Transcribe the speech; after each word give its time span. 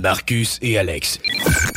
Marcus 0.00 0.58
et 0.62 0.78
Alex. 0.78 1.18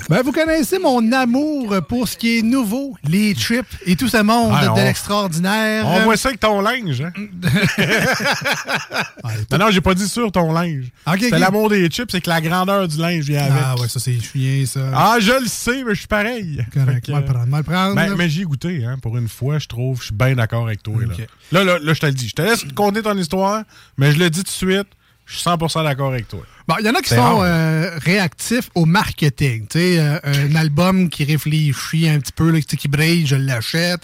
Ben, 0.09 0.21
vous 0.21 0.31
connaissez 0.31 0.79
mon 0.79 1.11
amour 1.11 1.75
pour 1.87 2.07
ce 2.07 2.17
qui 2.17 2.39
est 2.39 2.41
nouveau, 2.41 2.95
les 3.03 3.33
chips 3.33 3.65
et 3.85 3.95
tout 3.95 4.07
ce 4.07 4.21
monde 4.21 4.53
de 4.75 4.81
l'extraordinaire. 4.81 5.85
On 5.87 6.01
voit 6.01 6.17
ça 6.17 6.29
avec 6.29 6.39
ton 6.39 6.61
linge, 6.61 7.01
hein? 7.01 7.11
non, 9.51 9.57
non, 9.57 9.71
j'ai 9.71 9.81
pas 9.81 9.93
dit 9.93 10.07
sur 10.07 10.31
ton 10.31 10.51
linge. 10.51 10.85
C'est 11.19 11.39
l'amour 11.39 11.69
des 11.69 11.87
chips, 11.89 12.11
c'est 12.11 12.21
que 12.21 12.29
la 12.29 12.41
grandeur 12.41 12.87
du 12.87 12.97
linge 12.97 13.25
vient 13.25 13.43
avec. 13.43 13.63
Ah 13.65 13.75
ouais, 13.79 13.87
ça 13.87 13.99
c'est 13.99 14.19
chien, 14.19 14.65
ça. 14.65 14.91
Ah, 14.93 15.17
je 15.19 15.41
le 15.41 15.47
sais, 15.47 15.83
mais 15.83 15.93
je 15.93 15.99
suis 15.99 16.07
pareil. 16.07 16.65
Correct, 16.73 16.93
Fait 16.93 17.01
que, 17.01 17.11
mal 17.11 17.25
prendre, 17.25 17.47
mal 17.47 17.63
prendre. 17.63 17.95
Ben, 17.95 18.15
mais 18.15 18.29
j'y 18.29 18.41
ai 18.41 18.45
goûté, 18.45 18.83
hein. 18.85 18.97
Pour 19.01 19.17
une 19.17 19.29
fois, 19.29 19.59
je 19.59 19.67
trouve, 19.67 19.99
je 19.99 20.05
suis 20.05 20.15
bien 20.15 20.35
d'accord 20.35 20.67
avec 20.67 20.83
toi. 20.83 20.95
Là. 21.01 21.07
Là, 21.51 21.63
là, 21.63 21.79
là, 21.81 21.93
je 21.93 21.99
te 21.99 22.05
le 22.05 22.13
dis. 22.13 22.29
Je 22.29 22.35
te 22.35 22.41
laisse 22.41 22.63
conter 22.75 23.01
ton 23.01 23.17
histoire, 23.17 23.63
mais 23.97 24.11
je 24.11 24.19
le 24.19 24.29
dis 24.29 24.39
tout 24.43 24.45
de 24.45 24.49
suite, 24.49 24.87
je 25.33 25.39
suis 25.39 25.49
100% 25.49 25.83
d'accord 25.83 26.09
avec 26.11 26.27
toi. 26.27 26.41
Bon, 26.67 26.75
il 26.79 26.85
y 26.85 26.89
en 26.89 26.93
a 26.93 27.01
qui 27.01 27.09
sont 27.09 27.41
euh, 27.43 27.89
réactifs 28.05 28.69
au 28.73 28.85
marketing. 28.85 29.65
Euh, 29.75 30.17
un 30.23 30.55
album 30.55 31.09
qui 31.09 31.25
réfléchit 31.25 32.07
un 32.07 32.19
petit 32.19 32.31
peu, 32.31 32.51
là, 32.51 32.61
qui 32.61 32.87
brille, 32.87 33.27
je 33.27 33.35
l'achète. 33.35 33.99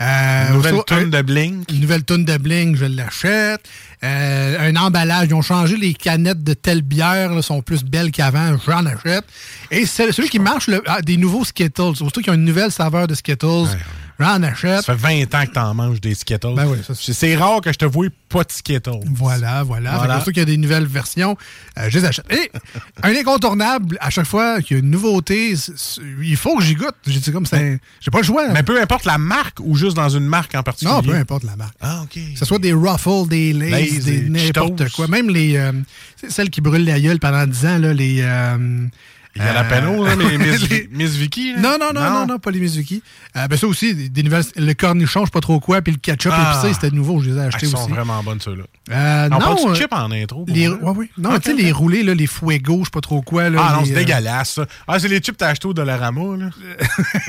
Euh, 0.00 0.48
Une 0.48 0.54
nouvelle 0.54 0.74
un- 0.90 1.06
de 1.06 1.22
Blink. 1.22 1.72
Une 1.72 1.80
nouvelle 1.80 2.04
tune 2.04 2.24
de 2.24 2.36
Bling, 2.36 2.76
je 2.76 2.84
l'achète. 2.84 3.62
Un 4.02 4.76
emballage, 4.76 5.28
ils 5.30 5.34
ont 5.34 5.42
changé 5.42 5.76
les 5.76 5.94
canettes 5.94 6.44
de 6.44 6.52
telle 6.54 6.82
bière, 6.82 7.32
là, 7.34 7.40
sont 7.42 7.62
plus 7.62 7.82
belles 7.82 8.10
qu'avant, 8.12 8.56
j'en 8.66 8.84
achète. 8.86 9.24
Et 9.70 9.86
c'est- 9.86 10.12
celui 10.12 10.28
qui 10.28 10.38
marche, 10.38 10.66
le- 10.68 10.82
ah, 10.86 11.00
des 11.00 11.16
nouveaux 11.16 11.44
Skittles, 11.44 11.96
surtout 11.96 12.20
qui 12.20 12.28
ont 12.30 12.34
une 12.34 12.44
nouvelle 12.44 12.70
saveur 12.70 13.06
de 13.08 13.14
Skittles, 13.14 13.46
j'en 14.18 14.42
achète. 14.42 14.82
Ça 14.84 14.96
fait 14.96 15.24
20 15.26 15.34
ans 15.34 15.46
que 15.46 15.52
t'en 15.52 15.74
manges 15.74 16.00
des 16.00 16.14
Skittles. 16.14 16.54
Ben 16.54 16.66
oui, 16.66 16.78
ça, 16.86 16.94
c'est 16.94 17.12
c'est 17.12 17.36
rare 17.36 17.60
que 17.60 17.72
je 17.72 17.78
te 17.78 17.84
voie 17.84 18.06
pas 18.28 18.44
de 18.44 18.52
Skittles. 18.52 18.90
Voilà, 19.12 19.62
voilà. 19.62 19.96
Voilà. 19.96 20.16
Pour 20.16 20.24
ceux 20.26 20.32
qui 20.32 20.40
ont 20.40 20.44
des 20.44 20.56
nouvelles 20.56 20.86
versions, 20.86 21.36
euh, 21.78 21.88
je 21.88 21.98
les 21.98 22.04
achète. 22.04 22.24
Et 22.32 22.50
un 23.02 23.10
incontournable, 23.14 23.96
à 24.00 24.10
chaque 24.10 24.26
fois 24.26 24.60
qu'il 24.62 24.76
y 24.76 24.80
a 24.80 24.82
une 24.82 24.90
nouveauté, 24.90 25.56
c'est- 25.56 25.72
c'est- 25.76 26.00
il 26.22 26.36
faut 26.36 26.56
que 26.56 26.62
j'y 26.64 26.74
goûte. 26.74 26.94
J'ai 27.06 27.32
comme 27.32 27.46
ça. 27.46 27.58
J'ai 27.58 28.10
pas 28.12 28.18
le 28.18 28.24
choix. 28.24 28.48
Mais 28.52 28.62
peu 28.62 28.80
importe 28.80 29.04
la 29.04 29.18
marque 29.18 29.58
ou 29.60 29.76
juste 29.76 29.96
dans 29.96 30.08
une 30.08 30.26
marque 30.26 30.54
en 30.54 30.62
particulier. 30.62 30.92
non, 30.94 31.02
peu 31.02 31.14
importe 31.14 31.44
la 31.44 31.56
marque. 31.56 31.74
Ah, 31.80 32.02
OK. 32.02 32.14
Que 32.14 32.38
ce 32.38 32.44
soit 32.44 32.58
des 32.58 32.72
Ruffles, 32.72 33.28
des 33.28 33.52
Lays, 33.52 33.70
Lay's, 33.70 34.04
des 34.04 34.20
des 34.20 34.28
n'importe 34.30 34.90
quoi. 34.92 35.08
Même 35.08 35.28
les. 35.30 35.56
euh, 35.56 35.72
c'est 36.20 36.30
celles 36.30 36.50
qui 36.50 36.60
brûlent 36.60 36.84
la 36.84 37.00
gueule 37.00 37.18
pendant 37.18 37.46
10 37.46 37.66
ans, 37.66 37.78
là, 37.78 37.92
les. 37.92 38.18
euh, 38.22 38.86
Il 39.36 39.42
y 39.42 39.46
a 39.46 39.52
la 39.52 39.64
penaud, 39.64 40.04
là, 40.06 40.14
mais 40.16 40.38
Miss, 40.38 40.68
les- 40.70 40.88
Miss 40.92 41.10
Vicky. 41.16 41.54
là? 41.54 41.60
Non, 41.60 41.76
non, 41.80 41.92
non, 41.92 42.10
non, 42.10 42.26
non, 42.26 42.38
pas 42.38 42.50
les 42.52 42.60
Mizuki. 42.60 43.02
Euh, 43.36 43.48
ben 43.48 43.58
ça 43.58 43.66
aussi, 43.66 43.92
des, 43.94 44.08
des 44.08 44.22
nouvelles. 44.22 44.44
Le 44.56 44.72
cornichon, 44.74 45.20
je 45.20 45.24
sais 45.26 45.30
pas 45.32 45.40
trop 45.40 45.58
quoi, 45.58 45.82
puis 45.82 45.92
le 45.92 45.98
ketchup 45.98 46.32
Ah. 46.34 46.52
épicé, 46.62 46.72
c'était 46.74 46.94
nouveau, 46.94 47.20
je 47.20 47.30
les 47.30 47.36
ai 47.36 47.40
Ah, 47.40 47.44
achetés 47.46 47.66
ils 47.66 47.74
aussi. 47.74 47.82
sont 47.84 47.88
vraiment 47.90 48.22
bonnes, 48.22 48.40
ceux-là. 48.40 48.62
Euh, 48.92 49.26
On 49.26 49.34
non, 49.34 49.38
parle 49.40 49.70
euh, 49.70 49.74
chip 49.74 49.92
en 49.92 50.10
intro. 50.12 50.44
Les, 50.46 50.68
ouais, 50.68 50.76
oui. 50.96 51.10
Non, 51.18 51.34
Ok, 51.34 51.42
tu 51.42 51.50
sais, 51.50 51.56
les 51.56 51.72
roulés, 51.72 52.02
là, 52.04 52.14
les 52.14 52.26
fuego, 52.28 52.80
je 52.80 52.84
sais 52.84 52.90
pas 52.92 53.00
trop 53.00 53.22
quoi. 53.22 53.50
Là, 53.50 53.60
Ah 53.60 53.72
non, 53.74 53.80
les, 53.80 53.86
c'est 53.88 53.92
euh, 53.94 53.98
dégueulasse, 54.04 54.50
ça. 54.52 54.66
Ah, 54.86 54.98
c'est 55.00 55.08
les 55.08 55.16
chips 55.16 55.32
que 55.32 55.38
t'as 55.38 55.48
achetés 55.48 55.66
au 55.66 55.74
Dollarama, 55.74 56.36
là. 56.36 56.50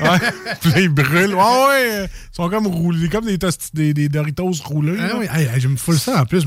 ouais. 0.00 0.80
Ils 0.82 0.88
brûlent. 0.88 1.34
Ouais, 1.34 1.42
ouais. 1.42 1.90
euh, 1.92 2.06
Ils 2.32 2.36
sont 2.36 2.48
comme 2.48 2.66
roulés, 2.68 3.08
comme 3.08 3.24
des, 3.24 3.38
tosti- 3.38 3.70
des, 3.74 3.94
des 3.94 4.08
Doritos 4.08 4.52
roulés. 4.64 4.96
Ah 5.00 5.16
oui, 5.18 5.26
je 5.58 5.66
me 5.68 5.76
fous 5.76 5.94
ça 5.94 6.22
en 6.22 6.24
plus. 6.24 6.46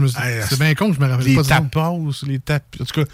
c'est 0.50 0.60
bien 0.60 0.74
con 0.76 0.94
je 0.94 1.00
me 1.00 1.08
rappelle 1.08 1.26
Les 1.26 1.36
pas 1.36 1.42
de 1.42 1.48
ça. 1.48 1.56
tapas, 1.56 1.92
les 2.28 2.40
tapis. 2.40 2.82
En 2.82 2.86
tout 2.86 3.02
cas, 3.04 3.08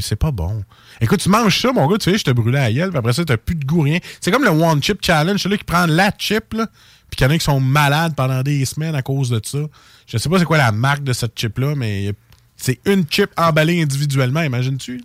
c'est 0.00 0.16
pas 0.16 0.30
bon. 0.30 0.64
Écoute, 1.00 1.20
tu 1.20 1.28
manges 1.28 1.60
ça, 1.60 1.72
mon 1.72 1.86
gars, 1.86 1.98
tu 1.98 2.10
sais, 2.10 2.18
je 2.18 2.24
te 2.24 2.30
brûlais 2.30 2.58
à 2.58 2.72
gueule, 2.72 2.90
puis 2.90 2.98
après 2.98 3.12
ça, 3.12 3.24
t'as 3.24 3.36
plus 3.36 3.54
de 3.54 3.64
goût, 3.64 3.82
rien. 3.82 3.98
C'est 4.20 4.30
comme 4.30 4.44
le 4.44 4.50
One 4.50 4.82
Chip 4.82 4.98
Challenge, 5.02 5.40
celui 5.40 5.58
qui 5.58 5.64
prend 5.64 5.86
la 5.86 6.10
chip, 6.16 6.54
là, 6.54 6.66
puis 7.10 7.16
qu'il 7.16 7.26
y 7.26 7.30
en 7.30 7.32
a 7.32 7.38
qui 7.38 7.44
sont 7.44 7.60
malades 7.60 8.14
pendant 8.14 8.42
des 8.42 8.64
semaines 8.64 8.94
à 8.94 9.02
cause 9.02 9.30
de 9.30 9.40
ça. 9.42 9.58
Je 10.06 10.18
sais 10.18 10.28
pas 10.28 10.38
c'est 10.38 10.44
quoi 10.44 10.58
la 10.58 10.72
marque 10.72 11.04
de 11.04 11.12
cette 11.12 11.38
chip-là, 11.38 11.74
mais 11.74 12.12
c'est 12.56 12.80
une 12.84 13.04
chip 13.08 13.30
emballée 13.36 13.82
individuellement, 13.82 14.42
imagines-tu? 14.42 15.02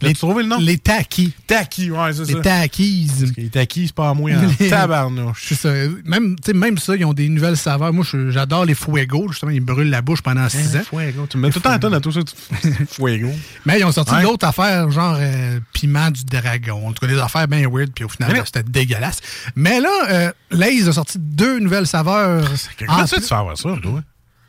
Les- 0.00 0.14
trouvé 0.14 0.42
le 0.44 0.48
nom? 0.48 0.58
Les 0.58 0.78
taquis. 0.78 1.32
Taki, 1.46 1.90
ouais, 1.90 2.12
c'est 2.12 2.24
ça. 2.26 2.32
Les 2.32 2.40
taquis. 2.40 3.10
Les 3.36 3.48
taquis, 3.48 3.86
c'est 3.88 3.94
pas 3.94 4.10
à 4.10 4.14
moi 4.14 4.30
en 4.32 4.46
Les- 4.60 4.68
tabarnouche. 4.68 5.44
C'est 5.48 5.54
ça. 5.56 5.72
Même, 6.04 6.36
tu 6.36 6.46
sais, 6.46 6.52
même 6.52 6.78
ça, 6.78 6.94
ils 6.96 7.04
ont 7.04 7.12
des 7.12 7.28
nouvelles 7.28 7.56
saveurs. 7.56 7.92
Moi, 7.92 8.04
j'adore 8.30 8.64
les 8.64 8.74
fuego. 8.74 9.26
Justement, 9.28 9.50
ils 9.50 9.60
me 9.60 9.66
brûlent 9.66 9.90
la 9.90 10.02
bouche 10.02 10.22
pendant 10.22 10.48
6 10.48 10.76
ans. 10.76 10.82
Fuego. 10.88 11.26
Tu 11.28 11.36
me 11.36 11.42
mets 11.42 11.50
tout 11.50 11.58
le 11.58 11.62
temps 11.62 11.70
à 11.70 11.78
toi 11.78 11.90
dans 11.90 12.00
tout 12.00 12.12
ça. 12.12 12.20
tu- 12.22 12.70
Fuego. 12.90 13.30
Mais 13.66 13.80
ils 13.80 13.84
ont 13.84 13.92
sorti 13.92 14.14
d'autres 14.22 14.46
affaires, 14.46 14.90
genre 14.90 15.16
euh, 15.18 15.58
piment 15.72 16.10
du 16.10 16.24
dragon. 16.24 16.86
En 16.88 16.92
tout 16.92 17.00
cas, 17.04 17.12
des 17.12 17.18
affaires 17.18 17.48
bien 17.48 17.68
weird, 17.68 17.90
puis 17.94 18.04
au 18.04 18.08
final, 18.08 18.30
c'était 18.44 18.62
dégueulasse. 18.62 19.20
Mais 19.56 19.80
là, 19.80 19.90
euh, 20.10 20.32
Lay's 20.50 20.86
a 20.88 20.92
sorti 20.92 21.18
deux 21.18 21.58
nouvelles 21.58 21.86
saveurs. 21.86 22.48
Comment 22.86 23.04
tu 23.04 23.20
fais 23.20 23.34
avoir 23.34 23.56
ça, 23.58 23.70
toi? 23.82 24.02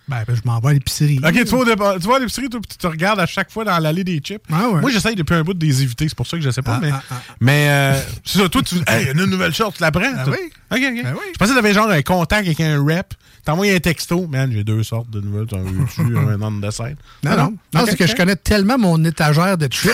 Ben, 0.10 0.24
ben, 0.28 0.36
je 0.36 0.42
m'en 0.44 0.60
vais 0.60 0.70
à 0.70 0.74
l'épicerie. 0.74 1.20
Ok, 1.24 1.34
tu 1.34 1.56
vas, 1.56 2.00
tu 2.00 2.08
vas 2.08 2.16
à 2.16 2.20
l'épicerie, 2.20 2.50
tu 2.50 2.60
te 2.60 2.88
regardes 2.88 3.20
à 3.20 3.28
chaque 3.28 3.52
fois 3.52 3.64
dans 3.64 3.78
l'allée 3.78 4.04
des 4.04 4.18
chips. 4.18 4.42
Ah 4.52 4.68
ouais. 4.70 4.82
Moi, 4.82 4.90
j'essaye 4.90 5.16
depuis 5.16 5.36
un 5.36 5.44
bout 5.44 5.54
de 5.54 5.64
les 5.64 5.84
éviter, 5.84 6.10
c'est 6.10 6.18
pour 6.18 6.26
ça 6.26 6.36
que 6.36 6.44
je 6.44 6.50
sais 6.50 6.64
pas. 6.64 6.78
Ah, 6.78 6.80
mais 6.82 6.92
ah, 6.92 7.16
mais 7.40 7.70
euh, 7.70 8.02
c'est 8.26 8.40
ça, 8.40 8.50
toi, 8.50 8.64
tu 8.64 8.76
hey, 8.88 9.02
il 9.02 9.06
y 9.06 9.10
a 9.10 9.12
une 9.12 9.26
nouvelle 9.26 9.54
short, 9.54 9.76
tu 9.76 9.84
la 9.84 9.92
prends? 9.92 10.12
Ah 10.18 10.26
oui. 10.28 10.52
Ok, 10.72 10.80
ok. 10.80 11.06
Oui. 11.14 11.26
Je 11.34 11.38
pensais 11.38 11.52
que 11.52 11.56
t'avais 11.56 11.74
genre 11.74 11.90
un 11.90 12.02
contact 12.02 12.48
avec 12.48 12.60
un 12.60 12.84
rep. 12.84 13.14
T'envoies 13.46 13.74
un 13.74 13.80
texto. 13.80 14.28
Man, 14.28 14.52
j'ai 14.52 14.64
deux 14.64 14.84
sortes 14.84 15.10
de 15.10 15.22
nouvelles. 15.22 15.48
T'en 15.48 15.60
veux-tu 15.60 16.02
un 16.02 16.42
on 16.42 16.60
the 16.60 16.72
side? 16.72 16.98
Non, 17.24 17.38
non. 17.38 17.54
Non, 17.74 17.86
c'est 17.86 17.96
que 17.96 18.06
je 18.08 18.16
connais 18.16 18.36
tellement 18.36 18.78
mon 18.78 19.04
étagère 19.06 19.58
de 19.58 19.68
chips 19.72 19.92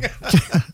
que 0.00 0.08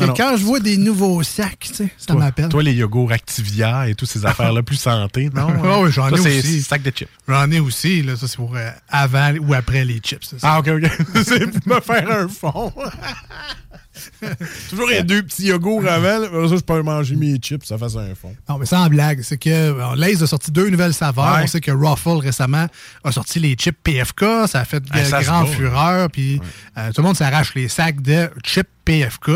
Non, 0.00 0.06
non. 0.06 0.14
quand 0.14 0.36
je 0.36 0.44
vois 0.44 0.60
des 0.60 0.76
nouveaux 0.76 1.24
sacs, 1.24 1.58
tu 1.58 1.74
sais, 1.74 1.88
ça 1.98 2.14
m'appelle. 2.14 2.48
Toi, 2.48 2.62
les 2.62 2.74
yogourts 2.74 3.10
Activia 3.10 3.88
et 3.88 3.96
toutes 3.96 4.08
ces 4.08 4.24
affaires-là 4.24 4.62
plus 4.62 4.76
santé, 4.76 5.28
non? 5.34 5.48
Ah 5.64 5.80
oui, 5.80 5.90
j'en 5.90 6.08
ai 6.10 6.12
aussi. 6.12 6.62
sac 6.62 6.82
de 6.82 6.92
chips. 6.94 7.08
J'en 7.26 7.50
ai 7.50 7.58
aussi, 7.58 8.02
là. 8.02 8.14
Ça, 8.16 8.28
c'est 8.28 8.36
pour 8.36 8.54
euh, 8.54 8.70
avant 8.88 9.34
ou 9.40 9.54
après 9.54 9.84
les 9.84 9.98
chips. 9.98 10.22
ça. 10.24 10.36
Ah, 10.42 10.60
ok, 10.60 10.68
ok. 10.68 10.90
c'est 11.24 11.46
pour 11.50 11.74
me 11.74 11.80
faire 11.80 12.08
un 12.08 12.28
fond. 12.28 12.72
Toujours 14.70 14.88
les 14.88 15.02
deux 15.02 15.22
petits 15.22 15.46
yogourts 15.46 15.86
avant. 15.86 16.18
là. 16.18 16.28
Ça, 16.48 16.56
je 16.56 16.60
peux 16.60 16.82
manger 16.82 17.16
mes 17.16 17.36
chips, 17.36 17.64
ça 17.64 17.78
fasse 17.78 17.96
un 17.96 18.14
fond. 18.14 18.34
Non, 18.48 18.58
mais 18.58 18.66
sans 18.66 18.86
blague, 18.88 19.22
c'est 19.22 19.38
que 19.38 19.94
Lay's 19.96 20.22
a 20.22 20.26
sorti 20.26 20.50
deux 20.50 20.68
nouvelles 20.70 20.94
saveurs. 20.94 21.36
Ouais. 21.36 21.42
On 21.44 21.46
sait 21.46 21.60
que 21.60 21.70
Ruffle 21.70 22.18
récemment 22.24 22.66
a 23.04 23.12
sorti 23.12 23.40
les 23.40 23.54
chips 23.54 23.78
PFK. 23.82 24.24
Ça 24.46 24.60
a 24.60 24.64
fait 24.64 24.82
Ah, 24.90 25.04
ça 25.04 25.20
se 25.20 25.26
grand 25.26 25.42
bat, 25.42 25.50
fureur. 25.50 26.10
Puis 26.10 26.40
euh, 26.76 26.88
tout 26.92 27.00
le 27.02 27.06
monde 27.06 27.16
s'arrache 27.16 27.54
les 27.54 27.68
sacs 27.68 28.00
de 28.02 28.28
chips 28.44 28.68
PFK. 28.84 29.30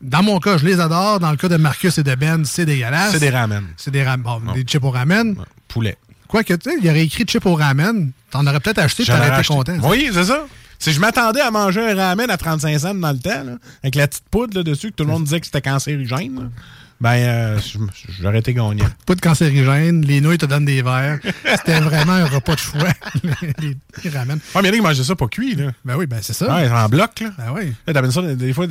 Dans 0.00 0.22
mon 0.22 0.38
cas, 0.38 0.58
je 0.58 0.64
les 0.66 0.78
adore. 0.80 1.18
Dans 1.20 1.30
le 1.30 1.36
cas 1.36 1.48
de 1.48 1.56
Marcus 1.56 1.98
et 1.98 2.02
de 2.02 2.14
Ben, 2.14 2.44
c'est 2.44 2.64
dégueulasse. 2.66 3.12
C'est 3.12 3.20
des 3.20 3.30
ramen. 3.30 3.64
C'est 3.76 3.90
des 3.90 4.02
ramen. 4.04 4.22
Bon, 4.22 4.52
des 4.52 4.62
chips 4.62 4.84
au 4.84 4.90
ramen. 4.90 5.34
Poulet. 5.66 5.96
Quoique, 6.28 6.52
tu 6.54 6.70
sais, 6.70 6.76
il 6.82 6.88
aurait 6.88 7.04
écrit 7.04 7.24
chips 7.24 7.46
au 7.46 7.54
ramen. 7.54 8.10
T'en 8.30 8.46
aurais 8.46 8.60
peut-être 8.60 8.78
acheté, 8.78 9.04
t'aurais 9.04 9.28
aurais 9.30 9.40
été 9.40 9.48
content. 9.48 9.76
Oui, 9.84 10.10
c'est 10.12 10.24
ça. 10.24 10.46
Si 10.78 10.92
je 10.92 11.00
m'attendais 11.00 11.40
à 11.40 11.50
manger 11.50 11.80
un 11.90 11.94
ramen 11.94 12.30
à 12.30 12.36
35 12.36 12.78
cents 12.78 12.94
dans 12.94 13.12
le 13.12 13.18
temps, 13.18 13.44
là, 13.44 13.58
avec 13.82 13.94
la 13.96 14.06
petite 14.06 14.28
poudre 14.30 14.56
là, 14.58 14.62
dessus, 14.62 14.90
que 14.90 14.96
tout 14.96 15.04
le 15.04 15.10
monde 15.10 15.24
disait 15.24 15.40
que 15.40 15.46
c'était 15.46 15.60
cancérigène, 15.60 16.34
là, 16.36 16.42
ben, 17.00 17.14
euh, 17.14 17.58
j'aurais 18.20 18.40
été 18.40 18.54
gagnant. 18.54 18.88
Pas 19.06 19.14
de 19.14 19.20
cancérigène, 19.20 20.04
les 20.04 20.20
nouilles 20.20 20.38
te 20.38 20.46
donnent 20.46 20.64
des 20.64 20.82
verres. 20.82 21.20
C'était 21.44 21.78
vraiment 21.80 22.14
un 22.14 22.26
repas 22.26 22.54
de 22.54 22.60
choix, 22.60 22.88
les, 23.60 23.76
les 24.02 24.10
ramen. 24.10 24.38
Ah, 24.54 24.60
mais 24.62 24.68
il 24.68 24.70
y 24.70 24.70
en 24.70 24.72
a 24.72 24.76
qui 24.76 24.82
mangeaient 24.82 25.04
ça 25.04 25.14
pas 25.14 25.28
cuit, 25.28 25.54
là. 25.54 25.70
Ben 25.84 25.96
oui, 25.96 26.06
ben 26.06 26.18
c'est 26.22 26.32
ça. 26.32 26.52
Ouais, 26.52 26.68
en 26.68 26.88
bloc, 26.88 27.20
là. 27.20 27.30
Ben 27.38 27.52
oui. 27.54 27.72
Là, 27.86 27.92
t'avais 27.92 28.10
ça, 28.10 28.22
des 28.22 28.52
fois, 28.52 28.66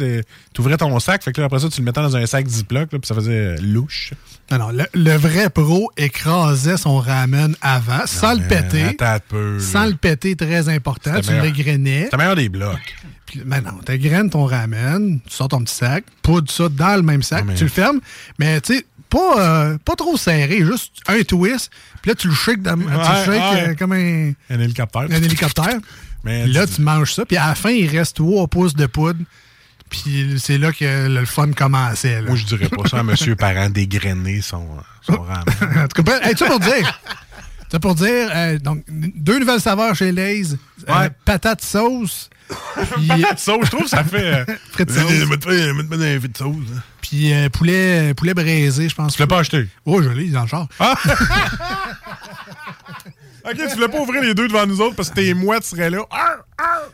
t'ouvrais 0.53 0.77
ton 0.77 1.00
sac, 1.00 1.24
fait 1.24 1.31
que 1.31 1.39
là, 1.39 1.45
après 1.45 1.59
ça, 1.59 1.69
tu 1.69 1.79
le 1.79 1.85
mettais 1.85 2.01
dans 2.01 2.15
un 2.18 2.25
sac 2.25 2.47
Ziploc, 2.47 2.91
là, 2.91 3.00
puis 3.00 3.07
ça 3.07 3.15
faisait 3.15 3.31
euh, 3.31 3.57
louche. 3.62 4.13
Non, 4.51 4.59
non, 4.59 4.69
le, 4.69 4.85
le 4.94 5.15
vrai 5.18 5.50
pro 5.50 5.89
écrasait 5.97 6.77
son 6.77 6.97
ramen 6.97 7.56
avant, 7.62 8.06
sans 8.06 8.33
le 8.33 8.41
péter. 8.47 8.97
Peu. 9.30 9.59
Sans 9.59 9.85
le 9.85 9.95
péter, 9.95 10.35
très 10.35 10.69
important. 10.69 11.19
Tu 11.21 11.31
l'égrenais. 11.41 12.06
C'était 12.06 12.18
meilleur 12.18 12.35
des 12.35 12.50
blocs. 12.50 12.95
Puis, 13.27 13.41
ben 13.45 13.62
non, 13.62 13.74
t'égraines 13.85 14.29
ton 14.29 14.45
ramen, 14.45 15.19
tu 15.27 15.33
sors 15.35 15.50
ton 15.50 15.59
petit 15.62 15.75
sac, 15.75 16.06
poudre 16.24 16.50
ça 16.51 16.69
dans 16.69 16.95
le 16.95 17.01
même 17.03 17.21
sac, 17.21 17.41
Ah, 17.41 17.45
mais- 17.45 17.56
tu 17.56 17.65
le 17.65 17.69
fermes, 17.69 18.00
mais 18.39 18.59
tu 18.62 18.77
sais, 18.77 18.85
pas, 19.09 19.39
euh, 19.39 19.77
pas 19.85 19.95
trop 19.95 20.18
serré, 20.18 20.65
juste 20.65 20.94
un 21.07 21.21
twist, 21.24 21.69
puis 22.01 22.09
là, 22.12 22.15
tu 22.15 22.27
le 22.29 22.33
shakes, 22.33 22.62
dans- 22.62 22.75
tu 22.77 22.83
le 22.83 22.97
Ouais, 22.97 23.25
shakes 23.25 23.27
ouais. 23.53 23.69
euh, 23.69 23.75
comme 23.75 23.91
un, 23.91 24.31
Un 24.50 24.59
hélicoptère. 24.59 25.01
un 25.03 25.21
hélicoptère. 25.21 25.77
Mais 26.24 26.44
Puis 26.45 26.53
là, 26.53 26.65
tu- 26.65 26.74
tu 26.75 26.81
manges 26.81 27.13
ça, 27.13 27.25
puis 27.25 27.38
à 27.38 27.47
la 27.47 27.56
fin, 27.56 27.69
il 27.69 27.88
reste 27.95 28.15
3 28.18 28.47
pouces 28.47 28.74
de 28.75 28.85
poudre. 28.85 29.19
Puis 29.89 30.35
c'est 30.39 30.57
là 30.57 30.73
que 30.73 31.07
le 31.07 31.25
fun 31.25 31.51
commençait. 31.53 32.21
Là. 32.21 32.27
Moi, 32.27 32.35
je 32.35 32.45
dirais 32.45 32.68
pas 32.68 32.89
ça 32.89 33.00
à 33.00 33.03
monsieur 33.03 33.35
parent 33.38 33.69
dégrainer 33.69 34.41
son, 34.41 34.65
son 35.01 35.21
ramen. 35.21 35.45
en 35.83 35.88
tout 35.88 36.03
cas, 36.03 36.19
hey, 36.27 36.35
ça 36.35 36.45
pour 36.47 36.59
dire. 36.59 37.00
Ça 37.71 37.79
pour 37.79 37.95
dire, 37.95 38.29
euh, 38.33 38.57
donc, 38.59 38.83
deux 38.87 39.39
nouvelles 39.39 39.59
saveurs 39.61 39.93
chez 39.95 40.11
Lay's. 40.11 40.53
Euh, 40.87 40.93
Ouais. 40.99 41.09
patate 41.25 41.61
sauce. 41.61 42.29
Puis, 42.95 43.07
Patate 43.07 43.39
sauce, 43.39 43.65
je 43.65 43.69
trouve 43.71 43.83
que 43.83 43.89
ça 43.89 44.03
fait. 44.05 44.23
euh, 44.25 44.45
Frites 44.71 44.91
sauce. 44.91 45.27
Mets-toi 45.27 45.53
un 45.53 46.19
frites 46.19 46.37
sauce. 46.37 46.55
hein. 46.75 46.81
puis 47.01 47.33
euh, 47.33 47.49
poulet, 47.49 48.13
poulet 48.13 48.33
braisé, 48.33 48.87
je 48.87 48.95
pense. 48.95 49.15
Tu 49.15 49.21
l'as 49.21 49.27
pas 49.27 49.39
acheté? 49.39 49.67
Oh, 49.85 50.01
je 50.01 50.09
l'ai 50.09 50.29
dans 50.29 50.43
le 50.43 50.47
char. 50.47 50.67
Ok, 53.49 53.55
tu 53.55 53.75
voulais 53.75 53.87
pas 53.87 53.99
ouvrir 54.01 54.21
les 54.23 54.33
deux 54.33 54.49
devant 54.49 54.65
nous 54.67 54.81
autres 54.81 54.95
parce 54.97 55.09
que 55.09 55.15
tes 55.15 55.33
mouettes 55.33 55.63
seraient 55.63 55.89
là. 55.89 55.99
Arr! 56.11 56.43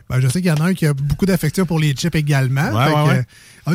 Ben, 0.08 0.20
je 0.20 0.28
sais 0.28 0.40
qu'il 0.40 0.50
y 0.50 0.52
en 0.52 0.60
a 0.64 0.66
un 0.66 0.74
qui 0.74 0.86
a 0.86 0.94
beaucoup 0.94 1.26
d'affection 1.26 1.66
pour 1.66 1.80
les 1.80 1.94
chips 1.94 2.14
également. 2.14 2.70
Ouais, 2.70 2.84
Fait 2.84 2.90
ouais, 2.92 3.02
que, 3.04 3.08
ouais. 3.08 3.24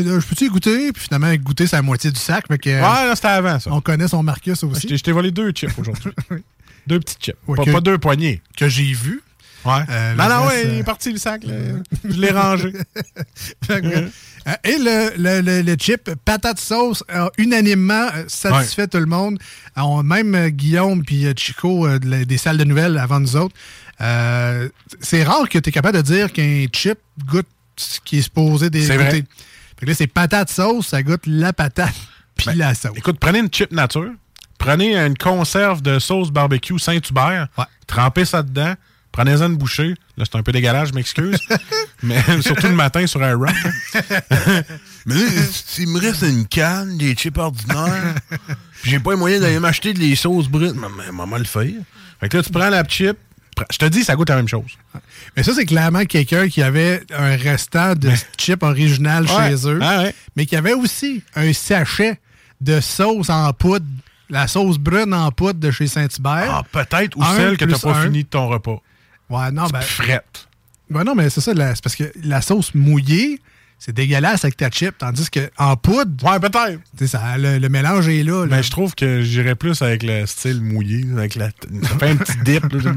euh, 0.08 0.16
euh, 0.16 0.20
je 0.22 0.26
peux-tu 0.26 0.46
y 0.46 0.48
goûter? 0.48 0.94
Puis 0.94 1.04
finalement, 1.04 1.34
goûter, 1.36 1.68
c'est 1.68 1.76
la 1.76 1.82
moitié 1.82 2.10
du 2.10 2.20
sac. 2.20 2.46
Fait 2.48 2.58
que, 2.58 2.70
euh, 2.70 2.80
Ouais, 2.80 3.08
là, 3.08 3.16
c'était 3.16 3.28
avant, 3.28 3.60
ça. 3.60 3.70
on 3.74 3.82
connaît 3.82 4.08
son 4.08 4.24
Marcus 4.24 4.64
aussi, 4.64 4.98
je 4.98 5.04
t'ai 5.04 5.12
volé 5.12 5.32
deux 5.32 5.52
chips 5.52 5.78
aujourd'hui. 5.78 6.12
Deux 6.88 7.00
petits 7.00 7.16
chips. 7.20 7.36
Ouais, 7.48 7.56
pas, 7.58 7.66
que- 7.66 7.72
pas 7.72 7.82
deux 7.82 7.98
poignées. 7.98 8.42
que 8.58 8.68
j'ai 8.70 8.92
vu. 8.94 9.22
Ouais. 9.66 9.74
Euh, 9.90 10.16
non, 10.16 10.24
le 10.24 10.30
non, 10.30 10.48
ouais, 10.48 10.62
il 10.64 10.70
euh, 10.70 10.80
est 10.80 10.84
parti 10.84 11.12
le 11.12 11.18
sac. 11.18 11.44
Là. 11.44 11.54
Je 12.10 12.18
l'ai 12.20 12.32
rangé. 12.32 12.72
Euh, 13.70 14.54
Et 14.64 14.78
le, 14.78 15.12
le, 15.18 15.42
le, 15.42 15.62
le 15.62 15.76
chip 15.78 16.10
patate 16.24 16.60
sauce 16.60 17.04
a 17.10 17.30
unanimement 17.38 18.08
euh, 18.16 18.24
satisfait 18.28 18.88
tout 18.88 18.98
le 18.98 19.06
monde. 19.06 19.38
Euh, 19.78 19.82
on- 19.82 20.02
même 20.02 20.34
euh, 20.34 20.50
Guillaume 20.50 21.04
puis 21.04 21.26
euh, 21.26 21.34
Chico 21.36 21.86
euh, 21.86 22.00
des 22.00 22.38
salles 22.38 22.58
de 22.58 22.64
nouvelles 22.64 22.98
avant 22.98 23.20
nous 23.20 23.36
autres. 23.36 23.54
euh, 24.02 24.70
c'est 25.02 25.24
rare 25.24 25.48
que 25.50 25.60
tu 25.60 25.70
es 25.70 25.72
capable 25.74 25.98
de 25.98 26.02
dire 26.04 26.32
qu'un 26.32 26.66
chip 26.74 26.98
goûte 27.26 27.48
ce 27.76 28.00
qui 28.00 28.20
est 28.20 28.22
supposé 28.22 28.70
des 28.70 28.86
C'est 28.86 28.96
vrai. 28.96 29.06
goûter. 29.08 29.26
Fait 29.78 29.86
que 29.86 29.92
là, 29.92 29.94
c'est 29.94 30.08
patate 30.08 30.50
sauce, 30.50 30.88
ça 30.88 31.04
goûte 31.04 31.24
la 31.26 31.52
patate 31.54 31.94
puis 32.36 32.48
Ben, 32.48 32.58
la 32.58 32.74
sauce. 32.74 32.94
Écoute, 32.96 33.18
prenez 33.20 33.40
une 33.40 33.54
chip 33.54 33.72
nature. 33.74 34.12
Prenez 34.60 34.96
une 34.96 35.18
conserve 35.18 35.82
de 35.82 35.98
sauce 35.98 36.30
barbecue 36.30 36.78
Saint-Hubert. 36.78 37.48
Ouais. 37.58 37.66
Trempez 37.88 38.26
ça 38.26 38.44
dedans. 38.44 38.76
Prenez-en 39.12 39.48
une 39.48 39.58
bouchée. 39.58 39.96
Là, 40.18 40.26
c'est 40.30 40.38
un 40.38 40.44
peu 40.44 40.52
dégueulasse, 40.52 40.90
je 40.90 40.94
m'excuse. 40.94 41.40
mais 42.04 42.22
surtout 42.42 42.68
le 42.68 42.76
matin 42.76 43.08
sur 43.08 43.24
un 43.24 43.36
rock. 43.36 43.50
mais 45.08 45.16
là, 45.16 45.22
s'il 45.52 45.88
me 45.90 46.00
reste 46.00 46.22
une 46.22 46.46
canne, 46.46 46.98
des 46.98 47.14
chips 47.16 47.38
ordinaires, 47.38 48.14
puis 48.82 48.92
j'ai 48.92 49.00
pas 49.00 49.12
les 49.12 49.18
moyens 49.18 49.42
d'aller 49.42 49.60
m'acheter 49.60 49.94
des 49.94 50.16
sauces 50.16 50.48
brutes, 50.48 50.76
mais 50.76 51.12
maman 51.12 51.38
le 51.38 51.44
faire. 51.46 51.66
Fait 52.20 52.30
que 52.30 52.38
là, 52.38 52.44
tu 52.44 52.52
prends 52.52 52.70
la 52.70 52.84
chip. 52.88 53.18
Je 53.72 53.78
te 53.78 53.86
dis, 53.86 54.04
ça 54.06 54.16
goûte 54.16 54.30
la 54.30 54.38
même 54.38 54.48
chose. 54.48 54.72
Mais 55.36 55.44
ça, 55.44 55.54
c'est 55.54 55.66
clairement 55.66 56.06
quelqu'un 56.06 56.48
qui 56.48 56.62
avait 56.62 57.02
un 57.18 57.36
restant 57.36 57.94
de 57.96 58.12
chip 58.38 58.64
original 58.64 59.26
Ouais. 59.26 59.50
chez 59.50 59.68
eux, 59.68 59.80
Ah 59.82 60.04
ouais. 60.04 60.16
mais 60.36 60.46
qui 60.46 60.56
avait 60.56 60.74
aussi 60.74 61.24
un 61.36 61.52
sachet 61.52 62.20
de 62.62 62.80
sauce 62.80 63.30
en 63.30 63.52
poudre, 63.52 63.86
la 64.30 64.48
sauce 64.48 64.78
brune 64.78 65.14
en 65.14 65.32
poudre 65.32 65.60
de 65.60 65.72
chez 65.72 65.88
Saint-Hubert. 65.88 66.52
Ah, 66.52 66.64
peut-être, 66.72 67.18
ou 67.18 67.24
Un 67.24 67.36
celle 67.36 67.58
que 67.58 67.66
t'as 67.66 67.80
pas 67.80 67.98
un. 67.98 68.04
fini 68.04 68.24
de 68.24 68.30
ton 68.30 68.48
repas. 68.48 68.82
Ouais, 69.30 69.52
non, 69.52 69.68
ben, 69.68 69.82
Frette. 69.82 70.48
ben 70.90 71.04
non, 71.04 71.16
mais 71.16 71.30
c'est 71.30 71.42
ça, 71.42 71.54
c'est 71.56 71.82
parce 71.84 71.96
que 71.96 72.12
la 72.24 72.42
sauce 72.42 72.74
mouillée, 72.74 73.40
c'est 73.78 73.94
dégueulasse 73.94 74.44
avec 74.44 74.58
ta 74.58 74.70
chip, 74.70 74.98
tandis 74.98 75.30
qu'en 75.30 75.78
poudre, 75.78 76.12
Ouais, 76.30 76.40
peut-être. 76.40 76.80
ça, 77.08 77.38
le, 77.38 77.60
le 77.60 77.70
mélange 77.70 78.10
est 78.10 78.24
là. 78.24 78.44
Mais 78.46 78.58
Ben, 78.58 78.62
je 78.64 78.72
trouve 78.72 78.94
que 78.94 79.22
j'irais 79.22 79.56
plus 79.56 79.82
avec 79.82 80.04
le 80.04 80.26
style 80.26 80.62
mouillé, 80.62 81.06
avec 81.14 81.36
la. 81.36 81.48
Ça 81.48 81.98
fait 81.98 82.10
un 82.10 82.16
petit 82.18 82.38
dip. 82.44 82.64
là. 82.74 82.92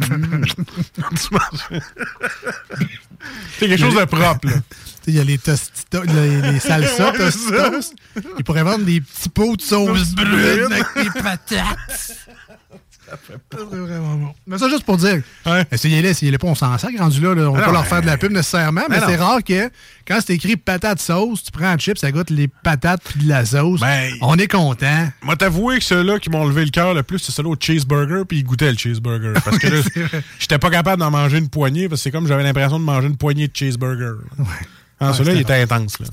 Tu 0.96 1.28
manges. 1.34 1.82
C'est 3.58 3.68
quelque 3.68 3.80
chose 3.80 3.94
de 3.94 4.04
propre, 4.04 4.48
là. 4.48 4.54
Il 5.06 5.14
y 5.14 5.20
a 5.20 5.24
les 5.24 5.38
tostitos, 5.38 6.02
les, 6.02 6.40
les 6.52 6.60
salsas 6.60 7.10
Ouais, 7.12 7.18
tostitos. 7.18 7.94
Ils 8.38 8.44
pourraient 8.44 8.62
vendre 8.62 8.84
des 8.84 9.00
petits 9.00 9.28
pots 9.28 9.56
de 9.56 9.62
sauce 9.62 10.14
brune 10.14 10.72
avec 10.72 10.86
des 11.14 11.20
patates. 11.22 12.16
C'est 13.50 13.58
vraiment 13.60 14.14
bon. 14.14 14.34
Mais 14.46 14.56
ça, 14.56 14.70
juste 14.70 14.84
pour 14.84 14.96
dire, 14.96 15.20
Ouais. 15.44 15.66
essayez-les, 15.70 16.08
essayez-les 16.10 16.38
pas, 16.38 16.46
on 16.46 16.54
s'en 16.54 16.78
sac 16.78 16.96
rendu 16.98 17.20
là. 17.20 17.34
là. 17.34 17.50
On 17.50 17.54
Ah 17.56 17.62
pas 17.62 17.72
leur 17.72 17.86
faire 17.86 18.00
de 18.00 18.06
la 18.06 18.16
pub 18.16 18.32
nécessairement, 18.32 18.84
mais 18.88 19.00
c'est 19.06 19.16
rare 19.16 19.44
que 19.44 19.70
quand 20.08 20.18
c'est 20.24 20.32
écrit 20.34 20.56
patate 20.56 20.98
sauce, 20.98 21.42
tu 21.44 21.50
prends 21.50 21.66
un 21.66 21.76
chip, 21.76 21.98
ça 21.98 22.10
goûte 22.10 22.30
les 22.30 22.48
patates 22.48 23.02
puis 23.04 23.24
de 23.24 23.28
la 23.28 23.44
sauce. 23.44 23.80
Ben, 23.80 24.14
on 24.22 24.38
est 24.38 24.48
content. 24.48 25.08
Moi, 25.22 25.36
t'avouer 25.36 25.78
que 25.80 25.84
ceux-là 25.84 26.18
qui 26.20 26.30
m'ont 26.30 26.46
levé 26.46 26.64
le 26.64 26.70
cœur 26.70 26.94
le 26.94 27.02
plus, 27.02 27.18
c'est 27.18 27.32
ceux-là 27.32 27.50
au 27.50 27.56
cheeseburger, 27.60 28.24
puis 28.26 28.38
ils 28.38 28.44
goûtaient 28.44 28.70
le 28.72 28.78
cheeseburger. 28.78 29.34
Parce 29.44 29.58
que 29.58 29.66
là, 30.00 30.08
j'étais 30.38 30.58
pas 30.58 30.70
capable 30.70 31.00
d'en 31.00 31.10
manger 31.10 31.36
une 31.36 31.50
poignée, 31.50 31.90
parce 31.90 32.00
que 32.00 32.04
c'est 32.04 32.12
comme 32.12 32.26
j'avais 32.26 32.44
l'impression 32.44 32.78
de 32.78 32.84
manger 32.84 33.08
une 33.08 33.18
poignée 33.18 33.46
de 33.48 33.54
cheeseburger. 33.54 34.14
Ah, 35.08 35.12
celui-là, 35.12 35.34
il 35.34 35.40
était 35.40 35.60
intense. 35.60 35.98
Là. 35.98 36.06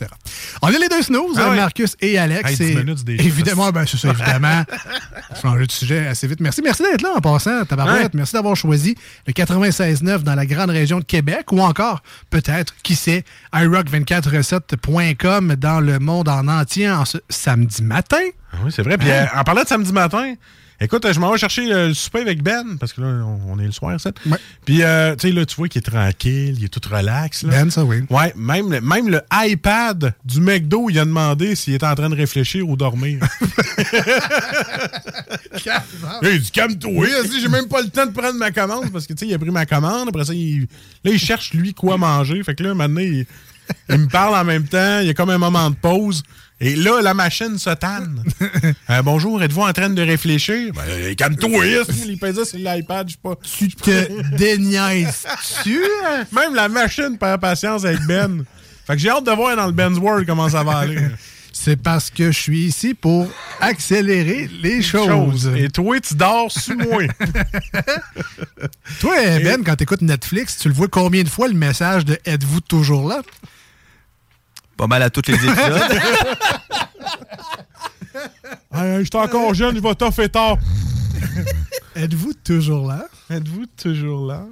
On 0.62 0.68
a 0.68 0.72
les 0.72 0.88
deux 0.90 1.02
snooze, 1.02 1.36
Ah 1.38 1.42
euh, 1.42 1.50
ouais. 1.52 1.56
Marcus 1.58 1.96
et 2.02 2.18
Alex. 2.18 2.50
Hey, 2.52 2.58
10 2.58 2.64
et 2.64 2.76
minutes, 2.76 3.04
des 3.04 3.14
évidemment, 3.16 3.70
ben, 3.72 3.86
c'est 3.86 3.98
ça, 3.98 4.10
évidemment. 4.10 4.64
Changer 5.42 5.66
de 5.68 5.72
sujet 5.72 6.08
assez 6.08 6.28
vite. 6.28 6.40
Merci, 6.40 6.62
merci 6.62 6.84
d'être 6.84 7.02
là 7.02 7.10
en 7.16 7.22
passant, 7.22 7.64
Tabarouette. 7.66 8.04
Ouais. 8.04 8.10
Merci 8.14 8.34
d'avoir 8.34 8.56
choisi 8.56 8.96
le 9.28 9.34
96.9 9.34 10.24
dans 10.24 10.36
la 10.36 10.46
grande 10.46 10.70
région 10.72 11.00
de 11.00 11.04
Québec 11.06 11.52
ou 11.52 11.62
encore, 11.62 12.02
peut-être, 12.30 12.74
qui 12.84 12.96
sait, 12.96 13.24
iRock247.com 13.54 15.56
dans 15.56 15.80
le 15.80 16.00
monde 16.00 16.30
en 16.30 16.48
entier 16.48 16.90
en 16.90 17.06
ce 17.06 17.18
samedi 17.30 17.84
matin. 17.84 18.18
Ah 18.54 18.58
oui, 18.64 18.72
c'est 18.76 18.84
vrai. 18.84 18.98
Puis 18.98 19.12
Hein? 19.12 19.28
euh, 19.36 19.40
en 19.40 19.44
parlant 19.44 19.64
de 19.64 19.68
samedi 19.68 19.94
matin, 19.94 20.34
écoute, 20.82 21.06
je 21.12 21.20
m'en 21.20 21.32
vais 21.32 21.38
chercher 21.38 21.72
euh, 21.74 21.88
le 21.90 21.94
souper 21.94 22.22
avec 22.22 22.42
Ben, 22.44 22.78
parce 22.80 22.94
que 22.94 23.02
là, 23.02 23.08
on, 23.08 23.40
on 23.54 23.60
est 23.60 23.66
le 23.66 23.72
soir, 23.72 24.00
ça. 24.00 24.12
Ouais. 24.26 24.38
Puis, 24.66 24.84
euh, 24.84 25.16
tu 25.16 25.28
sais, 25.28 25.34
là, 25.34 25.46
tu 25.46 25.56
vois 25.56 25.68
qu'il 25.68 25.80
est 25.80 25.90
tranquille, 25.90 26.56
il 26.58 26.66
est 26.66 26.70
tout 26.70 26.82
relax. 26.90 27.44
Là. 27.44 27.50
Ben, 27.52 27.70
ça, 27.72 27.84
oui. 27.84 28.04
Ouais, 28.10 28.34
même, 28.36 28.72
le- 28.72 28.82
même 28.82 29.10
le 29.10 29.22
iPad 29.34 30.14
du 30.26 30.42
McDo, 30.42 30.90
il 30.90 31.00
a 31.00 31.06
demandé 31.06 31.56
s'il 31.56 31.74
était 31.74 31.86
en 31.86 31.96
train 31.96 32.10
de 32.10 32.16
réfléchir 32.16 32.68
ou 32.68 32.76
dormir. 32.76 33.20
Il 36.24 36.40
dit 36.42 36.52
calme-toi, 36.52 37.08
j'ai 37.40 37.48
même 37.48 37.68
pas 37.68 37.82
le 37.82 37.90
temps 37.90 38.06
de 38.06 38.12
prendre 38.12 38.38
ma 38.38 38.52
commande 38.52 38.92
parce 38.92 39.06
que 39.08 39.14
tu 39.14 39.20
sais, 39.20 39.28
il 39.28 39.34
a 39.34 39.40
pris 39.40 39.50
ma 39.52 39.66
commande, 39.66 40.10
après 40.10 40.26
ça, 40.26 40.34
il, 40.34 40.62
là, 41.04 41.12
il 41.12 41.20
cherche 41.20 41.54
lui 41.54 41.74
quoi 41.74 41.98
manger. 41.98 42.42
Fait 42.44 42.56
que 42.56 42.64
là, 42.64 42.74
maintenant, 42.74 43.02
il, 43.02 43.26
il 43.90 43.98
me 43.98 44.08
parle 44.08 44.36
en 44.36 44.44
même 44.44 44.68
temps, 44.68 45.00
il 45.02 45.08
y 45.08 45.10
a 45.10 45.14
comme 45.14 45.30
un 45.30 45.38
moment 45.38 45.70
de 45.70 45.76
pause. 45.76 46.24
Et 46.62 46.76
là, 46.76 47.02
la 47.02 47.14
machine 47.14 47.58
se 47.58 47.70
tanne. 47.72 48.24
Euh, 48.90 49.04
bonjour, 49.04 49.42
êtes-vous 49.44 49.62
en 49.62 49.72
train 49.72 49.90
de 49.90 50.02
réfléchir? 50.02 50.74
Ben, 50.74 50.82
euh, 50.88 51.14
calme-toi, 51.14 51.66
il 52.08 52.18
pèse 52.18 52.44
sur 52.44 52.58
l'iPad, 52.58 53.08
je 53.08 53.14
sais 53.14 53.20
pas. 53.22 53.36
Tu 53.36 53.68
te 53.70 54.36
déniaises-tu? 54.36 55.84
hein? 56.08 56.24
Même 56.32 56.56
la 56.56 56.68
machine 56.70 57.18
perd 57.20 57.40
patience 57.40 57.86
avec 57.86 58.02
Ben. 58.08 58.44
Fait 58.88 58.94
que 58.94 59.00
j'ai 59.00 59.10
hâte 59.10 59.26
de 59.26 59.32
voir 59.32 59.56
dans 59.56 59.68
le 59.68 59.72
Ben's 59.74 60.00
World 60.00 60.26
comment 60.26 60.50
ça 60.50 60.64
va 60.64 60.80
aller. 60.80 60.98
C'est 61.54 61.76
parce 61.82 62.10
que 62.10 62.32
je 62.32 62.40
suis 62.40 62.60
ici 62.66 62.94
pour 62.96 63.28
accélérer 63.62 64.50
les 64.64 64.82
choses. 64.82 65.52
Et 65.56 65.70
toi, 65.70 66.00
tu 66.00 66.16
dors 66.16 66.52
sous 66.52 66.76
moi. 66.76 67.04
Toi, 69.00 69.16
Ben, 69.44 69.64
quand 69.64 69.76
tu 69.76 69.84
écoutes 69.84 70.02
Netflix, 70.02 70.58
tu 70.58 70.68
le 70.70 70.74
vois 70.74 70.88
combien 70.88 71.22
de 71.24 71.30
fois 71.30 71.48
le 71.48 71.54
message 71.54 72.06
de 72.06 72.18
Êtes-vous 72.26 72.62
toujours 72.62 73.08
là? 73.08 73.22
Pas 74.80 74.88
mal 74.88 75.04
à 75.04 75.10
tous 75.10 75.24
les 75.28 75.34
épisodes. 75.34 75.52
Je 78.74 79.04
suis 79.04 79.10
encore 79.18 79.54
jeune, 79.54 79.76
je 79.76 79.82
vais 79.82 79.96
toffer 79.96 80.30
tard. 80.30 80.58
Êtes-vous 81.96 82.32
toujours 82.46 82.88
là? 82.88 83.06
Êtes-vous 83.30 83.66
toujours 83.82 84.26
là? 84.26 84.46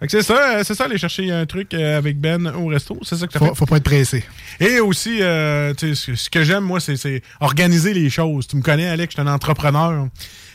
Fait 0.00 0.06
que 0.06 0.12
c'est 0.12 0.22
ça, 0.22 0.56
euh, 0.56 0.62
c'est 0.64 0.74
ça, 0.74 0.84
aller 0.86 0.98
chercher 0.98 1.30
un 1.30 1.44
truc 1.46 1.72
euh, 1.74 1.96
avec 1.98 2.18
Ben 2.18 2.46
au 2.48 2.66
resto. 2.66 2.98
C'est 3.02 3.16
ça 3.16 3.26
que 3.28 3.32
t'as 3.32 3.38
Faut, 3.38 3.46
fait? 3.46 3.54
faut 3.54 3.66
pas 3.66 3.76
être 3.76 3.84
pressé. 3.84 4.24
Et 4.58 4.80
aussi, 4.80 5.18
euh, 5.20 5.72
tu 5.74 5.94
sais, 5.94 5.94
ce 5.94 6.14
ce 6.24 6.30
que 6.30 6.42
j'aime, 6.42 6.64
moi, 6.64 6.80
c'est- 6.80 6.96
c'est 6.96 7.22
organiser 7.38 7.92
les 7.94 8.08
choses. 8.10 8.46
Tu 8.48 8.56
me 8.56 8.62
connais, 8.62 8.88
Alex, 8.88 9.14
je 9.14 9.20
suis 9.20 9.28
un 9.28 9.32
entrepreneur. 9.32 10.08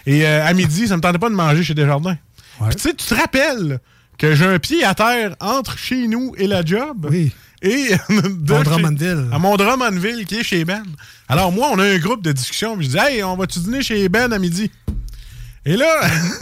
Et 0.07 0.25
euh, 0.27 0.45
à 0.45 0.51
midi, 0.53 0.87
ça 0.87 0.97
me 0.97 1.01
tentait 1.01 1.19
pas 1.19 1.29
de 1.29 1.35
manger 1.35 1.63
chez 1.63 1.73
Desjardins. 1.75 2.17
Ouais. 2.59 2.67
Puis 2.69 2.75
Tu 2.77 2.81
sais, 2.81 2.93
tu 2.95 3.05
te 3.05 3.13
rappelles 3.13 3.79
que 4.17 4.35
j'ai 4.35 4.45
un 4.45 4.59
pied 4.59 4.83
à 4.83 4.93
terre 4.95 5.35
entre 5.39 5.77
chez 5.77 6.07
nous 6.07 6.33
et 6.37 6.47
la 6.47 6.63
job. 6.63 7.07
Oui. 7.09 7.33
Et 7.61 7.89
de 8.09 8.53
À 8.53 8.57
chez- 8.59 8.63
Drummondville. 8.63 9.27
À 9.31 9.39
Mont-Drummondville, 9.39 10.25
qui 10.25 10.35
est 10.39 10.43
chez 10.43 10.65
Ben. 10.65 10.83
Alors, 11.27 11.51
moi, 11.51 11.69
on 11.71 11.79
a 11.79 11.83
un 11.85 11.97
groupe 11.97 12.21
de 12.21 12.31
discussion. 12.31 12.77
puis 12.77 12.85
Je 12.85 12.91
dis, 12.91 12.97
hey, 12.97 13.23
on 13.23 13.35
va-tu 13.35 13.59
dîner 13.59 13.81
chez 13.81 14.07
Ben 14.09 14.31
à 14.31 14.37
midi? 14.39 14.69
Et 15.65 15.75
là, 15.77 15.87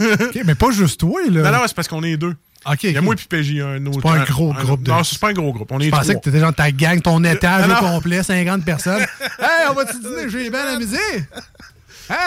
OK, 0.20 0.38
mais 0.44 0.54
pas 0.54 0.70
juste 0.70 1.00
toi, 1.00 1.20
là. 1.30 1.42
non, 1.50 1.58
non, 1.58 1.64
c'est 1.66 1.74
parce 1.74 1.88
qu'on 1.88 2.02
est 2.02 2.16
deux. 2.18 2.34
OK. 2.66 2.84
Il 2.84 2.92
y 2.92 2.96
a 2.96 3.00
moi 3.00 3.14
et 3.14 3.16
PJ, 3.28 3.60
un 3.60 3.84
autre. 3.86 4.00
pas 4.00 4.12
un 4.12 4.24
gros 4.24 4.52
groupe 4.52 4.82
de- 4.82 4.90
Non, 4.90 5.02
c'est 5.04 5.18
pas 5.18 5.30
un 5.30 5.32
gros 5.34 5.52
groupe. 5.52 5.70
On 5.72 5.80
est 5.80 5.86
Je 5.86 5.90
pensais 5.90 6.04
trois. 6.08 6.14
que 6.16 6.20
t'étais 6.24 6.40
genre 6.40 6.54
ta 6.54 6.70
gang, 6.72 7.00
ton 7.00 7.22
étage 7.24 7.68
non. 7.68 7.74
au 7.76 7.80
complet, 7.80 8.22
50 8.22 8.64
personnes. 8.64 9.00
hey, 9.38 9.68
on 9.70 9.74
va-tu 9.74 9.98
dîner 9.98 10.30
chez 10.30 10.50
Ben 10.50 10.66
à 10.66 10.78
midi? 10.78 10.96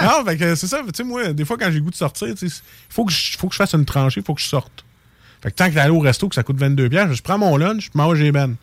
Non, 0.04 0.25
fait 0.25 0.38
que 0.38 0.56
c'est 0.56 0.68
ça. 0.68 0.80
Tu 0.80 0.89
sais, 0.96 1.04
moi, 1.04 1.34
des 1.34 1.46
fois, 1.46 1.56
quand 1.58 1.70
j'ai 1.72 1.80
goût 1.80 1.92
de 1.92 1.96
sortir, 1.96 2.30
il 2.42 2.50
faut 2.89 3.06
que 3.06 3.12
je 3.13 3.38
faut 3.38 3.48
que 3.48 3.54
je 3.54 3.58
fasse 3.58 3.74
une 3.74 3.86
tranchée, 3.86 4.22
il 4.22 4.25
faut 4.25 4.34
que 4.34 4.42
je 4.42 4.48
sorte. 4.48 4.84
Fait 5.41 5.51
que 5.51 5.56
tant 5.56 5.70
que 5.70 5.75
d'aller 5.75 5.91
au 5.91 6.00
resto, 6.00 6.27
que 6.27 6.36
ça 6.36 6.44
coûte 6.44 6.58
22$, 6.58 6.89
piastres, 6.89 7.13
je 7.13 7.22
prends 7.22 7.38
mon 7.38 7.56
lunch, 7.58 7.89
je 7.94 7.98
m'en 7.98 8.10
vais 8.12 8.20
chez 8.20 8.32
Ben. 8.32 8.56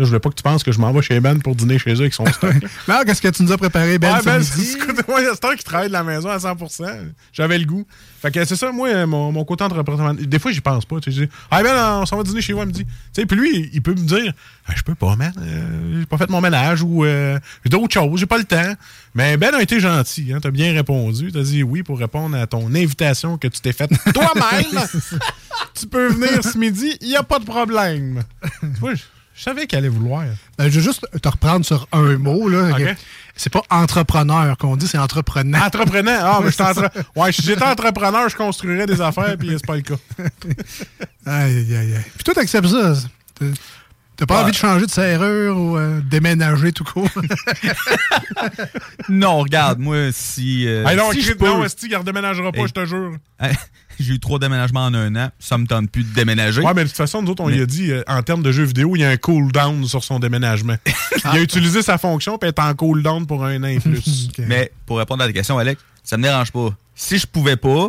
Là, 0.00 0.04
je 0.06 0.08
voulais 0.12 0.20
pas 0.20 0.30
que 0.30 0.34
tu 0.34 0.42
penses 0.42 0.62
que 0.62 0.72
je 0.72 0.78
m'en 0.78 0.92
vais 0.92 1.02
chez 1.02 1.20
Ben 1.20 1.38
pour 1.42 1.54
dîner 1.54 1.78
chez 1.78 1.92
eux 1.92 2.00
avec 2.00 2.14
son 2.14 2.24
stock. 2.32 2.54
Mais 2.88 2.94
alors, 2.94 3.04
qu'est-ce 3.04 3.20
que 3.20 3.28
tu 3.28 3.42
nous 3.42 3.52
as 3.52 3.58
préparé, 3.58 3.98
Ben, 3.98 4.14
Ouais, 4.14 4.22
Ben, 4.24 4.42
c'est 4.42 5.44
un 5.44 5.54
qui 5.56 5.62
travaille 5.62 5.88
de 5.88 5.92
la 5.92 6.02
maison 6.02 6.30
à 6.30 6.38
100%. 6.38 6.86
J'avais 7.34 7.58
le 7.58 7.66
goût. 7.66 7.86
Fait 8.22 8.30
que 8.30 8.42
c'est 8.46 8.56
ça, 8.56 8.72
moi, 8.72 9.04
mon, 9.04 9.30
mon 9.30 9.44
côté 9.44 9.62
entrepreneur. 9.62 10.14
Des 10.14 10.38
fois, 10.38 10.52
j'y 10.52 10.62
pense 10.62 10.86
pas. 10.86 11.00
Tu 11.00 11.12
sais, 11.12 11.28
ah 11.50 11.62
Ben, 11.62 11.98
on 12.00 12.06
s'en 12.06 12.16
va 12.16 12.22
dîner 12.22 12.40
chez 12.40 12.54
moi, 12.54 12.64
me 12.64 12.72
dit. 12.72 12.86
Tu 12.86 12.90
sais, 13.12 13.26
puis 13.26 13.36
lui, 13.36 13.68
il 13.74 13.82
peut 13.82 13.90
me 13.90 13.96
dire, 13.96 14.32
Ah, 14.66 14.72
je 14.74 14.82
peux 14.82 14.94
pas, 14.94 15.16
man. 15.16 15.34
Euh, 15.38 16.00
j'ai 16.00 16.06
pas 16.06 16.16
fait 16.16 16.30
mon 16.30 16.40
ménage 16.40 16.80
ou 16.82 17.04
euh, 17.04 17.38
j'ai 17.62 17.68
d'autres 17.68 17.92
choses, 17.92 18.18
j'ai 18.18 18.24
pas 18.26 18.38
le 18.38 18.44
temps. 18.44 18.72
Mais 19.14 19.36
Ben 19.36 19.54
a 19.54 19.60
été 19.60 19.80
gentil, 19.80 20.32
hein, 20.32 20.38
t'as 20.40 20.50
bien 20.50 20.72
répondu. 20.72 21.30
T'as 21.30 21.42
dit 21.42 21.62
oui 21.62 21.82
pour 21.82 21.98
répondre 21.98 22.36
à 22.38 22.46
ton 22.46 22.68
invitation 22.74 23.36
que 23.36 23.48
tu 23.48 23.60
t'es 23.60 23.72
faite 23.72 23.90
toi-même. 24.14 24.86
tu 25.74 25.86
peux 25.86 26.08
venir 26.08 26.42
ce 26.42 26.56
midi, 26.56 26.96
il 27.02 27.08
y 27.08 27.16
a 27.16 27.22
pas 27.22 27.38
de 27.38 27.44
problème. 27.44 28.22
Tu 28.62 28.66
vois, 28.80 28.92
je, 29.40 29.44
savais 29.44 29.66
qu'elle 29.66 29.78
allait 29.80 29.88
vouloir. 29.88 30.24
Ben, 30.58 30.68
je 30.68 30.78
vais 30.78 30.84
juste 30.84 31.06
te 31.22 31.28
reprendre 31.28 31.64
sur 31.64 31.88
un 31.92 32.18
mot. 32.18 32.46
là. 32.48 32.76
C'est 33.34 33.50
pas 33.50 33.62
entrepreneur 33.70 34.56
qu'on 34.58 34.76
dit, 34.76 34.86
c'est 34.86 34.98
entrepreneur. 34.98 35.62
Entreprenant. 35.64 36.18
Ah, 36.20 36.40
mais 36.44 36.60
entre... 36.60 36.90
Ouais, 37.16 37.32
si 37.32 37.42
j'étais 37.42 37.64
entrepreneur, 37.64 38.28
je 38.28 38.36
construirais 38.36 38.84
des 38.84 39.00
affaires, 39.00 39.36
puis 39.38 39.48
c'est 39.52 39.66
pas 39.66 39.76
le 39.76 39.82
cas. 39.82 39.94
Aïe, 41.26 41.74
aïe, 41.74 41.94
aïe. 41.94 42.04
Puis 42.14 42.24
toi, 42.24 42.34
t'acceptes 42.34 42.68
ça? 42.68 42.94
T'as- 44.16 44.26
pas 44.26 44.34
Ouais. 44.36 44.42
envie 44.42 44.52
de 44.52 44.56
changer 44.56 44.84
de 44.84 44.90
serrure 44.90 45.56
ou 45.56 45.78
euh, 45.78 46.00
déménager 46.02 46.72
tout 46.72 46.84
court? 46.84 47.08
non, 49.08 49.38
regarde, 49.38 49.78
moi, 49.78 50.10
si. 50.12 50.66
euh, 50.68 50.84
Hey, 50.86 50.96
non, 50.96 51.10
si 51.12 51.22
je 51.22 51.32
peux- 51.32 51.46
non, 51.46 51.64
Esti, 51.64 51.86
il 51.86 51.92
ne 51.92 51.96
redéménagera 51.96 52.52
pas, 52.52 52.60
Hey. 52.60 52.68
je 52.68 52.72
te 52.72 52.84
jure. 52.84 53.12
J'ai 54.00 54.14
eu 54.14 54.18
trois 54.20 54.38
déménagements 54.38 54.84
en 54.86 54.94
un 54.94 55.14
an. 55.16 55.30
Ça 55.38 55.58
me 55.58 55.66
tente 55.66 55.90
plus 55.90 56.02
de 56.04 56.12
déménager. 56.14 56.60
Ouais, 56.62 56.72
mais 56.74 56.82
de 56.84 56.88
toute 56.88 56.96
façon, 56.96 57.22
nous 57.22 57.30
autres, 57.30 57.42
on 57.44 57.48
Mais- 57.48 57.54
lui 57.56 57.62
a 57.62 57.66
dit, 57.66 57.92
euh, 57.92 58.02
en 58.08 58.22
termes 58.22 58.42
de 58.42 58.50
jeux 58.50 58.64
vidéo, 58.64 58.96
il 58.96 59.00
y 59.00 59.04
a 59.04 59.10
un 59.10 59.16
cooldown 59.16 59.84
sur 59.86 60.02
son 60.02 60.18
déménagement. 60.18 60.76
il 61.32 61.38
a 61.38 61.40
utilisé 61.40 61.82
sa 61.82 61.98
fonction, 61.98 62.38
puis 62.38 62.48
est 62.48 62.58
en 62.58 62.74
cooldown 62.74 63.26
pour 63.26 63.44
un 63.44 63.62
an 63.62 63.66
et 63.68 63.78
plus. 63.80 64.28
Mais 64.38 64.72
pour 64.86 64.98
répondre 64.98 65.22
à 65.22 65.26
ta 65.26 65.32
question, 65.32 65.58
Alex, 65.58 65.80
ça 66.02 66.16
me 66.16 66.22
dérange 66.22 66.50
pas. 66.50 66.70
Si 66.94 67.18
je 67.18 67.26
pouvais 67.26 67.56
pas, 67.56 67.88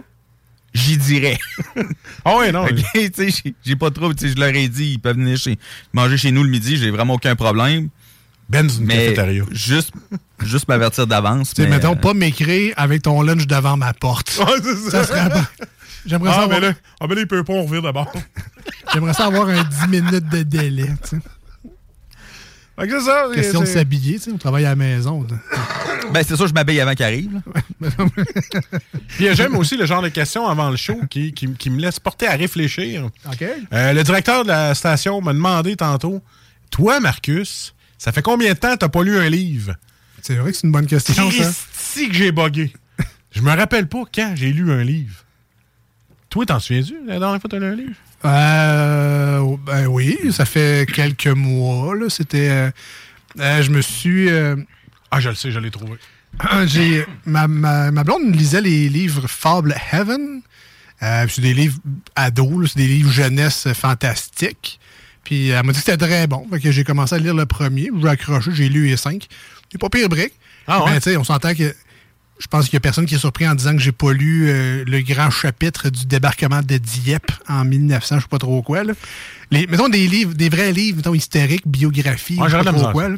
j'y 0.74 0.98
dirais. 0.98 1.38
Ah 2.26 2.38
ouais, 2.38 2.52
non. 2.52 2.66
Ok, 2.66 2.76
tu 2.94 3.32
sais, 3.32 3.54
j'ai- 3.66 3.76
pas 3.76 3.90
trop. 3.90 4.12
Je 4.12 4.36
leur 4.40 4.54
ai 4.54 4.68
dit, 4.68 4.92
ils 4.94 5.00
peuvent 5.00 5.16
venir 5.18 5.38
chez, 5.38 5.58
manger 5.94 6.18
chez 6.18 6.32
nous 6.32 6.44
le 6.44 6.50
midi, 6.50 6.78
j'ai 6.78 6.92
vraiment 6.92 7.14
aucun 7.16 7.36
problème. 7.36 7.90
Ben, 8.50 8.68
une 8.70 8.86
Mais 8.86 9.16
juste, 9.52 9.92
juste 10.44 10.68
m'avertir 10.68 11.08
d'avance. 11.08 11.54
Tu 11.54 11.62
mais, 11.62 11.70
mettons, 11.70 11.94
euh, 11.94 11.96
pas 11.96 12.14
m'écrire 12.14 12.74
avec 12.76 13.04
ton 13.04 13.22
lunch 13.22 13.48
devant 13.48 13.78
ma 13.78 13.94
porte. 13.94 14.38
Ouais, 14.40 14.46
c'est 14.62 14.92
Ça 14.92 15.04
ça. 15.06 15.30
serait 15.30 15.42
J'aimerais 16.06 16.32
ça, 16.32 16.38
Ah, 16.40 16.44
avoir- 16.44 16.60
mais 16.60 16.68
là, 16.70 16.74
ah, 17.00 17.08
ben 17.08 17.16
là, 17.16 17.22
il 17.22 17.28
peut 17.28 17.44
pas, 17.44 17.54
on 17.54 17.66
revient 17.66 17.82
d'abord. 17.82 18.12
j'aimerais 18.94 19.14
ça 19.14 19.26
avoir 19.28 19.48
un 19.50 19.64
10 19.64 19.88
minutes 19.88 20.30
de 20.30 20.44
délai. 20.44 20.88
tu 21.04 21.10
sais. 21.10 21.20
Fait 22.80 22.88
que 22.88 23.00
c'est 23.00 23.06
ça. 23.06 23.26
Question 23.36 23.60
de 23.62 23.66
c'est- 23.66 23.74
s'habiller, 23.74 24.14
tu 24.16 24.22
sais, 24.26 24.32
on 24.32 24.38
travaille 24.38 24.66
à 24.66 24.70
la 24.70 24.76
maison. 24.76 25.28
Ben, 26.14 26.24
c'est 26.28 26.36
ça, 26.36 26.48
je 26.48 26.54
m'habille 26.54 26.80
avant 26.80 26.94
qu'il 26.96 27.06
arrive. 27.06 27.32
là. 27.82 27.90
Puis 29.10 29.28
j'aime 29.36 29.56
aussi 29.56 29.78
le 29.78 29.86
genre 29.86 30.02
de 30.02 30.10
questions 30.10 30.48
avant 30.48 30.70
le 30.70 30.78
show 30.78 31.00
qui, 31.10 31.32
qui, 31.34 31.52
qui 31.54 31.70
me 31.70 31.80
laisse 31.80 32.00
porter 32.00 32.28
à 32.28 32.36
réfléchir. 32.36 33.10
OK? 33.32 33.44
Euh, 33.74 33.94
le 33.94 34.04
directeur 34.04 34.44
de 34.44 34.48
la 34.50 34.74
station 34.74 35.22
m'a 35.22 35.34
demandé 35.34 35.76
tantôt 35.76 36.22
Toi, 36.72 37.00
Marcus, 37.00 37.76
ça 37.98 38.12
fait 38.12 38.22
combien 38.24 38.54
de 38.54 38.58
temps 38.58 38.72
que 38.74 38.78
t'as 38.80 38.90
pas 38.90 39.04
lu 39.04 39.18
un 39.20 39.30
livre 39.30 39.76
C'est 40.22 40.36
vrai 40.36 40.52
que 40.52 40.58
c'est 40.58 40.66
une 40.66 40.72
bonne 40.74 40.88
question, 40.88 41.30
ça. 41.30 41.52
si 41.74 42.08
que 42.10 42.16
j'ai 42.16 42.32
bugué. 42.32 42.74
Je 43.32 43.42
me 43.42 43.52
rappelle 43.56 43.88
pas 43.88 44.04
quand 44.14 44.34
j'ai 44.36 44.52
lu 44.52 44.72
un 44.72 44.84
livre. 44.84 45.24
Toi, 46.32 46.46
t'en 46.46 46.60
souviens-tu 46.60 46.96
la 47.06 47.20
dernière 47.20 47.40
fois 47.42 47.50
que 47.50 47.56
t'as 47.56 47.60
lu 47.60 47.66
un 47.66 47.76
livre? 47.76 47.94
Euh, 48.26 49.56
ben 49.66 49.86
oui, 49.88 50.18
ça 50.32 50.46
fait 50.46 50.88
quelques 50.92 51.28
mois. 51.28 51.94
là. 51.96 52.10
C'était. 52.10 52.50
euh, 52.50 52.72
euh, 53.40 53.62
je 53.62 53.70
me 53.70 53.82
suis. 53.82 54.30
euh, 54.30 54.56
Ah, 55.12 55.20
je 55.20 55.30
le 55.30 55.36
sais, 55.36 55.52
je 55.52 55.60
l'ai 55.60 55.72
trouvé. 55.72 55.94
j'ai 56.66 57.06
ma, 57.26 57.48
ma, 57.48 57.92
ma 57.92 58.04
blonde 58.04 58.34
lisait 58.34 58.62
les 58.62 58.88
livres 58.90 59.28
Fable 59.28 59.76
Heaven. 59.92 60.42
C'est 61.02 61.42
des 61.42 61.54
livres 61.54 61.80
ados, 62.16 62.72
c'est 62.74 62.80
des 62.80 62.88
livres 62.88 63.12
jeunesse 63.12 63.68
fantastiques. 63.74 64.80
Puis 65.24 65.50
elle 65.50 65.66
m'a 65.66 65.72
dit 65.74 65.80
que 65.80 65.86
c'était 65.86 65.98
très 66.06 66.28
bon. 66.28 66.48
Fait 66.50 66.60
que 66.60 66.72
j'ai 66.72 66.84
commencé 66.84 67.16
à 67.16 67.18
lire 67.20 67.34
le 67.34 67.46
premier. 67.46 67.90
J'ai 68.02 68.08
accroché, 68.08 68.52
j'ai 68.54 68.70
lu 68.70 68.86
les 68.88 68.98
cinq. 68.98 69.28
C'est 69.72 69.80
pas 69.82 69.90
pire 69.90 70.08
brique. 70.10 70.34
Ah 70.68 70.84
ouais? 70.86 71.00
Sais, 71.02 71.18
on 71.18 71.24
s'entend 71.24 71.54
que 71.56 71.76
je 72.42 72.48
pense 72.48 72.66
qu'il 72.66 72.74
y 72.74 72.78
a 72.78 72.80
personne 72.80 73.06
qui 73.06 73.14
est 73.16 73.20
surpris 73.20 73.48
en 73.48 73.54
disant 73.54 73.74
que 73.74 73.80
j'ai 73.82 73.92
pas 73.92 74.12
lu 74.12 74.48
euh, 74.50 74.84
le 74.86 75.02
grand 75.02 75.30
chapitre 75.30 75.90
du 75.90 76.08
débarquement 76.08 76.62
de 76.64 76.78
Dieppe 76.78 77.32
en 77.48 77.64
1900, 77.64 78.16
je 78.18 78.22
sais 78.22 78.28
pas 78.28 78.40
trop 78.40 78.62
quoi. 78.64 78.84
Là. 78.84 78.94
Les, 79.52 79.68
mettons 79.68 79.90
des 79.90 80.08
livres, 80.08 80.34
des 80.34 80.50
vrais 80.50 80.72
livres, 80.72 80.98
mettons 80.98 81.14
historiques, 81.14 81.68
biographies, 81.68 82.40
Ouais, 82.40 82.50
je 82.50 82.58
sais 82.58 82.64
pas 82.64 82.74
trop 82.74 82.92
quoi. 82.92 83.10
là. 83.10 83.18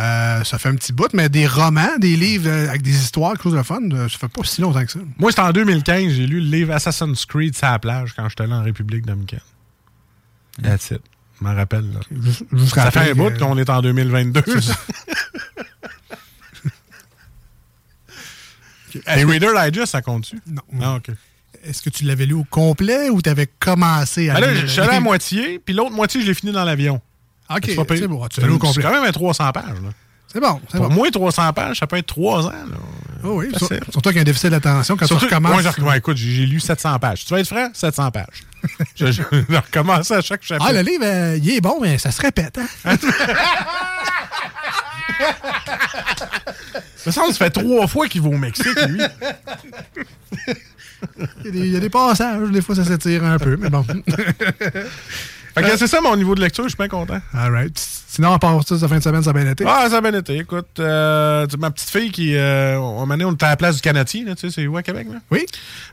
Euh, 0.00 0.44
ça 0.44 0.58
fait 0.58 0.68
un 0.68 0.74
petit 0.76 0.92
bout, 0.92 1.08
mais 1.14 1.28
des 1.28 1.46
romans, 1.46 1.96
des 1.98 2.14
livres 2.14 2.48
euh, 2.48 2.68
avec 2.68 2.82
des 2.82 2.94
histoires, 2.94 3.32
quelque 3.32 3.44
chose 3.44 3.56
de 3.56 3.62
fun, 3.62 3.80
euh, 3.90 4.08
ça 4.08 4.18
fait 4.18 4.28
pas 4.28 4.44
si 4.44 4.60
longtemps 4.60 4.84
que 4.84 4.92
ça. 4.92 5.00
Moi, 5.18 5.30
c'était 5.32 5.42
en 5.42 5.50
2015, 5.50 6.12
j'ai 6.12 6.26
lu 6.26 6.40
le 6.40 6.46
livre 6.56 6.72
Assassin's 6.72 7.24
Creed 7.26 7.56
sur 7.56 7.66
la 7.66 7.78
plage 7.80 8.12
quand 8.14 8.28
j'étais 8.28 8.44
allé 8.44 8.52
en 8.52 8.62
République 8.62 9.06
dominicaine. 9.06 9.40
That's 10.62 10.90
it. 10.90 11.00
Je 11.40 11.44
m'en 11.44 11.54
rappelle. 11.54 11.90
là. 11.92 12.00
Juste, 12.22 12.44
juste 12.52 12.74
Ça 12.74 12.90
fait 12.90 13.10
un 13.10 13.14
bout 13.14 13.36
qu'on 13.38 13.56
est 13.58 13.70
en 13.70 13.80
2022. 13.80 14.42
Les 19.16 19.24
Reader 19.24 19.48
Digest, 19.70 19.92
ça 19.92 20.02
compte-tu? 20.02 20.38
Non. 20.46 20.62
Ah, 20.82 20.94
OK. 20.96 21.10
Est-ce 21.64 21.82
que 21.82 21.90
tu 21.90 22.04
l'avais 22.04 22.26
lu 22.26 22.34
au 22.34 22.44
complet 22.44 23.10
ou 23.10 23.20
tu 23.20 23.28
avais 23.28 23.48
commencé 23.58 24.30
à 24.30 24.34
Ben 24.34 24.40
là, 24.40 24.46
lire? 24.48 24.56
je 24.58 24.62
le 24.62 24.68
suis 24.68 24.80
allé 24.80 24.94
à 24.96 25.00
moitié, 25.00 25.58
puis 25.64 25.74
l'autre 25.74 25.90
moitié, 25.92 26.20
je 26.22 26.26
l'ai 26.26 26.34
fini 26.34 26.52
dans 26.52 26.64
l'avion. 26.64 27.00
OK, 27.50 27.60
C'est 27.64 27.74
c'est 27.96 28.06
bon. 28.08 28.26
Tu 28.28 28.40
l'as 28.40 28.46
lu 28.46 28.52
au 28.52 28.56
C'est 28.56 28.60
complet. 28.60 28.82
quand 28.84 28.92
même 28.92 29.04
un 29.04 29.10
300 29.12 29.50
pages. 29.52 29.64
Là. 29.82 29.90
C'est 30.30 30.40
bon, 30.40 30.60
c'est 30.70 30.76
Pour 30.76 30.88
bon. 30.90 30.94
moi, 30.94 31.10
300 31.10 31.52
pages, 31.54 31.78
ça 31.78 31.86
peut 31.86 31.96
être 31.96 32.06
3 32.06 32.46
ans. 32.46 32.50
Là. 32.50 32.76
Oh 33.24 33.40
oui, 33.40 33.48
sur- 33.56 33.66
surtout 33.90 34.08
avec 34.10 34.20
un 34.20 34.24
déficit 34.24 34.50
d'attention, 34.50 34.96
quand 34.96 35.06
Surtout, 35.06 35.26
tu 35.26 35.32
recommences. 35.34 35.52
moi, 35.54 35.62
je 35.62 35.68
recommence. 35.68 35.96
écoute, 35.96 36.16
j'ai 36.18 36.30
j'ai 36.30 36.46
lu 36.46 36.60
700 36.60 36.98
pages. 36.98 37.24
Tu 37.24 37.32
vas 37.34 37.40
être 37.40 37.48
franc? 37.48 37.68
700 37.72 38.10
pages. 38.12 38.44
je, 38.94 39.06
je, 39.10 39.22
je 39.48 39.56
recommence 39.56 40.10
à 40.10 40.20
chaque 40.20 40.42
chapitre. 40.44 40.66
Ah, 40.68 40.72
le 40.74 40.82
livre, 40.82 41.04
euh, 41.04 41.38
il 41.42 41.50
est 41.50 41.60
bon, 41.60 41.78
mais 41.80 41.96
ça 41.98 42.10
se 42.12 42.20
répète. 42.20 42.58
Hein? 42.84 42.96
Ça 46.96 47.12
semble, 47.12 47.32
ça 47.32 47.44
fait 47.44 47.50
trois 47.50 47.86
fois 47.86 48.08
qu'il 48.08 48.22
va 48.22 48.28
au 48.28 48.36
Mexique, 48.36 48.78
lui. 48.88 49.00
Il 51.44 51.46
y, 51.46 51.48
a 51.48 51.50
des, 51.52 51.58
il 51.60 51.72
y 51.72 51.76
a 51.76 51.80
des 51.80 51.90
passages, 51.90 52.50
des 52.50 52.60
fois 52.60 52.74
ça 52.74 52.84
s'étire 52.84 53.24
un 53.24 53.38
peu, 53.38 53.56
mais 53.56 53.70
bon. 53.70 53.86
Que 55.62 55.76
c'est 55.76 55.86
ça 55.86 56.00
mon 56.00 56.16
niveau 56.16 56.34
de 56.34 56.40
lecture, 56.40 56.64
je 56.64 56.70
suis 56.70 56.76
bien 56.76 56.88
content. 56.88 57.20
All 57.34 57.50
right. 57.52 57.76
Sinon, 57.76 58.32
à 58.32 58.38
part 58.38 58.62
ça, 58.66 58.78
cette 58.78 58.88
fin 58.88 58.98
de 58.98 59.02
semaine, 59.02 59.22
ça 59.22 59.30
a 59.30 59.32
bien 59.32 59.50
été? 59.50 59.64
Ah, 59.66 59.88
ça 59.90 59.98
a 59.98 60.00
bien 60.00 60.14
été. 60.14 60.36
Écoute, 60.38 60.78
euh, 60.78 61.46
ma 61.58 61.70
petite 61.70 61.90
fille 61.90 62.12
qui. 62.12 62.36
Euh, 62.36 62.78
on 62.78 63.06
m'a 63.06 63.16
on 63.16 63.32
était 63.32 63.44
à 63.44 63.50
la 63.50 63.56
place 63.56 63.76
du 63.76 63.82
Canadien, 63.82 64.24
là, 64.24 64.34
tu 64.34 64.48
sais, 64.48 64.54
c'est 64.54 64.66
où 64.66 64.76
à 64.76 64.82
Québec, 64.82 65.08
là? 65.10 65.18
Oui. 65.30 65.46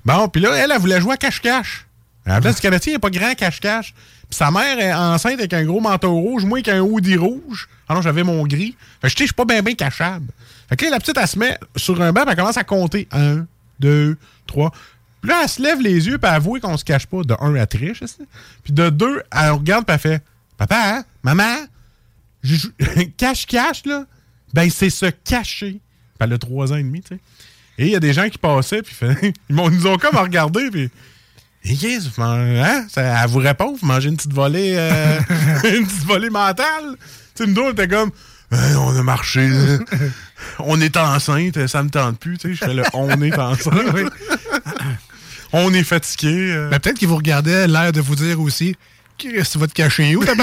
Bon, 0.04 0.28
puis 0.28 0.42
là, 0.42 0.52
elle, 0.56 0.72
elle 0.72 0.80
voulait 0.80 1.02
jouer 1.02 1.14
à 1.14 1.18
cache-cache. 1.18 1.88
À 2.26 2.36
la 2.36 2.42
place 2.42 2.56
du 2.56 2.62
Canadien, 2.62 2.92
il 2.92 2.94
n'y 2.94 2.98
a 2.98 3.00
pas 3.00 3.10
grand 3.10 3.34
cache-cache. 3.34 3.94
Puis 4.30 4.38
sa 4.38 4.52
mère 4.52 4.80
est 4.80 4.94
enceinte 4.94 5.40
avec 5.40 5.54
un 5.54 5.64
gros 5.66 5.80
manteau 5.80 6.14
rouge, 6.14 6.46
moi 6.46 6.58
avec 6.58 6.70
un 6.70 6.82
hoodie 6.82 7.18
rouge. 7.18 7.68
Ah 7.88 7.94
non, 7.94 8.02
j'avais 8.02 8.24
mon 8.24 8.46
gris. 8.46 8.76
Fait 9.02 9.08
que 9.08 9.20
je 9.20 9.26
suis 9.26 9.34
pas 9.34 9.46
bien 9.46 9.62
bien 9.62 9.76
cachable. 9.76 10.28
Fait 10.70 10.76
que 10.76 10.86
là, 10.86 10.92
la 10.92 11.00
petite, 11.00 11.18
elle 11.18 11.28
se 11.28 11.38
met 11.38 11.58
sur 11.76 12.02
un 12.02 12.12
banc, 12.12 12.22
puis 12.22 12.32
elle 12.32 12.38
commence 12.38 12.58
à 12.58 12.64
compter. 12.64 13.08
Un, 13.12 13.46
deux, 13.80 14.18
trois. 14.48 14.72
Puis 15.22 15.30
là, 15.30 15.42
elle 15.44 15.50
se 15.50 15.62
lève 15.62 15.82
les 15.82 16.08
yeux, 16.08 16.18
puis 16.18 16.30
elle 16.30 16.36
avoue 16.36 16.60
qu'on 16.60 16.78
se 16.78 16.84
cache 16.86 17.06
pas. 17.06 17.22
De 17.24 17.36
un, 17.40 17.56
elle 17.56 17.68
triche. 17.68 18.04
Puis 18.64 18.74
de 18.74 18.90
deux, 18.90 19.22
elle 19.32 19.52
regarde, 19.52 19.86
puis 19.86 19.94
elle 19.94 20.00
fait 20.00 20.24
Papa, 20.58 20.98
hein? 20.98 21.04
maman, 21.24 21.66
Cache-cache, 23.18 23.86
là, 23.86 24.06
ben 24.54 24.70
c'est 24.70 24.90
se 24.90 25.08
cacher. 25.08 25.80
Ben, 26.20 26.28
le 26.28 26.38
3 26.38 26.74
ans 26.74 26.78
et 26.78 26.84
demi, 26.84 27.02
tu 27.02 27.16
sais. 27.16 27.20
Et 27.78 27.88
il 27.88 27.92
y 27.92 27.96
a 27.96 28.00
des 28.00 28.14
gens 28.14 28.30
qui 28.30 28.38
passaient, 28.38 28.82
puis 28.82 28.96
ils 29.22 29.34
nous 29.56 29.88
ont 29.88 29.98
comme 29.98 30.16
regardé, 30.16 30.70
puis. 30.72 30.90
Mangez- 32.18 32.62
hein? 32.62 32.86
Ça, 32.90 33.02
elle 33.02 33.30
vous 33.30 33.40
répond, 33.40 33.76
vous 33.80 33.86
mangez 33.88 34.10
une 34.10 34.18
petite 34.18 34.34
volée, 34.34 34.76
euh, 34.78 35.20
une 35.64 35.86
petite 35.88 36.06
volée 36.06 36.30
mentale. 36.30 36.96
Tu 37.36 37.44
sais, 37.46 37.50
nous 37.50 37.70
était 37.70 37.88
comme, 37.88 38.12
Hey, 38.52 38.76
on 38.76 38.96
a 38.96 39.02
marché, 39.04 39.50
on 40.60 40.80
est 40.80 40.96
enceinte, 40.98 41.66
ça 41.68 41.82
me 41.82 41.90
tente 41.90 42.20
plus, 42.20 42.38
tu 42.38 42.50
sais. 42.50 42.54
Je 42.54 42.66
fais 42.66 42.74
le 42.76 42.84
on 42.94 43.10
est 43.22 43.38
enceinte. 43.38 43.74
on 45.52 45.74
est 45.74 45.84
fatigué. 45.84 46.52
euh. 46.54 46.70
Ben, 46.70 46.80
peut-être 46.80 47.00
qu'ils 47.00 47.08
vous 47.08 47.16
regardaient 47.18 47.68
l'air 47.68 47.92
de 47.92 48.02
vous 48.02 48.16
dire 48.16 48.40
aussi 48.40 48.76
Qu'est-ce 49.18 49.50
que 49.50 49.54
tu 49.54 49.60
vas 49.60 49.68
te 49.68 49.74
cacher 49.74 50.16
où? 50.16 50.24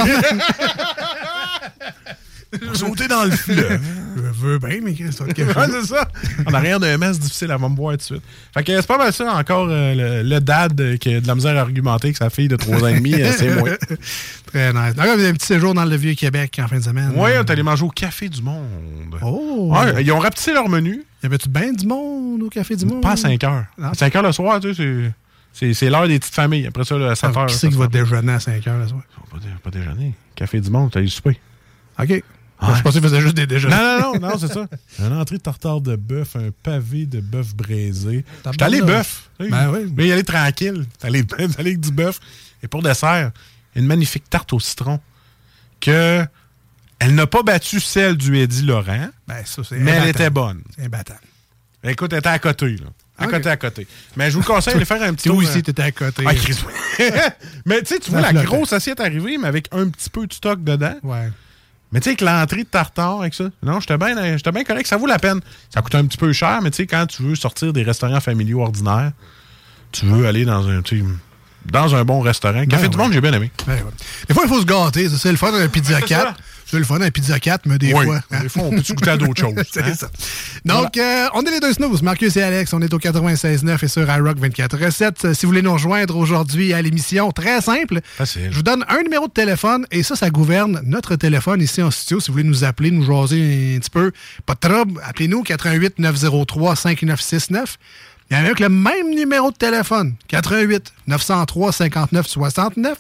Sauter 2.75 3.09
dans 3.09 3.25
le 3.25 3.31
fleuve. 3.31 3.81
Je 4.17 4.21
veux 4.47 4.59
bien, 4.59 4.79
mais 4.83 4.93
qu'est-ce 4.93 5.23
que 5.23 5.33
c'est 5.45 5.87
ça. 5.87 6.09
En 6.47 6.53
arrière 6.53 6.79
d'un 6.79 6.99
mess 6.99 7.19
difficile, 7.19 7.49
elle 7.51 7.61
va 7.61 7.69
me 7.69 7.75
voir 7.77 7.93
tout 7.93 7.97
de 7.99 8.03
suite. 8.03 8.23
Fait 8.53 8.63
que 8.63 8.77
c'est 8.81 8.87
pas 8.87 8.99
mal 8.99 9.13
ça, 9.13 9.35
encore 9.35 9.69
euh, 9.71 10.23
le, 10.23 10.29
le 10.29 10.41
dad 10.41 10.99
qui 10.99 11.15
a 11.15 11.21
de 11.21 11.27
la 11.27 11.35
misère 11.35 11.57
à 11.57 11.61
argumenter 11.61 12.13
que 12.13 12.19
sa 12.19 12.29
fille 12.31 12.49
de 12.49 12.57
3 12.57 12.85
ans 12.85 12.87
et 12.89 12.95
demi, 12.95 13.15
euh, 13.15 13.33
c'est 13.37 13.55
moi. 13.57 13.71
Très 14.47 14.73
nice. 14.73 14.95
Donc, 14.95 15.05
vous 15.07 15.11
avez 15.13 15.29
un 15.29 15.33
petit 15.33 15.47
séjour 15.47 15.73
dans 15.75 15.85
le 15.85 15.97
Vieux-Québec 15.97 16.61
en 16.63 16.69
fin 16.69 16.77
de 16.79 16.83
semaine. 16.85 17.11
Ouais, 17.17 17.39
on 17.39 17.41
est 17.43 17.51
allé 17.51 17.63
manger 17.63 17.85
au 17.85 17.89
Café 17.91 18.29
du 18.29 18.43
Monde. 18.43 19.17
Oh! 19.23 19.73
Ouais, 19.75 20.03
ils 20.03 20.13
ont 20.13 20.19
rapetissé 20.19 20.53
leur 20.53 20.69
menu. 20.69 21.03
Y 21.23 21.27
avait-tu 21.27 21.49
bien 21.49 21.73
du 21.73 21.87
monde 21.87 22.43
au 22.43 22.49
Café 22.49 22.77
du 22.77 22.85
Monde? 22.85 23.01
Pas 23.01 23.13
à 23.13 23.17
5 23.17 23.43
heures. 23.45 23.65
À 23.83 23.95
5 23.95 24.15
heures 24.17 24.23
le 24.23 24.33
soir, 24.33 24.61
tu 24.61 24.75
sais, 24.75 25.13
c'est- 25.55 25.73
c'est, 25.75 25.89
l'heure 25.91 26.09
des 26.09 26.19
petites 26.19 26.35
familles. 26.35 26.67
Après 26.67 26.85
ça, 26.85 26.97
là, 26.99 27.11
à 27.13 27.15
7 27.15 27.31
Ah, 27.35 27.41
heures. 27.41 27.47
Qui 27.47 27.55
c'est 27.55 27.69
qui 27.69 27.77
va 27.77 27.87
déjeuner 27.87 28.33
à 28.33 28.41
5 28.41 28.67
heures 28.67 28.79
le 28.79 28.89
soir? 28.89 29.03
Pas, 29.31 29.39
dé- 29.39 29.47
pas 29.63 29.71
déjeuner. 29.71 30.15
Café 30.35 30.61
du 30.61 30.69
Monde, 30.71 30.91
t'as 30.91 31.01
eu 31.01 31.09
souper. 31.09 31.39
OK. 31.99 32.23
Je 32.63 32.83
pensais 32.83 33.01
qu'ils 33.01 33.09
faisaient 33.09 33.21
juste 33.21 33.35
des 33.37 33.47
déjeuners. 33.47 33.75
Non, 33.75 34.13
non, 34.15 34.21
non, 34.21 34.29
non, 34.31 34.39
c'est 34.39 34.53
ça. 34.53 34.67
Une 34.99 35.13
entrée 35.13 35.39
de 35.39 35.43
tartare 35.43 35.81
de 35.81 35.97
bœuf, 35.97 36.37
un 36.37 36.51
pavé 36.63 37.07
de 37.07 37.21
bœuf 37.21 37.55
braisé. 37.55 38.25
T'as 38.43 38.53
J'étais 38.53 38.65
allé 38.65 38.83
bœuf. 38.83 39.31
Ben 39.41 39.71
oui. 39.71 39.93
Mais 39.97 40.07
y 40.09 40.13
aller 40.13 40.23
tranquille. 40.25 40.87
T'es 40.99 41.07
allé, 41.09 41.25
avec 41.59 41.81
du 41.81 41.91
bœuf. 41.91 42.21
Et 42.63 42.69
pour 42.69 42.83
dessert, 42.83 43.33
une 43.75 43.87
magnifique 43.87 44.29
tarte 44.31 44.53
au 44.53 44.61
citron 44.61 45.01
que 45.81 46.25
elle 47.01 47.15
n'a 47.17 47.27
pas 47.27 47.43
battu 47.43 47.81
celle 47.81 48.17
du 48.17 48.39
Eddie 48.39 48.63
Laurent, 48.63 49.09
Ben, 49.27 49.43
ça, 49.45 49.63
c'est 49.65 49.77
mais 49.79 49.91
elle 49.91 50.09
était 50.11 50.31
bonne. 50.31 50.63
C'est 50.77 50.85
imbattable. 50.85 51.21
Écoute, 51.83 52.13
elle 52.13 52.21
était 52.21 52.29
à 52.29 52.39
côté, 52.39 52.77
là. 52.77 52.87
À 53.19 53.27
côté, 53.27 53.49
à 53.51 53.57
côté. 53.57 53.87
Mais 54.17 54.31
je 54.31 54.37
vous 54.37 54.43
conseille 54.45 54.79
de 54.79 54.85
faire 54.85 55.03
un 55.03 55.13
petit 55.15 55.25
Toi 55.29 55.35
tour. 55.41 55.43
aussi, 55.49 55.59
euh, 55.59 55.63
t'étais 55.63 55.83
à 55.83 55.91
côté. 55.93 56.25
ah, 56.27 56.33
mais 57.67 57.81
tu 57.83 57.87
sais, 57.95 57.99
tu 57.99 58.11
vois 58.11 58.21
la 58.21 58.31
flottait. 58.31 58.47
grosse 58.47 58.73
assiette 58.73 59.01
arriver, 59.01 59.37
mais 59.39 59.49
avec 59.49 59.67
un 59.73 59.89
petit 59.89 60.11
peu 60.11 60.27
de 60.27 60.33
stock 60.33 60.63
dedans. 60.63 60.95
Ouais. 61.03 61.31
Mais 61.93 62.01
tu 62.01 62.05
sais, 62.05 62.11
avec 62.11 62.21
l'entrée 62.23 62.65
de 62.65 62.69
tartare 62.69 63.21
avec 63.21 63.35
ça, 63.35 63.45
non, 63.63 63.79
j'étais 63.81 63.99
bien 63.99 64.15
bien 64.51 64.65
correct, 64.65 64.87
ça 64.87 64.97
vaut 64.97 65.07
la 65.07 65.19
peine. 65.19 65.41
Ça 65.73 65.83
coûte 65.83 65.95
un 65.95 66.07
petit 66.07 66.19
peu 66.19 66.33
cher, 66.33 66.61
mais 66.63 66.71
tu 66.71 66.79
sais, 66.79 66.87
quand 66.87 67.07
tu 67.07 67.23
veux 67.23 67.35
sortir 67.35 67.73
des 67.73 67.83
restaurants 67.83 68.21
familiaux 68.21 68.63
ordinaires, 68.63 69.13
tu 69.93 70.07
veux 70.07 70.27
aller 70.27 70.45
dans 70.47 70.69
un, 70.69 70.81
dans 71.67 71.95
un 71.95 72.05
bon 72.05 72.21
restaurant. 72.21 72.65
Café 72.67 72.85
Ben 72.85 72.89
du 72.89 72.97
ouais. 72.97 73.03
Monde, 73.05 73.13
j'ai 73.13 73.21
bien 73.21 73.33
aimé. 73.33 73.51
Ben, 73.67 73.75
ouais. 73.75 73.91
Des 74.27 74.35
fois, 74.35 74.45
il 74.45 74.49
faut 74.49 74.61
se 74.61 74.67
gâter. 74.67 75.09
ça, 75.09 75.19
C'est 75.19 75.31
le 75.31 75.37
fun 75.37 75.53
d'un 75.53 75.69
Pizza 75.69 76.01
4. 76.01 76.35
C'est 76.73 76.79
le 76.79 76.85
fun 76.85 76.99
d'un 77.01 77.11
Pizza 77.11 77.39
4, 77.39 77.67
mais 77.67 77.77
des 77.77 77.93
Oui, 77.93 78.07
fois. 78.07 78.21
hein? 78.31 78.41
des 78.41 78.49
fois, 78.49 78.63
on 78.63 78.71
peut 78.71 78.81
goûter 78.95 79.11
à 79.11 79.19
d'autres 79.19 79.39
choses. 79.43 79.53
C'est 79.71 79.83
hein? 79.83 79.93
ça. 79.95 80.09
Donc, 80.65 80.97
euh, 80.97 81.27
on 81.35 81.43
est 81.43 81.51
les 81.51 81.61
deux 81.61 81.75
snooze, 81.75 82.01
Marcus 82.01 82.35
et 82.39 82.43
Alex. 82.43 82.73
On 82.73 82.81
est 82.81 82.95
au 82.95 82.99
96.9 82.99 83.85
et 83.85 83.89
sur 83.89 84.03
iRock 84.11 84.39
24.7. 84.39 85.27
Euh, 85.27 85.35
Si 85.35 85.45
vous 85.45 85.51
voulez 85.51 85.61
nous 85.61 85.75
rejoindre 85.75 86.17
aujourd'hui 86.17 86.73
à 86.73 86.81
l'émission, 86.81 87.31
très 87.31 87.61
simple. 87.61 88.01
Facile. 88.17 88.49
Je 88.51 88.57
vous 88.57 88.63
donne 88.63 88.87
un 88.89 89.03
numéro 89.03 89.27
de 89.29 89.33
téléphone 89.33 89.87
et 89.91 90.03
ça, 90.03 90.17
ça 90.17 90.31
gouverne 90.31 90.81
notre 90.87 91.15
téléphone 91.17 91.61
ici 91.61 91.83
en 91.83 91.91
studio. 91.91 92.21
Si 92.21 92.29
vous 92.29 92.39
voulez 92.39 92.49
nous 92.49 92.65
appeler, 92.65 92.91
nous 92.91 93.05
jaser 93.05 93.75
un 93.77 93.81
petit 93.81 93.91
peu, 93.91 94.11
pas 94.47 94.55
de 94.55 94.61
trouble, 94.61 94.99
appelez-nous 95.05 95.43
88 95.43 95.99
903 95.99 96.75
5969. 96.75 97.77
Il 98.31 98.35
y 98.35 98.41
en 98.41 98.45
a 98.45 98.47
avec 98.47 98.61
le 98.61 98.71
même 98.71 99.11
numéro 99.11 99.51
de 99.51 99.57
téléphone, 99.57 100.15
88 100.29 100.91
903 101.07 101.71
59 101.73 102.27
69. 102.27 102.97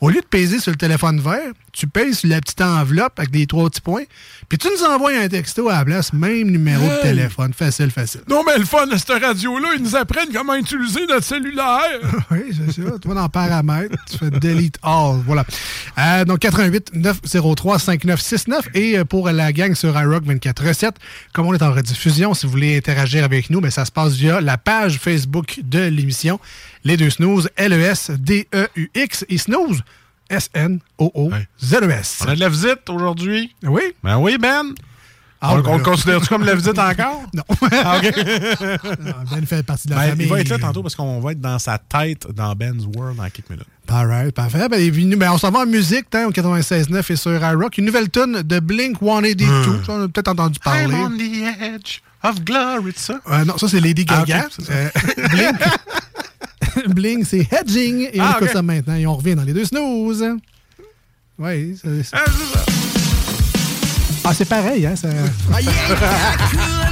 Au 0.00 0.10
lieu 0.10 0.20
de 0.20 0.26
peser 0.26 0.60
sur 0.60 0.70
le 0.70 0.76
téléphone 0.76 1.18
vert, 1.20 1.50
tu 1.78 1.86
pèses 1.86 2.18
sur 2.18 2.28
la 2.28 2.40
petite 2.40 2.60
enveloppe 2.60 3.20
avec 3.20 3.30
des 3.30 3.46
trois 3.46 3.70
petits 3.70 3.80
points, 3.80 4.02
puis 4.48 4.58
tu 4.58 4.66
nous 4.68 4.84
envoies 4.84 5.16
un 5.16 5.28
texto 5.28 5.68
à 5.68 5.74
la 5.74 5.84
place, 5.84 6.12
même 6.12 6.50
numéro 6.50 6.84
de 6.84 7.02
téléphone. 7.02 7.52
Facile, 7.52 7.92
facile. 7.92 8.22
Non, 8.28 8.42
mais 8.44 8.58
le 8.58 8.64
fun 8.64 8.88
de 8.88 8.96
cette 8.96 9.22
radio-là, 9.22 9.68
ils 9.76 9.82
nous 9.84 9.94
apprennent 9.94 10.32
comment 10.32 10.56
utiliser 10.56 11.06
notre 11.06 11.24
cellulaire. 11.24 12.00
Oui, 12.30 12.52
c'est 12.52 12.82
ça. 12.82 12.90
Vas 13.04 13.14
dans 13.14 13.28
paramètres, 13.28 13.96
tu 14.10 14.18
fais 14.18 14.30
delete 14.30 14.76
all. 14.82 15.22
Voilà. 15.24 15.44
Euh, 15.98 16.24
donc, 16.24 16.40
88 16.40 16.90
903 16.94 17.78
5969. 17.78 18.68
Et 18.74 18.98
euh, 18.98 19.04
pour 19.04 19.30
la 19.30 19.52
gang 19.52 19.74
sur 19.74 19.98
iRock 19.98 20.24
24 20.24 20.66
recettes, 20.66 20.96
comme 21.32 21.46
on 21.46 21.54
est 21.54 21.62
en 21.62 21.72
rediffusion, 21.72 22.34
si 22.34 22.46
vous 22.46 22.52
voulez 22.52 22.76
interagir 22.76 23.24
avec 23.24 23.50
nous, 23.50 23.60
ben, 23.60 23.70
ça 23.70 23.84
se 23.84 23.92
passe 23.92 24.14
via 24.14 24.40
la 24.40 24.58
page 24.58 24.98
Facebook 24.98 25.60
de 25.62 25.80
l'émission. 25.80 26.38
Les 26.84 26.96
deux 26.96 27.10
snooze, 27.10 27.48
L-E-S-D-E-U-X 27.56 29.24
et 29.28 29.38
snooze, 29.38 29.82
S-N-O-O-Z-E-S. 30.30 32.22
On 32.26 32.28
a 32.30 32.34
de 32.34 32.40
la 32.40 32.48
visite 32.48 32.88
aujourd'hui? 32.90 33.54
Oui? 33.62 33.82
Ben 34.02 34.18
oui, 34.18 34.36
Ben. 34.38 34.72
Ah, 35.40 35.52
on 35.52 35.60
ben 35.60 35.68
on 35.68 35.72
le 35.74 35.78
là. 35.78 35.84
considère-tu 35.84 36.26
comme 36.26 36.44
la 36.44 36.56
visite 36.56 36.78
encore? 36.78 37.22
Non. 37.32 37.44
Ah. 37.70 38.00
Non, 39.00 39.12
Ben 39.30 39.46
fait 39.46 39.62
partie 39.62 39.86
de 39.86 39.94
la 39.94 40.00
Ben, 40.00 40.08
famille. 40.10 40.26
il 40.26 40.30
va 40.30 40.40
être 40.40 40.48
là 40.48 40.58
tantôt 40.58 40.82
parce 40.82 40.96
qu'on 40.96 41.20
va 41.20 41.30
être 41.32 41.40
dans 41.40 41.60
sa 41.60 41.78
tête 41.78 42.26
dans 42.34 42.52
Ben's 42.56 42.84
World 42.96 43.18
dans 43.18 43.30
quelques 43.30 43.48
minutes. 43.50 43.66
All 43.88 44.06
right, 44.08 44.34
parfait. 44.34 44.68
Ben, 44.68 44.90
ben, 45.16 45.30
on 45.30 45.38
s'en 45.38 45.50
va 45.52 45.60
en 45.60 45.66
musique, 45.66 46.06
hein, 46.14 46.26
au 46.26 46.32
96.9 46.32 47.12
et 47.12 47.16
sur 47.16 47.32
iRock. 47.32 47.78
Une 47.78 47.84
nouvelle 47.84 48.10
tune 48.10 48.42
de 48.42 48.58
Blink 48.60 48.98
182. 49.00 49.44
Hmm. 49.46 49.82
On 49.88 50.02
a 50.04 50.08
peut-être 50.08 50.28
entendu 50.28 50.58
parler. 50.58 50.92
I'm 50.92 50.94
on 51.04 51.10
the 51.16 51.62
edge 51.62 52.00
of 52.24 52.42
glory, 52.44 52.92
ça? 52.96 53.20
Euh, 53.30 53.44
non, 53.44 53.56
ça, 53.58 53.68
c'est 53.68 53.78
Lady 53.80 54.04
Ah, 54.08 54.24
Gaga. 54.26 54.48
Euh, 54.70 54.88
Blink, 55.30 55.56
Blink, 56.88 57.26
c'est 57.26 57.46
Hedging. 57.52 58.08
Et 58.12 58.20
on 58.20 58.24
Ah, 58.24 58.30
écoute 58.36 58.48
ok. 58.48 58.52
ça 58.54 58.62
maintenant. 58.62 58.94
Et 58.94 59.06
on 59.06 59.14
revient 59.16 59.34
dans 59.34 59.44
les 59.44 59.52
deux 59.52 59.64
snooze. 59.64 60.24
Oui, 61.38 61.76
c'est 61.80 61.88
Ah, 61.88 62.24
c'est 62.26 62.56
ça. 62.56 62.64
ah, 64.24 64.34
c'est 64.34 64.44
pareil, 64.48 64.86
hein? 64.86 64.96
Ça... 64.96 65.08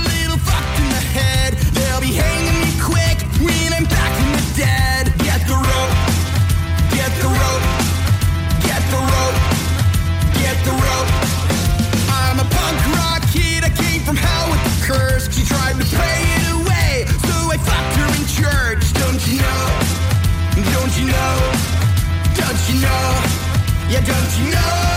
you 22.68 22.80
know? 22.80 23.22
Yeah, 23.88 24.00
don't 24.00 24.38
know? 24.50 24.95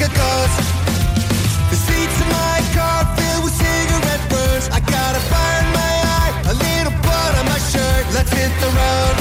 A 0.00 0.08
ghost. 0.14 0.58
The 1.70 1.76
seats 1.76 2.18
in 2.22 2.28
my 2.30 2.58
car 2.76 3.02
filled 3.16 3.44
with 3.44 3.56
cigarette 3.58 4.24
burns. 4.30 4.68
I 4.70 4.80
got 4.80 5.16
a 5.16 5.22
fire 5.26 5.58
in 5.64 5.70
my 5.74 5.94
eye, 6.18 6.32
a 6.52 6.54
little 6.54 6.94
blood 7.02 7.32
on 7.40 7.46
my 7.46 7.58
shirt. 7.72 8.04
Let's 8.14 8.30
hit 8.30 8.52
the 8.62 8.70
road, 8.78 9.16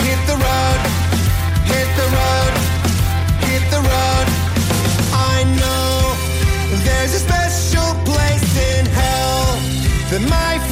hit 0.00 0.20
the 0.30 0.36
road, 0.46 0.80
hit 1.68 1.88
the 2.00 2.08
road, 2.18 2.52
hit 3.44 3.64
the 3.74 3.82
road. 3.92 4.26
I 5.12 5.44
know 5.60 5.92
there's 6.86 7.12
a 7.12 7.22
special 7.28 7.92
place 8.08 8.50
in 8.72 8.86
hell 8.86 9.44
that 10.10 10.22
my 10.24 10.71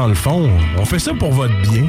Dans 0.00 0.06
le 0.06 0.14
fond, 0.14 0.48
on 0.78 0.84
fait 0.84 1.00
ça 1.00 1.12
pour 1.12 1.32
votre 1.32 1.60
bien. 1.62 1.84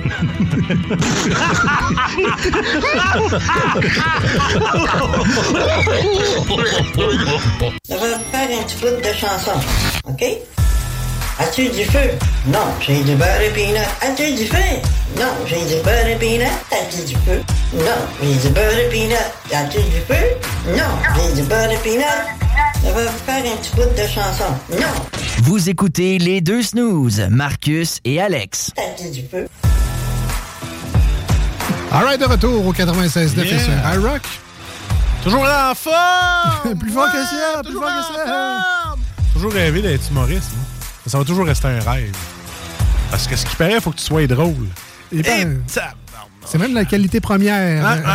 Je 7.88 7.94
vais 7.94 8.18
faire 8.32 8.50
un 8.50 8.64
petit 8.64 8.78
bout 8.82 9.00
de 9.00 9.14
chanson, 9.14 9.52
OK? 10.06 10.24
As-tu 11.38 11.70
du 11.70 11.86
feu? 11.86 12.10
Non, 12.48 12.66
j'ai 12.82 13.04
du 13.04 13.14
beurre 13.14 13.42
et 13.42 13.52
peanut. 13.52 13.88
As-tu 14.02 14.34
du 14.34 14.48
feu? 14.48 14.58
Non, 15.16 15.32
j'ai 15.46 15.64
du 15.66 15.82
beurre 15.84 16.08
et 16.08 16.16
peanut. 16.16 16.48
As-tu 16.72 17.06
du 17.06 17.16
feu? 17.16 17.44
Non, 17.76 18.02
j'ai 18.24 18.36
du 18.36 18.50
beurre 18.50 18.80
et 18.80 18.90
peanut. 18.90 19.16
As-tu 19.54 19.78
du 19.84 20.02
feu? 20.08 20.26
Non, 20.70 20.92
j'ai 21.16 21.42
du 21.42 21.48
beurre 21.48 21.72
et 21.72 21.78
peanut. 21.78 22.49
Je 22.84 22.90
vais 22.92 23.08
faire 23.26 23.54
un 23.54 23.58
petit 23.58 23.72
bout 23.76 23.82
de 24.02 24.08
chanson. 24.08 24.54
Non, 24.72 24.88
Vous 25.44 25.70
écoutez 25.70 26.18
les 26.18 26.42
deux 26.42 26.62
snooze, 26.62 27.22
Marcus 27.30 28.00
et 28.06 28.20
Alex. 28.22 28.72
as-tu 28.78 29.10
du 29.12 29.28
feu? 29.28 29.48
All 31.92 32.04
right, 32.06 32.20
de 32.20 32.26
retour 32.26 32.66
au 32.66 32.74
96.9 32.74 33.46
Yeah. 33.46 33.56
et 33.56 33.60
sur 33.60 33.74
iRock. 33.96 34.22
Toujours 35.24 35.42
en 35.44 35.74
forme! 35.76 36.78
Plus 36.80 36.92
fort 36.92 37.08
que 37.12 37.18
Ouais, 37.18 37.24
ça, 37.56 37.62
plus 37.64 37.74
fort 37.74 37.84
que 37.84 38.16
ça. 38.16 38.26
forme! 38.26 39.00
Toujours 39.34 39.52
rêvé 39.52 39.82
d'être 39.82 40.10
humoriste. 40.10 40.52
moi. 40.56 40.66
Ça 41.08 41.18
va 41.18 41.24
toujours 41.26 41.46
rester 41.46 41.68
un 41.68 41.80
rêve. 41.80 42.16
Parce 43.12 43.28
que 43.28 43.36
ce 43.36 43.46
qui 43.46 43.56
paraît, 43.56 43.74
il 43.76 43.82
faut 43.82 43.92
que 43.92 43.98
tu 43.98 44.04
sois 44.06 44.26
drôle. 44.28 44.68
Et 45.12 45.22
ben, 45.24 45.64
c'est 46.46 46.58
même 46.60 46.74
la 46.76 46.86
qualité 46.86 47.20
première. 47.20 47.84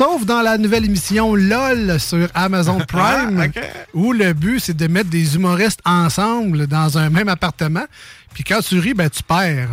Sauf 0.00 0.24
dans 0.24 0.40
la 0.40 0.56
nouvelle 0.56 0.86
émission 0.86 1.34
LOL 1.34 2.00
sur 2.00 2.26
Amazon 2.34 2.78
Prime, 2.88 3.38
Ah, 3.38 3.44
ok. 3.44 3.62
où 3.92 4.14
le 4.14 4.32
but, 4.32 4.58
c'est 4.58 4.74
de 4.74 4.86
mettre 4.86 5.10
des 5.10 5.34
humoristes 5.34 5.80
ensemble 5.84 6.66
dans 6.66 6.96
un 6.96 7.10
même 7.10 7.28
appartement. 7.28 7.84
Puis 8.32 8.42
quand 8.42 8.60
tu 8.62 8.78
ris, 8.78 8.94
ben, 8.94 9.10
tu 9.10 9.22
perds. 9.22 9.68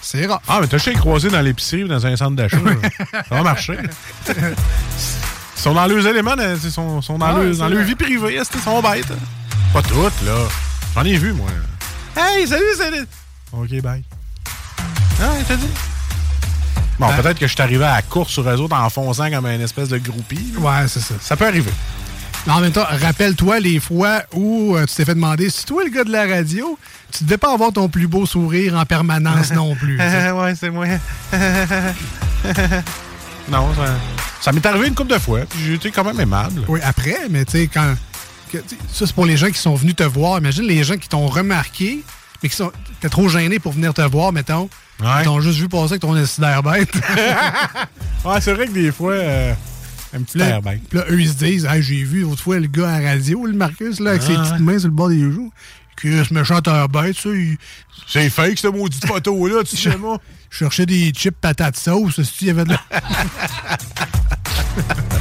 C'est 0.00 0.24
rare. 0.24 0.40
Ah, 0.48 0.60
mais 0.62 0.68
t'as 0.68 0.78
chez 0.78 0.94
croisé 0.94 1.28
dans 1.28 1.42
l'épicerie 1.42 1.84
ou 1.84 1.88
dans 1.88 2.06
un 2.06 2.16
centre 2.16 2.34
d'achat. 2.34 2.56
ça 3.12 3.22
va 3.28 3.42
marcher. 3.42 3.76
Ils 4.26 4.34
sont 5.54 5.74
dans 5.74 5.86
leurs 5.86 6.06
éléments, 6.06 6.34
dans- 6.34 6.56
ils 6.64 6.70
sont, 6.70 7.02
sont 7.02 7.18
dans, 7.18 7.36
Ouais, 7.36 7.44
leur, 7.44 7.52
c'est 7.54 7.60
dans 7.60 7.68
leur 7.68 7.82
vie 7.84 7.94
privée, 7.94 8.38
ils 8.40 8.60
sont 8.62 8.80
bêtes. 8.80 9.12
Pas 9.74 9.82
toutes, 9.82 10.22
là. 10.24 10.48
J'en 10.94 11.04
ai 11.04 11.18
vu, 11.18 11.34
moi. 11.34 11.50
Hey, 12.16 12.46
salut, 12.46 12.64
salut! 12.74 13.06
OK, 13.52 13.82
bye. 13.82 14.02
Ah, 15.20 15.26
t'as 15.46 15.56
dit? 15.56 15.68
Bon, 16.98 17.06
Ben- 17.08 17.16
peut-être 17.22 17.38
que 17.38 17.46
je 17.46 17.52
suis 17.52 17.62
arrivé 17.62 17.84
à 17.84 17.94
la 17.96 18.02
course 18.02 18.32
sur 18.32 18.48
eux 18.48 18.56
autres 18.60 18.74
en 18.76 18.90
fonçant 18.90 19.30
comme 19.30 19.46
une 19.46 19.60
espèce 19.60 19.88
de 19.88 19.98
groupie. 19.98 20.52
Ouais, 20.58 20.86
c'est 20.88 21.00
ça. 21.00 21.14
Ça 21.20 21.36
peut 21.36 21.46
arriver. 21.46 21.70
Mais 22.46 22.52
en 22.52 22.60
même 22.60 22.72
temps, 22.72 22.86
rappelle-toi 22.88 23.60
les 23.60 23.78
fois 23.78 24.22
où 24.32 24.74
euh, 24.76 24.86
tu 24.86 24.94
t'es 24.94 25.04
fait 25.04 25.14
demander 25.14 25.50
si 25.50 25.64
toi, 25.64 25.82
le 25.84 25.90
gars 25.90 26.04
de 26.04 26.10
la 26.12 26.26
radio, 26.26 26.78
tu 27.16 27.24
devais 27.24 27.36
pas 27.36 27.52
avoir 27.52 27.72
ton 27.72 27.88
plus 27.88 28.06
beau 28.06 28.26
sourire 28.26 28.74
en 28.76 28.84
permanence 28.86 29.52
non 29.52 29.74
plus. 29.76 29.98
ouais, 30.32 30.54
c'est 30.58 30.70
moi. 30.70 30.86
non, 33.48 33.74
ça, 33.74 33.94
ça 34.40 34.52
m'est 34.52 34.64
arrivé 34.66 34.88
une 34.88 34.94
couple 34.94 35.12
de 35.14 35.18
fois, 35.18 35.40
j'ai 35.64 35.74
été 35.74 35.90
quand 35.90 36.04
même 36.04 36.20
aimable. 36.20 36.62
Oui, 36.68 36.80
après, 36.82 37.16
mais 37.30 37.44
tu 37.44 37.52
sais, 37.52 37.66
quand. 37.72 37.94
que- 38.52 38.58
ça, 38.92 39.06
c'est 39.06 39.14
pour 39.14 39.26
les 39.26 39.36
gens 39.36 39.48
qui 39.50 39.58
sont 39.58 39.74
venus 39.74 39.96
te 39.96 40.02
voir. 40.04 40.38
Imagine 40.38 40.64
les 40.64 40.84
gens 40.84 40.96
qui 40.96 41.08
t'ont 41.08 41.26
remarqué, 41.26 42.02
mais 42.42 42.48
qui 42.48 42.56
sont. 42.56 42.72
T'es 43.00 43.08
trop 43.08 43.28
gêné 43.28 43.58
pour 43.58 43.72
venir 43.72 43.94
te 43.94 44.02
voir, 44.02 44.32
mettons. 44.32 44.68
Ils 45.00 45.24
t'ont 45.24 45.40
juste 45.40 45.58
vu 45.60 45.68
passer 45.68 45.92
avec 45.94 46.02
ton 46.02 46.14
d'air 46.14 46.62
bête. 46.62 46.92
Ouais, 48.24 48.40
c'est 48.40 48.52
vrai 48.52 48.66
que 48.66 48.72
des 48.72 48.90
fois, 48.90 49.12
euh, 49.12 49.54
un 50.12 50.22
petit 50.22 50.38
là, 50.38 50.48
air 50.48 50.62
bête. 50.62 50.80
puis 50.90 50.98
là, 50.98 51.04
eux, 51.08 51.20
ils 51.20 51.28
se 51.28 51.34
disent 51.34 51.64
Hey, 51.66 51.82
j'ai 51.82 52.02
vu 52.02 52.22
l'autre 52.22 52.42
fois 52.42 52.58
le 52.58 52.66
gars 52.66 52.92
à 52.94 53.00
la 53.00 53.10
radio, 53.12 53.46
le 53.46 53.52
Marcus, 53.52 54.00
là, 54.00 54.10
avec 54.10 54.22
ses 54.22 54.34
petites 54.34 54.52
ouais. 54.54 54.58
mains 54.58 54.78
sur 54.78 54.88
le 54.88 54.94
bord 54.94 55.08
des 55.08 55.20
joues. 55.20 55.52
Que 55.96 56.24
ce 56.24 56.34
méchant 56.34 56.60
air 56.66 56.88
bête, 56.88 57.16
ça. 57.16 57.28
il- 57.28 57.56
C'est 58.08 58.28
fake, 58.30 58.58
cette 58.58 58.74
maudite 58.74 59.06
photo-là, 59.06 59.62
tu 59.64 59.76
sais, 59.76 59.96
moi. 59.96 60.18
Je 60.50 60.58
cherchais 60.58 60.86
des 60.86 61.10
chips 61.10 61.36
patates 61.40 61.76
sauce, 61.76 62.20
si 62.22 62.46
il 62.46 62.48
y 62.48 62.50
avait 62.50 62.64
de 62.64 62.70
la. 62.70 62.80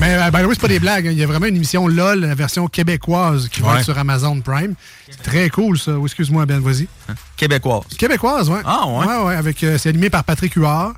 Mais 0.00 0.14
euh, 0.14 0.30
ben 0.30 0.44
oui, 0.44 0.50
c'est 0.54 0.60
pas 0.60 0.68
des 0.68 0.78
blagues. 0.78 1.08
hein. 1.08 1.10
Il 1.12 1.18
y 1.18 1.24
a 1.24 1.26
vraiment 1.26 1.46
une 1.46 1.56
émission 1.56 1.88
LOL, 1.88 2.20
la 2.20 2.34
version 2.34 2.68
québécoise, 2.68 3.48
qui 3.48 3.62
va 3.62 3.78
être 3.78 3.84
sur 3.84 3.98
Amazon 3.98 4.40
Prime. 4.40 4.74
C'est 5.10 5.22
très 5.22 5.50
cool, 5.50 5.78
ça. 5.78 5.92
Oh, 5.98 6.06
excuse-moi, 6.06 6.46
Ben, 6.46 6.60
vas-y. 6.60 6.86
Québécoise. 7.36 7.82
Québécoise, 7.98 8.48
ouais. 8.48 8.60
Ah, 8.64 8.86
ouais? 8.86 9.06
Ouais, 9.06 9.18
ouais, 9.24 9.34
avec, 9.34 9.62
euh, 9.64 9.76
c'est 9.78 9.88
animé 9.88 10.08
par 10.08 10.22
Patrick 10.24 10.54
Huard. 10.54 10.92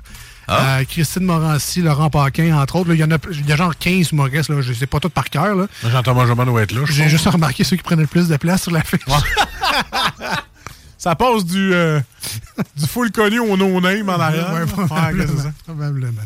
Ah. 0.47 0.79
euh, 0.79 0.83
Christine 0.85 1.23
Morancy, 1.23 1.81
Laurent 1.81 2.09
Paquin, 2.09 2.55
entre 2.57 2.75
autres. 2.75 2.93
Il 2.93 2.99
y 2.99 3.03
en 3.03 3.11
a, 3.11 3.17
il 3.31 3.47
y 3.47 3.51
a 3.51 3.55
genre 3.55 3.75
15 3.77 4.11
humoristes, 4.11 4.49
là, 4.49 4.61
je 4.61 4.73
sais 4.73 4.87
pas 4.87 4.99
tout 4.99 5.09
par 5.09 5.29
cœur. 5.29 5.55
Jean-Thomas 5.83 6.25
Jobin 6.27 6.45
doit 6.45 6.61
être 6.63 6.71
là. 6.73 6.81
J'ai 6.89 7.09
juste 7.09 7.27
remarqué 7.27 7.63
ceux 7.63 7.77
qui 7.77 7.83
prenaient 7.83 8.01
le 8.03 8.07
plus 8.07 8.27
de 8.27 8.37
place 8.37 8.63
sur 8.63 8.71
la 8.71 8.83
fiche. 8.83 8.99
Ça 10.97 11.15
passe 11.15 11.45
du, 11.45 11.73
euh, 11.73 11.99
du 12.77 12.85
full 12.85 13.11
connu 13.11 13.39
au 13.39 13.57
no-name 13.57 14.07
en 14.09 14.19
arrière. 14.19 14.53
Ouais, 14.53 14.65
probablement, 14.67 15.41
ça? 15.41 15.51
probablement. 15.65 16.21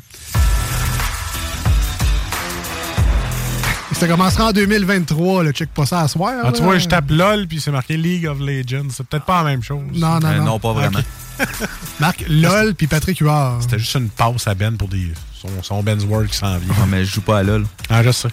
Ça 3.97 4.07
commencera 4.09 4.49
en 4.49 4.51
2023, 4.51 5.43
le 5.43 5.51
check 5.51 5.69
pas 5.69 5.85
ça 5.85 6.01
à 6.01 6.07
soir. 6.09 6.33
Ah, 6.43 6.51
tu 6.51 6.61
vois, 6.61 6.77
je 6.77 6.87
tape 6.87 7.09
LOL 7.09 7.47
puis 7.47 7.61
c'est 7.61 7.71
marqué 7.71 7.95
League 7.95 8.27
of 8.27 8.39
Legends. 8.39 8.87
C'est 8.91 9.07
peut-être 9.07 9.23
pas 9.25 9.41
la 9.43 9.49
même 9.51 9.63
chose. 9.63 9.79
Non, 9.93 10.19
non, 10.19 10.27
Euh, 10.27 10.37
non. 10.39 10.43
non, 10.45 10.59
pas 10.59 10.73
vraiment. 10.73 10.99
Marc 11.99 12.25
LOL 12.27 12.75
puis 12.75 12.87
Patrick 12.87 13.19
Huard. 13.19 13.59
C'était 13.61 13.79
juste 13.79 13.95
une 13.95 14.09
passe 14.09 14.47
à 14.47 14.53
Ben 14.53 14.75
pour 14.77 14.89
des, 14.89 15.13
son, 15.33 15.47
son 15.63 15.81
Ben's 15.81 16.03
World 16.03 16.29
qui 16.29 16.35
s'en 16.37 16.57
vient. 16.57 16.73
Non, 16.79 16.85
mais 16.87 17.05
je 17.05 17.13
joue 17.13 17.21
pas 17.21 17.39
à 17.39 17.43
LOL. 17.43 17.65
Ah, 17.89 18.03
je 18.03 18.11
sais. 18.11 18.27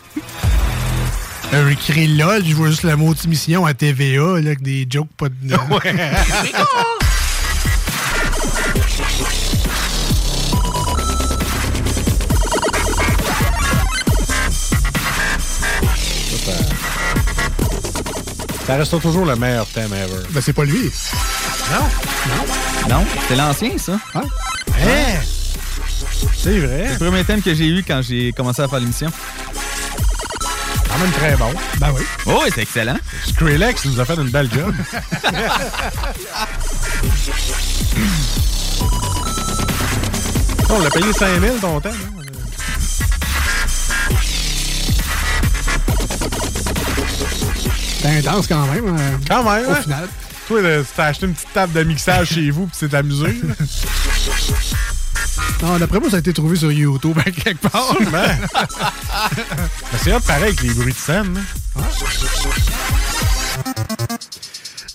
Euh, 1.54 1.68
écrit 1.70 2.08
LOL, 2.08 2.44
je 2.44 2.54
vois 2.54 2.70
juste 2.70 2.82
la 2.82 2.96
maudite 2.96 3.24
émission 3.26 3.64
à 3.64 3.72
TVA, 3.72 4.20
là, 4.20 4.36
avec 4.38 4.62
des 4.62 4.86
jokes 4.90 5.08
pas 5.16 5.28
de. 5.28 5.34
Ça 18.66 18.76
reste 18.76 19.00
toujours 19.00 19.24
le 19.26 19.34
meilleur 19.36 19.66
thème 19.66 19.92
ever. 19.92 20.22
Ben, 20.30 20.40
c'est 20.40 20.52
pas 20.52 20.64
lui. 20.64 20.90
Non? 21.72 21.88
Non, 22.88 23.04
c'est 23.28 23.36
l'ancien, 23.36 23.76
ça. 23.78 23.98
Hein? 24.14 24.22
C'est 26.36 26.58
vrai. 26.60 26.84
C'est 26.86 26.92
le 26.92 26.98
premier 27.10 27.24
thème 27.24 27.42
que 27.42 27.54
j'ai 27.54 27.66
eu 27.68 27.82
quand 27.86 28.00
j'ai 28.02 28.32
commencé 28.32 28.62
à 28.62 28.68
faire 28.68 28.78
l'émission. 28.80 29.10
Quand 30.88 30.98
même 30.98 31.10
très 31.12 31.36
bon. 31.36 31.50
Ben 31.78 31.90
oui. 31.94 32.02
Oh, 32.26 32.42
c'est 32.54 32.62
excellent. 32.62 32.98
Skrillex 33.28 33.84
nous 33.86 33.98
a 34.00 34.04
fait 34.04 34.14
une 34.14 34.30
belle 34.30 34.50
job. 34.52 34.74
On 40.70 40.78
l'a 40.80 40.90
payé 40.90 41.12
5000 41.12 41.52
ton 41.60 41.80
temps. 41.80 41.90
hein? 41.90 42.21
C'est 48.02 48.26
intense 48.26 48.46
quand 48.46 48.66
même. 48.66 48.86
euh, 48.98 49.16
Quand 49.28 49.44
même, 49.44 49.66
Au 49.68 49.70
hein? 49.72 49.74
final. 49.82 50.08
Toi, 50.48 50.60
t'as 50.96 51.04
acheté 51.06 51.26
une 51.26 51.34
petite 51.34 51.52
table 51.52 51.72
de 51.72 51.82
mixage 51.84 52.30
chez 52.30 52.50
vous 52.50 52.66
puis 52.66 52.76
c'est 52.78 52.92
amusé. 52.94 53.40
Non, 55.62 55.78
d'après 55.78 56.00
moi, 56.00 56.10
ça 56.10 56.16
a 56.16 56.18
été 56.18 56.32
trouvé 56.32 56.56
sur 56.56 56.72
YouTube 56.72 57.16
à 57.24 57.30
quelque 57.30 57.68
part. 57.68 57.96
Mais 58.00 59.98
c'est 59.98 60.18
pareil 60.26 60.44
avec 60.44 60.62
les 60.62 60.74
bruits 60.74 60.92
de 60.92 60.98
scène. 60.98 61.38
hein? 61.76 61.82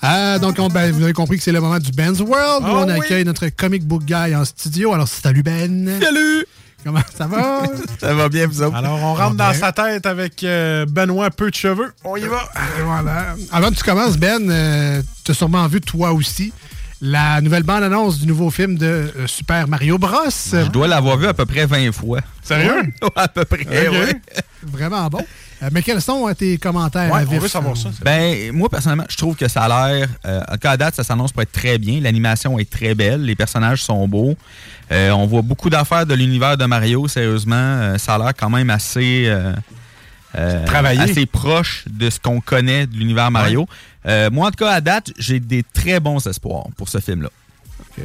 Ah, 0.01 0.37
donc, 0.39 0.57
on- 0.59 0.67
ben, 0.69 0.91
vous 0.91 1.01
avez 1.03 1.13
compris 1.13 1.37
que 1.37 1.43
c'est 1.43 1.51
le 1.51 1.59
moment 1.61 1.79
du 1.79 1.91
Ben's 1.91 2.19
World 2.19 2.63
où 2.63 2.67
Ah 2.67 2.73
on 2.75 2.85
oui. 2.87 2.91
accueille 2.99 3.23
notre 3.25 3.47
comic 3.49 3.83
book 3.85 4.03
guy 4.03 4.35
en 4.35 4.45
studio. 4.45 4.93
Alors, 4.93 5.07
salut 5.07 5.43
Ben. 5.43 5.99
Salut! 6.01 6.45
Comment 6.87 7.01
ça 7.17 7.27
va? 7.27 7.63
Ça 7.99 8.13
va 8.13 8.29
bien, 8.29 8.47
vous 8.47 8.61
autres? 8.61 8.77
Alors, 8.77 8.97
on 9.03 9.13
rentre 9.13 9.35
dans 9.35 9.53
sa 9.53 9.73
tête 9.73 10.05
avec 10.05 10.41
euh, 10.45 10.85
Benoît 10.85 11.29
peu 11.31 11.49
de 11.49 11.55
cheveux. 11.55 11.91
On 12.05 12.15
y 12.15 12.21
va. 12.21 12.49
Et 12.79 12.81
voilà. 12.81 13.35
Avant 13.51 13.69
que 13.71 13.75
tu 13.75 13.83
commences, 13.83 14.15
Ben, 14.17 14.49
euh, 14.49 15.01
tu 15.25 15.31
as 15.31 15.33
sûrement 15.33 15.67
vu, 15.67 15.81
toi 15.81 16.13
aussi, 16.13 16.53
la 17.01 17.41
nouvelle 17.41 17.63
bande-annonce 17.63 18.19
du 18.19 18.27
nouveau 18.27 18.49
film 18.49 18.77
de 18.77 18.85
euh, 18.85 19.27
Super 19.27 19.67
Mario 19.67 19.97
Bros. 19.97 20.29
Je 20.29 20.69
dois 20.69 20.87
l'avoir 20.87 21.17
vu 21.17 21.27
à 21.27 21.33
peu 21.33 21.45
près 21.45 21.65
20 21.65 21.91
fois. 21.91 22.19
Sérieux? 22.41 22.81
Ouais, 23.01 23.09
à 23.15 23.27
peu 23.27 23.45
près, 23.45 23.87
ouais. 23.89 24.21
Vraiment 24.63 25.07
bon. 25.07 25.19
Euh, 25.63 25.69
mais 25.71 25.81
quels 25.81 26.01
sont 26.01 26.27
euh, 26.27 26.33
tes 26.33 26.57
commentaires 26.57 27.13
à 27.13 27.23
vif? 27.23 27.55
Ben, 28.03 28.51
moi, 28.51 28.67
personnellement, 28.69 29.05
je 29.09 29.17
trouve 29.17 29.35
que 29.35 29.47
ça 29.47 29.63
a 29.63 29.89
l'air. 29.91 30.07
euh, 30.25 30.41
en 30.51 30.57
cas, 30.57 30.71
à 30.71 30.77
date, 30.77 30.95
ça 30.95 31.03
s'annonce 31.03 31.31
pour 31.31 31.41
être 31.43 31.51
très 31.51 31.77
bien. 31.77 31.99
L'animation 32.01 32.57
est 32.59 32.69
très 32.69 32.95
belle. 32.95 33.21
Les 33.23 33.35
personnages 33.35 33.83
sont 33.83 34.07
beaux. 34.07 34.35
Euh, 34.91 35.11
on 35.11 35.25
voit 35.27 35.41
beaucoup 35.43 35.69
d'affaires 35.69 36.05
de 36.05 36.13
l'univers 36.15 36.57
de 36.57 36.65
Mario, 36.65 37.07
sérieusement. 37.07 37.55
Euh, 37.55 37.97
ça 37.97 38.15
a 38.15 38.17
l'air 38.17 38.33
quand 38.37 38.49
même 38.49 38.69
assez. 38.69 39.31
Euh, 40.35 40.65
Travaillé. 40.65 40.99
assez 41.01 41.25
proche 41.25 41.85
de 41.89 42.09
ce 42.09 42.19
qu'on 42.19 42.41
connaît 42.41 42.85
de 42.87 42.95
l'univers 42.95 43.31
Mario. 43.31 43.67
Euh, 44.05 44.29
moi, 44.31 44.47
en 44.47 44.51
tout 44.51 44.63
cas, 44.63 44.71
à 44.71 44.81
date, 44.81 45.11
j'ai 45.17 45.39
des 45.39 45.63
très 45.63 45.99
bons 45.99 46.25
espoirs 46.27 46.65
pour 46.77 46.89
ce 46.89 46.99
film-là. 46.99 47.29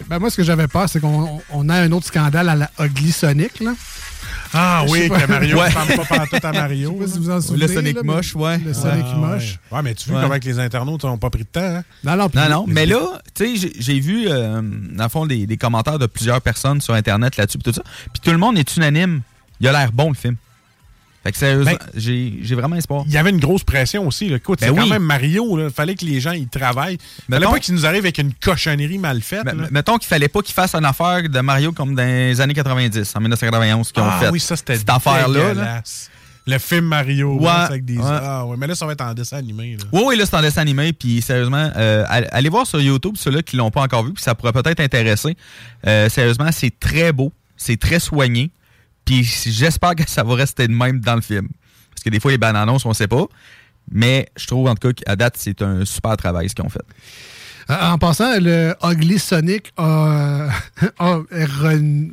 Ben, 0.08 0.18
moi, 0.18 0.30
ce 0.30 0.36
que 0.38 0.42
j'avais 0.42 0.68
peur, 0.68 0.88
c'est 0.88 1.00
qu'on 1.00 1.40
on 1.50 1.68
a 1.68 1.74
un 1.76 1.92
autre 1.92 2.06
scandale 2.06 2.48
à 2.48 2.54
la 2.54 2.70
Ugly 2.80 3.12
Sonic. 3.12 3.60
Là. 3.60 3.74
Ah 4.54 4.84
Je 4.86 4.92
oui, 4.92 5.08
que 5.08 5.14
pas. 5.14 5.26
Mario 5.26 5.56
ne 5.56 5.60
Ouais. 5.60 5.66
ressemble 5.68 5.94
pas 6.06 6.16
pantoute 6.18 6.44
à 6.44 6.52
Mario. 6.52 6.96
Je 7.00 7.06
sais 7.06 7.10
pas 7.10 7.12
si 7.12 7.18
vous 7.18 7.30
en 7.30 7.40
souvenez, 7.40 7.66
Le 7.66 7.74
Sonic 7.74 7.96
là, 7.96 8.02
moche, 8.02 8.34
ouais. 8.34 8.58
Le 8.58 8.72
Sonic 8.74 9.04
Ah, 9.10 9.16
moche. 9.16 9.58
Ouais. 9.70 9.76
Ouais, 9.76 9.82
mais 9.82 9.94
tu 9.94 10.08
vois 10.10 10.22
comment 10.22 10.38
que 10.38 10.44
les 10.46 10.58
internautes 10.58 11.04
n'ont 11.04 11.18
pas 11.18 11.28
pris 11.30 11.42
de 11.42 11.48
temps. 11.48 11.60
Hein? 11.60 11.84
Non, 12.04 12.16
non, 12.16 12.30
Non, 12.34 12.48
non, 12.48 12.64
mais 12.68 12.86
là, 12.86 13.00
tu 13.34 13.56
sais, 13.58 13.70
j'ai- 13.78 14.00
vu, 14.00 14.26
euh, 14.28 14.62
dans 14.62 15.04
le 15.04 15.08
fond, 15.10 15.26
des, 15.26 15.46
des 15.46 15.56
commentaires 15.58 15.98
de 15.98 16.06
plusieurs 16.06 16.40
personnes 16.40 16.80
sur 16.80 16.94
Internet 16.94 17.36
là-dessus, 17.36 17.58
tout 17.58 17.72
ça. 17.72 17.82
Puis 18.12 18.20
tout 18.22 18.30
le 18.30 18.38
monde 18.38 18.58
est 18.58 18.76
unanime. 18.76 19.20
Il 19.60 19.68
a 19.68 19.72
l'air 19.72 19.92
bon, 19.92 20.08
le 20.08 20.14
film. 20.16 20.36
Fait 21.22 21.30
que 21.32 21.38
sérieusement, 21.38 21.70
Ben, 21.72 21.78
j'ai 21.94 22.54
vraiment 22.54 22.74
espoir. 22.76 23.04
Il 23.06 23.12
y 23.12 23.16
avait 23.16 23.30
une 23.30 23.38
grosse 23.38 23.62
pression 23.62 24.06
aussi. 24.06 24.28
Là. 24.28 24.36
Écoute, 24.36 24.58
Ben 24.60 24.70
c'est 24.70 24.74
quand 24.74 24.82
oui. 24.82 24.90
même 24.90 25.02
Mario. 25.04 25.58
Il 25.66 25.70
fallait 25.70 25.94
que 25.94 26.04
les 26.04 26.18
gens 26.20 26.32
y 26.32 26.46
travaillent. 26.48 26.98
Il 27.28 27.34
fallait 27.34 27.46
pas 27.46 27.58
qu'ils 27.60 27.74
nous 27.74 27.86
arrivent 27.86 28.04
avec 28.04 28.18
une 28.18 28.32
cochonnerie 28.34 28.98
mal 28.98 29.20
faite. 29.22 29.44
Mettons 29.70 29.98
qu'il 29.98 30.08
fallait 30.08 30.28
pas 30.28 30.42
qu'ils 30.42 30.54
fassent 30.54 30.74
une 30.74 30.84
affaire 30.84 31.28
de 31.28 31.40
Mario 31.40 31.72
comme 31.72 31.94
dans 31.94 32.02
les 32.04 32.40
années 32.40 32.54
90, 32.54 33.14
en 33.16 33.20
1991, 33.20 33.92
qu'ils 33.92 34.02
ont 34.02 34.06
ah 34.10 34.18
fait. 34.20 34.30
oui, 34.30 34.40
ça 34.40 34.56
c'était 34.56 34.76
Cette 34.76 34.90
affaire-là. 34.90 35.82
Le 36.44 36.58
film 36.58 36.86
Mario 36.86 37.36
Ouais, 37.38 37.48
avec 37.48 37.84
des. 37.84 37.96
ouais. 37.98 38.02
Ah 38.04 38.44
ouais, 38.44 38.56
mais 38.58 38.66
là, 38.66 38.74
ça 38.74 38.84
va 38.84 38.94
être 38.94 39.00
en 39.02 39.14
dessin 39.14 39.36
animé. 39.36 39.76
Là. 39.78 39.84
Oui, 39.92 40.02
oui, 40.06 40.16
là, 40.16 40.26
c'est 40.26 40.34
en 40.34 40.42
dessin 40.42 40.62
animé. 40.62 40.92
Puis, 40.92 41.22
sérieusement, 41.22 41.70
euh, 41.76 42.04
all- 42.08 42.26
allez 42.32 42.48
voir 42.48 42.66
sur 42.66 42.80
YouTube 42.80 43.14
ceux-là 43.16 43.42
qui 43.42 43.56
l'ont 43.56 43.70
pas 43.70 43.82
encore 43.82 44.02
vu. 44.04 44.12
Puis, 44.12 44.24
ça 44.24 44.34
pourrait 44.34 44.52
peut-être 44.52 44.80
intéresser. 44.80 45.36
Euh, 45.86 46.08
sérieusement, 46.08 46.50
c'est 46.50 46.76
très 46.80 47.12
beau. 47.12 47.32
C'est 47.56 47.78
très 47.78 48.00
soigné. 48.00 48.50
Puis, 49.04 49.24
j'espère 49.24 49.94
que 49.94 50.08
ça 50.08 50.22
va 50.22 50.34
rester 50.34 50.68
de 50.68 50.72
même 50.72 51.00
dans 51.00 51.16
le 51.16 51.20
film. 51.22 51.48
Parce 51.90 52.02
que 52.04 52.10
des 52.10 52.20
fois, 52.20 52.30
les 52.30 52.38
bandes 52.38 52.56
annonces, 52.56 52.84
on 52.86 52.92
sait 52.94 53.08
pas. 53.08 53.24
Mais 53.90 54.28
je 54.36 54.46
trouve, 54.46 54.68
en 54.68 54.74
tout 54.74 54.88
cas, 54.88 54.92
qu'à 55.04 55.16
date, 55.16 55.34
c'est 55.36 55.60
un 55.62 55.84
super 55.84 56.16
travail 56.16 56.48
ce 56.48 56.54
qu'ils 56.54 56.64
ont 56.64 56.68
fait. 56.68 56.84
Euh, 57.70 57.80
En 57.92 57.98
passant, 57.98 58.38
le 58.40 58.74
Ugly 58.82 59.18
Sonic 59.18 59.72
a, 59.76 60.48
a 60.98 61.16
re- 61.18 62.10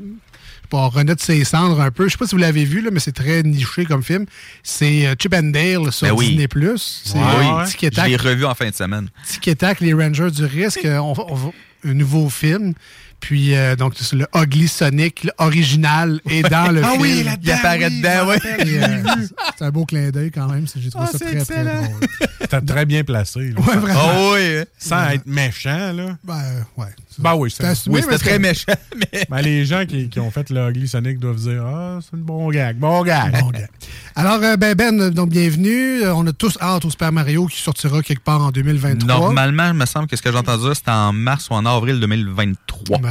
pas, 0.70 0.88
renaît 0.88 1.16
de 1.16 1.20
ses 1.20 1.44
cendres 1.44 1.82
un 1.82 1.90
peu. 1.92 2.06
Je 2.08 2.12
sais 2.12 2.18
pas 2.18 2.26
si 2.28 2.32
vous 2.36 2.42
l'avez 2.42 2.66
vu, 2.66 2.82
là, 2.82 2.90
mais 2.92 3.00
c'est 3.00 3.12
très 3.12 3.42
niché 3.44 3.86
comme 3.86 4.04
film. 4.04 4.26
C'est 4.64 5.08
euh, 5.08 5.16
Chip 5.20 5.34
and 5.34 5.52
Dale 5.52 5.92
sur 5.92 6.08
Ben 6.08 6.14
oui. 6.14 6.30
Disney+. 6.36 6.48
C'est 6.78 7.18
oui, 7.18 7.24
euh, 7.24 7.66
Je 7.66 8.08
l'ai 8.08 8.16
revu 8.18 8.46
en 8.46 8.54
fin 8.56 8.70
de 8.70 8.76
semaine. 8.76 9.10
Tic 9.28 9.48
et 9.48 9.56
Tac, 9.56 9.80
les 9.80 9.94
Rangers 9.94 10.30
du 10.32 10.46
risque. 10.46 10.86
Euh, 10.86 10.98
on, 11.00 11.14
on 11.28 11.36
va- 11.36 11.52
un 11.86 11.94
nouveau 11.94 12.30
film. 12.30 12.74
Puis, 13.20 13.56
euh, 13.56 13.76
donc, 13.76 13.94
c'est 14.00 14.16
le 14.16 14.26
Ugly 14.36 14.68
Sonic, 14.68 15.28
l'original, 15.40 16.20
est 16.30 16.42
dans 16.50 16.72
le 16.72 16.82
Ah 16.84 16.92
film. 16.92 17.02
oui, 17.02 17.24
là-dedans, 17.24 17.42
Il 17.44 17.52
apparaît 17.52 17.86
oui, 17.90 17.98
dedans, 18.02 18.32
l'ai 18.64 18.78
euh, 18.80 19.26
c'est 19.58 19.66
un 19.66 19.70
beau 19.72 19.86
clin 19.86 20.10
d'œil 20.10 20.32
quand 20.32 20.48
même. 20.48 20.66
J'ai 20.76 20.90
trouvé 20.90 21.06
Ah, 21.08 21.12
ça 21.12 21.18
c'est 21.18 21.26
très, 21.26 21.44
très 21.46 21.60
excellent. 21.62 21.82
drôle. 21.84 22.48
T'as 22.50 22.62
très 22.62 22.86
bien 22.86 23.04
placé. 23.04 23.52
là. 23.52 23.60
Ouais, 23.62 23.76
vraiment. 23.78 24.00
Ah 24.02 24.32
oui. 24.34 24.64
Sans 24.78 25.10
être 25.10 25.26
méchant, 25.26 25.94
là. 25.94 26.18
Ben, 26.24 26.42
ouais. 26.78 26.88
Ben 27.20 27.36
oui, 27.36 27.52
C'était 27.52 27.76
c'est 27.76 27.90
Oui, 27.90 28.00
c'était 28.02 28.18
très 28.18 28.30
c'est- 28.32 28.40
méchant. 28.40 28.74
Mais... 28.96 29.26
Ben, 29.30 29.42
les 29.42 29.66
gens 29.66 29.86
qui, 29.86 30.08
qui 30.10 30.20
ont 30.22 30.32
fait 30.32 30.50
le 30.50 30.70
Ugly 30.70 30.88
Sonic 30.88 31.20
doivent 31.20 31.36
dire 31.42 31.64
Ah, 31.66 32.00
c'est 32.02 32.16
un 32.16 32.22
bon 32.22 32.50
gag, 32.50 32.78
bon 32.78 33.04
gag. 33.04 33.40
Bon, 33.42 33.50
gars. 33.50 33.68
Alors, 34.16 34.40
euh, 34.42 34.56
ben, 34.56 34.74
Ben, 34.76 35.10
donc 35.10 35.30
bienvenue. 35.30 36.08
On 36.08 36.26
a 36.28 36.32
tous 36.32 36.58
hâte 36.62 36.86
au 36.86 36.90
Super 36.90 37.12
Mario 37.12 37.46
qui 37.48 37.60
sortira 37.60 38.02
quelque 38.02 38.24
part 38.24 38.42
en 38.42 38.52
2023. 38.52 39.06
Normalement, 39.20 39.68
il 39.68 39.74
me 39.74 39.86
semble 39.86 40.08
que 40.08 40.16
ce 40.16 40.22
que 40.22 40.32
j'ai 40.32 40.38
entendu 40.38 40.64
dire, 40.64 40.76
c'était 40.76 40.92
en 40.92 41.12
mars 41.12 41.50
ou 41.50 41.54
en 41.56 41.66
avril 41.66 42.00
2023. 42.00 43.00
Ben, 43.00 43.09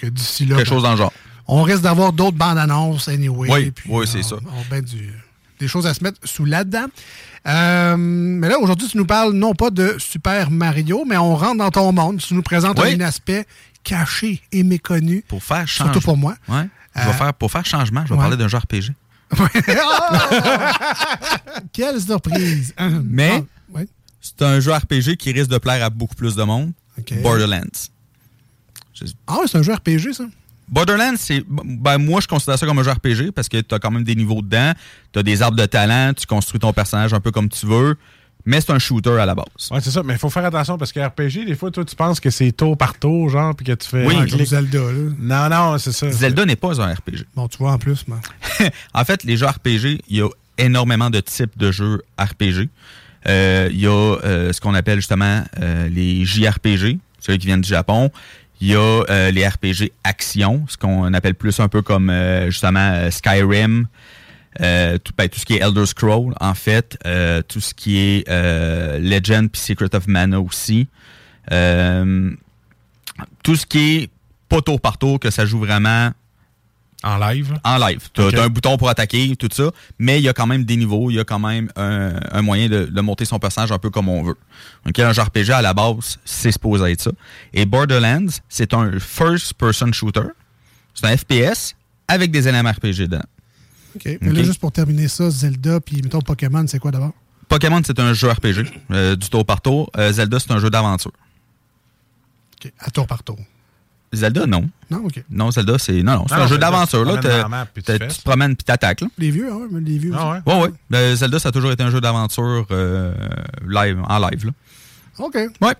que 0.00 0.06
d'ici 0.06 0.44
là, 0.46 0.56
Quelque 0.56 0.68
ben, 0.68 0.74
chose 0.74 0.82
dans 0.82 0.90
le 0.92 0.96
genre. 0.96 1.12
on 1.46 1.62
risque 1.62 1.82
d'avoir 1.82 2.12
d'autres 2.12 2.36
bandes 2.36 2.58
annonces, 2.58 3.08
anyway. 3.08 3.48
Oui, 3.50 3.70
puis, 3.70 3.88
oui, 3.92 4.06
c'est 4.06 4.18
euh, 4.18 4.22
ça. 4.22 4.36
on- 4.36 4.70
ben, 4.70 4.82
du- 4.82 5.12
des 5.60 5.66
choses 5.68 5.86
à 5.86 5.94
se 5.94 6.04
mettre 6.04 6.18
sous 6.24 6.44
là-dedans. 6.44 6.86
Euh, 7.46 7.96
mais 7.98 8.48
là, 8.48 8.58
aujourd'hui, 8.60 8.86
tu 8.88 8.96
nous 8.96 9.06
parles 9.06 9.32
non 9.32 9.54
pas 9.54 9.70
de 9.70 9.96
Super 9.98 10.50
Mario, 10.50 11.04
mais 11.06 11.16
on 11.16 11.34
rentre 11.34 11.58
dans 11.58 11.70
ton 11.70 11.90
monde. 11.92 12.18
Tu 12.18 12.34
nous 12.34 12.42
présentes 12.42 12.78
Oui. 12.80 12.94
un 12.94 13.00
aspect 13.00 13.44
caché 13.82 14.40
et 14.52 14.62
méconnu. 14.62 15.24
Pour 15.26 15.42
faire 15.42 15.66
changement. 15.66 15.92
Surtout 15.92 16.04
pour 16.04 16.16
moi. 16.16 16.34
Ouais. 16.48 16.68
Je 16.94 17.00
vais 17.02 17.08
Euh, 17.08 17.12
faire, 17.12 17.34
pour 17.34 17.50
faire 17.50 17.64
changement, 17.66 18.02
je 18.04 18.08
vais 18.10 18.14
ouais. 18.14 18.20
parler 18.20 18.36
d'un 18.36 18.48
jeu 18.48 18.58
RPG. 18.58 18.92
Quelle 21.72 22.00
surprise! 22.00 22.74
Mais 23.04 23.42
Ah, 23.44 23.74
ouais. 23.78 23.86
c'est 24.20 24.42
un 24.42 24.60
jeu 24.60 24.72
RPG 24.72 25.16
qui 25.18 25.32
risque 25.32 25.50
de 25.50 25.58
plaire 25.58 25.84
à 25.84 25.90
beaucoup 25.90 26.14
plus 26.14 26.34
de 26.34 26.42
monde. 26.42 26.72
Borderlands. 27.22 27.60
Ah, 29.26 29.38
c'est 29.46 29.58
un 29.58 29.62
jeu 29.62 29.74
RPG, 29.74 30.12
ça? 30.12 30.24
Borderlands, 30.68 31.14
c'est. 31.16 31.44
Ben, 31.48 31.98
moi, 31.98 32.20
je 32.20 32.28
considère 32.28 32.58
ça 32.58 32.66
comme 32.66 32.78
un 32.78 32.82
jeu 32.82 32.90
RPG 32.90 33.32
parce 33.34 33.48
que 33.48 33.60
tu 33.60 33.74
as 33.74 33.78
quand 33.78 33.90
même 33.90 34.04
des 34.04 34.14
niveaux 34.14 34.42
dedans. 34.42 34.72
Tu 35.12 35.18
as 35.18 35.22
des 35.22 35.40
arbres 35.40 35.56
de 35.56 35.64
talent, 35.66 36.12
tu 36.14 36.26
construis 36.26 36.60
ton 36.60 36.72
personnage 36.72 37.14
un 37.14 37.20
peu 37.20 37.30
comme 37.30 37.48
tu 37.48 37.66
veux. 37.66 37.96
Mais 38.44 38.60
c'est 38.60 38.72
un 38.72 38.78
shooter 38.78 39.18
à 39.18 39.26
la 39.26 39.34
base. 39.34 39.46
Ouais, 39.70 39.80
c'est 39.82 39.90
ça, 39.90 40.02
mais 40.02 40.14
il 40.14 40.18
faut 40.18 40.30
faire 40.30 40.44
attention 40.44 40.78
parce 40.78 40.92
que 40.92 41.00
RPG, 41.00 41.44
des 41.44 41.54
fois, 41.54 41.70
toi, 41.70 41.84
tu 41.84 41.94
penses 41.96 42.18
que 42.20 42.30
c'est 42.30 42.50
tour 42.52 42.78
par 42.78 42.98
tour, 42.98 43.28
genre, 43.28 43.54
puis 43.54 43.66
que 43.66 43.72
tu 43.72 43.88
fais. 43.88 44.06
Oui, 44.06 44.16
un 44.16 44.26
clic. 44.26 44.46
Zelda, 44.46 44.78
là. 44.78 45.10
Non, 45.18 45.48
non, 45.48 45.78
c'est 45.78 45.92
ça. 45.92 46.10
Zelda 46.10 46.46
n'est 46.46 46.56
pas 46.56 46.80
un 46.80 46.94
RPG. 46.94 47.26
Bon, 47.34 47.48
tu 47.48 47.58
vois, 47.58 47.72
en 47.72 47.78
plus, 47.78 48.06
moi. 48.08 48.20
en 48.94 49.04
fait, 49.04 49.24
les 49.24 49.36
jeux 49.36 49.46
RPG, 49.46 50.00
il 50.08 50.16
y 50.16 50.22
a 50.22 50.28
énormément 50.56 51.10
de 51.10 51.20
types 51.20 51.56
de 51.58 51.70
jeux 51.70 52.02
RPG. 52.18 52.68
Euh, 53.26 53.68
Il 53.70 53.80
y 53.80 53.86
a 53.86 53.90
euh, 53.90 54.52
ce 54.52 54.60
qu'on 54.60 54.74
appelle 54.74 54.98
justement 54.98 55.44
euh, 55.60 55.88
les 55.88 56.24
JRPG, 56.24 56.98
ceux 57.20 57.36
qui 57.36 57.46
viennent 57.46 57.60
du 57.60 57.68
Japon. 57.68 58.10
Il 58.60 58.68
y 58.68 58.74
a 58.74 59.04
euh, 59.08 59.30
les 59.30 59.46
RPG 59.46 59.92
action, 60.02 60.64
ce 60.68 60.76
qu'on 60.76 61.14
appelle 61.14 61.36
plus 61.36 61.60
un 61.60 61.68
peu 61.68 61.80
comme 61.82 62.10
euh, 62.10 62.50
justement 62.50 62.90
euh, 62.92 63.08
Skyrim, 63.10 63.86
euh, 64.60 64.98
tout, 64.98 65.12
ben, 65.16 65.28
ce 65.32 65.44
qui 65.44 65.54
est 65.54 65.62
Elder 65.62 65.86
Scroll, 65.86 66.34
en 66.40 66.54
fait, 66.54 66.98
tout 67.46 67.60
ce 67.60 67.72
qui 67.74 67.98
est 67.98 68.28
Legend 68.98 69.48
puis 69.50 69.60
Secret 69.60 69.94
of 69.94 70.08
Mana 70.08 70.40
aussi. 70.40 70.88
Tout 71.48 71.54
ce 73.56 73.66
qui 73.66 73.78
est 73.78 74.10
pas 74.48 74.60
tour 74.60 74.80
par 74.80 74.98
tour, 74.98 75.20
que 75.20 75.30
ça 75.30 75.46
joue 75.46 75.60
vraiment 75.60 76.10
En 77.04 77.16
live? 77.16 77.54
en 77.62 77.78
live. 77.78 78.08
Tu 78.12 78.20
as, 78.20 78.42
un 78.42 78.48
bouton 78.48 78.76
pour 78.76 78.88
attaquer, 78.88 79.36
tout 79.36 79.48
ça, 79.52 79.70
mais 80.00 80.18
il 80.18 80.24
y 80.24 80.28
a 80.28 80.32
quand 80.32 80.48
même 80.48 80.64
des 80.64 80.76
niveaux, 80.76 81.10
il 81.10 81.14
y 81.14 81.20
a 81.20 81.24
quand 81.24 81.38
même 81.38 81.70
un, 81.76 82.18
un 82.32 82.42
moyen 82.42 82.68
de, 82.68 82.86
de 82.86 83.00
monter 83.00 83.24
son 83.24 83.38
personnage 83.38 83.70
un 83.70 83.78
peu 83.78 83.88
comme 83.88 84.08
on 84.08 84.24
veut. 84.24 84.36
Donc, 84.84 84.98
un 84.98 85.12
jeu 85.12 85.22
RPG, 85.22 85.50
à 85.50 85.62
la 85.62 85.74
base, 85.74 86.18
c'est 86.24 86.50
supposé 86.50 86.90
être 86.90 87.00
ça. 87.00 87.12
Et 87.54 87.66
Borderlands, 87.66 88.40
c'est 88.48 88.74
un 88.74 88.98
first-person 88.98 89.92
shooter. 89.92 90.28
C'est 90.92 91.06
un 91.06 91.16
FPS 91.16 91.76
avec 92.08 92.32
des 92.32 92.48
éléments 92.48 92.72
RPG 92.72 93.06
dedans. 93.06 93.22
OK. 93.94 94.18
Mais 94.20 94.32
là, 94.32 94.42
juste 94.42 94.58
pour 94.58 94.72
terminer 94.72 95.06
ça, 95.06 95.30
Zelda, 95.30 95.80
puis 95.80 96.02
mettons 96.02 96.20
Pokémon, 96.20 96.66
c'est 96.66 96.80
quoi 96.80 96.90
d'abord? 96.90 97.12
Pokémon, 97.48 97.80
c'est 97.84 97.98
un 98.00 98.12
jeu 98.12 98.28
RPG, 98.28 98.66
euh, 98.90 99.14
du 99.14 99.28
tour 99.30 99.44
par 99.46 99.60
tour. 99.60 99.90
Euh, 99.96 100.12
Zelda, 100.12 100.40
c'est 100.40 100.50
un 100.50 100.58
jeu 100.58 100.68
d'aventure. 100.68 101.12
OK. 102.60 102.72
À 102.80 102.90
tour 102.90 103.06
par 103.06 103.22
tour. 103.22 103.38
Zelda, 104.12 104.46
non. 104.46 104.68
Non, 104.90 105.04
OK. 105.04 105.22
Non, 105.30 105.50
Zelda, 105.50 105.78
c'est. 105.78 106.02
Non, 106.02 106.14
non, 106.14 106.24
c'est 106.28 106.34
un 106.34 106.46
jeu 106.46 106.58
d'aventure. 106.58 107.04
tu 107.04 107.14
là. 107.14 107.18
te 107.18 107.40
promènes 107.40 107.66
puis 107.74 107.82
tu 107.82 107.86
t'as- 107.92 107.98
fais. 107.98 108.08
Tu 108.08 108.18
te 108.18 108.22
promènes 108.24 108.56
puis 108.56 108.64
t'attaques. 108.64 109.00
là. 109.02 109.08
Les 109.18 109.30
vieux, 109.30 109.50
mais 109.70 109.80
les 109.80 109.98
vieux. 109.98 110.12
Ah? 110.16 110.40
Ouais, 110.46 110.60
ouais. 110.62 110.68
Ben, 110.88 111.14
Zelda, 111.14 111.38
ça 111.38 111.50
a 111.50 111.52
toujours 111.52 111.72
été 111.72 111.82
un 111.82 111.90
jeu 111.90 112.00
d'aventure 112.00 112.66
euh, 112.70 113.12
live, 113.66 114.00
en 114.08 114.18
live. 114.28 114.46
Là. 114.46 114.52
OK. 115.18 115.34
Ouais. 115.60 115.74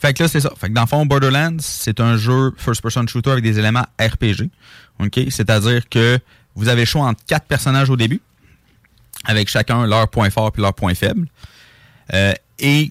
Fait 0.00 0.14
que 0.14 0.22
là, 0.22 0.28
c'est 0.28 0.40
ça. 0.40 0.52
Fait 0.56 0.68
que 0.68 0.74
dans 0.74 0.80
le 0.82 0.86
fond, 0.86 1.04
Borderlands, 1.06 1.58
c'est 1.60 2.00
un 2.00 2.16
jeu 2.16 2.52
first-person 2.56 3.06
shooter 3.06 3.30
avec 3.30 3.44
des 3.44 3.58
éléments 3.58 3.86
RPG. 4.00 4.50
OK? 4.98 5.20
C'est-à-dire 5.30 5.88
que 5.88 6.18
vous 6.54 6.68
avez 6.68 6.82
le 6.82 6.86
choix 6.86 7.06
entre 7.06 7.24
quatre 7.26 7.46
personnages 7.46 7.90
au 7.90 7.96
début, 7.96 8.20
avec 9.24 9.48
chacun 9.48 9.86
leur 9.86 10.08
point 10.08 10.30
fort 10.30 10.50
puis 10.52 10.62
leur 10.62 10.74
point 10.74 10.94
faible. 10.94 11.28
Euh, 12.14 12.32
et 12.58 12.90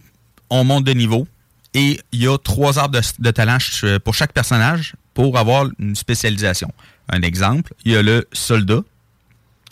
on 0.50 0.63
monte 0.63 0.84
de 0.86 0.93
niveau. 0.93 1.28
Et 1.73 1.99
il 2.12 2.23
y 2.23 2.27
a 2.27 2.38
trois 2.38 2.79
arbres 2.79 2.99
de, 3.19 3.31
talent 3.31 3.57
pour 4.03 4.13
chaque 4.13 4.34
personnage 4.34 4.93
pour 5.13 5.38
avoir 5.38 5.67
une 5.79 5.95
spécialisation. 5.95 6.71
Un 7.10 7.21
exemple, 7.21 7.73
il 7.86 7.93
y 7.93 7.95
a 7.95 8.01
le 8.01 8.27
soldat. 8.34 8.81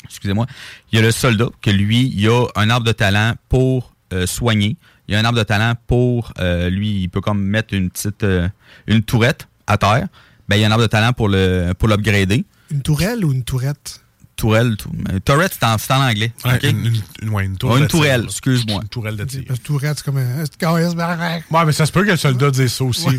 Excusez-moi. 0.06 0.48
Il 0.92 0.98
y 0.98 1.00
a 1.00 1.02
le 1.02 1.12
soldat, 1.12 1.50
que 1.62 1.70
lui, 1.70 2.12
il 2.16 2.28
a 2.30 2.46
un 2.56 2.70
arbre 2.70 2.86
de 2.86 2.92
talent 2.92 3.34
pour 3.50 3.94
euh, 4.14 4.26
soigner. 4.26 4.78
Il 5.08 5.14
y 5.14 5.16
a 5.16 5.20
un 5.20 5.26
arbre 5.26 5.40
de 5.40 5.44
talent 5.44 5.74
pour 5.88 6.34
euh, 6.40 6.70
lui, 6.70 7.02
il 7.02 7.10
peut 7.10 7.22
comme 7.22 7.42
mettre 7.42 7.74
une 7.74 7.90
petite 7.90 8.24
euh, 8.24 8.48
une 8.88 9.04
tourette 9.04 9.48
à 9.68 9.78
terre. 9.78 10.08
Ben, 10.48 10.56
il 10.56 10.62
y 10.62 10.64
a 10.64 10.68
un 10.68 10.72
arbre 10.72 10.84
de 10.84 10.88
talent 10.88 11.14
pour 11.14 11.30
le 11.30 11.74
pour 11.78 11.88
l'upgrader. 11.88 12.46
Une 12.72 12.82
tourelle 12.82 13.26
ou 13.26 13.34
une 13.34 13.44
tourette? 13.44 14.04
Tourelle, 14.40 14.78
tou- 14.78 14.90
euh, 15.12 15.20
tourette, 15.20 15.58
c'est 15.60 15.66
en, 15.66 15.78
c'est 15.78 15.92
en 15.92 16.02
anglais. 16.02 16.32
Ouais, 16.46 16.58
une, 16.64 16.86
une- 16.86 17.02
une- 17.24 17.30
ouais, 17.30 17.44
une 17.46 17.58
tourelle. 17.58 18.24
excuse-moi. 18.24 18.82
Une 18.84 18.88
tourelle 18.88 19.18
de 19.18 19.26
tir. 19.26 19.44
Parce 19.46 19.60
que 19.60 19.66
tourette, 19.66 19.98
c'est 19.98 20.06
comme 20.06 20.18
un. 20.18 20.46
carré, 20.58 20.88
c'est 20.88 20.96
barré. 20.96 21.44
Ouais, 21.52 21.66
mais 21.66 21.74
ça 21.74 21.86
se 21.86 21.92
peut 21.92 22.06
que 22.06 22.12
le 22.12 22.16
soldat 22.18 22.50
dise 22.50 22.72
ça 22.72 22.86
aussi. 22.86 23.06
Ouais, 23.10 23.18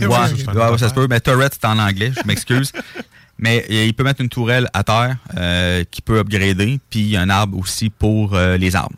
ça, 0.79 0.89
se 0.89 0.95
peut. 0.95 1.07
Mais 1.11 1.21
turret, 1.21 1.51
c'est 1.53 1.67
en 1.67 1.79
anglais, 1.79 2.11
je 2.17 2.27
m'excuse. 2.27 2.73
mais 3.39 3.67
euh, 3.71 3.85
il 3.85 3.93
peut 3.93 4.03
mettre 4.03 4.23
une 4.23 4.31
tourelle 4.31 4.69
à 4.73 4.83
terre 4.83 5.17
euh, 5.37 5.85
qui 5.91 6.01
peut 6.01 6.19
upgrader, 6.21 6.81
puis 6.89 7.17
un 7.19 7.29
arbre 7.29 7.59
aussi 7.59 7.91
pour 7.91 8.35
euh, 8.35 8.57
les 8.57 8.75
armes. 8.75 8.97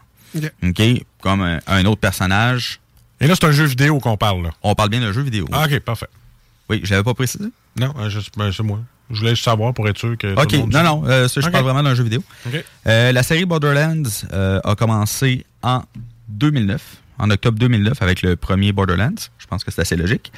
OK. 0.63 0.83
Comme 1.21 1.41
un, 1.43 1.59
un 1.67 1.85
autre 1.87 2.01
personnage. 2.01 2.79
Et 3.21 3.27
là, 3.27 3.35
c'est 3.35 3.47
un 3.47 3.53
jeu 3.53 3.65
vidéo 3.65 3.99
qu'on 3.99 4.17
parle, 4.17 4.45
là. 4.45 4.51
On 4.63 4.75
parle 4.77 4.91
bien 4.91 5.01
d'un 5.01 5.13
jeu 5.13 5.23
vidéo. 5.23 5.47
Ah, 5.53 5.65
OK, 5.67 5.79
parfait. 5.81 6.07
Oui, 6.71 6.81
je 6.85 6.91
l'avais 6.91 7.03
pas 7.03 7.15
précisé. 7.15 7.45
Non, 7.77 7.93
euh, 7.99 8.09
ben, 8.37 8.53
c'est 8.53 8.63
moi. 8.63 8.79
Je 9.13 9.19
voulais 9.19 9.31
juste 9.31 9.45
savoir 9.45 9.75
pour 9.75 9.89
être 9.89 9.99
sûr 9.99 10.17
que. 10.17 10.35
tout 10.35 10.41
OK, 10.41 10.53
le 10.53 10.59
monde 10.59 10.73
non, 10.73 10.83
non, 10.83 11.03
euh, 11.07 11.29
ça, 11.29 11.41
je 11.41 11.49
parle 11.49 11.65
vraiment 11.65 11.83
d'un 11.83 11.95
jeu 11.95 12.03
vidéo. 12.03 12.25
Euh, 12.87 13.13
la 13.13 13.23
série 13.23 13.45
Borderlands 13.45 14.03
euh, 14.33 14.61
a 14.65 14.75
commencé 14.75 15.45
en 15.63 15.83
2009, 16.29 16.83
en 17.19 17.31
octobre 17.31 17.59
2009, 17.59 18.01
avec 18.03 18.23
le 18.23 18.37
premier 18.37 18.73
Borderlands. 18.73 19.15
Je 19.39 19.47
pense 19.47 19.65
que 19.65 19.71
c'est 19.71 19.83
assez 19.83 19.97
logique. 19.97 20.33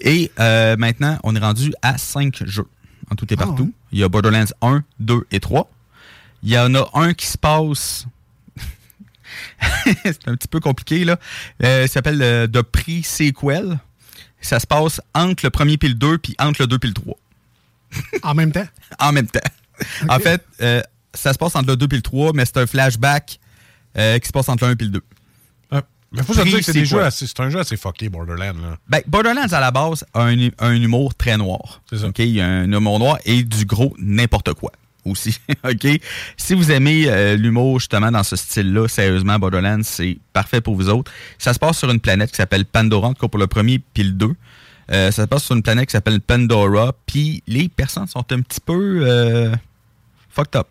Et 0.00 0.30
euh, 0.38 0.76
maintenant, 0.76 1.18
on 1.24 1.34
est 1.34 1.40
rendu 1.40 1.72
à 1.82 1.98
cinq 1.98 2.42
jeux, 2.46 2.66
en 3.10 3.14
tout 3.14 3.32
et 3.32 3.36
Ah, 3.38 3.44
partout. 3.44 3.72
Il 3.92 3.98
y 3.98 4.04
a 4.04 4.08
Borderlands 4.08 4.44
1, 4.62 4.84
2 5.00 5.26
et 5.32 5.40
3. 5.40 5.70
Il 6.42 6.50
y 6.50 6.58
en 6.58 6.74
a 6.74 6.88
un 6.94 7.14
qui 7.14 7.26
se 7.26 7.38
passe... 7.38 8.06
c'est 10.04 10.28
un 10.28 10.36
petit 10.36 10.48
peu 10.48 10.60
compliqué, 10.60 11.04
là. 11.04 11.18
Euh, 11.62 11.84
il 11.86 11.88
s'appelle 11.88 12.20
euh, 12.22 12.46
The 12.46 12.62
Pre-Sequel. 12.62 13.78
Ça 14.40 14.58
se 14.58 14.66
passe 14.66 15.00
entre 15.14 15.44
le 15.44 15.50
premier 15.50 15.76
puis 15.78 15.88
le 15.88 15.94
2, 15.94 16.18
puis 16.18 16.34
entre 16.38 16.62
le 16.62 16.66
2 16.66 16.78
puis 16.78 16.88
le 16.88 16.94
3 16.94 17.16
En 18.22 18.34
même 18.34 18.52
temps? 18.52 18.66
en 18.98 19.12
même 19.12 19.26
temps. 19.26 19.40
En 20.08 20.18
fait, 20.18 20.44
euh, 20.60 20.82
ça 21.14 21.32
se 21.32 21.38
passe 21.38 21.56
entre 21.56 21.68
le 21.70 21.76
2 21.76 21.86
et 21.90 21.96
le 21.96 22.02
3, 22.02 22.32
mais 22.34 22.44
c'est 22.44 22.58
un 22.58 22.66
flashback 22.66 23.38
euh, 23.96 24.18
qui 24.18 24.28
se 24.28 24.32
passe 24.32 24.48
entre 24.48 24.64
le 24.66 24.70
1 24.72 24.76
et 24.78 24.84
le 24.84 24.90
2. 24.90 25.02
Ah, 25.70 25.82
Mais 26.12 26.22
faut 26.22 26.34
se 26.34 26.42
dire 26.42 26.58
que 26.58 26.64
c'est 26.64 26.72
des 26.72 26.80
C'est 26.80 26.84
jeux 26.86 26.96
quoi? 26.98 27.06
assez, 27.06 27.26
c'est 27.26 27.40
un 27.40 27.50
jeu 27.50 27.58
assez 27.58 27.76
fucké, 27.76 28.08
Borderlands, 28.08 28.60
là. 28.60 28.76
Ben, 28.88 29.00
Borderlands, 29.06 29.52
à 29.52 29.60
la 29.60 29.70
base, 29.70 30.04
a 30.14 30.24
un, 30.24 30.48
un 30.58 30.72
humour 30.74 31.14
très 31.14 31.36
noir. 31.36 31.80
C'est 31.88 31.98
ça. 31.98 32.08
Il 32.18 32.26
y 32.26 32.40
a 32.40 32.46
un 32.46 32.70
humour 32.70 32.98
noir 32.98 33.18
et 33.24 33.42
du 33.42 33.64
gros 33.64 33.94
n'importe 33.98 34.52
quoi 34.54 34.72
aussi. 35.06 35.38
OK? 35.64 35.86
Si 36.36 36.54
vous 36.54 36.70
aimez 36.70 37.04
euh, 37.08 37.36
l'humour, 37.36 37.78
justement, 37.80 38.10
dans 38.10 38.22
ce 38.22 38.36
style-là, 38.36 38.86
sérieusement, 38.86 39.38
Borderlands, 39.38 39.82
c'est 39.82 40.18
parfait 40.34 40.60
pour 40.60 40.76
vous 40.76 40.90
autres. 40.90 41.10
Ça 41.38 41.54
se 41.54 41.58
passe 41.58 41.78
sur 41.78 41.90
une 41.90 42.00
planète 42.00 42.30
qui 42.30 42.36
s'appelle 42.36 42.66
Pandora, 42.66 43.08
en 43.08 43.14
tout 43.14 43.22
cas 43.22 43.28
pour 43.28 43.40
le 43.40 43.46
premier 43.46 43.78
puis 43.78 44.02
le 44.02 44.10
2. 44.12 44.32
Euh, 44.92 45.10
ça 45.12 45.22
se 45.22 45.28
passe 45.28 45.44
sur 45.44 45.54
une 45.54 45.62
planète 45.62 45.86
qui 45.86 45.92
s'appelle 45.92 46.20
Pandora, 46.20 46.92
puis 47.06 47.42
les 47.46 47.68
personnes 47.68 48.06
sont 48.08 48.24
un 48.32 48.40
petit 48.40 48.60
peu 48.60 49.00
euh, 49.04 49.54
fucked 50.30 50.56
up. 50.56 50.66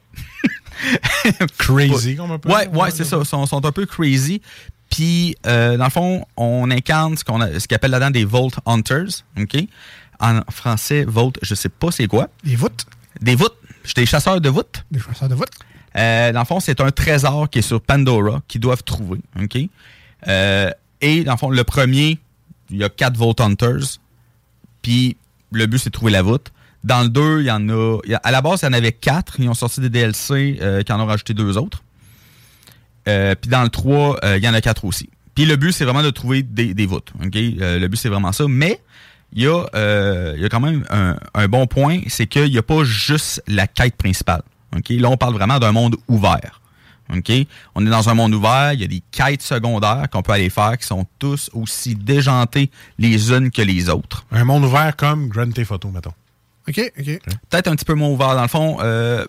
Crazy, 1.58 2.16
comme 2.16 2.32
un 2.32 2.40
peu. 2.40 2.50
Ouais, 2.50 2.68
ouais, 2.70 2.92
c'est 2.92 3.04
ça. 3.06 3.18
Ils 3.20 3.26
sont, 3.26 3.46
sont 3.46 3.66
un 3.66 3.72
peu 3.72 3.86
crazy. 3.86 4.42
Puis, 4.90 5.36
euh, 5.46 5.78
dans 5.78 5.84
le 5.86 5.90
fond, 5.90 6.26
on 6.36 6.70
incarne 6.72 7.16
ce 7.18 7.24
qu'on 7.24 7.42
a- 7.42 7.60
ce 7.60 7.68
qu'ils 7.68 7.76
appellent 7.76 7.92
là-dedans 7.92 8.12
des 8.12 8.26
Vault 8.26 8.52
Hunters. 8.66 9.24
OK? 9.40 9.58
En 10.20 10.42
français, 10.52 11.06
Vault, 11.06 11.34
je 11.42 11.54
sais 11.56 11.70
pas 11.70 11.92
c'est 11.92 12.08
quoi. 12.08 12.28
Des 12.44 12.56
voûtes? 12.56 12.86
Des 13.22 13.36
voûtes. 13.36 13.56
J'étais 13.84 14.06
chasseurs 14.06 14.42
de 14.42 14.50
voûtes. 14.50 14.84
Des 14.92 15.00
chasseurs 15.00 15.30
de 15.30 15.36
voûtes? 15.36 15.52
Euh, 15.96 16.32
dans 16.32 16.40
le 16.42 16.46
fond, 16.46 16.60
c'est 16.60 16.82
un 16.82 16.92
trésor 16.92 17.50
qui 17.50 17.60
est 17.60 17.64
sur 17.64 17.82
Pandora 17.82 18.42
qu'ils 18.48 18.62
doivent 18.62 18.84
trouver. 18.84 19.20
OK? 19.42 19.58
Euh, 20.28 20.72
et 21.02 21.24
dans 21.24 21.34
le 21.34 21.38
fond, 21.38 21.50
le 21.50 21.64
premier, 21.64 22.18
il 22.70 22.78
y 22.78 22.84
a 22.84 22.90
quatre 22.90 23.16
Vault 23.16 23.36
Hunters. 23.40 24.00
Puis 24.90 25.18
le 25.52 25.68
but, 25.68 25.78
c'est 25.78 25.92
de 25.92 25.94
trouver 25.94 26.12
la 26.12 26.24
voûte. 26.24 26.52
Dans 26.84 27.04
le 27.04 27.10
2, 27.10 27.42
il 27.42 27.46
y 27.46 27.52
en 27.52 27.70
a. 27.70 28.00
À 28.24 28.32
la 28.32 28.42
base, 28.42 28.62
il 28.64 28.66
y 28.66 28.68
en 28.70 28.74
avait 28.74 28.92
quatre. 28.92 29.40
Ils 29.40 29.48
ont 29.48 29.54
sorti 29.54 29.82
des 29.82 29.90
DLC 29.90 30.58
euh, 30.64 30.82
qui 30.82 30.92
en 30.92 31.00
ont 31.00 31.06
rajouté 31.06 31.36
deux 31.36 31.60
autres. 31.60 31.84
Euh, 33.08 33.36
puis 33.40 33.52
dans 33.52 33.62
le 33.62 33.70
3, 33.70 34.18
euh, 34.24 34.38
il 34.38 34.44
y 34.44 34.50
en 34.50 34.54
a 34.56 34.62
quatre 34.62 34.86
aussi. 34.86 35.08
Puis 35.36 35.46
le 35.46 35.58
but, 35.58 35.74
c'est 35.74 35.86
vraiment 35.86 36.02
de 36.02 36.10
trouver 36.10 36.42
des, 36.42 36.74
voûtes. 36.88 37.14
OK? 37.24 37.36
Euh, 37.36 37.78
le 37.78 37.88
but, 37.88 37.98
c'est 37.98 38.10
vraiment 38.10 38.32
ça. 38.32 38.46
Mais 38.50 38.82
il 39.32 39.44
y, 39.44 39.48
a, 39.48 40.50
quand 40.50 40.60
même 40.60 40.84
un, 40.90 41.18
un 41.36 41.48
bon 41.48 41.68
point, 41.68 42.00
c'est 42.08 42.26
qu'il 42.26 42.50
n'y 42.50 42.58
a 42.58 42.64
pas 42.64 42.84
juste 42.84 43.44
la 43.46 43.68
quête 43.68 43.96
principale. 43.96 44.42
OK? 44.76 44.90
Là, 44.90 45.12
on 45.12 45.18
parle 45.18 45.36
vraiment 45.36 45.60
d'un 45.60 45.72
monde 45.72 45.98
ouvert. 46.08 46.59
OK? 47.14 47.32
On 47.76 47.86
est 47.86 47.90
dans 47.90 48.08
un 48.10 48.14
monde 48.14 48.34
ouvert, 48.34 48.74
il 48.74 48.82
y 48.82 48.84
a 48.84 48.88
des 48.88 49.02
quêtes 49.12 49.42
secondaires 49.42 50.08
qu'on 50.12 50.22
peut 50.22 50.32
aller 50.34 50.50
faire 50.50 50.78
qui 50.78 50.86
sont 50.86 51.06
tous 51.18 51.50
aussi 51.54 51.96
déjantées 51.96 52.70
les 52.98 53.32
unes 53.32 53.50
que 53.52 53.62
les 53.62 53.90
autres. 53.90 54.26
Un 54.32 54.44
monde 54.44 54.64
ouvert 54.66 54.96
comme 54.96 55.28
Grand 55.28 55.52
Theft 55.52 55.72
Auto, 55.72 55.90
mettons. 55.90 56.14
OK, 56.68 56.80
OK. 57.00 57.06
Peut-être 57.50 57.68
un 57.68 57.76
petit 57.76 57.86
peu 57.86 57.96
moins 57.96 58.10
ouvert. 58.10 58.36
Dans 58.36 58.44
le 58.44 58.48
fond, 58.48 58.78
euh, 58.82 59.26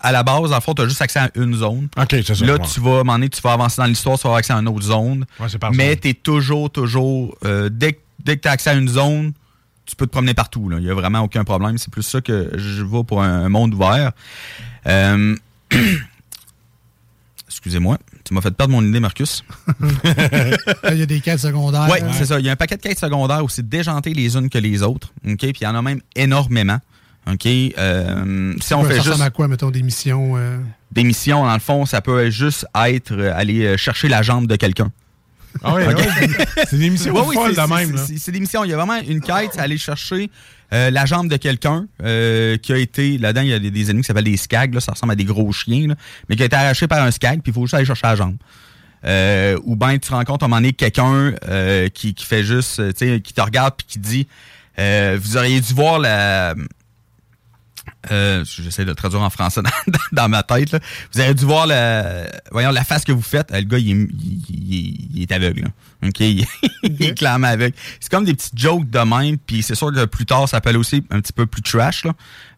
à 0.00 0.10
la 0.12 0.22
base, 0.24 0.50
dans 0.50 0.56
le 0.56 0.60
fond, 0.60 0.74
tu 0.74 0.82
as 0.82 0.88
juste 0.88 1.02
accès 1.02 1.20
à 1.20 1.30
une 1.36 1.54
zone. 1.54 1.88
OK, 1.96 2.08
c'est 2.10 2.34
ça. 2.34 2.44
Là, 2.44 2.54
ouais. 2.54 2.58
tu 2.72 2.80
vas, 2.80 2.90
à 2.90 2.94
un 2.94 2.96
moment 2.98 3.12
donné, 3.14 3.28
tu 3.28 3.40
vas 3.40 3.52
avancer 3.52 3.80
dans 3.80 3.86
l'histoire, 3.86 4.16
tu 4.18 4.22
vas 4.24 4.28
avoir 4.30 4.38
accès 4.38 4.52
à 4.52 4.56
une 4.56 4.68
autre 4.68 4.82
zone. 4.86 5.24
Ouais, 5.38 5.48
c'est 5.48 5.58
parfait. 5.58 5.76
mais 5.76 5.96
tu 5.96 6.08
es 6.08 6.14
toujours, 6.14 6.70
toujours, 6.70 7.36
euh, 7.44 7.68
dès, 7.70 7.92
que- 7.92 8.00
dès 8.24 8.36
que 8.36 8.42
tu 8.42 8.48
as 8.48 8.52
accès 8.52 8.70
à 8.70 8.74
une 8.74 8.88
zone, 8.88 9.32
tu 9.86 9.94
peux 9.96 10.06
te 10.06 10.12
promener 10.12 10.34
partout. 10.34 10.68
là. 10.68 10.78
Il 10.78 10.84
n'y 10.84 10.90
a 10.90 10.94
vraiment 10.94 11.20
aucun 11.20 11.44
problème. 11.44 11.78
C'est 11.78 11.90
plus 11.92 12.02
ça 12.02 12.20
que 12.20 12.50
je 12.56 12.82
vois 12.82 13.04
pour 13.04 13.22
un, 13.22 13.44
un 13.44 13.48
monde 13.48 13.74
ouvert. 13.74 14.12
Euh, 14.86 15.36
Excusez-moi, 17.62 17.96
tu 18.24 18.34
m'as 18.34 18.40
fait 18.40 18.50
perdre 18.50 18.72
mon 18.72 18.82
idée, 18.84 18.98
Marcus. 18.98 19.44
Il 20.90 20.96
y 20.98 21.02
a 21.02 21.06
des 21.06 21.20
quêtes 21.20 21.38
secondaires. 21.38 21.86
Oui, 21.88 21.98
c'est 22.12 22.24
ça. 22.26 22.40
Il 22.40 22.44
y 22.46 22.48
a 22.48 22.52
un 22.52 22.56
paquet 22.56 22.76
de 22.76 22.82
quêtes 22.82 22.98
secondaires 22.98 23.44
aussi 23.44 23.62
déjantées 23.62 24.14
les 24.14 24.36
unes 24.36 24.50
que 24.50 24.58
les 24.58 24.82
autres. 24.82 25.12
OK? 25.24 25.38
Puis 25.38 25.52
il 25.60 25.64
y 25.64 25.66
en 25.68 25.76
a 25.76 25.80
même 25.82 26.00
énormément. 26.16 26.80
OK? 27.30 27.46
Euh, 27.46 28.54
si 28.60 28.74
on 28.74 28.82
Ça 28.82 28.88
fait 28.88 28.98
ressemble 28.98 29.14
juste 29.14 29.20
à 29.22 29.30
quoi, 29.30 29.46
mettons, 29.46 29.70
des 29.70 29.82
missions? 29.82 30.32
euh? 30.36 30.58
des 30.90 31.04
missions, 31.04 31.44
dans 31.46 31.54
le 31.54 31.60
fond, 31.60 31.86
ça 31.86 32.00
peut 32.00 32.30
juste 32.30 32.66
être 32.84 33.12
euh, 33.12 33.32
aller 33.32 33.64
euh, 33.64 33.76
chercher 33.76 34.08
la 34.08 34.22
jambe 34.22 34.48
de 34.48 34.56
quelqu'un. 34.56 34.90
Ah 35.62 35.74
OK? 35.74 35.78
ouais, 35.86 35.94
c'est 36.68 36.78
des 36.78 36.90
missions 36.90 37.14
Ouais, 37.14 37.22
oui, 37.28 37.34
folles 37.36 37.54
de 37.54 37.74
même. 37.74 37.96
c'est 38.18 38.32
des 38.32 38.40
missions. 38.40 38.64
Il 38.64 38.70
y 38.70 38.72
a 38.72 38.76
vraiment 38.76 38.98
une 39.06 39.20
quête, 39.20 39.50
c'est 39.54 39.60
aller 39.60 39.78
chercher 39.78 40.30
euh, 40.72 40.90
la 40.90 41.06
jambe 41.06 41.28
de 41.28 41.36
quelqu'un 41.36 41.86
euh, 42.02 42.56
qui 42.56 42.72
a 42.72 42.78
été. 42.78 43.18
Là-dedans, 43.18 43.42
il 43.42 43.48
y 43.48 43.52
a 43.52 43.58
des, 43.58 43.70
des 43.70 43.90
ennemis 43.90 44.02
qui 44.02 44.06
s'appellent 44.06 44.24
des 44.24 44.36
skags. 44.36 44.74
Là, 44.74 44.80
ça 44.80 44.92
ressemble 44.92 45.12
à 45.12 45.16
des 45.16 45.24
gros 45.24 45.52
chiens, 45.52 45.88
là, 45.88 45.94
mais 46.28 46.36
qui 46.36 46.42
a 46.42 46.46
été 46.46 46.56
arraché 46.56 46.86
par 46.86 47.02
un 47.02 47.10
skag, 47.10 47.42
puis 47.42 47.50
il 47.50 47.54
faut 47.54 47.62
juste 47.62 47.74
aller 47.74 47.84
chercher 47.84 48.06
la 48.06 48.16
jambe. 48.16 48.36
Euh, 49.04 49.58
ou 49.64 49.74
bien 49.74 49.98
tu 49.98 50.12
rencontres 50.12 50.44
à 50.44 50.46
un 50.46 50.48
moment 50.48 50.60
donné 50.60 50.72
quelqu'un 50.72 51.34
euh, 51.48 51.88
qui, 51.88 52.14
qui 52.14 52.24
fait 52.24 52.44
juste, 52.44 52.78
euh, 52.78 52.92
qui 52.92 53.34
te 53.34 53.40
regarde 53.40 53.74
puis 53.76 53.86
qui 53.86 53.98
dit 53.98 54.28
Vous 54.78 55.36
auriez 55.36 55.60
dû 55.60 55.74
voir 55.74 55.98
la. 55.98 56.54
Euh, 58.10 58.44
J'essaie 58.44 58.84
de 58.84 58.88
le 58.90 58.94
traduire 58.96 59.22
en 59.22 59.30
français 59.30 59.60
dans, 60.12 60.28
ma 60.28 60.42
tête. 60.42 60.72
Là. 60.72 60.80
Vous 61.12 61.20
auriez 61.20 61.34
dû 61.34 61.44
voir 61.44 61.66
la, 61.66 62.26
voyons, 62.50 62.70
la 62.70 62.82
face 62.84 63.04
que 63.04 63.12
vous 63.12 63.22
faites. 63.22 63.52
Euh, 63.52 63.58
Le 63.58 63.64
gars, 63.64 63.78
il 63.78 63.90
est, 63.90 63.94
il, 63.94 64.74
il- 64.74 65.08
il 65.14 65.22
est 65.22 65.32
aveugle. 65.32 65.62
là. 65.62 66.08
OK? 66.08 66.20
Il, 66.20 66.44
il 66.82 67.02
est 67.04 67.14
clairement 67.16 67.46
aveugle. 67.48 67.76
C'est 68.00 68.10
comme 68.10 68.24
des 68.24 68.34
petites 68.34 68.58
jokes 68.58 68.90
de 68.90 68.98
même. 68.98 69.38
Puis 69.38 69.62
c'est 69.62 69.74
sûr 69.76 69.92
que 69.92 70.04
plus 70.06 70.26
tard, 70.26 70.48
ça 70.48 70.60
peut 70.60 70.70
aller 70.70 70.78
aussi 70.78 71.04
un 71.10 71.20
petit 71.20 71.32
peu 71.32 71.46
plus 71.46 71.62
trash 71.62 72.04
là, 72.04 72.12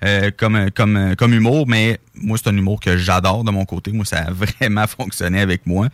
euh, 0.05 0.31
comme, 0.37 0.71
comme, 0.71 1.15
comme 1.17 1.35
humour. 1.35 1.67
Mais 1.69 2.01
moi, 2.15 2.39
c'est 2.43 2.49
un 2.49 2.57
humour 2.57 2.81
que 2.81 2.97
j'adore 2.97 3.45
de 3.45 3.51
mon 3.51 3.65
côté. 3.67 3.93
Moi, 3.93 4.05
ça 4.07 4.19
a 4.21 4.31
vraiment 4.61 4.87
fonctionné 4.87 5.41
avec 5.41 5.67
moi. 5.67 5.89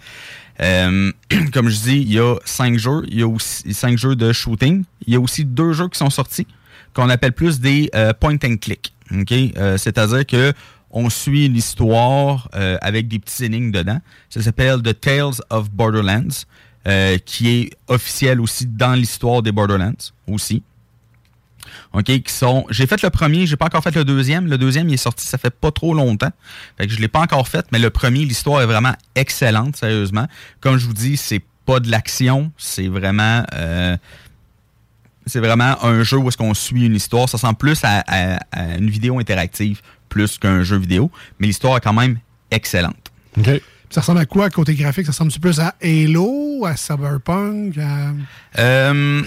Euh, 0.60 1.10
comme 1.52 1.70
je 1.70 1.76
dis, 1.80 1.96
il 1.96 2.12
y 2.12 2.18
a 2.20 2.36
cinq 2.44 2.78
jeux. 2.78 3.02
Il 3.08 3.18
y 3.18 3.22
a 3.22 3.26
aussi 3.28 3.72
cinq 3.74 3.98
jeux 3.98 4.14
de 4.14 4.32
shooting. 4.32 4.84
Il 5.06 5.14
y 5.14 5.16
a 5.16 5.20
aussi 5.20 5.44
deux 5.44 5.72
jeux 5.72 5.88
qui 5.88 5.98
sont 5.98 6.10
sortis 6.10 6.46
qu'on 6.94 7.08
appelle 7.08 7.32
plus 7.32 7.60
des 7.60 7.90
euh, 7.94 8.12
point 8.12 8.36
and 8.44 8.56
click. 8.60 8.92
OK? 9.12 9.32
Euh, 9.32 9.76
C'est-à-dire 9.76 10.26
que 10.26 10.52
on 10.92 11.08
suit 11.08 11.48
l'histoire 11.48 12.48
euh, 12.54 12.76
avec 12.80 13.06
des 13.06 13.20
petits 13.20 13.44
énigmes 13.44 13.70
dedans. 13.70 14.00
Ça 14.28 14.42
s'appelle 14.42 14.82
The 14.82 14.98
Tales 14.98 15.40
of 15.50 15.70
Borderlands, 15.70 16.44
qui 17.24 17.48
est 17.48 17.70
officiel 17.86 18.40
aussi 18.40 18.66
dans 18.66 18.94
l'histoire 18.94 19.42
des 19.42 19.52
Borderlands 19.52 20.10
aussi. 20.26 20.64
OK, 21.92 22.04
qui 22.04 22.32
sont. 22.32 22.66
J'ai 22.70 22.86
fait 22.86 23.02
le 23.02 23.10
premier, 23.10 23.46
j'ai 23.46 23.56
pas 23.56 23.66
encore 23.66 23.84
fait 23.84 23.94
le 23.94 24.04
deuxième. 24.04 24.48
Le 24.48 24.58
deuxième, 24.58 24.88
il 24.88 24.94
est 24.94 24.96
sorti, 24.96 25.26
ça 25.26 25.38
fait 25.38 25.54
pas 25.54 25.70
trop 25.70 25.94
longtemps. 25.94 26.32
Fait 26.76 26.88
que 26.88 26.92
je 26.92 26.98
l'ai 26.98 27.06
pas 27.06 27.20
encore 27.20 27.46
fait, 27.46 27.66
mais 27.70 27.78
le 27.78 27.90
premier, 27.90 28.24
l'histoire 28.24 28.62
est 28.62 28.66
vraiment 28.66 28.94
excellente, 29.14 29.76
sérieusement. 29.76 30.26
Comme 30.60 30.78
je 30.78 30.86
vous 30.86 30.94
dis, 30.94 31.16
c'est 31.16 31.42
pas 31.66 31.78
de 31.78 31.88
l'action, 31.88 32.50
c'est 32.56 32.88
vraiment. 32.88 33.44
C'est 35.30 35.40
vraiment 35.40 35.82
un 35.84 36.02
jeu 36.02 36.18
où 36.18 36.28
est-ce 36.28 36.36
qu'on 36.36 36.52
suit 36.54 36.84
une 36.86 36.94
histoire. 36.96 37.28
Ça 37.28 37.36
ressemble 37.38 37.56
plus 37.56 37.78
à, 37.84 38.02
à- 38.06 38.38
à 38.52 38.76
une 38.76 38.90
vidéo 38.90 39.18
interactive 39.18 39.80
plus 40.08 40.36
qu'un 40.38 40.62
jeu 40.62 40.76
vidéo, 40.76 41.10
mais 41.38 41.46
l'histoire 41.46 41.76
est 41.76 41.80
quand 41.80 41.92
même 41.94 42.18
excellente. 42.50 43.10
Ça 43.88 44.00
ressemble 44.02 44.18
à 44.20 44.26
quoi 44.26 44.50
côté 44.50 44.74
graphique? 44.74 45.06
Ça 45.06 45.12
ressemble 45.12 45.32
plus 45.40 45.58
à 45.60 45.74
Halo, 45.82 46.64
à 46.66 46.76
Cyberpunk? 46.76 47.78
à- 47.78 48.12
Euh, 48.60 49.22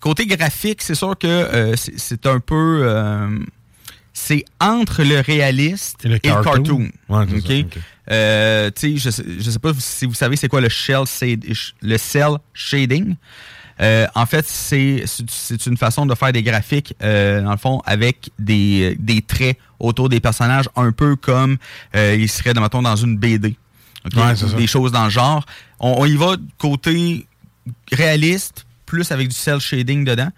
côté 0.00 0.26
graphique, 0.26 0.82
c'est 0.82 0.94
sûr 0.94 1.16
que 1.18 1.26
euh, 1.26 1.74
c'est 1.76 2.26
un 2.26 2.40
peu. 2.40 2.80
euh, 2.82 3.38
c'est 4.12 4.44
entre 4.60 5.04
le 5.04 5.20
réaliste 5.20 6.04
et 6.04 6.08
le 6.08 6.18
cartoon. 6.18 6.88
Ouais, 7.08 7.24
ça. 7.26 7.36
Euh, 8.10 8.70
je, 8.82 8.96
je 9.40 9.50
sais 9.50 9.58
pas 9.60 9.72
si 9.78 10.06
vous 10.06 10.14
savez 10.14 10.34
c'est 10.36 10.48
quoi 10.48 10.60
le 10.60 10.68
shell 10.68 11.04
le 11.82 11.98
cell 11.98 12.30
shading. 12.52 13.14
Euh, 13.80 14.06
en 14.14 14.26
fait, 14.26 14.44
c'est 14.46 15.04
une 15.66 15.76
façon 15.76 16.04
de 16.06 16.14
faire 16.14 16.32
des 16.32 16.42
graphiques, 16.42 16.94
euh, 17.02 17.42
dans 17.42 17.52
le 17.52 17.56
fond, 17.58 17.80
avec 17.86 18.30
des, 18.38 18.96
des 18.98 19.22
traits 19.22 19.56
autour 19.78 20.08
des 20.08 20.18
personnages, 20.20 20.68
un 20.76 20.90
peu 20.92 21.14
comme 21.16 21.58
euh, 21.94 22.16
ils 22.18 22.28
seraient, 22.28 22.54
mettons, 22.54 22.82
dans 22.82 22.96
une 22.96 23.16
BD. 23.16 23.56
OK? 24.06 24.16
Ouais, 24.16 24.32
Ou 24.32 24.36
ça. 24.36 24.56
des 24.56 24.66
choses 24.66 24.90
dans 24.92 25.04
le 25.04 25.10
genre. 25.10 25.44
On, 25.80 25.96
on 25.98 26.04
y 26.06 26.16
va 26.16 26.36
côté 26.58 27.26
réaliste, 27.92 28.66
plus 28.86 29.10
avec 29.12 29.28
du 29.28 29.34
cell 29.34 29.60
shading 29.60 30.04
dedans. 30.04 30.30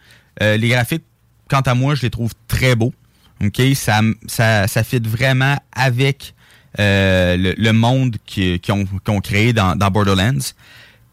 Euh, 0.43 0.57
les 0.57 0.69
graphiques, 0.69 1.05
quant 1.49 1.61
à 1.61 1.75
moi, 1.75 1.95
je 1.95 2.03
les 2.03 2.11
trouve 2.11 2.33
très 2.49 2.75
beaux. 2.75 2.93
OK? 3.43 3.61
Ça, 3.75 4.01
ça, 4.27 4.69
ça 4.69 4.85
fit 4.85 5.01
vraiment 5.01 5.57
avec 5.73 6.35
euh, 6.79 7.37
le, 7.37 7.55
le 7.57 7.73
monde 7.73 8.17
qui- 8.27 8.61
qu'ils 8.61 8.75
ont, 8.75 8.85
qu'ils 8.85 9.15
ont 9.15 9.21
créé 9.21 9.53
dans, 9.53 9.77
dans 9.77 9.91
Borderlands. 9.91 10.53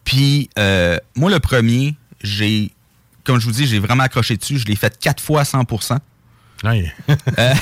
Puis, 0.03 0.49
euh, 0.59 0.97
moi, 1.15 1.29
le 1.31 1.39
premier, 1.39 1.95
j'ai, 2.23 2.71
comme 3.23 3.39
je 3.39 3.45
vous 3.45 3.51
dis, 3.51 3.65
j'ai 3.67 3.79
vraiment 3.79 4.03
accroché 4.03 4.37
dessus. 4.37 4.57
Je 4.59 4.65
l'ai 4.65 4.75
fait 4.75 4.97
quatre 4.99 5.21
fois 5.21 5.41
à 5.41 5.43
100% 5.43 5.97
Euh, 6.65 6.83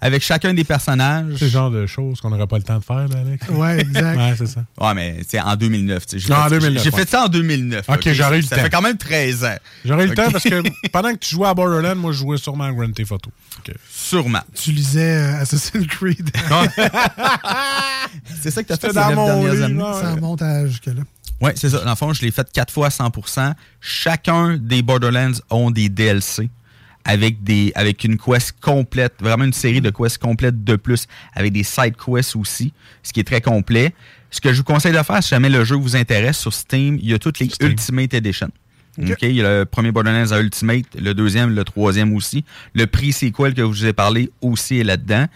avec 0.00 0.24
chacun 0.24 0.52
des 0.52 0.64
personnages. 0.64 1.36
C'est 1.38 1.44
le 1.44 1.50
genre 1.52 1.70
de 1.70 1.86
choses 1.86 2.20
qu'on 2.20 2.30
n'aurait 2.30 2.48
pas 2.48 2.56
le 2.58 2.64
temps 2.64 2.78
de 2.78 2.82
faire, 2.84 3.06
là, 3.06 3.20
Alex. 3.20 3.48
Ouais, 3.50 3.80
exact. 3.80 4.16
ouais, 4.16 4.34
c'est 4.36 4.46
ça. 4.48 4.64
Ouais, 4.80 4.92
mais 4.94 5.20
c'est 5.28 5.40
en 5.40 5.54
2009. 5.54 6.04
tu 6.06 6.18
sais. 6.18 6.26
J'ai 6.26 6.32
Non, 6.32 6.40
en 6.40 6.44
fait- 6.48 6.58
2009, 6.58 6.82
J'ai 6.82 6.90
ouais. 6.90 6.96
fait 6.98 7.08
ça 7.08 7.24
en 7.26 7.28
2009. 7.28 7.84
Ok, 7.88 8.08
j'aurais 8.12 8.38
eu 8.38 8.40
le 8.40 8.46
ça 8.48 8.56
temps. 8.56 8.62
fait 8.62 8.70
quand 8.70 8.82
même 8.82 8.96
13 8.96 9.44
ans. 9.44 9.54
J'aurais 9.84 10.06
eu 10.06 10.08
le 10.08 10.14
temps 10.14 10.30
parce 10.32 10.42
que 10.42 10.62
pendant 10.92 11.12
que 11.12 11.18
tu 11.18 11.30
jouais 11.36 11.46
à 11.46 11.54
Borderlands, 11.54 11.94
moi, 11.94 12.10
je 12.10 12.18
jouais 12.18 12.38
sûrement 12.38 12.64
à 12.64 12.72
Grand 12.72 12.90
Theft 12.92 13.12
Auto. 13.12 13.30
Ok. 13.58 13.72
Sûrement. 13.88 14.42
Tu 14.60 14.72
lisais 14.72 15.18
euh, 15.18 15.40
Assassin's 15.40 15.86
Creed. 15.86 16.28
c'est 18.42 18.50
ça 18.50 18.62
que 18.64 18.68
t'as 18.68 18.76
fait 18.76 18.88
C'était 18.88 18.88
ces 18.88 18.94
dans 18.94 19.14
mon 19.14 19.26
dernières 19.26 19.52
livre, 19.52 19.64
années. 19.64 19.74
là, 19.78 19.98
Ça 20.00 20.10
remonte 20.14 20.42
à 20.42 20.66
jusque-là. 20.66 21.02
Oui, 21.42 21.50
c'est 21.56 21.70
ça. 21.70 21.84
Dans 21.84 21.90
le 21.90 21.96
fond, 21.96 22.12
je 22.12 22.22
l'ai 22.22 22.30
fait 22.30 22.50
quatre 22.52 22.72
fois 22.72 22.86
à 22.86 22.90
100% 22.90 23.54
Chacun 23.80 24.56
des 24.56 24.82
Borderlands 24.82 25.32
ont 25.50 25.70
des 25.70 25.88
DLC 25.88 26.48
avec 27.04 27.42
des 27.42 27.72
avec 27.74 28.04
une 28.04 28.16
quest 28.16 28.54
complète, 28.60 29.14
vraiment 29.20 29.44
une 29.44 29.52
série 29.52 29.80
de 29.80 29.90
quests 29.90 30.18
complètes 30.18 30.62
de 30.62 30.76
plus, 30.76 31.08
avec 31.34 31.52
des 31.52 31.64
side 31.64 31.96
quests 31.96 32.36
aussi, 32.36 32.72
ce 33.02 33.12
qui 33.12 33.18
est 33.18 33.24
très 33.24 33.40
complet. 33.40 33.92
Ce 34.30 34.40
que 34.40 34.52
je 34.52 34.58
vous 34.58 34.64
conseille 34.64 34.92
de 34.92 35.02
faire, 35.02 35.20
si 35.20 35.30
jamais 35.30 35.50
le 35.50 35.64
jeu 35.64 35.74
vous 35.74 35.96
intéresse, 35.96 36.38
sur 36.38 36.52
Steam, 36.52 36.96
il 37.02 37.10
y 37.10 37.12
a 37.14 37.18
toutes 37.18 37.40
les 37.40 37.50
Ultimate 37.60 38.14
Edition. 38.14 38.50
Il 38.98 39.08
y 39.08 39.40
a 39.40 39.58
le 39.60 39.64
premier 39.64 39.90
Borderlands 39.90 40.32
à 40.32 40.40
Ultimate, 40.40 40.84
le 40.98 41.14
deuxième, 41.14 41.54
le 41.54 41.64
troisième 41.64 42.14
aussi. 42.14 42.44
Le 42.74 42.86
prix 42.86 43.12
sequel 43.12 43.54
que 43.54 43.62
je 43.62 43.66
vous 43.66 43.86
ai 43.86 43.92
parlé 43.94 44.30
aussi 44.42 44.78
est 44.78 44.84
là-dedans. 44.84 45.26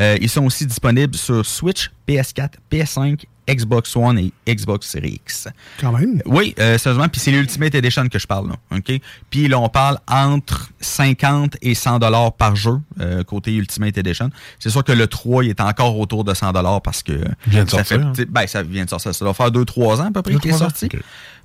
Euh, 0.00 0.16
ils 0.20 0.30
sont 0.30 0.44
aussi 0.44 0.66
disponibles 0.66 1.14
sur 1.14 1.44
Switch, 1.44 1.90
PS4, 2.08 2.52
PS5, 2.70 3.24
Xbox 3.48 3.94
One 3.96 4.18
et 4.18 4.32
Xbox 4.46 4.86
Series 4.88 5.20
X. 5.24 5.48
Quand 5.80 5.92
même. 5.92 6.22
Oui, 6.26 6.54
euh, 6.58 6.78
sérieusement, 6.78 7.08
puis 7.08 7.20
c'est 7.20 7.30
l'Ultimate 7.32 7.74
Edition 7.74 8.08
que 8.08 8.18
je 8.18 8.26
parle 8.26 8.48
là, 8.50 8.54
OK? 8.76 8.92
Puis 9.30 9.48
là, 9.48 9.58
on 9.58 9.68
parle 9.68 9.98
entre 10.08 10.70
50 10.80 11.56
et 11.62 11.74
100 11.74 11.98
dollars 11.98 12.32
par 12.34 12.54
jeu, 12.56 12.78
euh, 13.00 13.24
côté 13.24 13.52
Ultimate 13.54 13.96
Edition. 13.98 14.30
C'est 14.58 14.70
sûr 14.70 14.84
que 14.84 14.92
le 14.92 15.06
3, 15.06 15.44
il 15.44 15.50
est 15.50 15.60
encore 15.60 15.98
autour 15.98 16.24
de 16.24 16.34
100 16.34 16.52
dollars 16.52 16.80
parce 16.82 17.02
que... 17.02 17.12
Il 17.46 17.52
vient 17.52 17.64
de 17.64 17.70
ça 17.70 17.78
sortir, 17.84 18.12
fait- 18.14 18.22
hein? 18.22 18.26
Ben, 18.30 18.46
ça 18.46 18.62
vient 18.62 18.84
de 18.84 18.90
sortir. 18.90 19.14
Ça 19.14 19.24
doit 19.24 19.34
faire 19.34 19.50
2-3 19.50 20.00
ans 20.00 20.06
à 20.06 20.10
peu 20.12 20.22
près 20.22 20.32
Deux, 20.34 20.38
qu'il 20.38 20.50
est 20.52 20.58
sorti. 20.58 20.88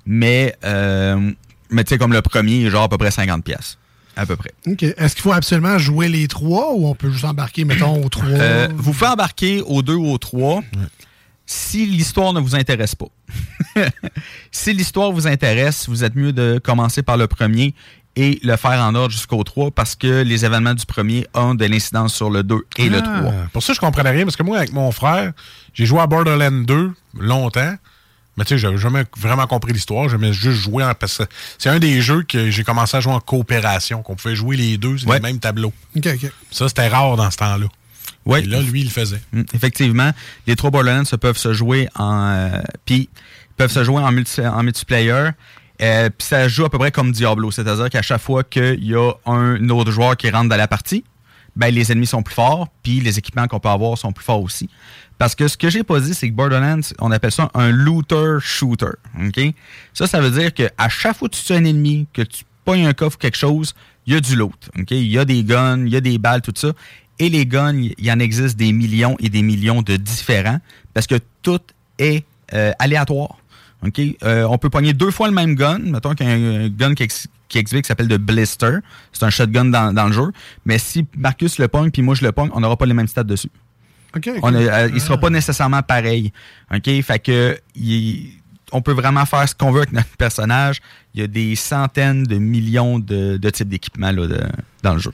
Mais, 0.06 0.54
euh, 0.64 1.30
mais 1.70 1.84
tu 1.84 1.90
sais, 1.90 1.98
comme 1.98 2.12
le 2.12 2.22
premier, 2.22 2.52
il 2.60 2.66
est 2.66 2.70
genre 2.70 2.84
à 2.84 2.88
peu 2.88 2.98
près 2.98 3.10
50 3.10 3.44
pièces 3.44 3.78
à 4.16 4.26
peu 4.26 4.34
près. 4.34 4.52
OK. 4.66 4.82
Est-ce 4.82 5.14
qu'il 5.14 5.22
faut 5.22 5.32
absolument 5.32 5.78
jouer 5.78 6.08
les 6.08 6.26
trois 6.26 6.72
ou 6.74 6.88
on 6.88 6.94
peut 6.96 7.08
juste 7.08 7.24
embarquer, 7.24 7.64
mettons, 7.64 8.04
aux 8.04 8.08
trois? 8.08 8.26
Euh, 8.26 8.66
vous 8.74 8.92
pouvez 8.92 9.06
embarquer 9.06 9.60
aux 9.62 9.80
deux 9.82 9.94
ou 9.94 10.10
aux 10.10 10.18
trois 10.18 10.60
si 11.50 11.86
l'histoire 11.86 12.34
ne 12.34 12.40
vous 12.40 12.54
intéresse 12.54 12.94
pas. 12.94 13.06
si 14.52 14.72
l'histoire 14.74 15.12
vous 15.12 15.26
intéresse, 15.26 15.88
vous 15.88 16.04
êtes 16.04 16.14
mieux 16.14 16.32
de 16.32 16.60
commencer 16.62 17.02
par 17.02 17.16
le 17.16 17.26
premier 17.26 17.74
et 18.16 18.38
le 18.42 18.56
faire 18.56 18.82
en 18.82 18.94
ordre 18.94 19.10
jusqu'au 19.12 19.42
3 19.42 19.70
parce 19.70 19.94
que 19.94 20.22
les 20.22 20.44
événements 20.44 20.74
du 20.74 20.84
premier 20.84 21.26
ont 21.32 21.54
de 21.54 21.64
l'incidence 21.64 22.14
sur 22.14 22.28
le 22.28 22.42
2 22.42 22.58
et 22.76 22.88
le 22.90 23.00
3. 23.00 23.12
Ah, 23.14 23.32
Pour 23.52 23.62
ça, 23.62 23.72
je 23.72 23.80
comprenais 23.80 24.10
rien, 24.10 24.24
parce 24.24 24.36
que 24.36 24.42
moi, 24.42 24.58
avec 24.58 24.72
mon 24.72 24.92
frère, 24.92 25.32
j'ai 25.72 25.86
joué 25.86 26.00
à 26.00 26.06
Borderlands 26.06 26.50
2 26.64 26.92
longtemps. 27.18 27.74
Mais 28.36 28.44
tu 28.44 28.50
sais, 28.50 28.58
j'avais 28.58 28.76
jamais 28.78 29.04
vraiment 29.16 29.46
compris 29.46 29.72
l'histoire. 29.72 30.08
J'aimais 30.08 30.32
juste 30.32 30.60
jouer 30.60 30.84
en. 30.84 30.92
Parce 30.94 31.18
que 31.18 31.22
c'est 31.58 31.70
un 31.70 31.78
des 31.80 32.00
jeux 32.02 32.22
que 32.22 32.50
j'ai 32.50 32.62
commencé 32.62 32.96
à 32.96 33.00
jouer 33.00 33.12
en 33.14 33.18
coopération, 33.20 34.02
qu'on 34.02 34.14
pouvait 34.14 34.36
jouer 34.36 34.56
les 34.56 34.76
deux 34.78 34.98
sur 34.98 35.08
Ouais. 35.08 35.16
les 35.16 35.22
mêmes 35.22 35.40
tableaux. 35.40 35.72
Ça, 36.50 36.68
c'était 36.68 36.86
rare 36.88 37.16
dans 37.16 37.30
ce 37.32 37.36
temps-là. 37.38 37.66
Ouais. 38.28 38.42
Et 38.42 38.46
là, 38.46 38.60
lui, 38.60 38.82
il 38.82 38.84
le 38.84 38.90
faisait. 38.90 39.20
Mm, 39.32 39.42
Effectivement, 39.54 40.10
les 40.46 40.54
trois 40.54 40.70
Borderlands 40.70 41.04
se 41.04 41.16
peuvent 41.16 41.38
se 41.38 41.52
jouer 41.54 41.88
en 41.96 42.28
euh, 42.28 42.60
puis 42.84 43.08
peuvent 43.56 43.72
se 43.72 43.82
jouer 43.82 44.02
en, 44.02 44.12
multi, 44.12 44.46
en 44.46 44.62
multiplayer. 44.62 45.30
Euh, 45.80 46.10
puis 46.10 46.26
ça 46.26 46.46
joue 46.46 46.64
à 46.64 46.70
peu 46.70 46.78
près 46.78 46.92
comme 46.92 47.10
Diablo, 47.10 47.50
c'est-à-dire 47.50 47.88
qu'à 47.90 48.02
chaque 48.02 48.20
fois 48.20 48.44
qu'il 48.44 48.84
y 48.84 48.94
a 48.94 49.12
un 49.26 49.68
autre 49.70 49.90
joueur 49.90 50.16
qui 50.16 50.30
rentre 50.30 50.48
dans 50.48 50.56
la 50.56 50.68
partie, 50.68 51.04
ben 51.56 51.74
les 51.74 51.90
ennemis 51.90 52.06
sont 52.06 52.22
plus 52.22 52.34
forts, 52.34 52.68
puis 52.82 53.00
les 53.00 53.18
équipements 53.18 53.46
qu'on 53.48 53.58
peut 53.60 53.68
avoir 53.68 53.96
sont 53.98 54.12
plus 54.12 54.24
forts 54.24 54.42
aussi. 54.42 54.68
Parce 55.18 55.34
que 55.34 55.48
ce 55.48 55.56
que 55.56 55.70
j'ai 55.70 55.82
pas 55.82 55.98
dit, 55.98 56.14
c'est 56.14 56.28
que 56.28 56.34
Borderlands, 56.34 56.80
on 57.00 57.10
appelle 57.10 57.32
ça 57.32 57.50
un 57.54 57.70
looter-shooter. 57.70 58.92
OK? 59.20 59.40
Ça, 59.92 60.06
ça 60.06 60.20
veut 60.20 60.30
dire 60.30 60.54
qu'à 60.54 60.88
chaque 60.88 61.16
fois 61.16 61.28
que 61.28 61.34
tu 61.34 61.42
tues 61.42 61.54
un 61.54 61.64
ennemi, 61.64 62.06
que 62.12 62.22
tu 62.22 62.44
pognes 62.64 62.86
un 62.86 62.92
coffre 62.92 63.16
ou 63.16 63.18
quelque 63.18 63.36
chose, 63.36 63.74
il 64.06 64.14
y 64.14 64.16
a 64.16 64.20
du 64.20 64.36
loot. 64.36 64.70
OK? 64.78 64.92
Il 64.92 65.08
y 65.08 65.18
a 65.18 65.24
des 65.24 65.42
guns, 65.42 65.84
il 65.84 65.92
y 65.92 65.96
a 65.96 66.00
des 66.00 66.18
balles, 66.18 66.42
tout 66.42 66.52
ça. 66.54 66.72
Et 67.18 67.28
les 67.28 67.46
guns, 67.46 67.74
il 67.76 67.94
y 68.04 68.12
en 68.12 68.18
existe 68.20 68.56
des 68.56 68.72
millions 68.72 69.16
et 69.18 69.28
des 69.28 69.42
millions 69.42 69.82
de 69.82 69.96
différents 69.96 70.60
parce 70.94 71.06
que 71.06 71.16
tout 71.42 71.60
est 71.98 72.24
euh, 72.54 72.72
aléatoire. 72.78 73.38
OK? 73.84 74.00
Euh, 74.22 74.44
on 74.44 74.58
peut 74.58 74.70
pogner 74.70 74.92
deux 74.92 75.10
fois 75.10 75.28
le 75.28 75.34
même 75.34 75.54
gun. 75.54 75.78
Mettons 75.78 76.14
qu'il 76.14 76.26
y 76.26 76.30
a 76.30 76.32
un, 76.34 76.64
un 76.64 76.68
gun 76.68 76.94
qui, 76.94 77.02
ex- 77.04 77.26
qui 77.48 77.58
existe 77.58 77.82
qui 77.82 77.88
s'appelle 77.88 78.08
de 78.08 78.16
Blister. 78.16 78.78
C'est 79.12 79.24
un 79.24 79.30
shotgun 79.30 79.66
dans, 79.66 79.92
dans 79.92 80.06
le 80.06 80.12
jeu. 80.12 80.30
Mais 80.64 80.78
si 80.78 81.06
Marcus 81.16 81.58
le 81.58 81.68
pogne 81.68 81.90
puis 81.90 82.02
moi 82.02 82.14
je 82.14 82.24
le 82.24 82.32
pogne, 82.32 82.50
on 82.54 82.60
n'aura 82.60 82.76
pas 82.76 82.86
les 82.86 82.94
mêmes 82.94 83.08
stats 83.08 83.24
dessus. 83.24 83.50
OK. 84.16 84.30
On 84.42 84.54
a- 84.54 84.58
euh, 84.58 84.90
il 84.94 85.00
sera 85.00 85.18
pas 85.18 85.30
nécessairement 85.30 85.82
pareil. 85.82 86.32
OK? 86.74 86.88
Fait 87.02 87.18
que 87.18 87.58
il- 87.74 88.32
on 88.72 88.82
peut 88.82 88.92
vraiment 88.92 89.24
faire 89.26 89.48
ce 89.48 89.54
qu'on 89.54 89.70
veut 89.72 89.78
avec 89.80 89.92
notre 89.92 90.16
personnage. 90.18 90.80
Il 91.14 91.20
y 91.20 91.24
a 91.24 91.26
des 91.26 91.56
centaines 91.56 92.24
de 92.24 92.36
millions 92.36 92.98
de, 92.98 93.36
de 93.38 93.50
types 93.50 93.68
d'équipements 93.68 94.12
dans 94.82 94.92
le 94.94 94.98
jeu. 95.00 95.12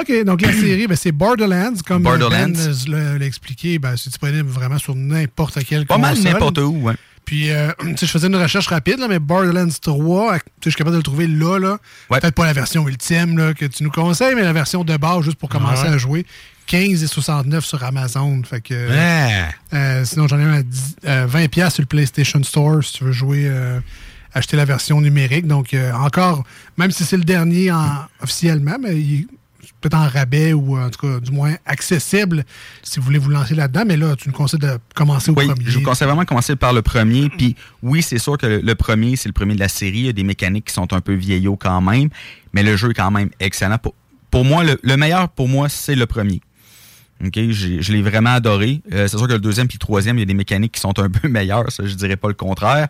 OK, 0.00 0.24
donc 0.24 0.40
la 0.42 0.52
série, 0.52 0.86
ben, 0.86 0.96
c'est 0.96 1.12
Borderlands. 1.12 1.74
Comme 1.86 2.02
Borderlands. 2.02 2.48
Ben 2.86 3.18
l'a 3.18 3.24
expliqué, 3.26 3.78
ben, 3.78 3.94
c'est 3.96 4.10
disponible 4.10 4.48
vraiment 4.48 4.78
sur 4.78 4.94
n'importe 4.94 5.58
quel 5.68 5.86
Pas 5.86 5.98
mal 5.98 6.18
n'importe 6.20 6.58
où, 6.58 6.76
ouais. 6.82 6.94
Puis, 7.24 7.50
euh, 7.50 7.70
je 8.00 8.06
faisais 8.06 8.26
une 8.26 8.36
recherche 8.36 8.66
rapide, 8.68 8.98
là, 8.98 9.08
mais 9.08 9.18
Borderlands 9.18 9.68
3, 9.80 10.34
tu 10.34 10.38
sais, 10.38 10.42
je 10.64 10.70
suis 10.70 10.76
capable 10.76 10.92
de 10.94 10.98
le 10.98 11.02
trouver 11.02 11.26
là. 11.26 11.58
là. 11.58 11.78
Ouais. 12.10 12.20
Peut-être 12.20 12.34
pas 12.34 12.44
la 12.44 12.52
version 12.52 12.86
ultime 12.86 13.38
là, 13.38 13.54
que 13.54 13.64
tu 13.64 13.82
nous 13.82 13.90
conseilles, 13.90 14.34
mais 14.34 14.42
la 14.42 14.52
version 14.52 14.84
de 14.84 14.96
base, 14.96 15.22
juste 15.24 15.38
pour 15.38 15.48
commencer 15.48 15.84
Ouais. 15.88 15.94
à 15.94 15.98
jouer. 15.98 16.26
15,69 16.66 17.60
sur 17.64 17.82
Amazon. 17.84 18.42
Fait 18.42 18.60
que, 18.60 18.74
Ouais. 18.74 19.44
euh, 19.74 20.04
sinon, 20.04 20.28
j'en 20.28 20.38
ai 20.38 20.44
un 20.44 20.52
à 20.54 20.62
10 20.62 20.96
euh, 21.06 21.26
20$ 21.26 21.48
piastres 21.48 21.76
sur 21.76 21.82
le 21.82 21.86
PlayStation 21.86 22.42
Store 22.42 22.82
si 22.82 22.94
tu 22.94 23.04
veux 23.04 23.12
jouer, 23.12 23.44
euh, 23.48 23.80
acheter 24.34 24.56
la 24.56 24.64
version 24.64 25.00
numérique. 25.00 25.46
Donc, 25.46 25.74
encore, 25.94 26.44
même 26.76 26.90
si 26.90 27.04
c'est 27.04 27.16
le 27.16 27.24
dernier 27.24 27.70
en- 27.70 28.06
officiellement, 28.20 28.76
mais 28.80 28.96
il 29.00 29.26
peut-être 29.88 30.00
en 30.00 30.08
rabais 30.08 30.52
ou 30.52 30.78
en 30.78 30.88
tout 30.90 31.06
cas, 31.06 31.20
du 31.20 31.30
moins 31.30 31.54
accessible 31.66 32.44
si 32.82 32.98
vous 32.98 33.04
voulez 33.04 33.18
vous 33.18 33.30
lancer 33.30 33.54
là-dedans. 33.54 33.84
Mais 33.86 33.96
là, 33.96 34.16
tu 34.16 34.28
nous 34.28 34.34
conseilles 34.34 34.60
de 34.60 34.78
commencer 34.94 35.30
au 35.30 35.34
Oui, 35.34 35.46
premier. 35.46 35.64
je 35.66 35.78
vous 35.78 35.84
conseille 35.84 36.06
vraiment 36.06 36.22
de 36.22 36.26
commencer 36.28 36.56
par 36.56 36.72
le 36.72 36.82
premier. 36.82 37.28
Puis 37.28 37.54
oui, 37.82 38.02
c'est 38.02 38.18
sûr 38.18 38.38
que 38.38 38.46
le, 38.46 38.60
le 38.60 38.74
premier, 38.74 39.16
c'est 39.16 39.28
le 39.28 39.32
premier 39.34 39.54
de 39.54 39.60
la 39.60 39.68
série. 39.68 39.98
Il 39.98 40.06
y 40.06 40.08
a 40.08 40.12
des 40.12 40.24
mécaniques 40.24 40.66
qui 40.66 40.74
sont 40.74 40.92
un 40.92 41.00
peu 41.00 41.14
vieillots 41.14 41.56
quand 41.56 41.80
même, 41.80 42.08
mais 42.52 42.62
le 42.62 42.76
jeu 42.76 42.90
est 42.90 42.94
quand 42.94 43.10
même 43.10 43.30
excellent. 43.40 43.78
Pour, 43.78 43.94
pour 44.30 44.44
moi, 44.44 44.64
le, 44.64 44.78
le 44.82 44.96
meilleur 44.96 45.28
pour 45.28 45.48
moi, 45.48 45.68
c'est 45.68 45.94
le 45.94 46.06
premier. 46.06 46.40
Je 47.20 47.92
l'ai 47.92 48.02
vraiment 48.02 48.30
adoré. 48.34 48.82
Euh, 48.92 49.06
c'est 49.06 49.16
sûr 49.16 49.26
que 49.28 49.32
le 49.32 49.38
deuxième 49.38 49.68
puis 49.68 49.76
le 49.76 49.84
troisième, 49.86 50.16
il 50.16 50.20
y 50.20 50.22
a 50.22 50.26
des 50.26 50.34
mécaniques 50.34 50.72
qui 50.72 50.80
sont 50.80 50.98
un 50.98 51.08
peu 51.20 51.28
meilleures, 51.28 51.70
ça, 51.70 51.86
je 51.86 51.94
dirais 51.94 52.16
pas 52.16 52.28
le 52.28 52.34
contraire. 52.34 52.88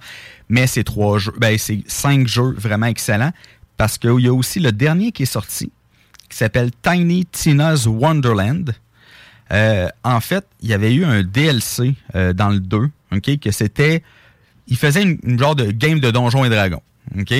Mais 0.49 0.67
c'est 0.67 0.85
trois 0.85 1.19
jeux, 1.19 1.35
ben 1.39 1.57
c'est 1.59 1.83
cinq 1.87 2.27
jeux 2.27 2.55
vraiment 2.57 2.87
excellents. 2.87 3.33
parce 3.77 3.99
qu'il 3.99 4.21
y 4.21 4.29
a 4.29 4.33
aussi 4.33 4.61
le 4.61 4.73
dernier 4.73 5.13
qui 5.13 5.25
est 5.25 5.27
sorti, 5.27 5.71
qui 6.35 6.39
s'appelle 6.39 6.73
Tiny 6.83 7.27
Tina's 7.27 7.87
Wonderland. 7.87 8.75
Euh, 9.53 9.89
en 10.03 10.19
fait, 10.19 10.45
il 10.63 10.69
y 10.69 10.73
avait 10.73 10.93
eu 10.93 11.05
un 11.05 11.23
DLC 11.23 11.95
euh, 12.17 12.33
dans 12.33 12.49
le 12.49 12.59
2, 12.59 12.91
OK, 13.13 13.39
que 13.39 13.53
c'était... 13.53 14.03
Il 14.67 14.77
faisait 14.77 15.05
une, 15.05 15.39
genre 15.39 15.55
de 15.55 15.71
game 15.71 16.01
de 16.01 16.11
Donjons 16.11 16.45
et 16.45 16.49
Dragons, 16.49 16.83
OK? 17.17 17.33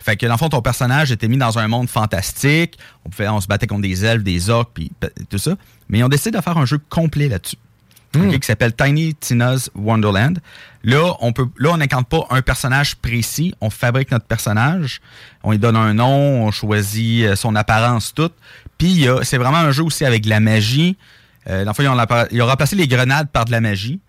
Fait 0.00 0.16
que, 0.18 0.26
dans 0.26 0.34
le 0.34 0.38
fond, 0.38 0.50
ton 0.50 0.60
personnage 0.60 1.10
était 1.12 1.28
mis 1.28 1.38
dans 1.38 1.58
un 1.58 1.66
monde 1.66 1.88
fantastique. 1.88 2.78
On, 3.18 3.40
se 3.40 3.46
battait 3.46 3.66
contre 3.66 3.82
des 3.82 4.04
elfes, 4.04 4.22
des 4.22 4.50
orques, 4.50 4.72
puis 4.74 4.92
tout 5.30 5.38
ça. 5.38 5.56
Mais 5.88 6.00
ils 6.00 6.04
ont 6.04 6.08
décidé 6.08 6.36
de 6.36 6.42
faire 6.42 6.58
un 6.58 6.66
jeu 6.66 6.78
complet 6.90 7.28
là-dessus. 7.28 7.56
OK, 8.16 8.38
qui 8.40 8.46
s'appelle 8.46 8.74
Tiny 8.74 9.14
Tina's 9.14 9.70
Wonderland. 9.74 10.38
Là, 10.82 11.14
on 11.20 11.32
peut, 11.32 11.46
là, 11.58 11.70
on 11.72 11.76
n'incarne 11.76 12.04
pas 12.04 12.26
un 12.30 12.42
personnage 12.42 12.96
précis. 12.96 13.54
On 13.60 13.70
fabrique 13.70 14.10
notre 14.10 14.26
personnage. 14.26 15.00
On 15.44 15.52
lui 15.52 15.58
donne 15.58 15.76
un 15.76 15.94
nom, 15.94 16.44
on 16.44 16.50
choisit 16.50 17.24
euh, 17.24 17.36
son 17.36 17.54
apparence, 17.54 18.12
tout. 18.14 18.30
Puis, 18.78 19.06
c'est 19.22 19.36
vraiment 19.36 19.58
un 19.58 19.72
jeu 19.72 19.84
aussi 19.84 20.04
avec 20.04 20.22
de 20.24 20.30
la 20.30 20.40
magie. 20.40 20.96
Euh, 21.48 21.64
dans 21.64 21.72
le 21.78 22.28
ils 22.32 22.42
ont, 22.42 22.46
remplacé 22.46 22.76
les 22.76 22.88
grenades 22.88 23.28
par 23.30 23.44
de 23.44 23.50
la 23.50 23.60
magie. 23.60 24.00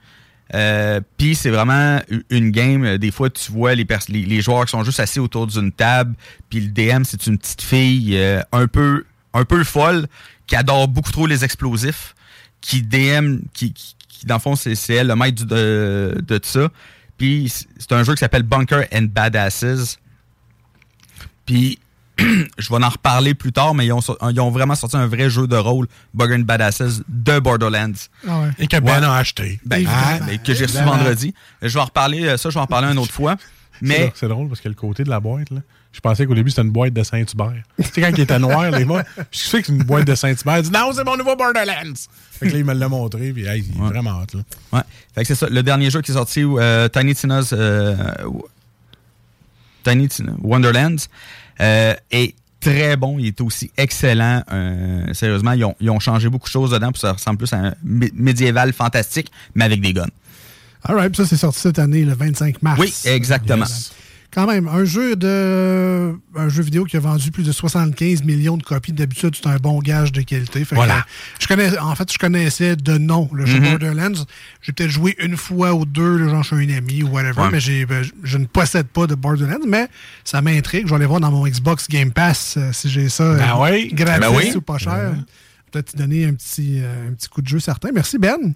Euh, 0.53 0.99
Puis 1.17 1.35
c'est 1.35 1.49
vraiment 1.49 1.99
une 2.29 2.51
game. 2.51 2.83
euh, 2.83 2.97
Des 2.97 3.11
fois, 3.11 3.29
tu 3.29 3.51
vois 3.51 3.73
les, 3.75 3.87
les, 4.09 4.25
les 4.25 4.41
joueurs 4.41 4.65
qui 4.65 4.71
sont 4.71 4.83
juste 4.83 4.99
assis 4.99 5.19
autour 5.19 5.47
d'une 5.47 5.71
table. 5.71 6.15
Puis 6.49 6.59
le 6.59 6.67
DM, 6.67 7.03
c'est 7.03 7.25
une 7.27 7.37
petite 7.37 7.61
fille 7.61 8.17
euh, 8.17 8.41
un 8.51 8.67
peu 8.67 9.05
un 9.33 9.45
peu 9.45 9.63
folle 9.63 10.07
qui 10.45 10.57
adore 10.57 10.89
beaucoup 10.89 11.11
trop 11.11 11.25
les 11.25 11.45
explosifs, 11.45 12.15
qui 12.61 12.81
DM, 12.83 13.39
qui, 13.53 13.73
qui, 13.73 13.95
qui, 14.07 14.25
dans 14.25 14.35
le 14.35 14.39
fond, 14.39 14.55
c'est 14.55 14.75
elle 14.93 15.07
le 15.07 15.15
maître 15.15 15.35
du- 15.43 15.45
de, 15.45 16.21
de 16.25 16.37
tout 16.37 16.49
ça. 16.49 16.69
Puis 17.17 17.51
c'est- 17.77 17.91
un 17.91 18.03
jeu 18.03 18.13
qui 18.13 18.19
s'appelle 18.19 18.43
Bunker 18.43 18.85
and 18.93 19.07
Badasses. 19.11 19.97
Puis 21.45 21.79
je 22.19 22.69
vais 22.69 22.83
en 22.83 22.89
reparler 22.89 23.33
plus 23.33 23.51
tard, 23.51 23.73
mais 23.73 23.85
ils 23.87 23.91
ont, 23.93 24.01
sor- 24.01 24.17
ils 24.29 24.39
ont 24.39 24.51
vraiment 24.51 24.75
sorti 24.75 24.95
un 24.95 25.07
vrai 25.07 25.29
jeu 25.29 25.47
de 25.47 25.55
rôle, 25.55 25.87
Bunker 26.13 26.37
and 26.37 26.41
Badasses, 26.41 27.01
de 27.07 27.39
Borderlands. 27.39 27.93
Ah 28.27 28.41
ouais. 28.41 28.49
Et 28.59 28.67
que 28.67 28.77
Ben 28.77 29.03
a 29.03 29.15
acheté. 29.15 29.59
Ben, 29.65 29.83
ben, 29.85 30.37
que 30.39 30.53
j'ai 30.53 30.65
reçu 30.65 30.81
vendredi. 30.83 31.33
Je 31.61 31.73
vais 31.73 31.79
en 31.79 31.85
reparler, 31.85 32.25
euh, 32.25 32.37
ça, 32.37 32.49
je 32.49 32.53
vais 32.55 32.59
en 32.59 32.63
reparler 32.63 32.89
une 32.91 32.99
autre 32.99 33.11
fois. 33.13 33.37
C'est 33.81 33.87
Mais 33.87 33.97
drôle- 33.99 34.11
C'est 34.15 34.27
drôle 34.27 34.47
parce 34.49 34.61
que 34.61 34.69
le 34.69 34.75
côté 34.75 35.03
de 35.03 35.09
la 35.09 35.19
boîte, 35.19 35.49
là, 35.49 35.61
je 35.93 35.99
pensais 35.99 36.25
qu'au 36.25 36.33
début, 36.35 36.49
c'était 36.49 36.61
une 36.61 36.71
boîte 36.71 36.93
de 36.93 37.03
Saint-Hubert. 37.03 37.63
tu 37.77 37.83
sais, 37.83 38.01
quand 38.01 38.09
il 38.15 38.21
était 38.21 38.39
noir, 38.39 38.71
les 38.71 38.85
mots, 38.85 38.99
je 39.31 39.37
sais 39.39 39.59
que 39.61 39.67
c'est 39.67 39.73
une 39.73 39.83
boîte 39.83 40.05
de 40.07 40.15
Saint-Hubert. 40.15 40.57
Il 40.59 40.63
dit 40.63 40.71
non, 40.71 40.91
c'est 40.93 41.03
mon 41.03 41.17
nouveau 41.17 41.35
Borderlands. 41.35 41.93
Fait 42.31 42.47
que 42.47 42.53
là, 42.53 42.59
il 42.59 42.65
me 42.65 42.73
l'a 42.73 42.87
montré, 42.89 43.31
puis 43.33 43.45
hey, 43.45 43.63
il 43.69 43.75
est 43.75 43.87
vraiment 43.87 44.21
hâte. 44.21 44.33
Là. 44.33 44.41
Ouais. 44.73 44.81
Fait 45.13 45.21
que 45.21 45.27
c'est 45.27 45.35
ça. 45.35 45.47
Le 45.49 45.61
dernier 45.63 45.89
jeu 45.89 46.01
qui 46.01 46.11
est 46.11 46.15
sorti, 46.15 46.43
euh, 46.45 46.87
Tiny 46.87 47.13
Tina's 47.13 47.49
euh, 47.53 47.95
Tiny 49.83 50.07
Tina 50.07 50.31
Wonderlands, 50.41 50.95
euh, 51.59 51.95
est 52.11 52.35
très 52.59 52.95
bon. 52.95 53.17
Il 53.19 53.27
est 53.27 53.41
aussi 53.41 53.71
excellent. 53.77 54.43
Euh, 54.51 55.13
sérieusement, 55.13 55.53
ils 55.53 55.65
ont, 55.65 55.75
ils 55.79 55.89
ont 55.89 55.99
changé 55.99 56.29
beaucoup 56.29 56.47
de 56.47 56.51
choses 56.51 56.71
dedans 56.71 56.87
pour 56.87 56.93
que 56.93 56.99
ça 56.99 57.13
ressemble 57.13 57.37
plus 57.39 57.51
à 57.53 57.57
un 57.57 57.69
mé- 57.85 58.11
médiéval 58.13 58.73
fantastique, 58.73 59.31
mais 59.55 59.65
avec 59.65 59.81
des 59.81 59.93
guns. 59.93 60.05
All 60.83 60.95
right, 60.95 61.11
puis 61.11 61.23
ça, 61.23 61.27
c'est 61.29 61.37
sorti 61.37 61.59
cette 61.59 61.79
année, 61.79 62.03
le 62.03 62.13
25 62.13 62.61
mars. 62.63 62.79
Oui, 62.79 62.93
exactement. 63.05 63.65
Quand 64.33 64.47
même, 64.47 64.69
un 64.69 64.85
jeu 64.85 65.17
de 65.17 66.15
un 66.37 66.47
jeu 66.47 66.63
vidéo 66.63 66.85
qui 66.85 66.95
a 66.95 67.01
vendu 67.01 67.31
plus 67.31 67.43
de 67.43 67.51
75 67.51 68.23
millions 68.23 68.55
de 68.55 68.63
copies 68.63 68.93
d'habitude, 68.93 69.35
c'est 69.35 69.47
un 69.47 69.57
bon 69.57 69.79
gage 69.79 70.13
de 70.13 70.21
qualité. 70.21 70.63
Fait 70.63 70.75
Voilà. 70.75 71.05
je 71.39 71.47
connais, 71.47 71.77
en 71.77 71.93
fait, 71.95 72.11
je 72.13 72.17
connaissais 72.17 72.77
de 72.77 72.97
nom 72.97 73.29
le 73.33 73.45
jeu 73.45 73.59
Mhm. 73.59 73.69
Borderlands. 73.71 74.23
J'ai 74.61 74.71
peut-être 74.71 74.89
joué 74.89 75.17
une 75.19 75.35
fois 75.35 75.73
ou 75.73 75.83
deux, 75.85 76.17
là, 76.17 76.29
genre 76.29 76.43
chez 76.45 76.55
un 76.55 76.69
ami 76.77 77.03
ou 77.03 77.09
whatever, 77.09 77.41
Ouais. 77.41 77.49
mais 77.51 77.59
j'ai, 77.59 77.85
ben, 77.85 78.05
je 78.23 78.37
ne 78.37 78.45
possède 78.45 78.87
pas 78.87 79.05
de 79.05 79.15
Borderlands, 79.15 79.65
mais 79.67 79.89
ça 80.23 80.41
m'intrigue. 80.41 80.83
Je 80.85 80.89
vais 80.91 80.95
aller 80.95 81.05
voir 81.07 81.19
dans 81.19 81.31
mon 81.31 81.45
Xbox 81.45 81.89
Game 81.89 82.11
Pass 82.11 82.55
euh, 82.57 82.71
si 82.71 82.89
j'ai 82.89 83.09
ça 83.09 83.35
Ben 83.35 83.49
euh, 83.57 83.63
oui. 83.69 83.89
gratis 83.93 84.21
Ben 84.21 84.33
oui. 84.33 84.53
ou 84.55 84.61
pas 84.61 84.77
cher. 84.77 85.13
Peut-être 85.71 85.91
te 85.91 85.97
donner 85.97 86.25
un 86.25 86.33
petit, 86.33 86.79
euh, 86.81 87.09
un 87.09 87.13
petit 87.13 87.27
coup 87.27 87.41
de 87.41 87.47
jeu 87.49 87.59
certain. 87.59 87.89
Merci 87.93 88.17
Ben 88.17 88.53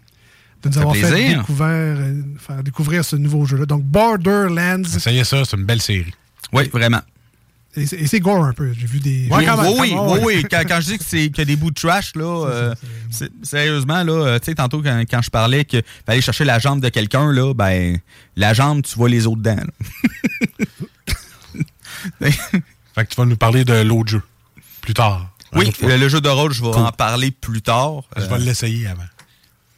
de 0.70 0.76
nous 0.76 0.80
avoir 0.80 0.96
fait 0.96 1.02
fait 1.02 1.12
plaisir. 1.12 1.40
découvrir, 1.40 1.68
euh, 1.70 2.22
faire 2.38 2.64
découvrir 2.64 3.06
ce 3.06 3.16
nouveau 3.16 3.46
jeu-là. 3.46 3.66
Donc 3.66 3.84
Borderlands. 3.84 4.84
Essayez 4.84 5.24
ça, 5.24 5.44
c'est 5.46 5.58
une 5.58 5.66
belle 5.66 5.82
série. 5.82 6.14
Oui, 6.54 6.68
vraiment. 6.70 7.02
Et 7.78 7.86
c'est 7.86 7.98
et 7.98 8.08
c'est 8.08 8.22
gore 8.22 8.46
un 8.46 8.54
peu. 8.54 8.72
J'ai 8.72 8.88
vu 8.88 9.02
des. 9.02 9.28
Ouais, 9.28 9.40
oui, 9.40 9.46
quand 9.46 9.58
même, 9.62 9.66
oui, 9.74 9.78
oui, 9.80 9.92
quand 9.92 10.16
même, 10.16 10.24
oui, 10.26 10.34
oui. 10.38 10.46
Quand, 10.50 10.62
quand 10.66 10.80
je 10.80 10.92
dis 10.92 10.98
que 10.98 11.04
c'est 11.04 11.28
qu'il 11.30 11.40
y 11.40 11.42
a 11.42 11.46
des 11.46 11.58
bouts 11.58 11.72
de 11.72 11.76
trash, 11.76 12.16
là, 12.16 12.46
euh, 12.48 12.74
c'est- 13.12 13.30
sérieusement, 13.44 14.02
là, 14.02 14.14
euh, 14.14 14.40
tu 14.40 14.46
sais, 14.46 14.56
tantôt, 14.56 14.82
quand, 14.82 14.98
quand 15.10 15.22
je 15.22 15.30
parlais 15.30 15.66
que 15.66 15.82
fallait 16.06 16.18
aller 16.18 16.22
chercher 16.22 16.46
la 16.46 16.58
jambe 16.58 16.80
de 16.80 16.88
quelqu'un, 16.88 17.34
là, 17.34 17.54
ben, 17.54 17.98
la 18.38 18.54
jambe, 18.54 18.82
tu 18.84 18.96
vois 18.96 19.10
les 19.10 19.28
autres 19.28 19.42
dents. 19.42 19.58
Fait 22.22 23.06
que 23.06 23.10
tu 23.10 23.16
vas 23.18 23.26
nous 23.26 23.36
parler 23.36 23.66
de 23.66 23.74
l'autre 23.82 24.10
jeu 24.10 24.22
plus 24.82 24.94
tard. 24.94 25.30
oui, 25.54 25.72
le, 25.82 25.98
le 25.98 26.10
jeu 26.10 26.22
de 26.22 26.30
rôle, 26.30 26.54
je 26.54 26.64
vais 26.64 26.72
Cool. 26.72 26.82
en 26.84 26.92
parler 26.92 27.32
plus 27.32 27.62
tard. 27.62 28.02
Je 28.16 28.22
vais 28.24 28.34
Euh, 28.34 28.38
l'essayer 28.38 28.88
avant. 28.88 29.04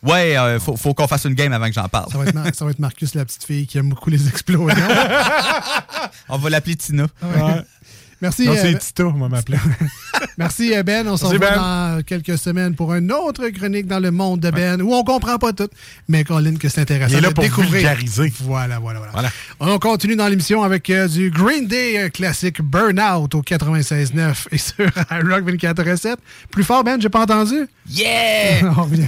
Ouais, 0.03 0.37
euh, 0.37 0.59
faut, 0.59 0.75
faut 0.75 0.93
qu'on 0.93 1.07
fasse 1.07 1.25
une 1.25 1.33
game 1.33 1.51
avant 1.53 1.67
que 1.67 1.73
j'en 1.73 1.87
parle. 1.87 2.11
Ça 2.11 2.17
va, 2.17 2.25
être 2.25 2.33
Mar- 2.33 2.45
ça 2.53 2.65
va 2.65 2.71
être 2.71 2.79
Marcus, 2.79 3.13
la 3.15 3.25
petite 3.25 3.43
fille 3.43 3.67
qui 3.67 3.77
aime 3.77 3.89
beaucoup 3.89 4.09
les 4.09 4.27
explosions. 4.27 4.77
On 6.29 6.37
va 6.37 6.49
l'appeler 6.49 6.75
Tina. 6.75 7.07
Ouais. 7.21 7.61
Merci. 8.21 8.47
Non, 8.47 8.53
euh, 8.53 9.03
on 9.03 9.29
m'appeler. 9.29 9.57
merci 10.37 10.75
euh, 10.75 10.83
Ben. 10.83 11.07
On 11.07 11.17
se 11.17 11.25
revoit 11.25 11.51
Ben. 11.51 11.55
dans 11.97 12.01
quelques 12.03 12.37
semaines 12.37 12.73
pour 12.75 12.93
une 12.93 13.11
autre 13.11 13.47
chronique 13.49 13.85
dans 13.87 13.99
le 13.99 14.11
monde 14.11 14.39
de 14.39 14.49
Ben 14.49 14.81
où 14.81 14.93
on 14.93 15.03
comprend 15.03 15.37
pas 15.37 15.53
tout. 15.53 15.69
Mais 16.07 16.23
Colin, 16.23 16.55
que 16.55 16.67
c'est 16.69 16.81
intéressant 16.81 17.11
Il 17.13 17.17
est 17.17 17.21
là 17.21 17.29
de 17.29 17.33
pour 17.33 17.43
découvrir. 17.43 17.71
vulgariser. 17.73 18.33
Voilà, 18.41 18.79
voilà, 18.79 18.99
voilà. 18.99 19.11
Voilà. 19.13 19.29
On 19.59 19.77
continue 19.79 20.15
dans 20.15 20.27
l'émission 20.27 20.63
avec 20.63 20.89
euh, 20.89 21.07
du 21.07 21.29
Green 21.29 21.67
Day 21.67 21.99
euh, 21.99 22.09
classique 22.09 22.61
Burnout 22.61 23.35
au 23.35 23.41
96.9 23.41 24.47
et 24.51 24.57
sur 24.57 24.85
Rock 25.11 25.45
24.7. 25.45 26.15
Plus 26.51 26.63
fort, 26.63 26.83
Ben, 26.83 26.99
j'ai 26.99 27.09
pas 27.09 27.21
entendu? 27.21 27.67
Yeah! 27.89 28.73
On 28.77 28.83
revient. 28.83 29.07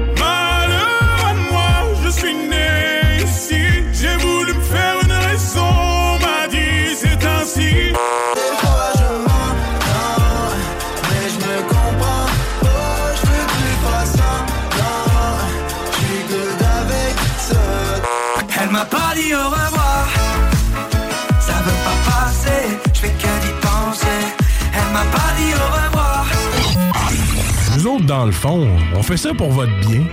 Dans 28.05 28.25
le 28.25 28.31
fond, 28.31 28.67
on 28.95 29.03
fait 29.03 29.17
ça 29.17 29.33
pour 29.33 29.51
votre 29.51 29.71
bien. 29.79 30.03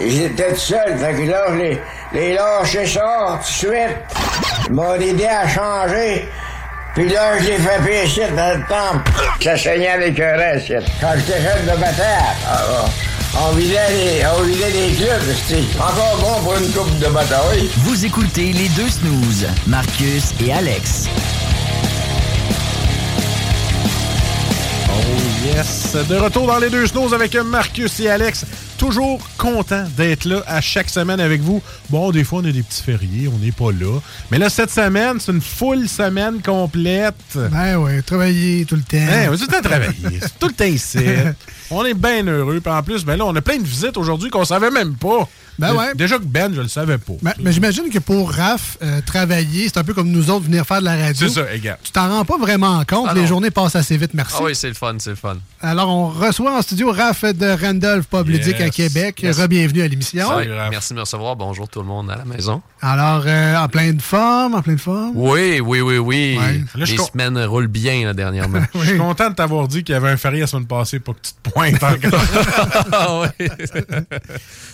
J'étais 0.00 0.52
tout 0.52 0.60
seul, 0.60 0.98
fait 0.98 1.14
que 1.14 1.30
là, 1.30 1.44
je 1.50 1.54
les, 1.56 1.80
les 2.12 2.34
lâché 2.34 2.86
ça 2.86 3.38
tout 3.38 3.38
de 3.38 3.44
suite. 3.44 3.96
Ils 4.68 4.74
m'ont 4.74 4.94
aidé 4.94 5.26
à 5.26 5.48
changer. 5.48 6.28
Puis 6.94 7.08
là, 7.08 7.38
je 7.38 7.44
l'ai 7.46 7.58
fait 7.58 7.80
pécher 7.84 8.28
dans 8.36 8.58
le 8.58 8.64
temple. 8.66 9.10
Ça 9.42 9.56
saignait 9.56 9.90
un 9.90 10.36
reste. 10.36 10.72
Quand 11.00 11.12
j'étais 11.16 11.40
jeune 11.40 11.64
de 11.64 11.80
bataille, 11.80 12.36
ah, 12.48 12.60
bon, 12.68 12.90
on 13.40 13.52
vidait 13.52 13.90
les, 13.90 14.26
on 14.26 14.42
vidait 14.42 14.70
les 14.70 14.94
clubs, 14.94 15.68
encore 15.78 16.16
bon 16.20 16.42
pour 16.42 16.54
une 16.56 16.70
coupe 16.72 16.98
de 16.98 17.06
bataille. 17.06 17.68
Vous 17.78 18.04
écoutez 18.04 18.52
les 18.52 18.68
deux 18.70 18.88
snooze, 18.88 19.46
Marcus 19.66 20.32
et 20.44 20.52
Alex. 20.52 21.06
Oh 24.88 25.46
Yes. 25.46 25.96
De 26.08 26.16
retour 26.16 26.46
dans 26.46 26.58
les 26.58 26.70
deux 26.70 26.86
snows 26.86 27.14
avec 27.14 27.34
Marcus 27.36 28.00
et 28.00 28.08
Alex. 28.08 28.44
Toujours 28.78 29.20
content 29.36 29.84
d'être 29.96 30.24
là 30.24 30.42
à 30.46 30.60
chaque 30.60 30.88
semaine 30.88 31.18
avec 31.18 31.40
vous. 31.40 31.60
Bon, 31.90 32.12
des 32.12 32.22
fois, 32.22 32.38
on 32.38 32.44
a 32.44 32.52
des 32.52 32.62
petits 32.62 32.82
fériés, 32.82 33.28
on 33.28 33.36
n'est 33.38 33.50
pas 33.50 33.72
là. 33.72 33.98
Mais 34.30 34.38
là, 34.38 34.48
cette 34.48 34.70
semaine, 34.70 35.18
c'est 35.18 35.32
une 35.32 35.40
full 35.40 35.88
semaine 35.88 36.40
complète. 36.40 37.16
Ben 37.34 37.76
ouais, 37.78 38.00
travailler 38.02 38.64
tout 38.64 38.76
le 38.76 38.82
temps. 38.82 38.96
Ben, 38.96 39.30
on 39.30 39.36
tout 39.36 39.42
le 39.42 39.48
temps 39.48 39.68
travailler. 39.68 40.20
Tout 40.38 40.46
le 40.46 40.54
temps 40.54 40.64
ici. 40.64 40.98
On 41.70 41.84
est 41.84 41.92
bien 41.92 42.26
heureux. 42.26 42.60
Puis 42.60 42.72
en 42.72 42.82
plus, 42.82 43.04
ben 43.04 43.16
là, 43.16 43.26
on 43.26 43.36
a 43.36 43.42
plein 43.42 43.58
de 43.58 43.66
visites 43.66 43.98
aujourd'hui 43.98 44.30
qu'on 44.30 44.46
savait 44.46 44.70
même 44.70 44.94
pas. 44.94 45.28
Ben 45.58 45.74
ouais. 45.74 45.94
Déjà 45.94 46.18
que 46.18 46.24
Ben, 46.24 46.54
je 46.54 46.60
le 46.60 46.68
savais 46.68 46.98
pas. 46.98 47.14
Mais, 47.22 47.32
mais 47.40 47.52
j'imagine 47.52 47.90
que 47.90 47.98
pour 47.98 48.30
Raph, 48.32 48.76
euh, 48.82 49.00
travailler, 49.04 49.64
c'est 49.68 49.78
un 49.78 49.84
peu 49.84 49.92
comme 49.94 50.10
nous 50.10 50.30
autres 50.30 50.44
venir 50.44 50.64
faire 50.64 50.80
de 50.80 50.84
la 50.84 50.96
radio. 50.96 51.28
C'est 51.28 51.34
ça, 51.34 51.52
égal. 51.52 51.78
Tu 51.82 51.90
t'en 51.90 52.08
rends 52.08 52.24
pas 52.24 52.38
vraiment 52.38 52.84
compte. 52.84 53.06
Ah 53.10 53.14
les 53.14 53.22
non. 53.22 53.26
journées 53.26 53.50
passent 53.50 53.74
assez 53.76 53.96
vite, 53.96 54.14
merci. 54.14 54.36
Ah 54.38 54.44
oui, 54.44 54.54
c'est 54.54 54.68
le 54.68 54.74
fun, 54.74 54.94
c'est 54.98 55.10
le 55.10 55.16
fun. 55.16 55.36
Alors, 55.60 55.88
on 55.88 56.08
reçoit 56.08 56.56
en 56.56 56.62
studio 56.62 56.92
Raph 56.92 57.24
de 57.24 57.60
Randolph 57.60 58.06
Pub 58.06 58.28
Ludique 58.28 58.60
à 58.60 58.70
Québec. 58.70 59.22
Yes. 59.22 59.38
Re-bienvenue 59.40 59.82
à 59.82 59.88
l'émission. 59.88 60.28
Merci 60.70 60.90
de 60.90 60.96
me 60.96 61.00
recevoir. 61.00 61.34
Bonjour 61.34 61.68
tout 61.68 61.80
le 61.80 61.86
monde 61.86 62.10
à 62.10 62.16
la 62.16 62.24
maison. 62.24 62.62
Alors, 62.80 63.24
euh, 63.26 63.56
en 63.56 63.68
pleine 63.68 64.00
forme, 64.00 64.54
en 64.54 64.62
pleine 64.62 64.78
forme? 64.78 65.12
Oui, 65.14 65.60
oui, 65.60 65.80
oui, 65.80 65.98
oui. 65.98 66.38
Là, 66.74 66.84
Les 66.86 66.96
con- 66.96 67.04
semaines 67.06 67.38
roulent 67.44 67.66
bien 67.66 68.04
là, 68.06 68.14
dernièrement. 68.14 68.60
Je 68.74 68.80
suis 68.90 68.98
content 68.98 69.30
de 69.30 69.34
t'avoir 69.34 69.66
dit 69.66 69.82
qu'il 69.82 69.94
y 69.94 69.96
avait 69.96 70.10
un 70.10 70.16
férié 70.16 70.40
la 70.42 70.46
semaine 70.46 70.66
passée 70.66 71.00
pour 71.00 71.14
que 71.16 71.20
tu 71.22 71.32
te 71.42 71.50
pointes 71.50 71.82
encore. 71.82 72.20
Ah 72.92 73.20
oui. 73.40 73.48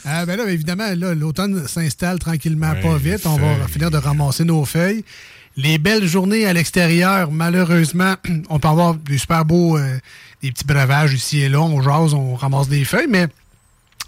Ah, 0.04 0.26
ben 0.26 0.36
là, 0.36 0.44
évidemment, 0.50 0.88
là, 0.96 1.14
l'automne 1.14 1.66
s'installe 1.66 2.18
tranquillement, 2.18 2.72
Ouais, 2.72 2.80
pas 2.82 2.96
vite. 2.96 3.26
On 3.26 3.36
va 3.36 3.66
finir 3.68 3.90
de 3.90 3.96
ramasser 3.98 4.44
nos 4.44 4.64
feuilles. 4.64 5.04
Les 5.56 5.78
belles 5.78 6.06
journées 6.06 6.46
à 6.46 6.52
l'extérieur, 6.52 7.30
malheureusement, 7.30 8.14
on 8.50 8.58
peut 8.58 8.68
avoir 8.68 8.94
des 8.94 9.18
super 9.18 9.44
beaux, 9.44 9.78
euh, 9.78 9.98
des 10.42 10.50
petits 10.52 10.64
breuvages 10.64 11.14
ici 11.14 11.40
et 11.42 11.48
là. 11.48 11.60
On 11.60 11.80
jase, 11.80 12.12
on 12.12 12.34
ramasse 12.34 12.68
des 12.68 12.84
feuilles, 12.84 13.06
mais 13.08 13.28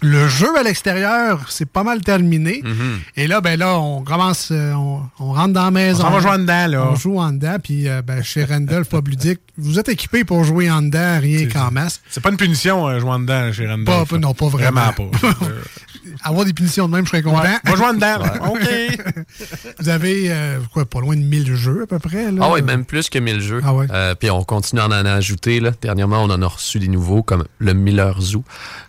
le 0.01 0.27
jeu 0.27 0.57
à 0.57 0.63
l'extérieur, 0.63 1.45
c'est 1.49 1.69
pas 1.69 1.83
mal 1.83 2.01
terminé. 2.01 2.61
Mm-hmm. 2.63 2.99
Et 3.15 3.27
là, 3.27 3.41
ben 3.41 3.57
là, 3.57 3.79
on 3.79 4.03
commence, 4.03 4.49
euh, 4.51 4.73
on, 4.73 5.01
on 5.19 5.33
rentre 5.33 5.53
dans 5.53 5.65
la 5.65 5.71
maison. 5.71 6.05
On 6.05 6.11
va 6.11 6.19
jouer 6.19 6.31
en 6.31 6.39
dedans, 6.39 6.67
là. 6.67 6.89
On 6.91 6.95
joue 6.95 7.19
en 7.19 7.31
dedans, 7.31 7.57
puis 7.61 7.87
euh, 7.87 8.01
ben, 8.01 8.23
chez 8.23 8.45
Randolph 8.45 8.89
vous 9.57 9.79
êtes 9.79 9.89
équipés 9.89 10.23
pour 10.23 10.43
jouer 10.43 10.69
en 10.69 10.81
dedans, 10.81 11.19
rien 11.19 11.47
qu'en 11.47 11.71
masse. 11.71 12.01
C'est 12.09 12.21
pas 12.21 12.29
une 12.29 12.37
punition, 12.37 12.87
euh, 12.87 12.99
jouer 12.99 13.11
en 13.11 13.19
dedans 13.19 13.51
chez 13.51 13.67
Randolph. 13.67 14.09
Pas- 14.09 14.17
non, 14.17 14.33
pas 14.33 14.47
vraiment. 14.47 14.81
Vraiment 14.91 15.11
pas. 15.11 15.29
Avoir 16.23 16.45
des 16.45 16.53
punitions 16.53 16.87
de 16.87 16.93
même, 16.95 17.05
je 17.05 17.11
serais 17.11 17.21
content. 17.21 17.41
Ouais, 17.41 17.57
va 17.63 17.75
jouer 17.75 17.93
dedans. 17.95 18.17
là. 18.19 18.33
OK. 18.49 18.67
Vous 19.79 19.89
avez, 19.89 20.25
euh, 20.31 20.59
quoi, 20.73 20.85
pas 20.85 20.99
loin 21.01 21.15
de 21.15 21.21
1000 21.21 21.55
jeux 21.55 21.83
à 21.83 21.87
peu 21.87 21.99
près? 21.99 22.31
Là? 22.31 22.41
Ah 22.43 22.51
oui, 22.51 22.61
même 22.61 22.85
plus 22.85 23.09
que 23.09 23.19
1000 23.19 23.39
jeux. 23.41 23.61
Euh, 23.91 24.15
puis 24.15 24.29
on 24.31 24.43
continue 24.43 24.81
à 24.81 24.87
en 24.87 24.91
ajouter. 24.91 25.59
Là. 25.59 25.71
Dernièrement, 25.81 26.23
on 26.23 26.29
en 26.29 26.41
a 26.41 26.47
reçu 26.47 26.79
des 26.79 26.87
nouveaux 26.87 27.23
comme 27.23 27.45
le 27.59 27.73
Miller 27.73 28.19
Zoo, 28.21 28.43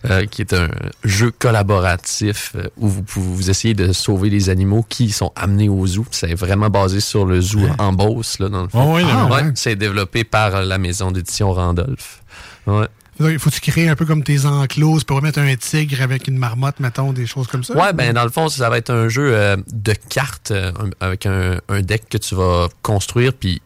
euh, 0.09 0.25
qui 0.25 0.41
est 0.41 0.53
un 0.53 0.67
jeu 1.03 1.31
collaboratif 1.31 2.53
euh, 2.55 2.67
où 2.77 2.87
vous, 2.87 3.03
pouvez- 3.03 3.27
vous 3.35 3.49
essayez 3.49 3.73
de 3.73 3.93
sauver 3.93 4.29
les 4.29 4.49
animaux 4.49 4.85
qui 4.87 5.09
sont 5.11 5.31
amenés 5.35 5.69
au 5.69 5.85
zoo. 5.85 6.05
C'est 6.11 6.33
vraiment 6.35 6.69
basé 6.69 6.99
sur 6.99 7.25
le 7.25 7.41
zoo 7.41 7.61
en 7.77 7.93
Beauce, 7.93 8.39
là, 8.39 8.49
dans 8.49 8.63
le 8.63 8.69
fond. 8.69 8.93
Ah 8.93 8.95
oui, 8.95 9.03
ouais. 9.45 9.51
C'est 9.55 9.75
développé 9.75 10.23
par 10.23 10.61
la 10.63 10.77
maison 10.77 11.11
d'édition 11.11 11.53
Randolph. 11.53 12.21
Ouais. 12.67 12.87
Il 13.19 13.39
faut 13.39 13.49
tu 13.49 13.59
créer 13.59 13.89
un 13.89 13.95
peu 13.95 14.05
comme 14.05 14.23
tes 14.23 14.45
enclos? 14.45 14.99
Pour 15.05 15.21
mettre 15.21 15.39
un 15.39 15.55
tigre 15.55 16.01
avec 16.01 16.27
une 16.27 16.37
marmotte, 16.37 16.79
mettons, 16.79 17.11
des 17.11 17.25
choses 17.25 17.47
comme 17.47 17.63
ça? 17.63 17.75
Ouais, 17.75 17.91
ben 17.91 18.13
dans 18.13 18.23
le 18.23 18.29
fond, 18.29 18.47
ça 18.47 18.69
va 18.69 18.77
être 18.77 18.91
un 18.91 19.09
jeu 19.09 19.33
euh, 19.33 19.57
de 19.73 19.93
cartes 19.93 20.51
euh, 20.51 20.71
avec 21.01 21.25
un, 21.25 21.59
un 21.67 21.81
deck 21.81 22.07
que 22.09 22.17
tu 22.17 22.35
vas 22.35 22.69
construire, 22.81 23.33
puis 23.33 23.61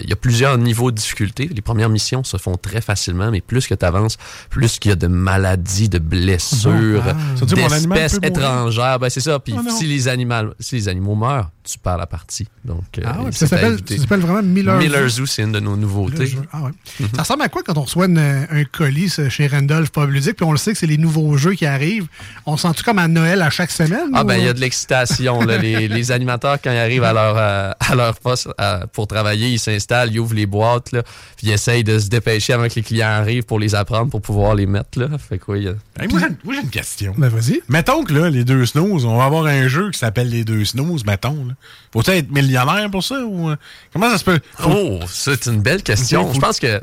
il 0.00 0.10
y 0.10 0.12
a 0.12 0.16
plusieurs 0.16 0.58
niveaux 0.58 0.90
de 0.90 0.96
difficulté. 0.96 1.48
Les 1.52 1.62
premières 1.62 1.88
missions 1.88 2.24
se 2.24 2.36
font 2.36 2.56
très 2.56 2.80
facilement, 2.80 3.30
mais 3.30 3.40
plus 3.40 3.66
que 3.66 3.74
tu 3.74 3.84
avances, 3.84 4.16
plus 4.50 4.78
qu'il 4.78 4.90
y 4.90 4.92
a 4.92 4.96
de 4.96 5.06
maladies, 5.06 5.88
de 5.88 5.98
blessures, 5.98 7.02
Ah. 7.06 7.74
Animal 7.74 7.98
d'espèces 7.98 8.18
étrangères. 8.22 8.98
Ben 8.98 9.08
c'est 9.10 9.20
ça. 9.20 9.38
Puis 9.38 9.54
Oh 9.56 9.62
non. 9.62 9.70
si 9.76 9.86
les 9.86 10.08
animaux, 10.08 10.52
si 10.60 10.76
les 10.76 10.88
animaux 10.88 11.14
meurent, 11.14 11.50
tu 11.64 11.78
perds 11.78 11.98
la 11.98 12.06
partie. 12.06 12.46
Donc 12.64 12.82
euh, 12.98 13.02
Ah 13.04 13.22
ouais, 13.22 13.32
ça 13.32 13.46
s'appelle 13.46 13.76
vraiment 14.20 14.42
Miller, 14.42 14.78
Miller 14.78 15.08
Zoo. 15.08 15.22
Zoo, 15.22 15.26
c'est 15.26 15.42
une 15.42 15.52
de 15.52 15.60
nos 15.60 15.76
nouveautés. 15.76 16.36
Ah 16.52 16.62
ouais. 16.62 16.70
Ça 17.14 17.22
ressemble 17.22 17.42
à 17.42 17.48
quoi 17.48 17.62
quand 17.64 17.76
on 17.78 17.82
reçoit 17.82 18.06
une- 18.06 18.18
un 18.18 18.64
colis 18.64 19.10
ça, 19.10 19.28
chez 19.28 19.46
Randolph 19.46 19.90
Pub 19.92 20.10
Ludique, 20.10 20.36
puis 20.36 20.44
on 20.44 20.52
le 20.52 20.58
sait 20.58 20.72
que 20.72 20.78
c'est 20.78 20.86
les 20.86 20.98
nouveaux 20.98 21.36
jeux 21.36 21.52
qui 21.54 21.66
arrivent? 21.66 22.06
On 22.46 22.56
se 22.56 22.62
sent-tu 22.66 22.82
comme 22.82 22.98
à 22.98 23.08
Noël 23.08 23.42
à 23.42 23.50
chaque 23.50 23.70
semaine? 23.70 24.10
Ah 24.12 24.22
ou- 24.22 24.24
ben 24.26 24.36
il 24.36 24.44
y 24.44 24.48
a 24.48 24.52
de 24.52 24.60
l'excitation. 24.60 25.40
les, 25.42 25.88
les 25.88 26.10
animateurs, 26.12 26.58
quand 26.62 26.72
ils 26.72 26.76
arrivent 26.78 27.04
à 27.04 27.12
leur, 27.12 27.34
euh, 27.36 27.70
à 27.78 27.94
leur 27.94 28.18
poste 28.18 28.48
euh, 28.60 28.86
pour 28.92 29.06
travailler, 29.06 29.51
ils 29.52 29.58
s'installent, 29.58 30.10
ils 30.12 30.18
ouvrent 30.18 30.34
les 30.34 30.46
boîtes, 30.46 30.92
là, 30.92 31.02
puis 31.36 31.48
ils 31.48 31.50
essayent 31.52 31.84
de 31.84 31.98
se 31.98 32.08
dépêcher 32.08 32.52
avant 32.52 32.68
que 32.68 32.74
les 32.76 32.82
clients 32.82 33.08
arrivent 33.08 33.44
pour 33.44 33.58
les 33.58 33.74
apprendre, 33.74 34.10
pour 34.10 34.20
pouvoir 34.22 34.54
les 34.54 34.66
mettre. 34.66 34.98
Là. 34.98 35.08
Fait 35.18 35.38
que 35.38 35.44
oui, 35.52 35.66
Hey, 36.00 36.08
moi, 36.08 36.20
j'ai- 36.20 36.60
une 36.60 36.70
question. 36.70 37.14
Ben, 37.18 37.28
vas-y. 37.28 37.60
Mettons 37.68 38.04
que 38.04 38.12
là, 38.14 38.30
les 38.30 38.44
deux 38.44 38.64
snooze, 38.66 39.04
on 39.04 39.16
va 39.18 39.24
avoir 39.24 39.46
un 39.46 39.68
jeu 39.68 39.90
qui 39.90 39.98
s'appelle 39.98 40.28
les 40.30 40.44
deux 40.44 40.64
snooze, 40.64 41.04
mettons. 41.04 41.44
Là. 41.46 41.54
Faut-tu 41.92 42.10
être 42.10 42.30
millionnaire 42.30 42.90
pour 42.90 43.04
ça? 43.04 43.20
Ou, 43.24 43.50
euh, 43.50 43.56
comment 43.92 44.10
ça 44.10 44.18
se 44.18 44.24
peut? 44.24 44.40
Faut- 44.58 44.70
Oh, 44.74 44.98
c'est 45.08 45.46
une 45.46 45.60
belle 45.60 45.82
question. 45.82 46.26
Faut- 46.28 46.34
Je 46.34 46.40
pense 46.40 46.58
que 46.58 46.80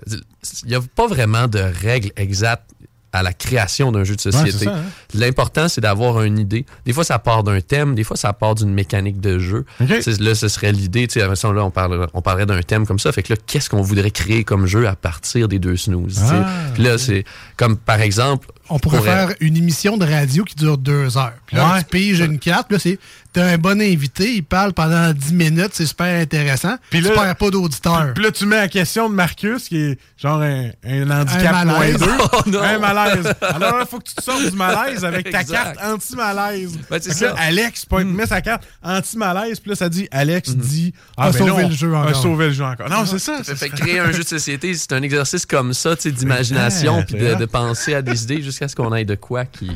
il 0.64 0.70
n'y 0.70 0.76
a 0.76 0.82
pas 0.96 1.08
vraiment 1.08 1.48
de 1.48 1.60
règles 1.60 2.12
exactes 2.16 2.70
à 3.12 3.24
la 3.24 3.34
création 3.34 3.92
d'un 3.92 4.04
jeu 4.04 4.16
de 4.16 4.22
société. 4.22 4.68
hein? 4.68 4.84
L'important, 5.14 5.68
c'est 5.68 5.82
d'avoir 5.82 6.22
une 6.24 6.38
idée. 6.38 6.66
Des 6.86 6.94
fois, 6.94 7.04
ça 7.04 7.18
part 7.20 7.44
d'un 7.44 7.60
thème, 7.62 7.96
des 7.96 8.04
fois, 8.04 8.16
ça 8.18 8.34
part 8.34 8.56
d'une 8.56 8.74
mécanique 8.74 9.20
de 9.20 9.40
jeu. 9.40 9.66
Là, 9.80 10.36
ce 10.36 10.48
serait 10.48 10.72
l'idée. 10.72 11.08
tu 11.08 11.20
sais, 11.20 11.26
à 11.26 11.36
ce 11.36 11.48
moment-là, 11.48 11.66
on, 11.66 11.72
parle, 11.72 12.08
on 12.14 12.22
parlerait 12.22 12.46
d'un 12.46 12.62
thème 12.62 12.86
comme 12.86 13.00
ça. 13.00 13.12
Fait 13.12 13.24
que 13.24 13.34
là, 13.34 13.40
qu'est-ce 13.48 13.70
qu'on 13.70 13.82
voudrait 13.82 14.12
créer 14.12 14.44
comme 14.44 14.66
jeu 14.68 14.88
à 14.88 14.96
partir 14.96 15.48
des 15.48 15.58
deux 15.60 15.78
snooze? 15.78 16.20
Ah, 16.30 16.46
Puis 16.74 16.84
là, 16.84 16.98
c'est 16.98 17.24
comme, 17.58 17.78
par 17.78 18.02
exemple... 18.02 18.48
On 18.72 18.78
pourrait 18.78 18.98
pourrait- 19.00 19.10
faire 19.28 19.34
une 19.40 19.58
émission 19.58 19.98
de 19.98 20.06
radio 20.06 20.44
qui 20.44 20.54
dure 20.54 20.78
deux 20.78 21.18
heures. 21.18 21.34
Puis 21.48 21.56
là, 21.58 21.74
Ouais. 21.74 21.80
tu 21.80 21.86
piges 21.86 22.20
une 22.20 22.38
carte. 22.38 22.68
Puis 22.68 22.76
là, 22.76 22.80
c'est 22.80 23.00
t'as 23.34 23.46
un 23.46 23.58
bon 23.58 23.80
invité, 23.82 24.34
il 24.36 24.44
parle 24.44 24.74
pendant 24.74 25.12
10 25.14 25.34
minutes, 25.34 25.70
c'est 25.74 25.86
super 25.86 26.20
intéressant. 26.22 26.76
Puis 26.90 27.02
là- 27.02 27.10
tu 27.10 27.16
perds 27.16 27.36
pas 27.36 27.50
d'auditeur. 27.50 28.12
Puis 28.16 28.24
là, 28.24 28.32
tu 28.32 28.46
mets 28.46 28.56
la 28.58 28.68
question 28.68 29.10
de 29.10 29.14
Marcus, 29.16 29.68
qui 29.70 29.78
est 29.78 30.00
genre 30.18 30.42
un, 30.42 30.70
un 30.84 31.10
handicap 31.12 31.54
Un 31.56 31.66
moins 31.66 31.80
malaise. 31.80 31.98
deux. 31.98 32.06
Oh 32.34 32.42
non. 32.48 32.62
un 32.62 32.80
malaise. 32.80 33.34
Alors 33.42 33.78
là, 33.78 33.82
il 33.82 33.88
faut 33.88 34.00
que 34.00 34.04
tu 34.10 34.16
te 34.16 34.22
sortes 34.24 34.50
du 34.50 34.56
malaise 34.58 35.04
avec 35.06 35.30
ta 35.32 35.42
Exact. 35.42 35.76
carte 35.76 35.78
anti-malaise. 35.84 36.78
Ben, 36.90 37.00
c'est 37.02 37.10
là, 37.22 37.36
ça. 37.36 37.42
Alex 37.42 37.86
point- 37.86 38.04
met 38.04 38.26
sa 38.26 38.42
carte 38.42 38.64
anti-malaise, 38.84 39.60
puis 39.60 39.70
là, 39.72 39.76
ça 39.76 39.90
dit 39.90 40.08
Alex 40.12 40.56
dit 40.56 40.94
A 41.18 41.28
ben 41.32 41.38
sauvé 41.38 41.50
là, 41.50 41.56
on- 41.66 41.70
le 41.70 41.76
jeu 41.76 41.94
a 41.94 42.00
encore. 42.00 42.16
sauvé 42.22 42.46
le 42.48 42.54
jeu 42.54 42.64
encore. 42.64 42.90
Non, 42.90 43.06
c'est 43.06 43.20
ça. 43.20 43.44
Ça 43.44 43.56
fait 43.56 43.70
créer 43.70 44.00
un 44.00 44.12
jeu 44.12 44.24
de 44.24 44.28
société, 44.28 44.74
c'est 44.74 44.92
un 44.94 45.02
exercice 45.02 45.46
comme 45.46 45.74
ça, 45.74 45.96
tu 45.96 46.04
sais, 46.04 46.12
d'imagination, 46.12 46.98
Ah, 47.02 47.04
puis 47.06 47.16
de, 47.18 47.46
penser 47.46 47.94
à 47.94 48.02
des 48.02 48.24
idées 48.24 48.42
jusqu'à 48.42 48.68
ce 48.68 48.76
qu'on 48.76 48.92
aille 48.92 49.06
de 49.06 49.16
quoi 49.16 49.46
qui, 49.46 49.70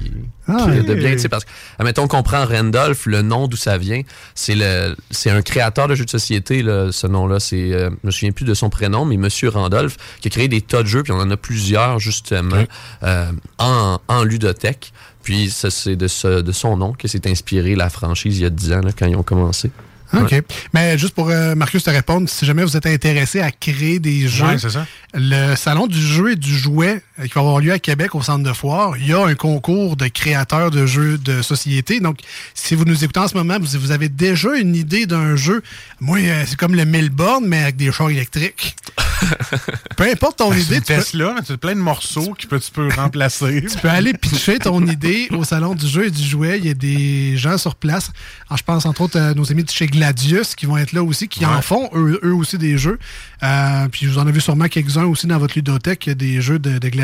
Ah, 0.48 0.58
qui 0.66 0.70
oui. 0.72 0.84
de 0.86 0.94
bien, 0.96 1.12
tu 1.14 1.20
sais, 1.20 1.30
parce 1.30 1.44
que, 1.46 1.50
admettons 1.80 2.08
qu'on 2.08 2.24
prend 2.24 2.46
Randolph, 2.46 3.06
le 3.06 3.22
nom 3.22 3.43
d'où 3.48 3.58
ça 3.58 3.78
vient, 3.78 4.02
c'est 4.36 4.56
le, 4.56 4.96
c'est 5.12 5.30
un 5.30 5.42
créateur 5.42 5.88
de 5.88 5.96
jeux 5.96 6.06
de 6.06 6.10
société, 6.10 6.62
là, 6.62 6.92
ce 6.92 7.08
nom-là, 7.08 7.40
c'est, 7.40 7.74
euh, 7.74 7.90
je 8.04 8.08
me 8.08 8.12
souviens 8.12 8.32
plus 8.32 8.46
de 8.46 8.54
son 8.54 8.70
prénom, 8.70 9.06
mais 9.06 9.18
Monsieur 9.18 9.50
Randolph, 9.50 9.98
qui 10.22 10.28
a 10.28 10.32
créé 10.32 10.48
des 10.48 10.62
tas 10.62 10.84
de 10.84 10.88
jeux, 10.88 11.04
puis 11.04 11.12
on 11.12 11.20
en 11.20 11.30
a 11.32 11.38
plusieurs, 11.38 12.00
justement, 12.00 12.64
euh, 13.04 13.32
en, 13.58 14.00
en 14.08 14.24
ludothèque. 14.24 14.94
Puis 15.24 15.50
ça, 15.50 15.70
c'est 15.70 15.96
de, 15.96 16.08
ce- 16.08 16.42
de 16.42 16.52
son 16.52 16.76
nom 16.78 16.94
que 16.94 17.08
s'est 17.08 17.28
inspiré 17.30 17.76
la 17.76 17.90
franchise 17.90 18.38
il 18.40 18.44
y 18.44 18.46
a 18.46 18.50
10 18.50 18.74
ans, 18.74 18.82
là, 18.82 18.92
quand 18.98 19.06
ils 19.06 19.16
ont 19.16 19.24
commencé. 19.24 19.72
OK. 20.16 20.32
Ouais. 20.32 20.44
Mais 20.76 20.96
juste 20.98 21.16
pour 21.16 21.30
euh, 21.32 21.56
Marcus 21.56 21.84
te 21.84 21.90
répondre, 21.90 22.30
si 22.30 22.46
jamais 22.46 22.64
vous 22.64 22.78
êtes 22.78 22.86
intéressé 22.86 23.40
à 23.40 23.50
créer 23.50 23.98
des 23.98 24.28
jeux, 24.28 24.46
Ouais, 24.46 24.60
c'est 24.60 24.70
ça. 24.70 24.86
le 25.16 25.56
salon 25.56 25.88
du 25.88 26.00
jeu 26.00 26.34
et 26.34 26.36
du 26.36 26.56
jouet 26.56 27.02
qui 27.22 27.30
va 27.30 27.42
avoir 27.42 27.60
lieu 27.60 27.72
à 27.72 27.80
Québec 27.80 28.16
au 28.16 28.22
centre 28.24 28.44
de 28.44 28.54
foire, 28.54 28.98
il 28.98 29.08
y 29.08 29.14
a 29.14 29.24
un 29.24 29.36
concours 29.36 29.96
de 29.96 30.08
créateurs 30.08 30.72
de 30.72 30.86
jeux 30.88 31.18
de 31.20 31.44
société. 31.44 32.00
Donc, 32.00 32.20
si 32.56 32.74
vous 32.74 32.86
nous 32.86 33.04
écoutez 33.04 33.20
en 33.20 33.28
ce 33.28 33.36
moment, 33.36 33.58
vous, 33.60 33.78
vous 33.80 33.92
avez 33.92 34.10
déjà 34.10 34.56
une 34.56 34.76
idée 34.76 35.06
d'un 35.06 35.36
jeu. 35.36 35.62
Moi, 36.00 36.18
euh, 36.20 36.44
c'est 36.48 36.58
comme 36.58 36.76
le 36.76 36.86
Melbourne, 36.86 37.46
mais 37.46 37.62
avec 37.62 37.76
des 37.76 37.92
chars 37.92 38.10
électriques. 38.10 38.76
Peu 39.96 40.10
importe 40.10 40.38
ton 40.38 40.50
Ben, 40.50 40.58
c'est 40.58 40.66
idée, 40.66 40.76
tu 40.82 40.94
peux, 40.94 41.00
Tesla, 41.00 41.34
mais 41.36 41.44
tu 41.44 41.52
as 41.54 41.58
plein 41.58 41.76
de 41.76 41.80
morceaux 41.80 42.34
que 42.34 42.56
tu 42.56 42.72
peux 42.72 42.90
remplacer. 42.90 43.64
tu 43.72 43.78
peux 43.78 43.90
aller 43.90 44.14
pitcher 44.14 44.58
ton 44.58 44.86
idée 44.86 45.28
au 45.32 45.44
salon 45.44 45.76
du 45.76 45.88
jeu 45.88 46.08
et 46.08 46.12
du 46.12 46.24
jouet. 46.24 46.58
Il 46.58 46.66
y 46.66 46.70
a 46.70 46.74
des 46.74 47.38
gens 47.38 47.60
sur 47.60 47.76
place. 47.76 48.12
Alors, 48.50 48.58
je 48.58 48.64
pense 48.64 48.86
entre 48.88 49.02
autres 49.02 49.20
à 49.20 49.34
nos 49.36 49.52
amis 49.52 49.64
de 49.64 49.70
chez 49.70 49.86
Gladius 49.86 50.56
qui 50.56 50.66
vont 50.66 50.78
être 50.78 50.94
là 50.94 51.04
aussi, 51.04 51.28
qui 51.28 51.46
en 51.46 51.62
font 51.62 51.90
eux, 51.94 52.20
eux 52.24 52.34
aussi 52.34 52.58
des 52.58 52.78
jeux. 52.78 52.98
Euh, 53.44 53.88
puis 53.92 54.08
vous 54.08 54.18
en 54.18 54.26
avez 54.26 54.40
sûrement 54.40 54.68
quelques-uns 54.68 55.06
aussi 55.06 55.28
dans 55.28 55.38
votre 55.38 55.56
ludothèque, 55.56 56.08
il 56.08 56.10
y 56.10 56.12
a 56.14 56.16
des 56.16 56.42
jeux 56.42 56.60
de, 56.60 56.80
de 56.80 56.90
Gladius. 56.90 57.03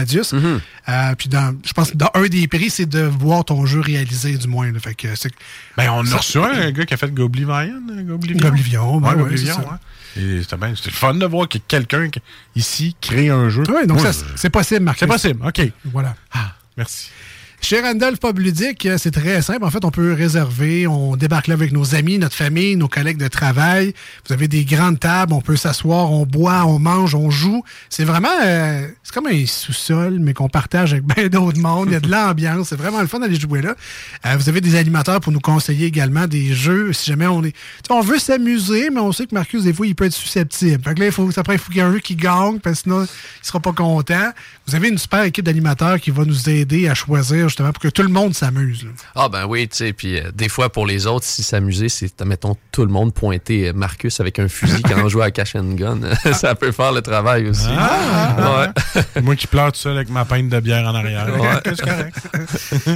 Euh, 0.90 1.16
puis 1.18 1.30
dans, 1.30 1.56
je 1.66 1.74
pense 1.74 1.92
que 1.92 1.98
dans 1.98 2.10
un 2.14 2.28
des 2.28 2.48
prix, 2.48 2.70
c'est 2.70 2.86
de 2.86 3.02
voir 3.02 3.46
ton 3.46 3.66
jeu 3.66 3.80
réalisé 3.80 4.38
du 4.38 4.48
moins. 4.48 4.72
là. 4.72 4.80
Fait 4.80 4.94
que 4.96 5.16
c'est 5.16 5.32
Ben, 5.78 5.90
on 5.92 6.06
a 6.12 6.18
reçu 6.18 6.38
un, 6.40 6.44
un 6.52 6.72
gars 6.72 6.86
qui 6.86 6.94
a 6.94 6.98
fait 6.98 7.12
Goblivion. 7.14 7.50
euh, 7.60 8.04
Goblivion, 8.04 8.40
Goblivion, 8.50 9.02
ben 9.02 9.10
ouais, 9.12 9.18
Goblivion, 9.18 9.56
ouais. 9.58 10.42
C'était 10.42 10.58
bien- 10.58 10.74
c'était 10.76 10.90
le 10.90 10.96
fun 10.96 11.14
de 11.14 11.26
voir 11.26 11.48
que 11.48 11.60
quelqu'un 11.60 12.08
ici 12.56 12.96
crée 13.00 13.30
un 13.30 13.50
jeu. 13.50 13.64
Ouais, 13.70 13.86
donc 13.86 14.00
c'est 14.36 14.50
possible, 14.50 14.82
Marcus. 14.86 15.00
C'est 15.02 15.08
possible, 15.08 15.46
OK. 15.46 15.62
Voilà. 15.86 16.16
Ah, 16.34 16.54
merci. 16.76 17.10
Chez 17.62 17.82
Randolph 17.82 18.20
Pub 18.20 18.40
Ludique, 18.40 18.86
euh, 18.86 18.98
c'est 18.98 19.12
très 19.12 19.42
simple. 19.42 19.64
En 19.64 19.70
fait, 19.70 19.84
on 19.84 19.92
peut 19.92 20.14
réserver. 20.14 20.88
On 20.88 21.16
débarque 21.16 21.48
là 21.48 21.54
avec 21.54 21.72
nos 21.72 21.94
amis, 21.94 22.18
notre 22.18 22.36
famille, 22.36 22.76
nos 22.78 22.88
collègues 22.88 23.18
de 23.18 23.28
travail. 23.28 23.94
Vous 24.26 24.34
avez 24.34 24.48
des 24.48 24.64
grandes 24.64 25.00
tables. 25.00 25.34
On 25.34 25.42
peut 25.42 25.58
s'asseoir, 25.58 26.12
on 26.12 26.26
boit, 26.26 26.66
on 26.66 26.80
mange, 26.80 27.14
on 27.16 27.30
joue. 27.30 27.64
C'est 27.90 28.06
vraiment... 28.06 28.30
euh, 28.44 28.88
c'est 29.04 29.14
comme 29.14 29.28
un 29.28 29.46
sous-sol, 29.46 30.18
mais 30.20 30.34
qu'on 30.34 30.48
partage 30.50 30.94
avec 30.94 31.06
bien 31.16 31.28
d'autres 31.28 31.60
mondes. 31.60 31.90
Il 31.90 31.94
y 31.94 31.96
a 31.96 32.00
de 32.00 32.10
l'ambiance. 32.10 32.70
C'est 32.70 32.78
vraiment 32.78 33.02
le 33.02 33.08
fun 33.08 33.20
d'aller 33.20 33.40
jouer 33.40 33.62
là. 33.62 33.76
Euh, 34.26 34.36
vous 34.38 34.50
avez 34.50 34.62
des 34.62 34.76
animateurs 34.76 35.20
pour 35.20 35.34
nous 35.34 35.42
conseiller 35.42 35.86
également 35.86 36.28
des 36.28 36.54
jeux. 36.54 36.94
Si 36.94 37.12
jamais 37.12 37.28
on 37.28 37.44
est... 37.44 37.52
tu 37.52 37.58
sais, 37.88 37.94
on 37.94 38.02
veut 38.02 38.20
s'amuser, 38.20 38.90
mais 38.90 39.02
on 39.02 39.12
sait 39.12 39.26
que 39.28 39.36
Marcus, 39.36 39.64
des 39.64 39.74
fois, 39.74 39.86
il 39.86 39.96
peut 39.96 40.06
être 40.06 40.14
susceptible. 40.14 40.82
Fait 40.84 40.96
que 40.96 41.00
là, 41.02 41.06
il 41.08 41.12
faut, 41.12 41.30
après, 41.38 41.56
il 41.56 41.60
faut 41.60 41.68
qu'il 41.72 41.78
y 41.78 41.82
ait 41.82 41.88
un 41.88 41.92
jeu 41.94 42.00
qui 42.00 42.16
gagne, 42.16 42.60
parce 42.60 42.78
que 42.78 42.84
sinon, 42.84 43.04
il 43.04 43.46
sera 43.46 43.60
pas 43.60 43.74
content. 43.74 44.32
Vous 44.66 44.76
avez 44.76 44.88
une 44.90 44.98
super 44.98 45.24
équipe 45.24 45.46
d'animateurs 45.46 46.00
qui 46.00 46.12
va 46.12 46.24
nous 46.26 46.50
aider 46.50 46.88
à 46.88 46.96
choisir, 46.96 47.49
justement, 47.50 47.72
pour 47.74 47.82
que 47.84 47.88
tout 47.90 48.02
le 48.04 48.08
monde 48.10 48.34
s'amuse. 48.34 48.86
Ah 49.16 49.28
ben 49.30 49.46
oui, 49.46 49.68
tu 49.68 49.78
sais, 49.78 49.94
puis 49.94 50.18
euh, 50.20 50.32
des 50.34 50.50
fois 50.50 50.72
pour 50.72 50.86
les 50.88 51.06
autres, 51.08 51.26
si 51.26 51.44
s'amuser, 51.44 51.90
c'est, 51.90 52.20
mettons, 52.24 52.56
tout 52.72 52.84
le 52.86 52.92
monde 52.92 53.14
pointer 53.14 53.68
euh, 53.70 53.74
Marcus 53.74 54.20
avec 54.20 54.40
un 54.40 54.48
fusil 54.48 54.82
quand 54.84 55.04
on 55.04 55.10
joue 55.10 55.22
à 55.22 55.32
Cash 55.32 55.56
and 55.56 55.74
Gun. 55.74 56.00
ça 56.34 56.56
peut 56.56 56.72
faire 56.72 56.92
le 56.92 57.02
travail 57.02 57.48
aussi. 57.50 57.68
Ah! 57.70 58.72
Ouais. 59.16 59.22
Moi 59.22 59.36
qui 59.36 59.48
pleure 59.48 59.72
tout 59.72 59.80
seul 59.80 59.96
avec 59.98 60.10
ma 60.10 60.26
pinte 60.26 60.50
de 60.50 60.60
bière 60.60 60.88
en 60.88 60.96
arrière. 60.96 61.28
Ouais. 61.40 61.50
C'est 61.76 61.82
correct. 61.82 62.16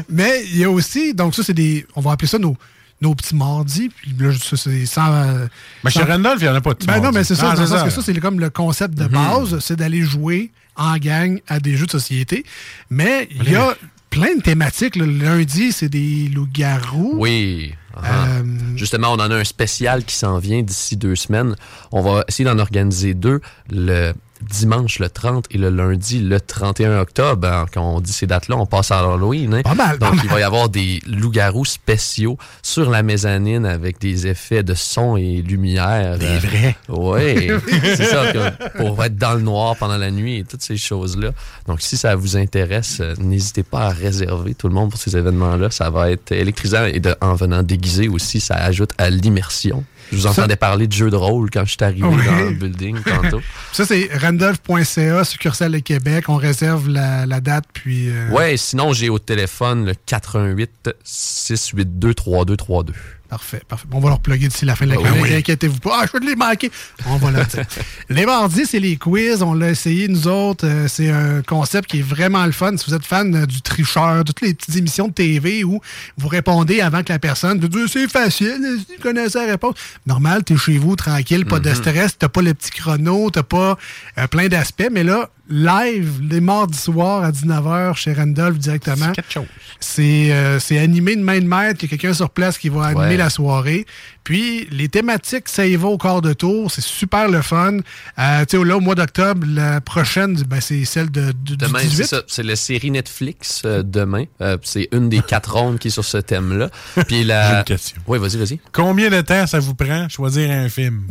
Mais 0.10 0.44
il 0.46 0.58
y 0.58 0.64
a 0.64 0.70
aussi, 0.70 1.14
donc 1.14 1.36
ça, 1.36 1.44
c'est 1.44 1.54
des, 1.54 1.86
on 1.96 2.02
va 2.02 2.12
appeler 2.12 2.28
ça 2.28 2.38
nos, 2.40 2.56
nos 3.02 3.14
petits 3.16 3.36
mardis. 3.36 3.90
Puis 3.90 4.16
là, 4.20 4.32
ça, 4.34 4.56
c'est 4.58 4.86
sans. 4.86 5.12
euh, 5.14 5.48
Mais 5.84 5.92
chez 5.92 6.00
sans- 6.02 6.06
Randolph, 6.08 6.38
il 6.40 6.44
n'y 6.44 6.50
en 6.50 6.56
a 6.56 6.62
pas 6.62 6.72
de 6.72 6.76
petits 6.76 6.88
Ben 6.88 7.00
non, 7.02 7.12
mais 7.12 7.24
c'est 7.24 7.36
ça. 7.36 7.52
Ah, 7.52 7.66
ça. 7.68 7.84
que 7.84 7.90
ça, 7.90 8.02
c'est 8.02 8.14
comme 8.20 8.40
le 8.40 8.50
concept 8.50 8.94
de 8.96 9.04
Mhm. 9.06 9.10
base, 9.10 9.60
c'est 9.60 9.76
d'aller 9.76 10.02
jouer 10.02 10.52
en 10.76 10.98
gang 10.98 11.40
à 11.48 11.60
des 11.60 11.76
jeux 11.78 11.86
de 11.86 11.92
société. 11.92 12.46
Mais 12.90 13.28
il 13.32 13.52
y 13.52 13.56
a 13.56 13.76
plein 14.14 14.36
de 14.36 14.42
thématiques. 14.42 14.96
Le 14.96 15.06
lundi, 15.06 15.72
c'est 15.72 15.90
des 15.90 16.30
loups-garous. 16.30 17.16
Oui. 17.16 17.74
Ah. 17.96 18.28
Euh, 18.28 18.44
Justement, 18.76 19.10
on 19.12 19.16
en 19.16 19.32
a 19.32 19.36
un 19.36 19.44
spécial 19.44 20.04
qui 20.06 20.16
s'en 20.16 20.38
vient 20.38 20.62
d'ici 20.62 20.98
deux 20.98 21.16
semaines. 21.16 21.56
On 21.92 22.02
va 22.02 22.24
essayer 22.28 22.46
d'en 22.46 22.60
organiser 22.60 23.16
deux, 23.16 23.42
le 23.72 24.14
dimanche 24.44 25.00
le 25.00 25.10
30 25.10 25.46
et 25.52 25.58
le 25.58 25.70
lundi 25.70 26.20
le 26.20 26.40
31 26.40 27.00
octobre. 27.00 27.48
Alors, 27.48 27.72
Quand 27.72 27.82
on 27.96 28.00
dit 28.02 28.12
ces 28.14 28.28
dates-là, 28.28 28.58
on 28.58 28.66
passe 28.66 28.92
à 28.92 29.00
Halloween. 29.00 29.54
hein. 29.56 29.62
Pas 29.64 29.74
mal, 29.76 29.98
pas 29.98 30.08
Donc, 30.08 30.16
mal. 30.18 30.26
il 30.26 30.32
va 30.32 30.40
y 30.40 30.44
avoir 30.44 30.70
des 30.70 31.00
loups-garous 31.08 31.66
spéciaux 31.66 32.38
sur 32.62 32.90
la 32.90 33.04
mezzanine 33.04 33.66
avec 33.66 34.00
des 34.00 34.28
effets 34.28 34.64
de 34.64 34.74
son 34.74 35.18
et 35.18 35.42
lumière. 35.42 36.18
Des 36.18 36.26
Euh, 36.26 36.40
vrais. 36.40 36.76
Oui, 36.90 37.50
c'est 37.96 38.06
ça. 38.06 38.52
pour 38.78 39.04
être 39.04 39.16
dans 39.18 39.34
le 39.34 39.42
noir 39.42 39.76
pendant 39.78 39.98
la 39.98 40.12
nuit 40.12 40.40
et 40.40 40.44
toutes 40.44 40.62
ces 40.62 40.78
choses-là. 40.78 41.32
Donc, 41.68 41.82
si 41.82 41.98
ça 41.98 42.16
vous 42.16 42.38
intéresse, 42.38 42.98
euh, 43.02 43.14
n'hésitez 43.20 43.64
pas 43.64 43.88
à 43.88 43.90
réserver 43.90 44.54
tout 44.56 44.68
le 44.68 44.74
monde 44.74 44.92
pour 44.92 45.00
ces 45.00 45.16
événements-là. 45.18 45.70
Ça 45.72 45.90
va 45.90 46.12
être 46.12 46.32
électrisant 46.32 46.86
et 46.86 47.00
de- 47.00 47.16
en 47.22 47.36
venant 47.36 47.64
déguisé 47.64 48.08
aussi, 48.08 48.40
ça 48.40 48.56
ajoute 48.56 48.92
à 48.98 49.10
l'immersion. 49.10 49.84
Je 50.14 50.22
vous 50.22 50.28
entendais 50.28 50.56
parler 50.56 50.88
de 50.88 50.94
jeux 50.94 51.10
de 51.10 51.16
rôle 51.16 51.50
quand 51.50 51.66
je 51.66 51.72
suis 51.72 51.84
arrivé 51.84 52.08
Oui. 52.08 52.26
dans 52.26 52.36
le 52.38 52.52
building 52.52 52.98
tantôt. 53.04 53.42
Ça, 53.74 53.86
c'est 53.86 54.10
randolph.ca, 54.22 55.24
succursale 55.24 55.72
de 55.74 55.80
Québec. 55.80 56.30
On 56.30 56.36
réserve 56.38 56.88
la, 56.90 57.26
la 57.26 57.42
date, 57.42 57.66
puis... 57.74 58.10
euh, 58.10 58.30
Ouais, 58.30 58.56
sinon, 58.58 58.94
j'ai 58.94 59.10
au 59.10 59.20
téléphone 59.20 59.86
le 59.86 59.94
88 60.06 60.92
682 61.04 62.14
3232. 62.14 62.94
Parfait, 63.34 63.64
parfait. 63.68 63.88
On 63.92 64.00
va 64.00 64.10
leur 64.10 64.20
plugger 64.20 64.48
d'ici 64.48 64.64
la 64.64 64.76
fin 64.76 64.86
de 64.86 64.92
la 64.92 64.98
Ah 65.00 65.04
chronique. 65.08 65.24
oui. 65.24 65.34
Inquiétez-vous 65.34 65.80
pas. 65.80 66.02
Ah, 66.04 66.06
je 66.06 66.20
vais 66.20 66.24
les 66.24 66.36
manquer. 66.36 66.70
On 67.08 67.18
va 67.18 67.32
là. 67.32 67.44
les 68.10 68.28
mardis, 68.28 68.68
c'est 68.68 68.80
les 68.80 68.96
quiz. 68.96 69.42
On 69.42 69.56
l'a 69.56 69.72
essayé, 69.72 70.08
nous 70.08 70.28
autres. 70.28 70.68
Euh, 70.68 70.88
c'est 70.88 71.10
un 71.10 71.42
concept 71.42 71.90
qui 71.90 71.98
est 72.00 72.04
vraiment 72.04 72.46
le 72.46 72.52
fun. 72.52 72.78
Si 72.78 72.86
vous 72.88 72.94
êtes 72.96 73.08
fan 73.08 73.34
euh, 73.36 73.46
du 73.48 73.60
tricheur, 73.64 74.24
toutes 74.24 74.42
les 74.42 74.54
petites 74.54 74.76
émissions 74.76 75.08
de 75.08 75.14
TV 75.14 75.64
où 75.64 75.82
vous 76.18 76.28
répondez 76.28 76.80
avant 76.80 77.02
que 77.02 77.12
la 77.12 77.18
personne 77.18 77.60
vous 77.60 77.68
dit 77.70 77.80
c'est 77.92 78.08
facile, 78.08 78.60
tu 78.88 79.00
connais 79.02 79.26
la 79.34 79.46
réponse. 79.48 79.74
Normal, 80.06 80.44
t'es 80.44 80.56
chez 80.56 80.78
vous, 80.78 80.96
tranquille, 80.96 81.46
pas 81.48 81.60
de 81.60 81.70
Mhm. 81.70 81.76
stress, 81.76 82.16
t'as 82.20 82.30
pas 82.30 82.44
le 82.44 82.54
petit 82.54 82.70
chrono, 82.70 83.32
t'as 83.32 83.42
pas 83.42 83.80
euh, 84.20 84.28
plein 84.28 84.48
d'aspects. 84.48 84.90
Mais 84.92 85.04
là, 85.04 85.28
live, 85.54 86.20
les 86.30 86.42
mardis 86.42 86.78
soirs 86.78 87.24
à 87.24 87.32
19h 87.32 87.96
chez 87.96 88.14
Randolph 88.14 88.58
directement. 88.58 89.12
quelque 89.12 89.32
chose. 89.32 89.46
C'est 89.80 90.32
euh, 90.32 90.60
c'est 90.60 90.80
animé 90.80 91.16
de 91.16 91.22
main 91.22 91.40
de 91.40 91.46
maître. 91.46 91.80
Il 91.82 91.84
y 91.84 91.86
a 91.86 91.90
quelqu'un 91.90 92.14
sur 92.14 92.30
place 92.32 92.58
qui 92.58 92.70
va 92.70 92.86
animer 92.86 93.06
Ouais. 93.10 93.18
la 93.18 93.30
soirée. 93.30 93.86
Puis, 94.24 94.68
les 94.72 94.88
thématiques, 94.90 95.50
ça 95.50 95.66
y 95.66 95.76
va 95.76 95.88
au 95.90 95.98
quart 95.98 96.22
de 96.22 96.34
tour. 96.34 96.72
C'est 96.72 96.84
super 96.84 97.28
le 97.30 97.42
fun. 97.42 97.78
Euh, 98.20 98.46
tu 98.48 98.58
sais, 98.58 98.64
là, 98.66 98.78
au 98.78 98.80
mois 98.80 98.96
d'octobre, 98.96 99.46
la 99.48 99.82
prochaine, 99.82 100.36
ben, 100.44 100.62
c'est 100.62 100.86
celle 100.86 101.12
de, 101.12 101.28
de- 101.28 101.32
du 101.34 101.58
Demain, 101.58 101.80
c'est 101.82 101.88
18. 101.88 102.06
ça. 102.06 102.22
C'est 102.28 102.44
la 102.44 102.56
série 102.56 102.92
Netflix 102.92 103.62
euh, 103.66 103.84
demain. 103.84 104.26
Euh, 104.42 104.58
c'est 104.64 104.88
une 104.92 105.10
des 105.10 105.22
quatre 105.22 105.54
rondes 105.56 105.80
qui 105.80 105.90
est 105.90 105.92
sur 105.92 106.06
ce 106.06 106.18
thème-là. 106.18 106.70
Puis 107.08 107.24
la... 107.24 107.52
J'ai 107.52 107.58
une 107.60 107.64
question. 107.66 108.02
Oui, 108.08 108.20
vas-y, 108.20 108.38
vas-y. 108.38 108.60
Combien 108.72 109.10
de 109.10 109.22
temps 109.22 109.46
ça 109.48 109.60
vous 109.60 109.76
prend 109.76 110.08
choisir 110.10 110.50
un 110.52 110.70
film? 110.70 111.04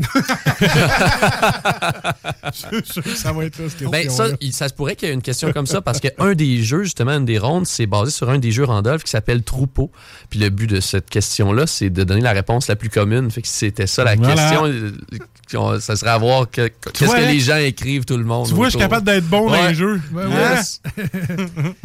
Je 2.52 3.12
ça 3.16 3.32
va 3.32 3.44
être 3.44 3.58
là, 3.58 3.64
cette 3.68 3.88
Ben, 3.90 4.08
ça, 4.10 4.28
il- 4.40 4.52
ça 4.52 4.68
se 4.68 4.74
pourrait 4.74 4.96
qu'il 4.96 5.08
y 5.08 5.10
ait 5.10 5.14
une 5.14 5.22
question 5.22 5.52
comme 5.52 5.66
ça 5.66 5.80
parce 5.80 6.00
qu'un 6.00 6.34
des 6.34 6.62
jeux, 6.62 6.84
justement, 6.84 7.12
une 7.12 7.24
des 7.24 7.38
rondes, 7.38 7.66
c'est 7.66 7.86
basé 7.86 8.10
sur 8.10 8.30
un 8.30 8.38
des 8.38 8.50
jeux 8.52 8.64
Randolph 8.64 9.04
qui 9.04 9.10
s'appelle 9.10 9.42
Troupeau. 9.42 9.90
Puis 10.30 10.38
le 10.38 10.48
but 10.50 10.66
de 10.66 10.80
cette 10.80 11.10
question-là, 11.10 11.66
c'est 11.66 11.90
de 11.90 12.04
donner 12.04 12.20
la 12.20 12.32
réponse 12.32 12.68
la 12.68 12.76
plus 12.76 12.88
commune. 13.02 13.30
Fait 13.30 13.42
que 13.42 13.48
si 13.48 13.54
c'était 13.54 13.86
ça 13.86 14.04
la 14.04 14.14
Voilà. 14.16 14.34
question, 14.34 14.64
euh, 14.66 15.80
ça 15.80 15.96
serait 15.96 16.10
à 16.10 16.18
voir 16.18 16.50
que- 16.50 16.68
qu'est-ce 16.94 17.10
que 17.12 17.16
hein? 17.16 17.26
les 17.26 17.40
gens 17.40 17.56
écrivent 17.56 18.04
tout 18.04 18.16
le 18.16 18.24
monde. 18.24 18.48
Tu 18.48 18.54
vois, 18.54 18.66
je 18.66 18.70
suis 18.70 18.78
capable 18.78 19.04
d'être 19.06 19.26
bon 19.28 19.50
dans 19.50 19.66
les 19.68 19.74
jeux. 19.74 20.00
Hein? 20.16 20.28
yes. 20.56 20.80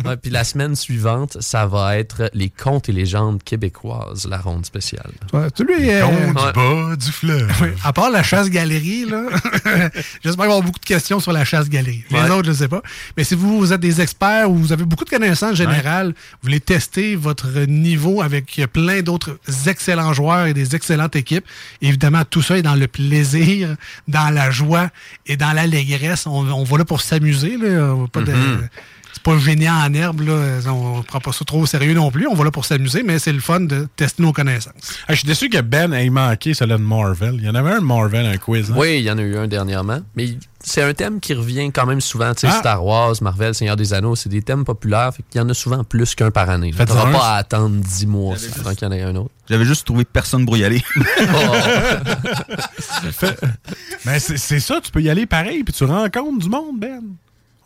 Ouais, 0.05 0.15
puis 0.15 0.31
la 0.31 0.43
semaine 0.43 0.75
suivante, 0.75 1.37
ça 1.41 1.65
va 1.65 1.97
être 1.97 2.29
les 2.33 2.49
contes 2.49 2.87
et 2.87 2.91
légendes 2.93 3.43
québécoises, 3.43 4.25
la 4.29 4.37
ronde 4.37 4.65
spéciale. 4.65 5.11
Ouais, 5.33 5.49
tu 5.51 5.65
lui, 5.65 5.89
euh, 5.89 6.05
du 6.27 6.33
bas 6.33 6.95
du 6.95 7.11
fleuve. 7.11 7.51
oui, 7.61 7.69
à 7.83 7.91
part 7.93 8.09
la 8.09 8.23
chasse-galerie, 8.23 9.05
là, 9.05 9.23
j'espère 10.23 10.45
avoir 10.45 10.61
beaucoup 10.61 10.79
de 10.79 10.85
questions 10.85 11.19
sur 11.19 11.31
la 11.33 11.43
chasse-galerie. 11.43 12.03
Les 12.11 12.17
Ouais. 12.19 12.29
autres, 12.29 12.45
je 12.45 12.51
ne 12.51 12.55
sais 12.55 12.67
pas. 12.67 12.81
Mais 13.17 13.23
si 13.23 13.35
vous, 13.35 13.57
vous 13.57 13.73
êtes 13.73 13.81
des 13.81 13.99
experts 14.01 14.49
ou 14.49 14.55
vous 14.55 14.71
avez 14.71 14.85
beaucoup 14.85 15.03
de 15.05 15.09
connaissances 15.09 15.55
générales, 15.55 16.07
vous 16.09 16.37
voulez 16.43 16.59
tester 16.61 17.15
votre 17.15 17.47
niveau 17.67 18.21
avec 18.21 18.61
plein 18.71 19.01
d'autres 19.01 19.37
excellents 19.67 20.13
joueurs 20.13 20.45
et 20.45 20.53
des 20.53 20.73
excellentes 21.07 21.15
équipes, 21.15 21.45
évidemment, 21.81 22.23
tout 22.29 22.41
ça 22.41 22.57
est 22.57 22.61
dans 22.61 22.75
le 22.75 22.87
plaisir, 22.87 23.75
dans 24.07 24.29
la 24.33 24.51
joie 24.51 24.89
et 25.25 25.37
dans 25.37 25.53
l'allégresse. 25.53 26.27
On, 26.27 26.47
on 26.49 26.63
va 26.63 26.77
là 26.79 26.85
pour 26.85 27.01
s'amuser. 27.01 27.57
là. 27.57 27.95
Pas 28.11 28.21
de- 28.21 28.31
Mhm. 28.31 28.67
C'est 29.17 29.23
pas 29.23 29.39
génial 29.39 29.73
en 29.73 29.93
herbe, 29.95 30.21
là. 30.21 30.59
On 30.67 31.01
prend 31.01 31.19
pas 31.19 31.31
ça 31.31 31.43
trop 31.43 31.61
au 31.61 31.65
sérieux 31.65 31.95
non 31.95 32.11
plus. 32.11 32.27
On 32.27 32.35
va 32.35 32.43
là 32.43 32.51
pour 32.51 32.65
s'amuser, 32.65 33.01
mais 33.01 33.17
c'est 33.17 33.33
le 33.33 33.39
fun 33.39 33.61
de 33.61 33.87
tester 33.95 34.21
nos 34.21 34.31
connaissances. 34.31 34.73
Ah, 35.07 35.13
je 35.13 35.17
suis 35.19 35.27
déçu 35.27 35.49
que 35.49 35.59
Ben 35.59 35.91
ait 35.91 36.07
manqué 36.11 36.53
celui 36.53 36.73
de 36.73 36.77
Marvel. 36.77 37.33
Il 37.39 37.45
y 37.45 37.49
en 37.49 37.55
avait 37.55 37.71
un 37.71 37.79
de 37.79 37.83
Marvel, 37.85 38.27
un 38.27 38.37
quiz. 38.37 38.69
hein? 38.69 38.75
Oui, 38.77 38.97
il 38.99 39.05
y 39.05 39.09
en 39.11 39.17
a 39.17 39.21
eu 39.23 39.35
un 39.37 39.47
dernièrement. 39.47 40.01
Mais 40.15 40.37
c'est 40.63 40.83
un 40.83 40.93
thème 40.93 41.19
qui 41.19 41.33
revient 41.33 41.71
quand 41.71 41.87
même 41.87 41.99
souvent. 42.01 42.31
Tu 42.35 42.41
sais, 42.41 42.47
Ah. 42.51 42.59
Star 42.59 42.85
Wars, 42.85 43.15
Marvel, 43.21 43.55
Seigneur 43.55 43.75
des 43.75 43.91
Anneaux, 43.93 44.15
c'est 44.15 44.29
des 44.29 44.43
thèmes 44.43 44.65
populaires. 44.65 45.11
Fait 45.15 45.23
qu'il 45.27 45.41
y 45.41 45.43
en 45.43 45.49
a 45.49 45.53
souvent 45.55 45.83
plus 45.83 46.13
qu'un 46.13 46.29
par 46.29 46.51
année. 46.51 46.71
Tu 46.77 46.85
n'auras 46.85 47.11
pas 47.11 47.29
à 47.29 47.35
attendre 47.37 47.75
10 47.81 48.05
mois 48.05 48.35
avant 48.59 48.75
qu'il 48.75 48.87
y 48.87 48.91
en 48.91 48.93
ait 48.93 49.01
un 49.01 49.15
autre. 49.15 49.31
J'avais 49.49 49.65
juste 49.65 49.85
trouvé 49.85 50.05
personne 50.05 50.45
pour 50.45 50.57
y 50.57 50.63
aller. 50.63 50.83
Mais 54.05 54.19
c'est 54.19 54.37
c'est 54.37 54.59
ça, 54.59 54.79
tu 54.83 54.91
peux 54.91 55.01
y 55.01 55.09
aller 55.09 55.25
pareil, 55.25 55.63
puis 55.63 55.73
tu 55.73 55.83
rencontres 55.85 56.39
du 56.39 56.49
monde, 56.49 56.79
Ben. 56.79 57.01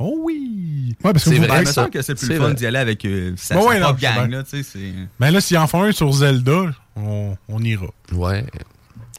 Oh 0.02 0.18
oui! 0.24 0.96
Ouais, 1.04 1.14
parce 1.14 1.24
C'est 1.24 1.38
vrai, 1.38 1.48
ben, 1.48 1.66
ça 1.66 1.90
que 1.90 2.02
c'est 2.02 2.16
plus 2.16 2.30
le 2.30 2.40
fun 2.40 2.54
d'y 2.54 2.66
aller 2.66 2.80
avec 2.80 3.06
euh, 3.06 3.34
sa, 3.38 3.56
Ouais, 3.56 3.62
sa 3.62 3.68
ouais, 3.68 3.80
non, 3.80 3.86
propre 3.88 4.02
gang. 4.02 4.30
Là. 4.30 4.44
Mais 5.20 5.32
là, 5.32 5.42
s'ils 5.42 5.58
en 5.58 5.68
font 5.68 5.84
un 5.84 5.92
sur 5.92 6.12
Zelda, 6.12 6.72
on, 6.96 7.36
on 7.48 7.64
ira. 7.64 7.88
Ouais. 8.12 8.46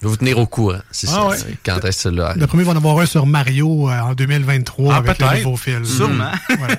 Je 0.03 0.09
vais 0.09 0.11
vous 0.11 0.17
tenir 0.17 0.37
au 0.39 0.47
courant, 0.47 0.81
c'est 0.91 1.07
Ah 1.11 1.13
ça. 1.13 1.27
ouais. 1.29 1.37
c'est 1.39 1.57
Quand 1.65 1.79
est-ce 1.85 2.09
que 2.09 2.15
là? 2.17 2.35
Le 2.37 2.47
premier 2.49 2.65
va 2.65 2.73
en 2.73 2.77
avoir 2.77 2.99
un 2.99 3.07
sur 3.07 3.25
Mario 3.25 3.89
euh, 3.89 4.01
en 4.01 4.15
2023 4.15 4.93
Ah, 4.93 4.97
avec 4.97 5.19
le 5.21 5.39
nouveau 5.45 5.57
film. 5.57 5.85
Sûrement. 5.85 6.33
Ouais. 6.51 6.79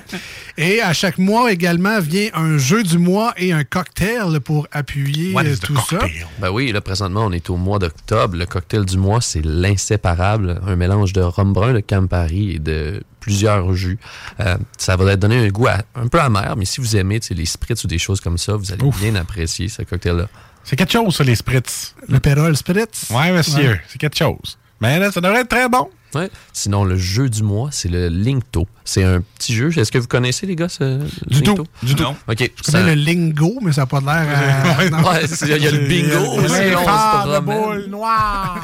Et 0.58 0.82
à 0.82 0.92
chaque 0.92 1.16
mois 1.16 1.50
également 1.50 2.00
vient 2.00 2.28
un 2.34 2.58
jeu 2.58 2.82
du 2.82 2.98
mois 2.98 3.32
et 3.38 3.52
un 3.54 3.64
cocktail 3.64 4.40
pour 4.44 4.68
appuyer 4.72 5.32
What 5.32 5.44
euh, 5.44 5.52
is 5.54 5.58
the 5.58 5.62
tout 5.62 5.74
ça. 5.76 5.96
cocktail? 5.96 6.26
Ben 6.38 6.50
oui, 6.50 6.70
là, 6.70 6.82
présentement, 6.82 7.24
on 7.24 7.32
est 7.32 7.48
au 7.48 7.56
mois 7.56 7.78
d'octobre. 7.78 8.36
Le 8.36 8.44
cocktail 8.44 8.84
du 8.84 8.98
mois, 8.98 9.22
c'est 9.22 9.42
l'inséparable. 9.44 10.60
Un 10.66 10.76
mélange 10.76 11.12
de 11.14 11.22
rhum 11.22 11.52
brun, 11.54 11.72
de 11.72 11.80
Campari 11.80 12.52
et 12.52 12.58
de 12.58 13.02
plusieurs 13.20 13.72
jus. 13.74 13.98
Euh, 14.40 14.58
ça 14.76 14.96
va 14.96 15.16
donner 15.16 15.38
un 15.46 15.48
goût 15.48 15.66
à- 15.68 15.78
un 15.94 16.08
peu 16.08 16.20
amer, 16.20 16.54
mais 16.58 16.66
si 16.66 16.82
vous 16.82 16.94
aimez 16.94 17.20
les 17.30 17.46
spritz 17.46 17.82
ou 17.84 17.86
des 17.86 17.98
choses 17.98 18.20
comme 18.20 18.36
ça, 18.36 18.54
vous 18.54 18.70
allez 18.70 18.82
Ouf. 18.84 19.00
bien 19.00 19.14
apprécier 19.14 19.68
ce 19.70 19.80
cocktail-là. 19.82 20.28
C'est 20.64 20.76
quelque 20.76 20.92
chose, 20.92 21.14
ça, 21.16 21.24
les 21.24 21.36
spritz. 21.36 21.94
Le 22.08 22.18
Perol 22.20 22.56
Spritz? 22.56 23.10
Ouais, 23.10 23.32
monsieur, 23.32 23.70
Ouais. 23.72 23.80
c'est 23.88 23.98
quelque 23.98 24.16
chose. 24.16 24.58
Mais 24.80 24.98
là, 24.98 25.12
ça 25.12 25.20
devrait 25.20 25.40
être 25.40 25.48
très 25.48 25.68
bon. 25.68 25.88
Ouais. 26.14 26.30
Sinon, 26.52 26.84
le 26.84 26.96
jeu 26.96 27.28
du 27.28 27.42
mois, 27.42 27.70
c'est 27.72 27.88
le 27.88 28.08
Linkto. 28.08 28.66
C'est 28.84 29.02
un 29.02 29.20
petit 29.20 29.54
jeu. 29.54 29.76
Est-ce 29.76 29.90
que 29.90 29.98
vous 29.98 30.06
connaissez, 30.06 30.46
les 30.46 30.54
gars, 30.56 30.68
ce 30.68 30.98
Du 31.26 31.40
Linkto? 31.42 31.54
tout, 31.64 31.66
du 31.86 31.94
tout. 31.96 32.02
Non. 32.04 32.16
OK. 32.28 32.50
Je 32.64 32.70
connais 32.72 32.94
le 32.94 33.02
lingo, 33.02 33.58
mais 33.62 33.72
ça 33.72 33.82
n'a 33.82 33.86
pas 33.86 34.00
l'air. 34.00 34.78
Ouais, 34.78 35.24
il 35.42 35.62
y 35.62 35.66
a 35.66 35.70
le 35.72 35.86
bingo 35.88 36.40
Le 36.40 36.44
aussi, 36.44 36.70
promène. 36.84 37.40
boule 37.44 37.86
noire. 37.90 38.60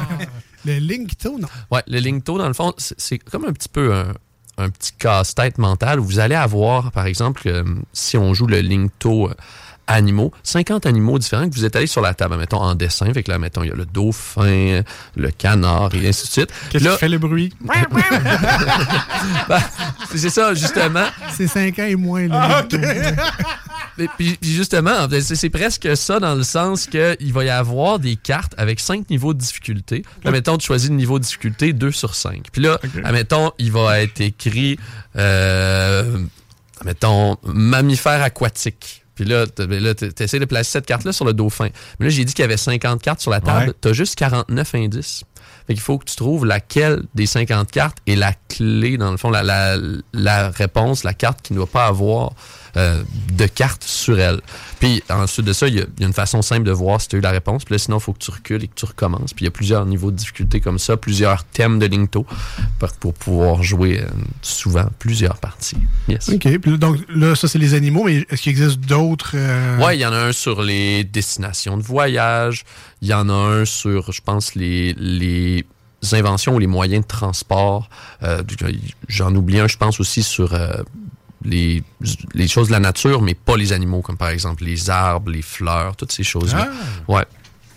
le 0.64 0.78
Linkto, 0.78 1.38
non. 1.38 1.48
Ouais, 1.70 1.82
le 1.88 1.98
Linkto, 1.98 2.38
dans 2.38 2.48
le 2.48 2.54
fond, 2.54 2.72
c'est- 2.78 2.94
c'est 2.98 3.18
comme 3.18 3.44
un 3.46 3.52
petit 3.52 3.68
peu 3.68 3.92
un, 3.94 4.12
un 4.58 4.70
petit 4.70 4.92
casse-tête 4.98 5.58
mental 5.58 5.98
où 6.00 6.04
vous 6.04 6.18
allez 6.20 6.34
avoir, 6.36 6.92
par 6.92 7.06
exemple, 7.06 7.42
euh, 7.46 7.64
si 7.92 8.16
on 8.16 8.32
joue 8.34 8.46
le 8.46 8.60
Linkto 8.60 9.28
euh, 9.28 9.34
animaux, 9.90 10.32
50 10.42 10.86
animaux 10.86 11.18
différents 11.18 11.48
que 11.48 11.54
vous 11.54 11.64
êtes 11.64 11.76
allés 11.76 11.86
sur 11.86 12.00
la 12.00 12.14
table, 12.14 12.36
mettons, 12.36 12.60
en 12.60 12.74
dessin. 12.74 13.12
Fait 13.12 13.22
que 13.22 13.30
là, 13.30 13.38
mettons, 13.38 13.62
il 13.62 13.70
y 13.70 13.72
a 13.72 13.74
le 13.74 13.86
dauphin, 13.86 14.82
le 15.16 15.30
canard 15.30 15.94
et 15.94 16.08
ainsi 16.08 16.26
de 16.26 16.32
suite. 16.32 16.50
Qu'est-ce 16.70 16.88
qui 16.88 16.98
fait 16.98 17.08
le 17.08 17.18
bruit? 17.18 17.52
Ben, 19.48 19.60
c'est 20.14 20.30
ça, 20.30 20.54
justement. 20.54 21.06
C'est 21.36 21.46
5 21.46 21.78
ans 21.78 21.84
et 21.84 21.96
moins. 21.96 22.28
là. 22.28 22.48
Ah, 22.50 24.06
puis, 24.16 24.36
puis 24.40 24.50
justement, 24.50 25.08
c'est 25.10 25.34
c'est 25.34 25.50
presque 25.50 25.96
ça 25.96 26.20
dans 26.20 26.34
le 26.34 26.42
sens 26.42 26.86
qu'il 26.86 27.32
va 27.32 27.44
y 27.44 27.50
avoir 27.50 27.98
des 27.98 28.16
cartes 28.16 28.54
avec 28.56 28.80
cinq 28.80 29.10
niveaux 29.10 29.34
de 29.34 29.38
difficulté. 29.38 30.04
Là, 30.24 30.30
mettons, 30.30 30.56
tu 30.56 30.66
choisis 30.66 30.88
le 30.90 30.96
niveau 30.96 31.18
de 31.18 31.24
difficulté 31.24 31.72
2 31.72 31.90
sur 31.90 32.14
5. 32.14 32.46
Puis 32.52 32.62
là, 32.62 32.78
admettons, 33.04 33.50
il 33.58 33.72
va 33.72 34.00
être 34.00 34.20
écrit, 34.20 34.78
euh, 35.16 36.18
mettons, 36.84 37.36
mammifère 37.44 38.22
aquatique. 38.22 38.99
Puis 39.20 39.28
là, 39.28 39.44
tu 39.46 40.22
essaies 40.22 40.38
de 40.38 40.46
placer 40.46 40.70
cette 40.70 40.86
carte-là 40.86 41.12
sur 41.12 41.26
le 41.26 41.34
dauphin. 41.34 41.68
Mais 41.98 42.06
là, 42.06 42.10
j'ai 42.10 42.24
dit 42.24 42.32
qu'il 42.32 42.42
y 42.42 42.46
avait 42.46 42.56
50 42.56 43.02
cartes 43.02 43.20
sur 43.20 43.30
la 43.30 43.42
table. 43.42 43.68
Ouais. 43.68 43.74
Tu 43.78 43.88
as 43.88 43.92
juste 43.92 44.14
49 44.14 44.74
indices. 44.76 45.24
Fait 45.66 45.74
qu'il 45.74 45.82
faut 45.82 45.98
que 45.98 46.06
tu 46.06 46.16
trouves 46.16 46.46
laquelle 46.46 47.02
des 47.14 47.26
50 47.26 47.70
cartes 47.70 47.98
est 48.06 48.16
la 48.16 48.32
clé, 48.48 48.96
dans 48.96 49.10
le 49.10 49.18
fond, 49.18 49.28
la, 49.28 49.42
la, 49.42 49.76
la 50.14 50.48
réponse, 50.48 51.04
la 51.04 51.12
carte 51.12 51.42
qui 51.42 51.52
ne 51.52 51.58
doit 51.58 51.66
pas 51.66 51.84
avoir 51.84 52.32
euh, 52.76 53.02
de 53.32 53.46
cartes 53.46 53.84
sur 53.84 54.18
elle. 54.20 54.40
Puis 54.78 55.02
ensuite 55.10 55.46
de 55.46 55.52
ça, 55.52 55.68
il 55.68 55.74
y, 55.74 55.80
a 55.80 55.84
il 55.96 56.00
y 56.00 56.04
a 56.04 56.06
une 56.06 56.12
façon 56.12 56.42
simple 56.42 56.64
de 56.64 56.70
voir 56.72 57.00
si 57.00 57.08
tu 57.08 57.16
as 57.16 57.18
eu 57.18 57.22
la 57.22 57.30
réponse. 57.30 57.64
Puis 57.64 57.74
là, 57.74 57.78
sinon, 57.78 57.98
il 57.98 58.00
faut 58.02 58.12
que 58.12 58.18
tu 58.18 58.30
recules 58.30 58.62
et 58.64 58.68
que 58.68 58.74
tu 58.74 58.84
recommences. 58.84 59.32
Puis 59.34 59.44
il 59.44 59.46
y 59.46 59.48
a 59.48 59.50
plusieurs 59.50 59.84
niveaux 59.86 60.10
de 60.10 60.16
difficulté 60.16 60.60
comme 60.60 60.78
ça, 60.78 60.96
plusieurs 60.96 61.44
thèmes 61.44 61.78
de 61.78 61.86
Linkto 61.86 62.26
pour, 62.78 62.92
pour 62.92 63.14
pouvoir 63.14 63.62
jouer 63.62 64.00
euh, 64.00 64.06
souvent 64.42 64.86
plusieurs 64.98 65.36
parties. 65.38 65.76
Yes. 66.08 66.28
OK. 66.28 66.58
Puis 66.58 66.78
donc, 66.78 66.98
là, 67.08 67.34
ça, 67.34 67.48
c'est 67.48 67.58
les 67.58 67.74
animaux, 67.74 68.04
mais 68.04 68.24
est-ce 68.30 68.42
qu'il 68.42 68.50
existe 68.50 68.80
d'autres. 68.80 69.32
euh, 69.34 69.78
Ouais, 69.78 69.96
il 69.96 70.00
y 70.00 70.06
en 70.06 70.12
a 70.12 70.18
un 70.18 70.32
sur 70.32 70.62
les 70.62 71.04
destinations 71.04 71.76
de 71.76 71.82
voyage. 71.82 72.64
Il 73.02 73.08
y 73.08 73.14
en 73.14 73.28
a 73.28 73.32
un 73.32 73.64
sur, 73.64 74.12
je 74.12 74.20
pense, 74.20 74.54
les, 74.54 74.94
les 74.94 75.64
inventions 76.12 76.54
ou 76.54 76.58
les 76.58 76.66
moyens 76.66 77.02
de 77.02 77.08
transport. 77.08 77.88
Euh, 78.22 78.42
J'en 79.08 79.34
oublie 79.34 79.58
un, 79.60 79.68
je 79.68 79.76
pense 79.76 80.00
aussi 80.00 80.22
sur 80.22 80.54
les, 81.44 81.82
les 82.34 82.48
choses 82.48 82.68
de 82.68 82.72
la 82.72 82.80
nature, 82.80 83.22
mais 83.22 83.34
pas 83.34 83.56
les 83.56 83.72
animaux, 83.72 84.02
comme 84.02 84.16
par 84.16 84.28
exemple 84.28 84.64
les 84.64 84.90
arbres, 84.90 85.30
les 85.30 85.42
fleurs, 85.42 85.96
toutes 85.96 86.12
ces 86.12 86.24
choses-là. 86.24 86.68
Ouais. 87.08 87.24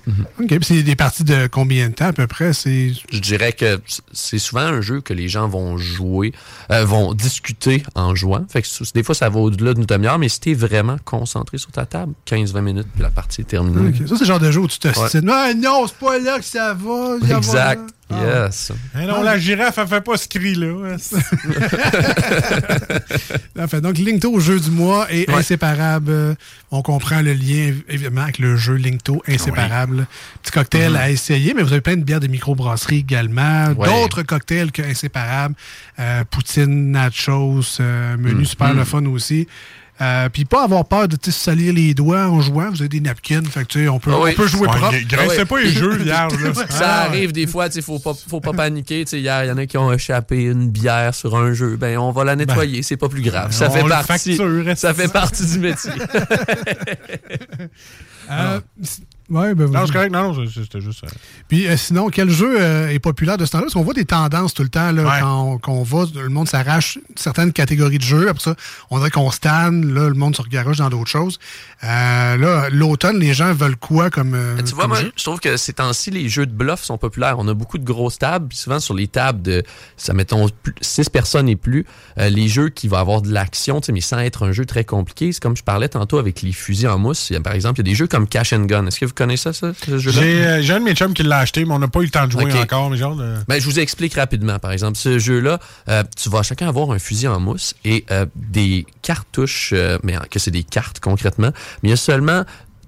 OK. 0.08 0.48
Puis 0.48 0.60
c'est 0.64 0.84
des 0.84 0.96
parties 0.96 1.24
de 1.24 1.48
combien 1.48 1.90
de 1.90 1.94
temps 1.94 2.08
à 2.08 2.14
peu 2.14 2.28
près? 2.28 2.52
Je 2.54 3.20
dirais 3.20 3.54
que 3.54 3.80
c'est 4.12 4.40
souvent 4.40 4.62
un 4.62 4.82
jeu 4.82 5.02
que 5.02 5.14
les 5.14 5.30
gens 5.30 5.48
vont 5.48 5.78
jouer, 5.78 6.34
euh, 6.72 6.86
vont 6.86 7.14
discuter 7.14 7.84
en 7.96 8.14
jouant. 8.16 8.46
Fait 8.50 8.62
que 8.62 8.68
des 8.94 9.04
fois, 9.04 9.16
ça 9.16 9.30
va 9.30 9.40
au-delà 9.40 9.74
d'une 9.74 9.86
demi-heure, 9.86 10.20
mais 10.20 10.30
si 10.30 10.40
t'es 10.40 10.54
vraiment 10.54 10.98
concentré 11.06 11.58
sur 11.58 11.72
ta 11.72 11.86
table, 11.86 12.14
15-20 12.28 12.62
minutes, 12.62 12.88
puis 12.94 13.04
la 13.04 13.10
partie 13.10 13.42
est 13.42 13.46
terminée. 13.46 13.90
OK. 13.90 14.08
Ça, 14.08 14.16
c'est 14.16 14.22
le 14.22 14.26
genre 14.26 14.40
de 14.40 14.52
jeu 14.52 14.60
où 14.60 14.68
tu 14.68 14.80
te 14.80 14.88
Ouais. 14.94 15.10
Ah 15.30 15.54
non, 15.56 15.88
c'est 15.88 15.98
pas 15.98 16.20
là 16.20 16.38
que 16.38 16.46
ça 16.46 16.74
va 16.74 17.16
Exact. 17.38 17.90
Yes. 18.22 18.72
Eh 19.00 19.06
non, 19.06 19.22
la 19.24 19.38
girafe, 19.40 19.78
elle 19.78 19.88
fait 19.88 20.02
pas 20.02 20.18
ce 20.18 20.28
cri-là. 20.28 20.98
Enfin, 23.60 23.80
donc, 23.80 23.98
Linkto 23.98 24.32
au 24.32 24.40
jeu 24.40 24.60
du 24.60 24.70
mois 24.72 25.08
est 25.12 25.30
Ouais. 25.30 25.36
inséparable. 25.38 26.36
On 26.72 26.82
comprend 26.82 27.22
le 27.22 27.34
lien, 27.34 27.74
évidemment, 27.88 28.22
avec 28.22 28.40
le 28.40 28.56
jeu 28.58 28.74
Linkto 28.76 29.22
inséparable. 29.28 30.08
Petit 30.42 30.52
cocktail 30.52 30.92
Mhm. 30.92 30.96
à 30.98 31.10
essayer, 31.10 31.54
mais 31.54 31.62
vous 31.64 31.72
avez 31.72 31.82
plein 31.82 31.96
de 31.96 32.04
bières 32.04 32.20
de 32.20 32.28
microbrasserie 32.28 33.00
également. 33.00 33.70
D'autres 33.74 34.24
cocktails 34.24 34.72
que 34.72 34.82
inséparables. 34.82 35.56
Euh, 36.00 36.24
poutine, 36.30 36.92
nachos, 36.92 37.78
euh, 37.80 38.18
menu 38.18 38.36
Mhm. 38.42 38.46
super 38.46 38.74
le 38.74 38.84
fun 38.84 39.06
aussi. 39.06 39.48
Euh, 40.02 40.28
Puis 40.30 40.44
pas 40.46 40.64
avoir 40.64 40.86
peur 40.86 41.08
de 41.08 41.18
se 41.24 41.32
salir 41.32 41.74
les 41.74 41.94
doigts 41.94 42.26
en 42.28 42.42
jouant. 42.42 42.70
Vous 42.72 42.82
avez 42.82 42.90
des 42.90 43.00
napkins, 43.00 43.44
fait 43.44 43.62
que, 43.62 43.66
tu 43.68 43.84
sais, 43.84 43.88
on 43.88 44.00
peut, 44.00 44.12
Ah 44.14 44.20
oui. 44.22 44.32
on 44.34 44.42
peut 44.42 44.48
jouer 44.48 44.68
Ouais, 44.68 44.78
propre. 44.78 44.96
graissez 45.08 45.36
Ah 45.36 45.40
ouais. 45.40 45.46
pas 45.46 45.60
les 45.62 45.72
jeux 45.72 45.98
là. 46.06 46.28
Ça 46.70 46.88
Ah, 46.88 47.02
arrive 47.04 47.32
des 47.32 47.46
fois, 47.48 47.68
il 47.74 47.82
faut 47.84 48.00
pas, 48.00 48.14
faut 48.14 48.42
pas 48.42 48.54
paniquer. 48.54 49.06
Tu 49.06 49.12
sais, 49.12 49.20
Hier, 49.22 49.46
il 49.46 49.48
y 49.48 49.52
en 49.52 49.58
a 49.58 49.66
qui 49.68 49.78
ont 49.78 49.92
échappé 49.94 50.44
une 50.44 50.70
bière 50.70 51.14
sur 51.14 51.36
un 51.38 51.54
jeu. 51.54 51.78
Ben, 51.78 51.98
on 52.00 52.12
va 52.12 52.24
la 52.24 52.36
nettoyer, 52.36 52.82
c'est 52.82 52.98
pas 52.98 53.10
plus 53.10 53.22
grave. 53.22 53.52
Ça 53.52 53.70
fait 53.70 53.84
partie. 53.88 54.36
facture, 54.36 54.78
Ça 54.78 54.94
fait 54.94 55.12
partie 55.12 55.46
du 55.46 55.60
métier. 55.60 55.92
Euh, 58.32 58.62
ouais, 59.30 59.56
ben, 59.56 59.70
Non, 59.70 59.86
c'est 59.86 59.94
correct. 59.94 60.12
Non, 60.12 60.34
non, 60.34 60.46
c'était 60.54 60.82
juste. 60.82 61.04
euh, 61.04 61.08
Puis 61.48 61.68
euh, 61.68 61.78
sinon, 61.78 62.10
quel 62.10 62.30
jeu 62.30 62.56
euh, 62.60 62.90
est 62.90 63.00
populaire 63.00 63.38
de 63.38 63.46
ce 63.46 63.52
temps-là? 63.52 63.64
Parce 63.66 63.74
qu'on 63.74 63.84
voit 63.84 63.94
des 63.94 64.06
tendances 64.06 64.54
tout 64.54 64.64
le 64.64 64.70
temps 64.70 64.92
là, 64.92 65.04
Ouais. 65.04 65.20
quand, 65.22 65.42
on, 65.44 65.58
quand 65.58 65.72
on 65.74 65.84
va, 65.84 66.06
le 66.16 66.30
monde 66.30 66.48
s'arrache 66.48 66.98
certaines 67.16 67.52
catégories 67.54 67.98
de 67.98 68.04
jeux. 68.04 68.30
Après 68.30 68.44
ça, 68.44 68.56
on 68.90 68.98
dirait 68.98 69.12
qu'on 69.12 69.32
stanne, 69.32 69.94
là, 69.94 70.08
le 70.10 70.14
monde 70.16 70.36
se 70.36 70.42
regaroche 70.42 70.78
dans 70.78 70.90
d'autres 70.90 71.10
choses. 71.10 71.40
Euh, 71.84 72.38
là, 72.38 72.70
l'automne, 72.72 73.20
les 73.20 73.34
gens 73.34 73.54
veulent 73.54 73.76
quoi 73.78 74.10
comme. 74.10 74.34
euh, 74.36 74.58
Tu 74.64 74.74
vois, 74.74 74.84
comme 74.84 74.92
moi, 74.92 75.02
jeu? 75.02 75.12
je 75.16 75.24
trouve 75.24 75.40
que 75.40 75.58
ces 75.58 75.74
temps-ci, 75.74 76.12
les 76.12 76.30
jeux 76.30 76.46
de 76.46 76.54
bluff 76.54 76.84
sont 76.84 76.98
populaires. 76.98 77.36
On 77.40 77.48
a 77.48 77.54
beaucoup 77.54 77.78
de 77.78 77.84
grosses 77.86 78.20
tables. 78.20 78.48
Puis 78.50 78.58
souvent, 78.58 78.80
sur 78.80 78.94
les 78.94 79.08
tables 79.08 79.42
de, 79.42 79.64
ça 79.98 80.14
mettons, 80.14 80.48
plus- 80.62 80.74
six 80.82 81.10
personnes 81.10 81.50
et 81.50 81.56
plus, 81.56 81.86
euh, 82.20 82.30
les 82.30 82.48
jeux 82.48 82.70
qui 82.70 82.88
vont 82.88 82.98
avoir 82.98 83.22
de 83.22 83.32
l'action, 83.32 83.82
tu 83.82 83.88
sais, 83.88 83.92
mais 83.92 84.02
sans 84.02 84.20
être 84.20 84.44
un 84.48 84.52
jeu 84.52 84.66
très 84.66 84.86
compliqué. 84.86 85.32
C'est 85.32 85.42
comme 85.42 85.58
je 85.58 85.64
parlais 85.64 85.90
tantôt 85.90 86.18
avec 86.18 86.42
les 86.42 86.52
fusils 86.52 86.88
en 86.88 86.98
mousse. 87.00 87.30
Il 87.30 87.34
y 87.34 87.36
a, 87.36 87.42
par 87.42 87.54
exemple, 87.54 87.80
il 87.82 87.88
y 87.88 87.90
a 87.90 87.92
des 87.92 87.96
jeux 87.96 88.08
comme 88.08 88.28
Cash 88.28 88.54
and 88.54 88.66
Gun. 88.66 88.86
Est-ce 88.88 89.00
que 89.00 89.06
vous 89.06 89.13
connaissez 89.16 89.54
ça, 89.54 89.72
ce 89.86 89.98
jeu-là? 89.98 90.22
J'ai 90.22 90.46
euh, 90.46 90.62
j'ai 90.62 90.74
un 90.74 90.80
de 90.80 90.86
mes 90.86 90.94
chums 90.96 91.14
qui 91.14 91.24
l'a 91.24 91.40
acheté, 91.40 91.66
mais 91.66 91.74
on 91.74 91.80
n'a 91.80 91.88
pas 91.88 92.00
eu 92.02 92.06
le 92.06 92.10
temps 92.10 92.26
de 92.26 92.32
jouer 92.32 92.44
encore. 92.62 92.90
Mais 92.90 92.98
genre, 92.98 93.16
de- 93.16 93.36
Ben, 93.48 93.60
je 93.60 93.66
vous 93.66 93.80
explique 93.80 94.14
rapidement. 94.16 94.60
Par 94.60 94.72
exemple, 94.72 94.98
ce 94.98 95.20
jeu-là, 95.20 95.60
euh, 95.90 96.04
tu 96.22 96.30
vas 96.30 96.44
chacun 96.44 96.68
avoir 96.68 96.92
un 96.92 97.00
fusil 97.00 97.28
en 97.28 97.40
mousse 97.40 97.74
et 97.86 98.06
euh, 98.12 98.26
des 98.36 98.86
cartouches, 99.02 99.72
euh, 99.74 99.98
mais 100.04 100.16
que 100.30 100.40
c'est 100.40 100.52
des 100.52 100.64
cartes 100.64 101.00
concrètement, 101.00 101.52
mais 101.82 101.90
il 101.90 101.92
y 101.92 101.94
a 101.94 101.98
seulement 101.98 102.44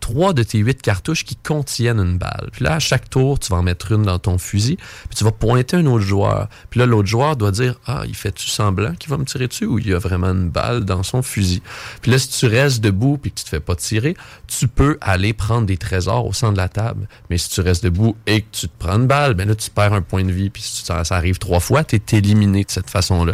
trois 0.05 0.33
de 0.33 0.43
tes 0.43 0.59
huit 0.59 0.79
cartouches 0.83 1.25
qui 1.25 1.35
contiennent 1.35 1.97
une 1.99 2.19
balle. 2.19 2.49
Puis 2.51 2.63
là, 2.63 2.75
à 2.75 2.79
chaque 2.79 3.09
tour, 3.09 3.39
tu 3.39 3.49
vas 3.49 3.57
en 3.57 3.63
mettre 3.63 3.91
une 3.91 4.03
dans 4.03 4.19
ton 4.19 4.37
fusil, 4.37 4.77
puis 4.77 5.15
tu 5.17 5.23
vas 5.23 5.31
pointer 5.31 5.77
un 5.77 5.85
autre 5.87 6.05
joueur. 6.05 6.47
Puis 6.69 6.79
là, 6.79 6.85
l'autre 6.85 7.07
joueur 7.07 7.35
doit 7.35 7.49
dire 7.51 7.73
Ah, 7.87 8.03
il 8.07 8.15
fait-tu 8.15 8.47
semblant 8.47 8.93
qu'il 8.93 9.09
va 9.09 9.17
me 9.17 9.25
tirer 9.25 9.47
dessus 9.47 9.65
ou 9.65 9.79
il 9.79 9.87
y 9.87 9.93
a 9.93 9.97
vraiment 9.97 10.27
une 10.29 10.49
balle 10.51 10.85
dans 10.85 11.01
son 11.01 11.23
fusil. 11.23 11.63
Puis 12.03 12.11
là, 12.11 12.19
si 12.19 12.29
tu 12.29 12.45
restes 12.45 12.81
debout 12.81 13.17
puis 13.17 13.31
que 13.31 13.37
tu 13.39 13.45
te 13.45 13.49
fais 13.49 13.59
pas 13.59 13.75
tirer, 13.75 14.15
tu 14.47 14.67
peux 14.67 14.99
aller 15.01 15.33
prendre 15.33 15.65
des 15.65 15.77
trésors 15.77 16.27
au 16.27 16.33
centre 16.33 16.53
de 16.53 16.57
la 16.57 16.69
table. 16.69 17.07
Mais 17.31 17.39
si 17.39 17.49
tu 17.49 17.61
restes 17.61 17.83
debout 17.83 18.15
et 18.27 18.41
que 18.41 18.47
tu 18.51 18.67
te 18.67 18.73
prends 18.77 18.97
une 18.97 19.07
balle, 19.07 19.33
ben 19.33 19.47
là, 19.47 19.55
tu 19.55 19.71
perds 19.71 19.93
un 19.93 20.03
point 20.03 20.23
de 20.23 20.31
vie. 20.31 20.51
Puis 20.51 20.61
si 20.61 20.85
ça, 20.85 21.03
ça 21.03 21.15
arrive 21.15 21.39
trois 21.39 21.59
fois, 21.59 21.83
tu 21.83 21.95
es 21.95 22.01
éliminé 22.17 22.63
de 22.63 22.69
cette 22.69 22.91
façon-là. 22.91 23.33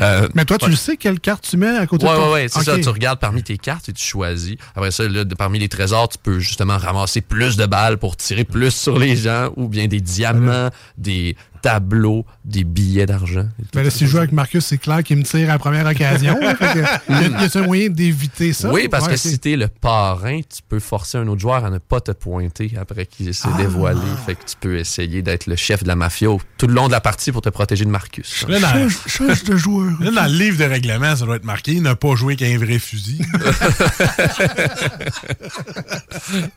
Euh, 0.00 0.28
Mais 0.34 0.44
toi, 0.44 0.56
tu 0.58 0.66
ouais. 0.66 0.70
le 0.70 0.76
sais 0.76 0.96
quelle 0.96 1.18
carte 1.18 1.42
tu 1.48 1.56
mets 1.56 1.76
à 1.76 1.86
côté 1.88 2.06
Ouais, 2.06 2.12
de 2.12 2.16
ouais, 2.18 2.24
ton... 2.24 2.32
ouais, 2.32 2.46
c'est 2.48 2.62
ça. 2.62 2.78
Tu 2.78 2.88
regardes 2.88 3.18
parmi 3.18 3.42
tes 3.42 3.58
cartes 3.58 3.88
et 3.88 3.92
tu 3.92 4.04
choisis. 4.04 4.54
Après 4.76 4.92
ça, 4.92 5.08
là, 5.08 5.24
de- 5.24 5.34
parmi 5.34 5.58
les 5.58 5.68
trésors, 5.68 6.08
tu 6.12 6.18
peux 6.22 6.38
justement 6.38 6.76
ramasser 6.76 7.20
plus 7.20 7.56
de 7.56 7.66
balles 7.66 7.98
pour 7.98 8.16
tirer 8.16 8.44
plus 8.44 8.70
sur 8.70 8.98
les 8.98 9.16
gens, 9.16 9.50
ou 9.56 9.68
bien 9.68 9.86
des 9.86 10.00
diamants, 10.00 10.68
des 10.98 11.36
tableaux, 11.62 12.26
des 12.44 12.64
billets 12.64 13.06
d'argent. 13.06 13.46
Ben 13.72 13.82
là, 13.84 13.90
si 13.90 14.04
je 14.06 14.10
joue 14.10 14.18
avec 14.18 14.32
Marcus, 14.32 14.64
c'est 14.66 14.78
clair 14.78 15.02
qu'il 15.02 15.16
me 15.16 15.22
tire 15.22 15.48
à 15.48 15.52
la 15.54 15.58
première 15.58 15.86
occasion. 15.86 16.36
Fait 16.56 16.72
que, 16.74 16.78
y 17.12 17.34
a- 17.34 17.38
a-t-il 17.38 17.62
un 17.62 17.66
moyen 17.66 17.88
d'éviter 17.88 18.52
ça? 18.52 18.70
Oui, 18.70 18.88
parce 18.88 19.04
Ouais, 19.04 19.10
que 19.10 19.14
ok. 19.14 19.20
si 19.20 19.38
t'es 19.38 19.56
le 19.56 19.68
parrain, 19.68 20.40
tu 20.40 20.60
peux 20.68 20.80
forcer 20.80 21.18
un 21.18 21.26
autre 21.28 21.40
joueur 21.40 21.64
à 21.64 21.70
ne 21.70 21.78
pas 21.78 22.00
te 22.00 22.10
pointer 22.12 22.72
après 22.80 23.06
qu'il 23.06 23.32
s'est 23.32 23.48
Ah. 23.52 23.56
dévoilé. 23.56 24.00
Fait 24.26 24.34
que 24.34 24.44
tu 24.44 24.56
peux 24.60 24.76
essayer 24.78 25.22
d'être 25.22 25.46
le 25.46 25.56
chef 25.56 25.82
de 25.82 25.88
la 25.88 25.96
mafia 25.96 26.28
tout 26.58 26.66
le 26.66 26.74
long 26.74 26.86
de 26.88 26.92
la 26.92 27.00
partie 27.00 27.30
pour 27.32 27.42
te 27.42 27.48
protéger 27.48 27.84
de 27.84 27.90
Marcus. 27.90 28.44
Là, 28.48 28.58
dans, 28.60 28.68
Change, 28.72 28.98
change 29.06 29.44
de 29.44 29.56
joueur. 29.56 29.92
là, 30.00 30.10
dans 30.10 30.24
le 30.32 30.36
livre 30.38 30.58
de 30.58 30.64
règlement, 30.64 31.14
ça 31.16 31.24
doit 31.24 31.36
être 31.36 31.44
marqué 31.44 31.78
ne 31.80 31.94
pas 31.94 32.14
jouer 32.16 32.36
qu'un 32.36 32.58
vrai 32.58 32.78
fusil. 32.78 33.20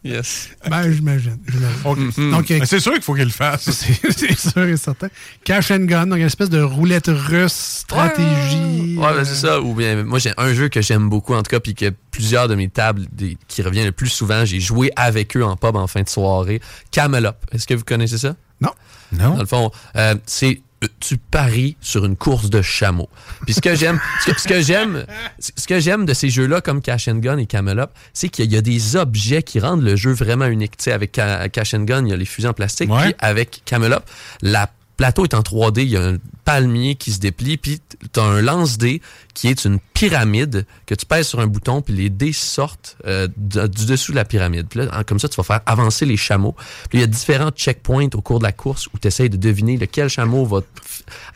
yes. 0.03 0.49
Ben, 0.70 0.91
j'imagine. 0.91 1.38
j'imagine. 1.47 1.78
Ok. 1.84 1.99
Donc, 2.32 2.51
euh, 2.51 2.58
Mais 2.60 2.66
c'est 2.66 2.80
sûr 2.80 2.93
qu'il 2.93 3.01
faut 3.01 3.14
qu'il 3.16 3.24
le 3.26 3.30
fasse. 3.30 3.70
c'est 3.72 3.99
c'est 4.12 4.38
sûr 4.38 4.64
et 4.64 4.78
certain. 4.78 4.95
Cash 5.43 5.72
and 5.72 5.86
gun, 5.86 6.08
donc 6.08 6.18
une 6.20 6.26
espèce 6.26 6.50
de 6.50 6.62
roulette 6.62 7.10
russe, 7.10 7.82
stratégie. 8.10 8.96
Ouais, 8.98 9.14
ben, 9.14 9.20
euh, 9.20 9.24
c'est 9.26 9.36
ça. 9.36 9.62
Ou 9.62 9.74
bien, 9.74 10.04
moi, 10.04 10.20
j'ai 10.20 10.32
un 10.38 10.54
jeu 10.54 10.70
que 10.70 10.82
j'aime 10.82 11.10
beaucoup, 11.10 11.34
en 11.34 11.43
tout 11.43 11.50
cas, 11.50 11.60
puis 11.60 11.76
que 11.76 11.91
plusieurs 12.12 12.48
de 12.48 12.56
mes 12.56 12.70
tables 12.70 13.06
des- 13.12 13.38
qui 13.48 13.62
revient 13.62 13.84
le 13.84 13.91
plus 13.91 14.10
souvent, 14.10 14.46
j'ai 14.46 14.60
joué 14.60 14.91
avec 14.96 15.36
eux 15.38 15.43
en 15.43 15.56
pub 15.58 15.76
en 15.76 15.88
fin 15.88 16.02
de 16.02 16.10
soirée. 16.10 16.62
Camelot. 16.91 17.32
Est-ce 17.52 17.68
que 17.68 17.74
vous 17.74 17.84
connaissez 17.84 18.18
ça? 18.18 18.36
Non. 18.62 18.72
Non. 19.12 19.34
Dans 19.36 19.39
le 19.41 19.46
fond, 19.46 19.72
euh, 19.98 20.16
c'est 20.26 20.62
euh, 20.84 20.88
tu 21.00 21.18
paries 21.18 21.78
sur 21.80 22.04
une 22.06 22.18
course 22.18 22.50
de 22.50 22.62
chameaux. 22.62 23.10
Puis 23.46 23.54
ce 23.54 23.62
que 23.62 23.76
j'aime, 23.76 24.00
ce 24.26 24.46
que, 24.48 24.62
j'aime, 24.62 25.06
ce 25.39 25.68
que 25.68 25.80
j'aime 25.80 26.06
de 26.06 26.14
ces 26.14 26.30
jeux-là 26.30 26.60
comme 26.60 26.82
Cash 26.82 27.08
and 27.08 27.16
Gun 27.20 27.38
et 27.38 27.46
Camelot, 27.46 27.86
c'est 28.14 28.28
qu'il 28.28 28.52
y 28.52 28.58
a 28.58 28.62
des 28.62 28.96
objets 28.98 29.41
qui 29.41 29.60
rendent 29.62 29.84
le 29.84 29.96
jeu 29.96 30.12
vraiment 30.12 30.46
unique. 30.48 30.76
Tu 30.78 30.84
sais, 30.86 30.91
avec 30.91 31.12
Ca- 31.16 31.48
Cash 31.50 31.74
and 31.76 31.84
Gun, 31.84 32.06
il 32.06 32.10
y 32.10 32.14
a 32.14 32.18
les 32.18 32.26
fusils 32.26 32.48
en 32.50 32.54
plastique, 32.54 32.91
Ouais. 32.91 33.04
puis 33.04 33.16
avec 33.20 33.62
Camelot, 33.66 34.00
la 34.41 34.70
plateau 34.98 35.24
est 35.24 35.34
en 35.34 35.41
3D, 35.41 35.82
il 35.82 35.89
y 35.89 35.98
a 35.98 36.04
un 36.04 36.18
palmier 36.43 36.96
qui 36.96 37.12
se 37.12 37.20
déplie, 37.20 37.58
puis 37.58 37.80
tu 38.14 38.20
as 38.20 38.24
un 38.24 38.41
lance-dé 38.41 39.02
qui 39.36 39.49
est 39.49 39.65
une 39.65 39.79
pyramide 39.93 40.65
que 40.86 40.95
tu 40.95 41.05
pèses 41.05 41.27
sur 41.27 41.39
un 41.39 41.47
bouton, 41.47 41.81
puis 41.81 41.93
les 41.93 42.09
dés 42.09 42.33
sortent 42.33 42.97
euh, 43.05 43.27
du 43.38 43.86
dessous 43.86 44.13
de 44.13 44.15
la 44.15 44.25
pyramide. 44.25 44.67
Là, 44.73 45.03
comme 45.03 45.19
ça, 45.19 45.29
tu 45.29 45.36
vas 45.36 45.43
faire 45.43 45.61
avancer 45.65 46.05
les 46.05 46.17
chameaux. 46.17 46.55
Puis 46.89 46.97
il 46.97 47.01
y 47.01 47.03
a 47.03 47.07
différents 47.07 47.51
checkpoints 47.51 48.09
au 48.15 48.21
cours 48.21 48.39
de 48.39 48.45
la 48.45 48.53
course 48.53 48.88
où 48.88 48.97
tu 48.99 49.07
essayes 49.07 49.29
de 49.29 49.38
deviner 49.38 49.77
lequel 49.77 50.07
chameau 50.07 50.45
va 50.45 50.61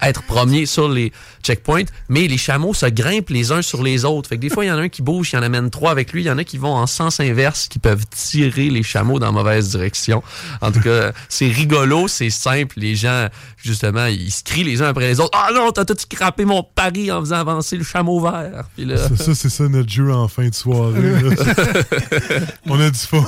être 0.01 0.23
premier 0.23 0.65
sur 0.65 0.87
les 0.87 1.11
checkpoints. 1.43 1.85
Mais 2.07 2.27
les 2.27 2.37
chameaux 2.37 2.73
se 2.73 2.85
grimpent 2.85 3.29
les 3.29 3.51
uns 3.51 3.61
sur 3.61 3.83
les 3.83 4.05
autres. 4.05 4.29
Fait 4.29 4.37
que 4.37 4.41
des 4.41 4.49
fois, 4.49 4.63
il 4.63 4.69
y 4.69 4.71
en 4.71 4.77
a 4.77 4.81
un 4.81 4.89
qui 4.89 5.01
bouge, 5.01 5.31
il 5.33 5.35
y 5.35 5.39
en 5.39 5.43
amène 5.43 5.69
trois 5.69 5.91
avec 5.91 6.13
lui. 6.13 6.23
Il 6.23 6.27
y 6.27 6.31
en 6.31 6.37
a 6.37 6.45
qui 6.45 6.57
vont 6.57 6.73
en 6.73 6.87
sens 6.87 7.19
inverse, 7.19 7.67
qui 7.67 7.79
peuvent 7.79 8.05
tirer 8.09 8.69
les 8.69 8.83
chameaux 8.83 9.19
dans 9.19 9.33
mauvaise 9.33 9.69
direction. 9.69 10.23
En 10.61 10.71
tout 10.71 10.81
cas, 10.81 11.11
c'est 11.29 11.49
rigolo, 11.49 12.07
c'est 12.07 12.29
simple. 12.29 12.79
Les 12.79 12.95
gens, 12.95 13.27
justement, 13.57 14.05
ils 14.05 14.31
se 14.31 14.43
crient 14.43 14.63
les 14.63 14.81
uns 14.81 14.87
après 14.87 15.07
les 15.07 15.19
autres. 15.19 15.37
Ah 15.37 15.49
non, 15.53 15.71
t'as 15.71 15.83
tout 15.83 15.97
scrappé 15.97 16.45
mon 16.45 16.63
pari 16.63 17.11
en 17.11 17.19
faisant 17.19 17.37
avancer 17.37 17.75
le 17.75 17.83
chameau 17.91 18.19
vert. 18.19 18.63
Puis 18.75 18.85
là, 18.85 18.97
Ça, 18.97 19.15
ça, 19.17 19.35
c'est 19.35 19.49
ça 19.49 19.67
notre 19.67 19.89
jeu 19.89 20.11
en 20.13 20.27
fin 20.27 20.47
de 20.47 20.53
soirée. 20.53 21.13
On 22.67 22.79
a 22.79 22.89
du 22.89 22.97
fun. 22.99 23.23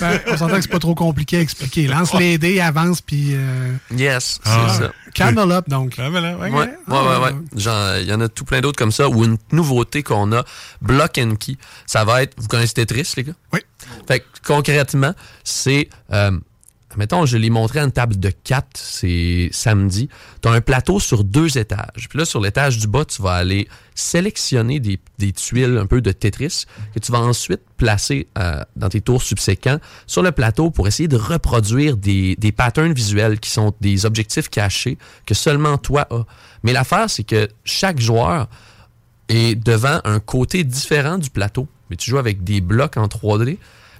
Ben, 0.00 0.20
on 0.26 0.36
s'entend 0.36 0.56
que 0.56 0.62
c'est 0.62 0.70
pas 0.70 0.78
trop 0.78 0.94
compliqué 0.94 1.38
à 1.38 1.40
expliquer. 1.40 1.86
Lance 1.86 2.12
les 2.14 2.36
dés, 2.36 2.60
avance, 2.60 3.00
puis. 3.00 3.30
euh, 3.34 3.72
Yes, 3.96 4.38
c'est 4.44 4.50
Ah. 4.52 4.68
ça. 4.78 4.92
Camel 5.14 5.50
Up, 5.50 5.64
donc. 5.68 5.96
Camel 5.96 6.24
Up, 6.24 6.40
Ouais, 6.40 6.50
ouais, 6.50 6.68
ouais, 6.88 7.16
ouais. 7.24 7.30
Genre, 7.56 7.96
il 7.96 8.06
y 8.06 8.12
en 8.12 8.20
a 8.20 8.28
tout 8.28 8.44
plein 8.44 8.60
d'autres 8.60 8.76
comme 8.78 8.92
ça. 8.92 9.08
Ou 9.08 9.24
une 9.24 9.38
nouveauté 9.52 10.02
qu'on 10.02 10.30
a, 10.32 10.44
Block 10.82 11.18
and 11.18 11.36
Key. 11.36 11.56
Ça 11.86 12.04
va 12.04 12.22
être. 12.22 12.34
Vous 12.38 12.48
connaissez 12.48 12.74
Tetris, 12.74 13.12
les 13.16 13.24
gars? 13.24 13.32
Oui. 13.52 13.60
Fait 14.06 14.20
que, 14.20 14.24
concrètement, 14.46 15.14
c'est. 15.42 15.88
Euh, 16.12 16.32
mettons, 16.96 17.26
je 17.26 17.36
l'ai 17.36 17.50
montré 17.50 17.80
à 17.80 17.84
une 17.84 17.92
table 17.92 18.18
de 18.18 18.30
4, 18.30 18.66
c'est 18.74 19.50
samedi. 19.52 20.08
Tu 20.42 20.48
as 20.48 20.52
un 20.52 20.60
plateau 20.60 21.00
sur 21.00 21.24
deux 21.24 21.58
étages. 21.58 22.08
Puis 22.08 22.18
là, 22.18 22.24
sur 22.24 22.40
l'étage 22.40 22.78
du 22.78 22.86
bas, 22.86 23.04
tu 23.04 23.20
vas 23.20 23.34
aller 23.34 23.68
sélectionner 23.94 24.80
des, 24.80 25.32
tuiles 25.32 25.76
un 25.76 25.86
peu 25.86 26.00
de 26.00 26.12
Tetris 26.12 26.64
que 26.94 27.00
tu 27.00 27.12
vas 27.12 27.18
ensuite 27.18 27.60
placer 27.76 28.28
euh, 28.38 28.62
dans 28.76 28.88
tes 28.88 29.00
tours 29.00 29.22
subséquents 29.22 29.78
sur 30.06 30.22
le 30.22 30.32
plateau 30.32 30.70
pour 30.70 30.88
essayer 30.88 31.08
de 31.08 31.16
reproduire 31.16 31.96
des, 31.96 32.36
des 32.36 32.52
patterns 32.52 32.92
visuels 32.92 33.38
qui 33.40 33.50
sont 33.50 33.74
des 33.80 34.06
objectifs 34.06 34.48
cachés 34.48 34.98
que 35.26 35.34
seulement 35.34 35.78
toi 35.78 36.06
as. 36.10 36.24
Mais 36.62 36.72
l'affaire, 36.72 37.10
c'est 37.10 37.24
que 37.24 37.48
chaque 37.64 38.00
joueur 38.00 38.48
est 39.28 39.54
devant 39.54 40.00
un 40.04 40.20
côté 40.20 40.64
différent 40.64 41.18
du 41.18 41.30
plateau. 41.30 41.68
Mais 41.90 41.96
tu 41.96 42.10
joues 42.10 42.18
avec 42.18 42.44
des 42.44 42.60
blocs 42.60 42.96
en 42.96 43.06
3D. 43.06 43.58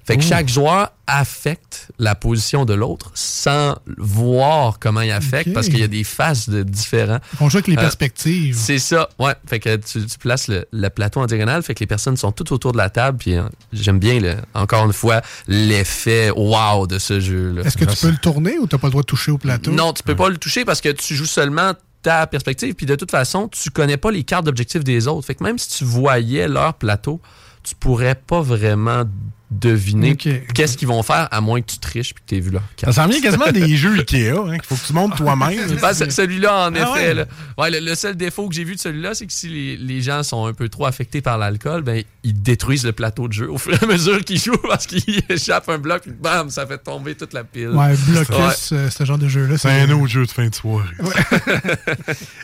Fait 0.08 0.16
que 0.16 0.24
Ouh. 0.24 0.26
chaque 0.28 0.48
joueur 0.48 0.90
affecte 1.06 1.88
la 1.98 2.14
position 2.14 2.64
de 2.64 2.72
l'autre 2.72 3.10
sans 3.14 3.76
voir 3.98 4.78
comment 4.78 5.02
il 5.02 5.10
affecte 5.10 5.52
parce 5.52 5.68
qu'il 5.68 5.78
y 5.80 5.82
a 5.82 5.86
des 5.88 6.02
faces 6.02 6.48
de 6.48 6.62
différents. 6.62 7.18
On 7.40 7.48
joue 7.50 7.58
avec 7.58 7.66
les 7.68 7.76
Euh, 7.76 7.80
perspectives. 7.80 8.56
c'est 8.56 8.78
ça, 8.78 9.08
ouais. 9.18 9.34
Fait 9.46 9.60
que 9.60 9.76
tu, 9.76 10.04
tu 10.06 10.18
places 10.18 10.48
le, 10.48 10.66
le 10.72 10.88
plateau 10.88 11.20
en 11.20 11.26
diagonale, 11.26 11.62
fait 11.62 11.74
que 11.74 11.80
les 11.80 11.86
personnes 11.86 12.16
sont 12.16 12.32
toutes 12.32 12.52
autour 12.52 12.72
de 12.72 12.78
la 12.78 12.88
table. 12.90 13.18
Puis 13.18 13.34
hein, 13.34 13.50
j'aime 13.72 13.98
bien, 13.98 14.18
le, 14.18 14.36
encore 14.54 14.86
une 14.86 14.92
fois, 14.94 15.20
l'effet 15.46 16.30
wow 16.30 16.86
de 16.86 16.98
ce 16.98 17.20
jeu-là. 17.20 17.62
Est-ce 17.62 17.76
que 17.76 17.84
tu 17.84 17.96
peux 17.96 18.10
le 18.10 18.16
tourner 18.16 18.58
ou 18.58 18.66
t'as 18.66 18.78
pas 18.78 18.86
le 18.86 18.92
droit 18.92 19.02
de 19.02 19.06
toucher 19.06 19.30
au 19.30 19.38
plateau? 19.38 19.70
Non, 19.72 19.92
tu 19.92 20.02
peux 20.02 20.16
pas 20.16 20.30
le 20.30 20.38
toucher 20.38 20.64
parce 20.64 20.80
que 20.80 20.88
tu 20.90 21.14
joues 21.14 21.26
seulement 21.26 21.72
ta 22.02 22.26
perspective. 22.26 22.74
Puis 22.74 22.86
de 22.86 22.94
toute 22.94 23.10
façon, 23.10 23.48
tu 23.48 23.70
connais 23.70 23.96
pas 23.98 24.10
les 24.10 24.22
cartes 24.24 24.46
d'objectif 24.46 24.84
des 24.84 25.06
autres. 25.06 25.26
Fait 25.26 25.34
que 25.34 25.44
même 25.44 25.58
si 25.58 25.68
tu 25.68 25.84
voyais 25.84 26.48
leur 26.48 26.74
plateau, 26.74 27.20
tu 27.62 27.74
pourrais 27.74 28.14
pas 28.14 28.40
vraiment 28.40 29.02
deviner 29.50 30.14
qu'est-ce 30.16 30.76
qu'ils 30.76 30.88
vont 30.88 31.02
faire 31.02 31.26
à 31.30 31.40
moins 31.40 31.60
que 31.62 31.70
tu 31.70 31.78
triches 31.78 32.12
puis 32.14 32.22
que 32.22 32.28
tu 32.28 32.36
aies 32.36 32.40
vu 32.40 32.50
leur 32.50 32.62
Ça 32.78 32.92
s'en 32.92 33.06
vient 33.08 33.20
quasiment 33.20 33.50
des 33.50 33.76
jeux 33.76 33.94
Ikea, 33.98 34.30
hein, 34.36 34.58
qu'il 34.58 34.64
faut 34.64 34.74
que 34.74 34.86
tu 34.86 34.92
montes 34.92 35.16
toi-même. 35.16 35.58
Ben, 35.80 35.94
ce- 35.94 36.10
celui-là, 36.10 36.68
en 36.68 36.74
Ah 36.74 36.78
effet. 36.78 36.90
ouais? 37.08 37.14
là. 37.14 37.24
Ouais, 37.56 37.70
le, 37.70 37.80
le 37.80 37.94
seul 37.94 38.14
défaut 38.16 38.48
que 38.48 38.54
j'ai 38.54 38.64
vu 38.64 38.74
de 38.74 38.80
celui-là, 38.80 39.14
c'est 39.14 39.26
que 39.26 39.32
si 39.32 39.48
les, 39.48 39.76
les 39.78 40.02
gens 40.02 40.22
sont 40.22 40.44
un 40.46 40.52
peu 40.52 40.68
trop 40.68 40.84
affectés 40.86 41.20
par 41.22 41.38
l'alcool, 41.38 41.82
ben, 41.82 42.02
ils 42.24 42.42
détruisent 42.42 42.84
le 42.84 42.92
plateau 42.92 43.26
de 43.28 43.32
jeu 43.32 43.50
au 43.50 43.56
fur 43.58 43.72
et 43.72 43.82
à 43.82 43.86
mesure 43.86 44.22
qu'ils 44.24 44.38
jouent 44.40 44.56
parce 44.68 44.86
qu'ils 44.86 45.22
échappent 45.30 45.68
un 45.70 45.78
bloc, 45.78 46.02
puis 46.02 46.12
bam, 46.12 46.50
ça 46.50 46.66
fait 46.66 46.78
tomber 46.78 47.14
toute 47.14 47.32
la 47.32 47.44
pile. 47.44 47.70
Ouais, 47.70 47.94
Blocus, 48.08 48.70
Ouais. 48.72 48.76
euh, 48.78 48.90
ce 48.90 49.04
genre 49.04 49.18
de 49.18 49.28
jeu-là. 49.28 49.56
C'est 49.56 49.70
un 49.70 49.90
autre 49.92 50.08
jeu 50.08 50.26
de 50.26 50.30
fin 50.30 50.46
de 50.48 50.54
soirée. 50.54 50.84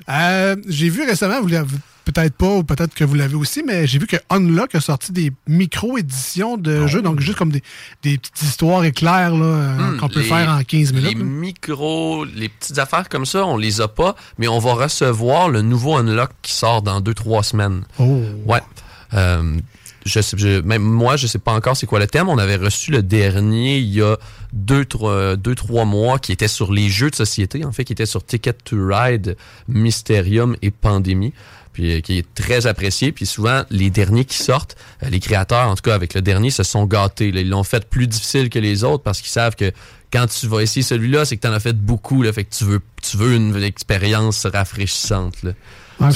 Euh, 0.09 0.57
j'ai 0.69 0.89
vu 0.89 1.03
récemment, 1.03 1.41
vous 1.41 1.49
l'avez 1.49 1.67
peut-être 2.05 2.35
pas, 2.35 2.55
ou 2.57 2.65
peut-être 2.65 2.95
que 2.95 3.05
vous 3.05 3.15
l'avez 3.15 3.35
aussi, 3.35 3.63
mais 3.63 3.87
j'ai 3.87 3.99
vu 3.99 4.07
que 4.07 4.17
Unlock 4.31 4.75
a 4.75 4.81
sorti 4.81 5.13
des 5.13 5.33
micro-éditions 5.49 6.57
de 6.57 6.87
jeux, 6.87 7.03
donc 7.03 7.21
juste 7.21 7.39
comme 7.39 7.51
des, 7.51 7.63
des 8.03 8.19
petites 8.19 8.43
histoires 8.43 8.85
éclairs 8.85 9.35
là, 9.35 9.75
Hmm, 9.75 9.97
qu'on 9.99 10.09
peut 10.09 10.21
les- 10.21 10.27
faire 10.27 10.49
en 10.49 10.63
15 10.63 10.93
minutes. 10.93 11.13
Les 11.13 11.19
là. 11.19 11.25
micros, 11.25 12.25
les 12.25 12.49
petites 12.49 12.79
affaires 12.79 13.09
comme 13.09 13.27
ça, 13.27 13.45
on 13.47 13.57
les 13.57 13.81
a 13.81 13.89
pas, 13.89 14.15
mais 14.39 14.49
on 14.49 14.59
va 14.59 14.75
recevoir 14.75 15.49
le 15.49 15.63
nouveau 15.63 15.97
Unlock 15.97 16.31
qui 16.43 16.53
sort 16.53 16.83
dans 16.83 17.01
2-3 17.01 17.43
semaines. 17.43 17.83
Oh. 17.99 18.21
Ouais. 18.47 18.61
Euh, 19.15 19.57
je 20.07 20.21
sais, 20.21 20.37
je- 20.37 20.61
même 20.61 20.83
moi, 20.83 21.17
je 21.17 21.27
sais 21.27 21.39
pas 21.39 21.53
encore 21.53 21.77
c'est 21.77 21.87
quoi 21.87 21.99
le 21.99 22.07
thème. 22.07 22.29
On 22.29 22.37
avait 22.37 22.57
reçu 22.57 22.91
le 22.91 23.03
dernier 23.03 23.79
il 23.79 23.89
y 23.89 24.03
a 24.03 24.17
deux, 24.53 24.85
trois, 24.85 25.37
deux, 25.37 25.55
trois 25.55 25.85
mois 25.87 26.19
qui 26.19 26.31
était 26.33 26.49
sur 26.49 26.73
les 26.73 26.89
jeux 26.91 27.11
de 27.11 27.15
société, 27.17 27.65
en 27.65 27.73
fait, 27.73 27.85
qui 27.85 27.93
était 27.95 28.05
sur 28.07 28.25
Ticket 28.25 28.53
to 28.65 28.77
Ride, 28.87 29.37
Mysterium 29.69 30.57
et 30.63 30.71
Pandémie. 30.71 31.33
Puis 31.75 31.93
euh, 31.93 32.01
qui 32.01 32.17
est 32.17 32.35
très 32.35 32.67
apprécié. 32.67 33.13
Puis 33.13 33.27
souvent, 33.27 33.65
les 33.69 33.91
derniers 33.91 34.25
qui 34.25 34.39
sortent, 34.39 34.77
euh, 35.03 35.11
les 35.11 35.21
créateurs, 35.21 35.69
en 35.69 35.75
tout 35.75 35.83
cas 35.83 35.95
avec 35.95 36.15
le 36.15 36.23
dernier, 36.23 36.49
se 36.51 36.63
sont 36.63 36.87
gâtés. 36.87 37.31
là. 37.33 37.41
Ils 37.43 37.51
l'ont 37.51 37.65
fait 37.65 37.87
plus 37.91 38.07
difficile 38.07 38.49
que 38.49 38.59
les 38.59 38.83
autres 38.85 39.03
parce 39.03 39.21
qu'ils 39.21 39.33
savent 39.33 39.57
que 39.57 39.71
quand 40.13 40.27
tu 40.29 40.47
vas 40.47 40.61
essayer 40.61 40.83
celui-là, 40.83 41.25
c'est 41.27 41.37
que 41.37 41.43
tu 41.43 41.49
en 41.49 41.53
as 41.53 41.61
fait 41.61 41.77
beaucoup. 41.77 42.23
Là, 42.23 42.33
fait 42.33 42.45
que 42.45 42.55
tu 42.55 42.65
veux, 42.65 42.81
tu 43.03 43.17
veux 43.19 43.35
une 43.35 43.61
expérience 43.63 44.47
rafraîchissante. 44.47 45.43
Là. 45.43 45.51
Ouais. 46.01 46.11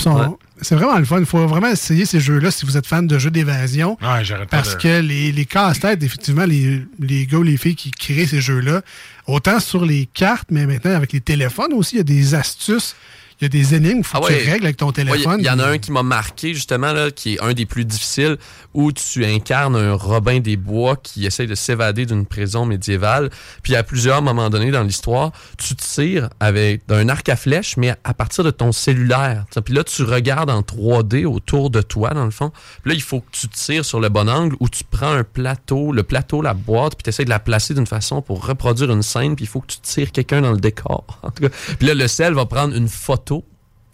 C'est 0.61 0.75
vraiment 0.75 0.99
le 0.99 1.05
fun. 1.05 1.21
Il 1.21 1.27
faut 1.27 1.47
vraiment 1.47 1.69
essayer 1.69 2.05
ces 2.05 2.19
jeux-là 2.21 2.51
si 2.51 2.65
vous 2.67 2.77
êtes 2.77 2.87
fan 2.87 3.07
de 3.07 3.19
jeux 3.19 3.31
d'évasion. 3.31 3.97
Ouais, 4.03 4.25
j'arrête 4.25 4.49
pas 4.49 4.57
Parce 4.59 4.77
de- 4.77 4.81
que 4.83 5.01
les, 5.01 5.31
les 5.31 5.45
casse-têtes, 5.45 6.03
effectivement, 6.03 6.45
les, 6.47 6.83
les 6.99 7.27
gars 7.27 7.39
ou 7.39 7.43
les 7.45 7.57
filles 7.57 7.77
qui 7.77 7.91
créent 7.93 8.27
ces 8.27 8.41
jeux-là, 8.41 8.83
autant 9.29 9.61
sur 9.61 9.85
les 9.85 10.07
cartes, 10.07 10.49
mais 10.51 10.67
maintenant 10.67 10.95
avec 10.95 11.13
les 11.13 11.21
téléphones 11.21 11.73
aussi, 11.75 11.95
il 11.95 11.99
y 11.99 12.01
a 12.01 12.05
des 12.05 12.35
astuces, 12.35 12.97
y 13.43 13.47
a 13.47 13.49
des 13.49 13.75
énigmes, 13.75 13.99
il 13.99 14.05
faut 14.05 14.19
Ah 14.21 14.29
que 14.29 14.33
tu 14.33 14.51
règles 14.51 14.65
avec 14.65 14.77
ton 14.77 14.91
téléphone. 14.91 15.37
Il 15.39 15.47
y, 15.47 15.51
en 15.51 15.61
a 15.61 15.67
un 15.67 15.79
qui 15.79 15.93
m'a 15.93 16.03
marqué, 16.03 16.55
justement, 16.55 16.93
là, 16.93 17.13
qui 17.13 17.35
est 17.35 17.41
un 17.41 17.53
des 17.53 17.67
plus 17.67 17.85
difficiles, 17.85 18.37
où 18.75 18.91
tu 18.91 19.25
incarnes 19.25 19.77
un 19.77 19.95
Robin 19.95 20.41
des 20.41 20.57
Bois 20.57 20.97
qui 20.97 21.25
essaye 21.25 21.47
de 21.47 21.55
s'évader 21.55 22.05
d'une 22.05 22.27
prison 22.27 22.67
médiévale. 22.67 23.31
Puis 23.63 23.77
à 23.77 23.85
plusieurs 23.85 24.23
moments 24.23 24.51
donnés 24.51 24.73
dans 24.73 24.83
l'histoire, 24.83 25.31
tu 25.57 25.77
tires 25.77 26.31
avec 26.41 26.83
un 26.89 27.09
arc 27.09 27.29
à 27.29 27.37
flèche, 27.37 27.77
mais 27.77 27.95
à 28.03 28.13
partir 28.13 28.43
de 28.43 28.51
ton 28.51 28.73
cellulaire. 28.73 29.45
Puis 29.65 29.75
là, 29.75 29.85
tu 29.85 30.03
regardes 30.03 30.51
en 30.51 30.63
3D 30.63 31.25
autour 31.25 31.71
de 31.71 31.81
toi, 31.81 32.11
dans 32.11 32.25
le 32.25 32.33
fond. 32.33 32.51
Puis 32.83 32.91
là, 32.91 32.95
il 32.95 33.03
faut 33.03 33.21
que 33.21 33.31
tu 33.31 33.49
tires 33.49 33.85
sur 33.85 34.01
le 34.01 34.09
bon 34.09 34.29
angle, 34.29 34.57
où 34.59 34.69
tu 34.69 34.83
prends 34.83 35.13
un 35.13 35.25
plateau, 35.25 35.93
le 35.93 36.03
plateau, 36.03 36.43
la 36.43 36.55
boîte, 36.55 36.97
puis 36.97 37.05
tu 37.05 37.11
essaies 37.11 37.25
de 37.25 37.31
la 37.31 37.39
placer 37.39 37.75
d'une 37.75 37.87
façon 37.87 38.21
pour 38.21 38.45
reproduire 38.45 38.91
une 38.91 39.03
scène, 39.03 39.37
puis 39.37 39.45
il 39.45 39.49
faut 39.49 39.61
que 39.61 39.69
tu 39.69 39.81
tires 39.81 40.11
quelqu'un 40.11 40.41
dans 40.41 40.53
le 40.53 40.59
décor. 40.59 41.05
En 41.29 41.31
tout 41.31 41.43
cas, 41.43 41.55
puis 41.79 41.87
là, 41.87 41.95
le 41.95 42.09
sel 42.09 42.33
va 42.33 42.47
prendre 42.47 42.75
une 42.75 42.89
photo 42.89 43.28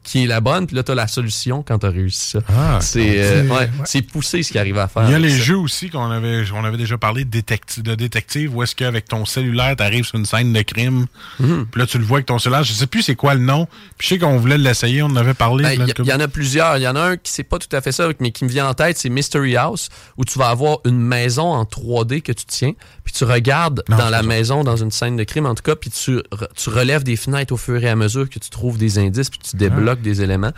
qui 0.05 0.23
est 0.25 0.27
la 0.27 0.41
bonne, 0.41 0.67
puis 0.67 0.77
là, 0.77 0.83
tu 0.83 0.93
as 0.93 0.95
la 0.95 1.07
solution 1.09 1.63
quand 1.67 1.79
tu 1.81 1.87
as 1.87 1.91
réussi 1.91 2.31
ça. 2.31 2.39
Ah, 2.49 2.79
c'est 2.81 3.19
euh, 3.19 3.43
c'est- 3.43 3.51
ouais, 3.51 3.59
ouais. 3.59 3.69
c'est 3.85 4.03
poussé 4.03 4.43
ce 4.43 4.51
qu'il 4.53 4.59
arrive 4.61 4.79
à 4.79 4.87
faire. 4.87 5.05
Il 5.07 5.11
y 5.13 5.15
a 5.15 5.19
les 5.19 5.31
ça. 5.31 5.37
jeux 5.45 5.57
aussi 5.59 5.91
qu'on 5.91 6.11
avait, 6.11 6.45
on 6.55 6.63
avait 6.65 6.77
déjà 6.77 6.99
parlé 6.99 7.25
de 7.25 7.31
détective, 7.31 7.83
de 7.83 7.95
détective 7.95 8.55
où 8.55 8.63
est-ce 8.63 8.75
qu'avec 8.77 9.07
ton 9.07 9.25
cellulaire, 9.25 9.75
tu 9.77 9.83
arrives 9.83 10.05
sur 10.05 10.17
une 10.19 10.27
scène 10.27 10.53
de 10.53 10.63
crime, 10.63 11.07
Mhm. 11.41 11.67
puis 11.71 11.81
là, 11.81 11.87
tu 11.87 11.99
le 11.99 12.05
vois 12.05 12.19
avec 12.19 12.27
ton 12.27 12.39
cellulaire. 12.39 12.63
Je 12.65 12.73
sais 12.73 12.87
plus 12.87 13.03
c'est 13.03 13.15
quoi 13.17 13.35
le 13.35 13.41
nom. 13.41 13.67
Puis 13.99 14.09
je 14.09 14.15
sais 14.15 14.19
qu'on 14.19 14.37
voulait 14.37 14.59
l'essayer, 14.59 15.03
on 15.03 15.07
en 15.07 15.17
avait 15.17 15.35
parlé. 15.35 15.65
Ben, 15.65 15.73
Il 15.99 16.05
y, 16.05 16.09
y 16.09 16.13
en 16.13 16.21
a 16.21 16.29
plusieurs. 16.29 16.77
Il 16.77 16.83
y 16.83 16.89
en 16.89 16.97
a 16.97 17.01
un 17.01 17.17
qui 17.17 17.33
c'est 17.33 17.43
pas 17.43 17.59
tout 17.59 17.75
à 17.75 17.81
fait 17.81 17.93
ça, 17.93 18.09
mais 18.21 18.31
qui 18.31 18.45
me 18.45 18.51
vient 18.51 18.69
en 18.69 18.75
tête, 18.75 18.99
c'est 18.99 19.09
Mystery 19.09 19.57
House, 19.57 19.89
où 20.19 20.25
tu 20.25 20.39
vas 20.39 20.49
avoir 20.49 20.79
une 20.85 20.99
maison 21.01 21.53
en 21.53 21.65
3D 21.65 22.21
que 22.21 22.33
tu 22.33 22.45
tiens, 22.47 22.73
puis 23.05 23.13
tu 23.13 23.25
regardes 23.25 23.83
Non, 23.89 23.97
dans 23.97 24.11
la 24.11 24.19
ça. 24.21 24.27
maison, 24.27 24.65
dans 24.65 24.77
une 24.77 24.91
scène 24.91 25.17
de 25.17 25.25
crime 25.25 25.47
en 25.47 25.55
tout 25.55 25.63
cas, 25.63 25.77
puis 25.77 25.91
tu, 25.91 26.19
tu 26.57 26.71
relèves 26.71 27.05
des 27.05 27.17
fenêtres 27.17 27.53
au 27.55 27.57
fur 27.57 27.83
et 27.83 27.89
à 27.89 27.97
mesure 27.97 28.29
que 28.29 28.39
tu 28.39 28.51
trouves 28.51 28.79
des 28.79 28.99
indices, 28.99 29.31
puis 29.31 29.39
tu 29.39 29.57
débloques 29.57 29.94
des 30.03 30.23
éléments. 30.23 30.53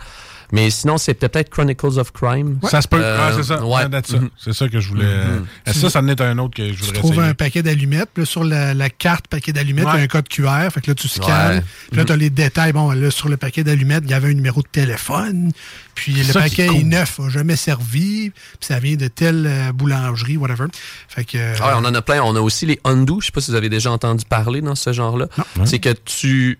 Mais 0.53 0.69
sinon, 0.69 0.97
c'est 0.97 1.13
peut-être 1.13 1.49
Chronicles 1.49 1.99
of 1.99 2.13
Crime. 2.13 2.57
Ça 2.71 2.81
se 2.81 2.87
peut. 2.87 3.01
Euh, 3.03 3.17
Ah, 3.19 3.33
c'est 3.35 3.43
ça. 3.43 3.61
Ouais. 3.65 3.83
Ouais. 3.83 3.87
Mhm. 3.89 4.29
C'est 4.37 4.53
ça 4.53 4.69
que 4.69 4.79
je 4.79 4.87
voulais. 4.87 5.03
Euh, 5.05 5.39
Ça, 5.65 5.89
ça 5.89 5.99
en 5.99 6.07
est 6.07 6.21
un 6.21 6.37
autre 6.37 6.55
que 6.55 6.69
je 6.69 6.73
Tu 6.73 6.83
voudrais 6.83 6.99
trouves 6.99 7.11
essayer. 7.15 7.27
un 7.27 7.33
paquet 7.33 7.63
d'allumettes. 7.63 8.23
Sur 8.23 8.45
la, 8.45 8.73
la 8.73 8.89
carte 8.89 9.27
paquet 9.27 9.51
d'allumettes, 9.51 9.87
il 9.93 9.97
y 9.97 9.99
a 9.99 10.03
un 10.03 10.07
code 10.07 10.29
QR. 10.29 10.69
Fait 10.71 10.79
que 10.79 10.89
là, 10.91 10.95
tu 10.95 11.09
scannes. 11.09 11.57
Ouais. 11.57 11.63
Puis 11.89 11.97
là, 11.97 12.05
tu 12.05 12.13
as 12.13 12.15
les 12.15 12.29
détails. 12.29 12.71
Bon, 12.71 12.89
là, 12.91 13.11
sur 13.11 13.27
le 13.27 13.35
paquet 13.35 13.65
d'allumettes, 13.65 14.03
il 14.05 14.11
y 14.11 14.13
avait 14.13 14.29
un 14.29 14.33
numéro 14.35 14.61
de 14.61 14.67
téléphone. 14.71 15.51
Puis 15.95 16.13
le 16.13 16.23
Ça 16.31 16.39
paquet 16.39 16.67
est 16.67 16.83
neuf, 16.83 17.19
n'a 17.19 17.27
jamais 17.27 17.57
servi. 17.57 18.29
Puis 18.29 18.39
ça 18.61 18.79
vient 18.79 18.95
de 18.95 19.09
telle 19.09 19.45
euh, 19.49 19.73
boulangerie, 19.73 20.37
whatever. 20.37 20.67
Fait 21.09 21.25
que. 21.25 21.37
euh, 21.37 21.55
Ah 21.59 21.67
ouais, 21.67 21.73
on 21.75 21.85
en 21.85 21.93
a 21.93 22.01
plein. 22.01 22.21
On 22.23 22.37
a 22.37 22.39
aussi 22.39 22.65
les 22.65 22.79
undo. 22.85 23.19
Je 23.19 23.25
sais 23.25 23.31
pas 23.33 23.41
si 23.41 23.51
vous 23.51 23.57
avez 23.57 23.67
déjà 23.67 23.91
entendu 23.91 24.23
parler 24.23 24.61
dans 24.61 24.75
ce 24.75 24.93
genre-là. 24.93 25.27
C'est 25.65 25.79
que 25.79 25.89
tu 25.89 26.57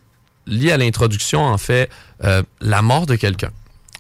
lis 0.47 0.71
à 0.71 0.77
l'introduction, 0.77 1.41
en 1.45 1.57
fait, 1.57 1.89
euh, 2.23 2.41
la 2.61 2.81
mort 2.81 3.05
de 3.05 3.15
quelqu'un. 3.15 3.51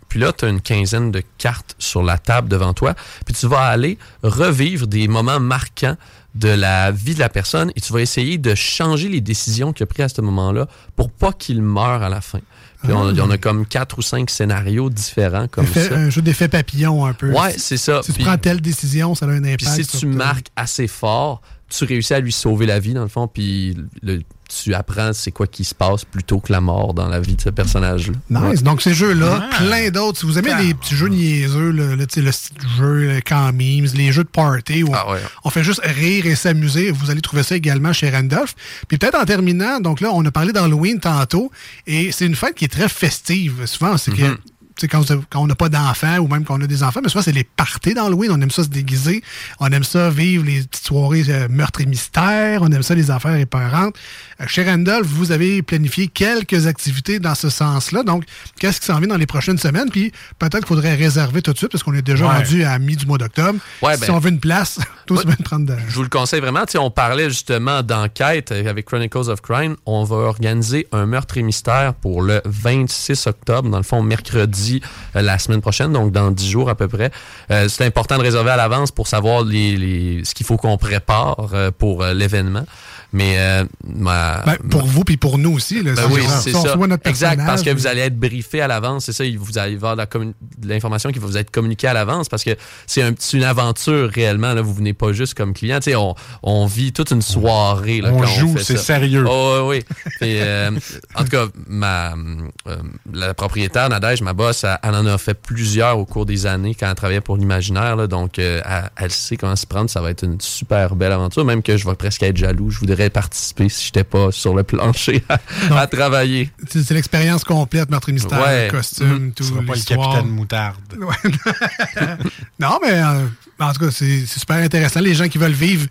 Puis 0.09 0.19
là, 0.19 0.31
tu 0.31 0.45
as 0.45 0.47
une 0.49 0.61
quinzaine 0.61 1.11
de 1.11 1.21
cartes 1.37 1.75
sur 1.79 2.01
la 2.01 2.17
table 2.17 2.47
devant 2.47 2.73
toi. 2.73 2.95
Puis 3.25 3.35
tu 3.35 3.45
vas 3.47 3.59
aller 3.63 3.97
revivre 4.23 4.87
des 4.87 5.07
moments 5.09 5.39
marquants 5.41 5.97
de 6.33 6.47
la 6.49 6.91
vie 6.91 7.13
de 7.15 7.19
la 7.19 7.29
personne 7.29 7.71
et 7.75 7.81
tu 7.81 7.91
vas 7.91 7.99
essayer 7.99 8.37
de 8.37 8.55
changer 8.55 9.09
les 9.09 9.21
décisions 9.21 9.73
qu'il 9.73 9.83
a 9.83 9.87
prises 9.87 10.05
à 10.05 10.09
ce 10.09 10.21
moment-là 10.21 10.67
pour 10.95 11.09
pas 11.09 11.33
qu'il 11.33 11.61
meure 11.61 12.03
à 12.03 12.09
la 12.09 12.21
fin. 12.21 12.39
Puis 12.83 12.93
on, 12.93 13.09
Ah. 13.09 13.13
on 13.21 13.29
a 13.31 13.37
comme 13.39 13.65
quatre 13.65 13.97
ou 13.97 14.01
cinq 14.03 14.29
scénarios 14.29 14.89
différents 14.91 15.47
comme 15.47 15.65
ça. 15.67 15.95
un 15.95 16.09
jeu 16.11 16.21
d'effet 16.21 16.47
papillon 16.47 17.05
un 17.05 17.13
peu. 17.13 17.31
Ouais, 17.33 17.55
c'est 17.57 17.77
ça. 17.77 18.01
Si 18.03 18.13
tu 18.13 18.23
prends 18.23 18.37
telle 18.37 18.61
décision, 18.61 19.13
ça 19.15 19.25
a 19.25 19.29
un 19.29 19.43
impact. 19.43 19.65
Puis 19.65 19.83
si 19.83 19.97
tu 19.99 20.05
marques 20.05 20.47
assez 20.55 20.87
fort, 20.87 21.41
tu 21.69 21.83
réussis 21.85 22.13
à 22.13 22.19
lui 22.19 22.31
sauver 22.31 22.65
la 22.65 22.79
vie, 22.79 22.93
dans 22.93 23.01
le 23.03 23.07
fond, 23.09 23.27
puis 23.27 23.75
le- 24.01 24.21
tu 24.49 24.73
apprends 24.73 25.11
c'est 25.11 25.31
quoi 25.31 25.45
qui 25.45 25.65
se 25.65 25.75
passe 25.75 26.05
plutôt 26.05 26.39
que 26.39 26.53
la 26.53 26.61
mort 26.61 26.93
dans 26.93 27.09
la 27.09 27.19
vie 27.19 27.35
de 27.35 27.41
ce 27.41 27.49
personnage-là. 27.49 28.13
Nice. 28.29 28.41
Ouais. 28.59 28.63
Donc, 28.63 28.81
ces 28.81 28.93
jeux-là, 28.93 29.43
Ah. 29.51 29.57
plein 29.57 29.89
d'autres. 29.89 30.19
Si 30.19 30.25
vous 30.25 30.39
aimez 30.39 30.53
les 30.63 30.73
petits 30.73 30.95
jeux 30.95 31.09
niaiseux, 31.09 31.71
le, 31.71 31.95
le, 31.95 32.05
le 32.05 32.31
jeu, 32.77 32.93
le 33.15 33.19
camp 33.19 33.51
memes, 33.51 33.87
les 33.95 34.13
jeux 34.13 34.23
de 34.23 34.29
party 34.29 34.83
où 34.83 34.91
Ah 34.93 35.05
on 35.43 35.49
fait 35.49 35.65
juste 35.65 35.81
rire 35.83 36.25
et 36.25 36.35
s'amuser, 36.35 36.91
vous 36.91 37.11
allez 37.11 37.19
trouver 37.19 37.43
ça 37.43 37.57
également 37.57 37.91
chez 37.91 38.09
Randolph. 38.09 38.55
Puis 38.87 38.97
peut-être 38.97 39.19
en 39.19 39.25
terminant, 39.25 39.81
donc 39.81 39.99
là, 39.99 40.11
on 40.13 40.25
a 40.25 40.31
parlé 40.31 40.53
d'Halloween 40.53 41.01
tantôt, 41.01 41.51
et 41.85 42.13
c'est 42.13 42.25
une 42.25 42.35
fête 42.35 42.55
qui 42.55 42.63
est 42.63 42.69
très 42.69 42.87
festive. 42.87 43.65
Souvent, 43.65 43.97
c'est 43.97 44.11
que 44.11 44.21
Mhm. 44.21 44.31
sais, 44.35 44.37
quand, 44.85 45.03
quand 45.29 45.41
on 45.41 45.47
n'a 45.47 45.55
pas 45.55 45.69
d'enfants 45.69 46.17
ou 46.19 46.27
même 46.27 46.43
quand 46.45 46.59
on 46.59 46.61
a 46.61 46.67
des 46.67 46.83
enfants, 46.83 46.99
mais 47.03 47.09
souvent, 47.09 47.23
c'est 47.23 47.31
les 47.31 47.43
parties 47.43 47.93
d'Halloween. 47.93 48.29
On 48.31 48.41
aime 48.41 48.51
ça 48.51 48.63
se 48.63 48.69
déguiser. 48.69 49.23
On 49.59 49.67
aime 49.71 49.83
ça 49.83 50.09
vivre 50.09 50.45
les 50.45 50.61
petites 50.63 50.85
soirées 50.85 51.23
euh, 51.29 51.47
meurtres 51.49 51.81
et 51.81 51.85
mystères. 51.85 52.61
On 52.61 52.71
aime 52.71 52.83
ça 52.83 52.93
les 52.93 53.09
affaires 53.09 53.35
épeurantes. 53.35 53.95
Euh, 54.41 54.45
chez 54.47 54.63
Randolph, 54.63 55.07
vous 55.07 55.31
avez 55.31 55.61
planifié 55.63 56.07
quelques 56.07 56.67
activités 56.67 57.19
dans 57.19 57.33
ce 57.35 57.49
sens-là. 57.49 58.03
Donc, 58.03 58.23
qu'est-ce 58.59 58.79
qui 58.79 58.85
s'en 58.85 58.99
vient 58.99 59.07
dans 59.07 59.17
les 59.17 59.25
prochaines 59.25 59.57
semaines? 59.57 59.89
Puis, 59.89 60.11
peut-être 60.37 60.57
qu'il 60.59 60.67
faudrait 60.67 60.95
réserver 60.95 61.41
tout 61.41 61.53
de 61.53 61.57
suite 61.57 61.71
parce 61.71 61.83
qu'on 61.83 61.93
est 61.93 62.01
déjà 62.01 62.27
Ouais. 62.27 62.35
rendu 62.37 62.63
à 62.63 62.77
mi 62.77 62.95
du 62.95 63.05
mois 63.05 63.17
d'octobre. 63.17 63.59
Ouais, 63.81 63.95
si 63.95 64.01
ben- 64.01 64.13
on 64.15 64.19
veut 64.19 64.29
une 64.29 64.39
place, 64.39 64.79
tous 65.07 65.25
veulent 65.25 65.35
prendre 65.37 65.65
de... 65.65 65.75
Je 65.87 65.95
vous 65.95 66.03
le 66.03 66.09
conseille 66.09 66.41
vraiment. 66.41 66.65
On 66.77 66.91
parlait 66.91 67.29
justement 67.29 67.81
d'enquête 67.81 68.51
avec 68.51 68.85
Chronicles 68.85 69.29
of 69.29 69.41
Crime. 69.41 69.75
On 69.85 70.03
va 70.03 70.15
organiser 70.17 70.87
un 70.91 71.05
meurtre 71.05 71.37
et 71.37 71.43
mystère 71.43 71.93
pour 71.93 72.21
le 72.21 72.41
26 72.45 73.27
octobre, 73.27 73.69
dans 73.69 73.77
le 73.77 73.83
fond, 73.83 74.01
mercredi, 74.01 74.66
euh, 75.15 75.21
la 75.21 75.39
semaine 75.39 75.61
prochaine, 75.61 75.91
donc 75.91 76.11
dans 76.11 76.31
10 76.31 76.49
jours 76.49 76.69
à 76.69 76.75
peu 76.75 76.87
près. 76.87 77.11
Euh, 77.51 77.67
c'est 77.69 77.85
important 77.85 78.17
de 78.17 78.23
réserver 78.23 78.51
à 78.51 78.57
l'avance 78.57 78.91
pour 78.91 79.07
savoir 79.07 79.43
ce 79.43 80.33
qu'il 80.33 80.45
faut 80.45 80.57
qu'on 80.57 80.77
prépare 80.77 81.49
euh, 81.53 81.71
pour 81.71 82.03
l'événement. 82.05 82.65
Mais 83.13 83.35
euh, 83.37 83.63
ma- 83.85 84.43
Ben, 84.45 84.57
pour 84.69 84.85
vous 84.85 85.03
puis 85.03 85.17
pour 85.17 85.37
nous 85.37 85.53
aussi. 85.53 85.81
Là, 85.81 85.93
ben 85.95 86.03
oui, 86.11 86.21
c'est 86.41 86.51
ça. 86.51 86.75
notre 86.75 87.07
exact, 87.07 87.41
parce 87.45 87.61
que 87.61 87.69
vous 87.69 87.87
allez 87.87 88.01
être 88.01 88.17
briefé 88.19 88.61
à 88.61 88.67
l'avance, 88.67 89.05
c'est 89.05 89.13
ça, 89.13 89.23
vous 89.37 89.57
allez 89.57 89.77
de 89.77 90.67
l'information 90.67 91.11
qui 91.11 91.19
va 91.19 91.27
vous 91.27 91.37
être 91.37 91.51
communiquée 91.51 91.87
à 91.87 91.93
l'avance 91.93 92.27
parce 92.29 92.43
que 92.43 92.51
c'est 92.85 93.01
un 93.01 93.13
une 93.33 93.43
aventure 93.43 94.09
réellement. 94.09 94.53
Là, 94.53 94.61
vous 94.61 94.73
venez 94.73 94.93
pas 94.93 95.11
juste 95.13 95.33
comme 95.33 95.53
client. 95.53 95.77
Tu 95.79 95.91
sais, 95.91 95.95
On, 95.95 96.15
on 96.43 96.65
vit 96.65 96.91
toute 96.93 97.11
une 97.11 97.21
soirée. 97.21 98.01
Là, 98.01 98.11
On 98.13 98.19
quand 98.21 98.27
joue, 98.27 98.55
c'est 98.57 98.77
sérieux. 98.77 99.25
Oh, 99.27 99.67
oui, 99.69 99.83
oui. 99.89 100.27
Et, 100.27 100.39
euh, 100.41 100.71
en 101.15 101.23
tout 101.23 101.29
cas, 101.29 101.45
ma, 101.67 102.13
euh, 102.13 102.75
la 103.13 103.33
propriétaire, 103.33 103.89
Nadège, 103.89 104.21
ma 104.21 104.33
boss, 104.33 104.63
elle, 104.63 104.95
en 104.95 105.05
a 105.05 105.17
fait 105.17 105.33
plusieurs 105.33 105.97
au 105.97 106.05
cours 106.05 106.25
des 106.25 106.45
années 106.45 106.75
quand 106.75 106.87
elle 106.89 106.95
travaillait 106.95 107.21
pour 107.21 107.37
l'imaginaire. 107.37 108.07
Donc, 108.07 108.39
elle, 108.39 108.63
elle 108.97 109.11
sait 109.11 109.37
comment 109.37 109.55
se 109.55 109.65
prendre. 109.65 109.89
Ça 109.89 110.01
va 110.01 110.11
être 110.11 110.23
une 110.23 110.39
super 110.41 110.95
belle 110.95 111.11
aventure. 111.11 111.45
Même 111.45 111.61
que 111.61 111.77
je 111.77 111.87
vais 111.87 111.95
presque 111.95 112.23
être 112.23 112.37
jaloux. 112.37 112.69
Je 112.71 112.79
voudrais 112.79 112.96
participer 113.09 113.69
si 113.69 113.85
j'étais 113.85 114.03
pas 114.03 114.31
sur 114.31 114.53
le 114.55 114.63
plancher 114.63 115.23
à, 115.29 115.39
à 115.79 115.87
travailler. 115.87 116.51
C'est 116.69 116.89
l'expérience 116.91 117.43
complète, 117.43 117.89
meurtre 117.89 118.09
et 118.09 118.13
mystère, 118.13 118.39
Ouais. 118.41 118.65
le 118.65 118.71
costume, 118.71 119.07
Mhm. 119.07 119.31
tout. 119.33 119.43
Tu 119.43 119.49
seras 119.49 119.61
pas 119.63 119.75
le 119.75 119.81
capitaine 119.83 120.27
moutarde. 120.29 120.75
non, 122.59 122.79
mais 122.81 122.93
euh, 123.01 123.27
en 123.59 123.73
tout 123.73 123.85
cas, 123.85 123.91
c'est 123.91 124.25
super 124.25 124.57
intéressant. 124.57 124.99
Les 124.99 125.13
gens 125.15 125.27
qui 125.27 125.37
veulent 125.37 125.51
vivre 125.51 125.87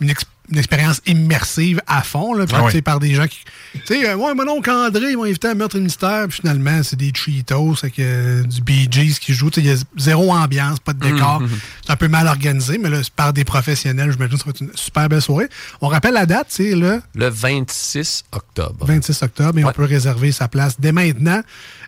une, 0.00 0.10
ex- 0.10 0.24
une 0.50 0.58
expérience 0.58 1.00
immersive 1.06 1.80
à 1.86 2.02
fond, 2.02 2.34
là, 2.34 2.44
Ah 2.52 2.64
ouais. 2.64 2.82
par 2.82 2.98
des 3.00 3.14
gens 3.14 3.26
qui. 3.26 3.38
Tu 3.72 3.80
sais, 3.86 4.08
euh, 4.08 4.16
ouais, 4.16 4.34
mon 4.34 4.48
oncle 4.48 4.70
André, 4.70 5.10
ils 5.12 5.16
m'ont 5.16 5.24
invité 5.24 5.48
à 5.48 5.54
Meurtre 5.54 5.76
et 5.76 5.80
Mystère, 5.80 6.26
puis 6.28 6.40
finalement, 6.40 6.82
c'est 6.82 6.96
des 6.96 7.12
Cheetos, 7.14 7.76
avec 7.82 7.98
euh, 7.98 8.42
du 8.42 8.60
Bee 8.62 8.88
Gees 8.90 9.18
qui 9.20 9.34
sais, 9.34 9.60
Il 9.60 9.66
y 9.66 9.70
a 9.70 9.76
zéro 9.96 10.32
ambiance, 10.32 10.80
pas 10.80 10.92
de 10.92 10.98
décor. 11.00 11.40
Mhm. 11.40 11.48
C'est 11.86 11.92
un 11.92 11.96
peu 11.96 12.08
mal 12.08 12.26
organisé, 12.26 12.78
mais 12.78 12.90
là, 12.90 13.00
par 13.14 13.32
des 13.32 13.44
professionnels. 13.44 14.10
J'imagine 14.12 14.34
que 14.36 14.38
ça 14.38 14.44
va 14.46 14.50
être 14.50 14.60
une 14.60 14.70
super 14.76 15.08
belle 15.08 15.22
soirée. 15.22 15.48
On 15.80 15.88
rappelle 15.88 16.14
la 16.14 16.26
date, 16.26 16.46
c'est 16.50 16.74
le 16.74 17.00
Le 17.14 17.28
26 17.28 18.24
octobre. 18.32 18.86
26 18.86 19.22
octobre, 19.22 19.58
et 19.58 19.64
on 19.64 19.72
peut 19.72 19.84
réserver 19.84 20.32
sa 20.32 20.48
place 20.48 20.76
dès 20.80 20.92
maintenant 20.92 21.42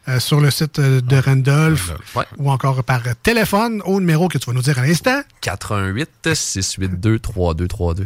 euh, 0.09 0.19
sur 0.21 0.41
le 0.41 0.51
site 0.51 0.79
euh, 0.79 1.01
de 1.01 1.17
Randolph 1.17 1.93
Ouais. 2.15 2.25
ou 2.39 2.51
encore 2.51 2.83
par 2.85 3.03
téléphone 3.23 3.83
au 3.85 4.01
numéro 4.01 4.29
que 4.29 4.37
tu 4.39 4.47
vas 4.47 4.53
nous 4.53 4.63
dire 4.63 4.79
à 4.79 4.87
l'instant. 4.87 5.21
88 5.43 6.09
682 6.35 7.19
3232. 7.21 8.05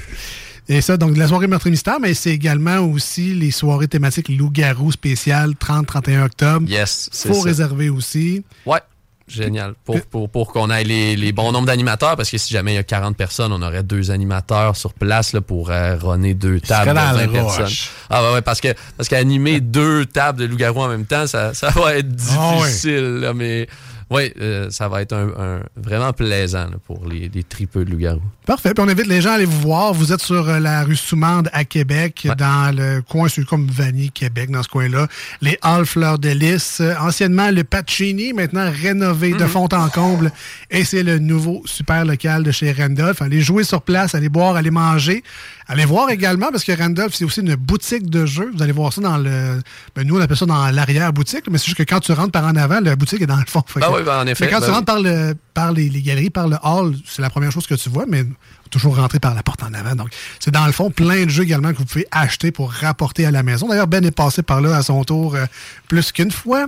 Et 0.68 0.80
ça, 0.80 0.96
donc 0.96 1.16
la 1.16 1.28
soirée 1.28 1.46
Meurtre 1.46 1.68
et 1.68 1.70
Mystère, 1.70 2.00
mais 2.00 2.12
c'est 2.14 2.30
également 2.30 2.78
aussi 2.78 3.34
les 3.34 3.50
soirées 3.52 3.88
thématiques 3.88 4.28
loup-garou 4.28 4.90
spéciales 4.90 5.52
30-31 5.52 6.24
octobre. 6.24 6.68
Yes, 6.68 7.08
c'est 7.12 7.28
Faut 7.28 7.34
ça. 7.34 7.42
réserver 7.42 7.88
aussi. 7.88 8.42
Ouais. 8.64 8.80
Génial. 9.28 9.74
Pour, 9.84 10.00
pour, 10.02 10.30
pour 10.30 10.52
qu'on 10.52 10.70
ait 10.70 10.84
les, 10.84 11.16
les 11.16 11.32
bons 11.32 11.50
nombres 11.50 11.66
d'animateurs, 11.66 12.14
parce 12.14 12.30
que 12.30 12.38
si 12.38 12.52
jamais 12.52 12.72
il 12.72 12.76
y 12.76 12.78
a 12.78 12.84
40 12.84 13.16
personnes, 13.16 13.52
on 13.52 13.60
aurait 13.60 13.82
deux 13.82 14.12
animateurs 14.12 14.76
sur 14.76 14.92
place 14.94 15.32
là, 15.32 15.40
pour 15.40 15.70
euh, 15.70 15.96
runner 15.96 16.32
deux 16.34 16.60
tables 16.60 16.92
de 16.92 16.96
serait 16.96 17.10
dans 17.12 17.18
20 17.18 17.26
le 17.26 17.32
personnes. 17.32 17.76
Ah 18.08 18.22
ouais, 18.22 18.34
ouais, 18.34 18.42
parce 18.42 18.60
que 18.60 18.68
parce 18.96 19.08
qu'animer 19.08 19.60
deux 19.60 20.06
tables 20.06 20.38
de 20.38 20.44
loup-garou 20.44 20.80
en 20.80 20.88
même 20.88 21.06
temps, 21.06 21.26
ça, 21.26 21.54
ça 21.54 21.70
va 21.70 21.96
être 21.96 22.06
Ah 22.38 22.54
difficile. 22.62 23.18
là, 23.20 23.34
mais 23.34 23.66
oui, 24.10 24.32
ça 24.70 24.88
va 24.88 25.02
être 25.02 25.12
un, 25.12 25.28
un- 25.38 25.60
vraiment 25.76 26.12
plaisant 26.12 26.66
là, 26.70 26.76
pour 26.86 27.06
les, 27.08 27.28
les 27.32 27.42
tripeux 27.42 27.84
de 27.84 27.90
loup-garou. 27.90 28.22
Parfait. 28.46 28.72
Puis 28.74 28.84
on 28.84 28.88
invite 28.88 29.06
les 29.08 29.20
gens 29.20 29.30
à 29.30 29.34
aller 29.34 29.44
vous 29.44 29.60
voir. 29.60 29.92
Vous 29.92 30.12
êtes 30.12 30.20
sur 30.20 30.48
euh, 30.48 30.60
la 30.60 30.84
rue 30.84 30.94
Soumande 30.94 31.50
à 31.52 31.64
Québec, 31.64 32.28
dans 32.38 32.74
le 32.76 33.02
coin, 33.02 33.28
c'est 33.28 33.44
comme 33.44 33.66
Vanier, 33.66 34.10
Québec, 34.14 34.50
dans 34.50 34.62
ce 34.62 34.68
coin-là. 34.68 35.08
Les 35.40 35.58
Halles 35.62 35.86
Fleurs 35.86 36.18
de 36.20 36.28
Lys. 36.28 36.78
Euh, 36.80 36.94
Anciennement, 37.00 37.50
le 37.50 37.64
Pacini, 37.64 38.32
maintenant 38.32 38.70
rénové 38.70 39.32
de 39.32 39.44
fond 39.46 39.68
en 39.72 39.88
comble. 39.88 40.30
Et 40.70 40.84
c'est 40.84 41.02
le 41.02 41.18
nouveau 41.18 41.62
super 41.64 42.04
local 42.04 42.44
de 42.44 42.52
chez 42.52 42.72
Randolph. 42.72 43.20
Allez 43.22 43.40
jouer 43.40 43.64
sur 43.64 43.82
place, 43.82 44.14
allez 44.14 44.28
boire, 44.28 44.54
allez 44.56 44.70
manger. 44.70 45.24
Allez 45.68 45.84
voir 45.84 46.10
également, 46.10 46.50
parce 46.52 46.62
que 46.62 46.70
Randolph, 46.70 47.12
c'est 47.14 47.24
aussi 47.24 47.40
une 47.40 47.56
boutique 47.56 48.08
de 48.08 48.24
jeux. 48.24 48.52
Vous 48.54 48.62
allez 48.62 48.70
voir 48.72 48.92
ça 48.92 49.00
dans 49.00 49.18
le... 49.18 49.60
ben, 49.96 50.06
nous, 50.06 50.16
on 50.16 50.20
appelle 50.20 50.36
ça 50.36 50.46
dans 50.46 50.70
l'arrière-boutique, 50.70 51.50
mais 51.50 51.58
c'est 51.58 51.64
juste 51.66 51.78
que 51.78 51.82
quand 51.82 51.98
tu 51.98 52.12
rentres 52.12 52.30
par 52.30 52.44
en 52.44 52.54
avant, 52.54 52.78
la 52.78 52.94
boutique 52.94 53.20
est 53.20 53.26
dans 53.26 53.36
le 53.36 53.44
fond. 53.46 53.64
Ben 53.74 53.80
que- 53.80 53.92
oui, 53.96 54.02
ben 54.04 54.20
en 54.20 54.26
effet, 54.28 54.44
mais 54.44 54.50
quand 54.52 54.60
ben 54.60 54.64
tu 54.66 54.70
oui. 54.70 54.74
rentres 54.76 54.86
par, 54.86 55.00
le, 55.00 55.34
par 55.54 55.72
les, 55.72 55.88
les 55.88 56.02
galeries, 56.02 56.30
par 56.30 56.46
le 56.46 56.56
hall, 56.62 56.94
c'est 57.04 57.20
la 57.20 57.30
première 57.30 57.50
chose 57.50 57.66
que 57.66 57.74
tu 57.74 57.88
vois, 57.88 58.04
mais 58.06 58.24
toujours 58.70 58.96
rentrer 58.96 59.18
par 59.18 59.34
la 59.34 59.42
porte 59.42 59.64
en 59.64 59.74
avant. 59.74 59.96
Donc, 59.96 60.10
c'est 60.38 60.52
dans 60.52 60.66
le 60.66 60.72
fond 60.72 60.90
plein 60.92 61.24
de 61.24 61.30
jeux 61.30 61.42
également 61.42 61.72
que 61.72 61.78
vous 61.78 61.84
pouvez 61.84 62.06
acheter 62.12 62.52
pour 62.52 62.70
rapporter 62.72 63.26
à 63.26 63.32
la 63.32 63.42
maison. 63.42 63.66
D'ailleurs, 63.68 63.88
Ben 63.88 64.04
est 64.04 64.10
passé 64.12 64.42
par 64.42 64.60
là 64.60 64.76
à 64.76 64.82
son 64.82 65.02
tour 65.02 65.34
euh, 65.34 65.46
plus 65.88 66.12
qu'une 66.12 66.30
fois. 66.30 66.66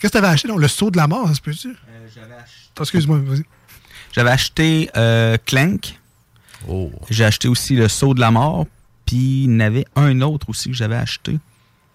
Qu'est-ce 0.00 0.12
que 0.12 0.18
tu 0.18 0.24
avais 0.24 0.32
acheté? 0.32 0.48
donc? 0.48 0.60
Le 0.60 0.68
saut 0.68 0.90
de 0.90 0.96
la 0.96 1.06
mort, 1.06 1.28
ça 1.28 1.34
se 1.34 1.40
peut-tu? 1.40 1.68
Oh, 2.78 2.82
Excuse-moi, 2.82 3.20
vas-y. 3.24 3.42
J'avais 4.12 4.30
acheté 4.30 4.90
euh, 4.96 5.36
Clank. 5.46 5.98
Oh. 6.68 6.90
J'ai 7.10 7.24
acheté 7.24 7.48
aussi 7.48 7.74
le 7.76 7.88
Saut 7.88 8.14
de 8.14 8.20
la 8.20 8.30
mort. 8.30 8.66
Puis 9.04 9.44
il 9.44 9.52
y 9.52 9.56
en 9.56 9.60
avait 9.60 9.84
un 9.94 10.20
autre 10.20 10.48
aussi 10.50 10.68
que 10.70 10.74
j'avais 10.74 10.96
acheté. 10.96 11.38